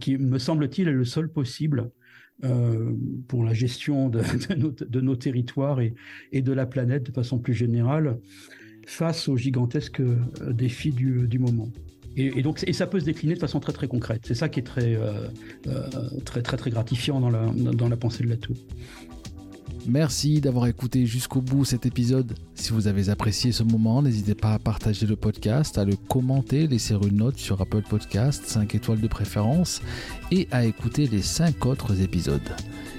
qui, 0.00 0.16
me 0.16 0.38
semble-t-il, 0.38 0.88
est 0.88 0.92
le 0.92 1.04
seul 1.04 1.30
possible 1.30 1.90
euh, 2.42 2.92
pour 3.28 3.44
la 3.44 3.54
gestion 3.54 4.08
de, 4.08 5.00
nos, 5.00 5.16
territoires 5.16 5.80
et, 5.80 5.94
de 6.32 6.52
la 6.52 6.66
planète 6.66 7.04
de 7.04 7.12
façon 7.12 7.38
plus 7.38 7.54
générale 7.54 8.18
face 8.86 9.28
aux 9.28 9.36
gigantesques 9.36 10.00
euh, 10.00 10.18
défis 10.52 10.90
du, 10.90 11.38
moment. 11.38 11.68
Et, 12.16 12.42
donc, 12.42 12.62
et 12.66 12.72
ça 12.72 12.88
peut 12.88 12.98
se 12.98 13.04
décliner 13.04 13.34
de 13.34 13.38
façon 13.38 13.60
très 13.60 13.72
très 13.72 13.86
concrète. 13.86 14.22
C'est 14.26 14.34
ça 14.34 14.48
qui 14.48 14.60
est 14.60 14.64
très, 14.64 14.96
euh, 14.96 15.28
très, 16.24 16.42
très, 16.42 16.70
gratifiant 16.70 17.20
dans 17.20 17.30
la, 17.30 17.46
dans 17.46 17.88
la 17.88 17.96
pensée 17.96 18.24
de 18.24 18.28
la 18.28 18.36
tour. 18.36 18.56
Merci 19.86 20.40
d'avoir 20.40 20.66
écouté 20.66 21.04
jusqu'au 21.04 21.42
bout 21.42 21.66
cet 21.66 21.84
épisode. 21.84 22.34
Si 22.54 22.72
vous 22.72 22.86
avez 22.88 23.10
apprécié 23.10 23.52
ce 23.52 23.62
moment, 23.62 24.00
n'hésitez 24.00 24.34
pas 24.34 24.54
à 24.54 24.58
partager 24.58 25.06
le 25.06 25.14
podcast, 25.14 25.76
à 25.76 25.84
le 25.84 25.94
commenter, 25.96 26.66
laisser 26.66 26.94
une 26.94 27.18
note 27.18 27.36
sur 27.36 27.60
Apple 27.60 27.82
Podcast, 27.82 28.44
5 28.46 28.74
étoiles 28.74 29.00
de 29.00 29.08
préférence, 29.08 29.82
et 30.30 30.48
à 30.52 30.64
écouter 30.64 31.06
les 31.06 31.20
5 31.20 31.66
autres 31.66 32.00
épisodes. 32.00 32.40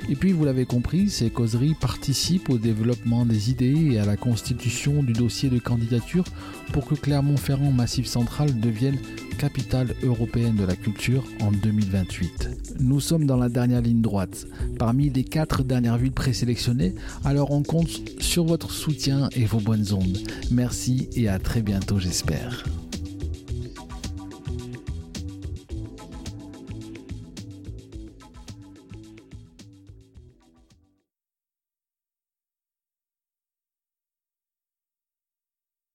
Et 0.08 0.16
puis, 0.16 0.34
vous 0.34 0.46
l'avez 0.46 0.66
compris, 0.66 1.10
ces 1.10 1.30
causeries 1.32 1.74
participent 1.74 2.50
au 2.50 2.58
développement 2.58 3.26
des 3.26 3.50
idées 3.50 3.94
et 3.94 4.00
à 4.00 4.06
la 4.06 4.18
constitution 4.18 5.02
du 5.02 5.14
dossier 5.14 5.50
de 5.50 5.58
candidature 5.58 6.26
pour 6.74 6.86
que 6.86 6.96
Clermont-Ferrand 6.96 7.72
Massif 7.72 8.06
Central 8.06 8.60
devienne 8.60 9.00
capitale 9.40 9.96
européenne 10.04 10.56
de 10.56 10.64
la 10.64 10.76
culture 10.76 11.24
en 11.42 11.52
2028. 11.52 12.78
Nous 12.80 13.00
sommes 13.00 13.26
dans 13.26 13.38
la 13.38 13.50
dernière 13.50 13.82
ligne 13.82 14.02
droite, 14.02 14.46
parmi 14.78 15.10
les 15.10 15.24
quatre 15.24 15.64
dernières 15.64 15.98
villes 15.98 16.12
présélectionnées, 16.12 16.94
alors 17.24 17.52
on 17.52 17.64
compte 17.64 17.90
sur 18.20 18.46
votre 18.46 18.72
soutien 18.72 19.30
et 19.36 19.46
vos 19.46 19.60
bonnes 19.60 19.92
ondes. 19.94 20.20
Merci 20.52 21.10
et 21.16 21.28
à 21.28 21.40
très 21.40 21.62
bientôt 21.62 22.00
j'espère. 22.00 22.64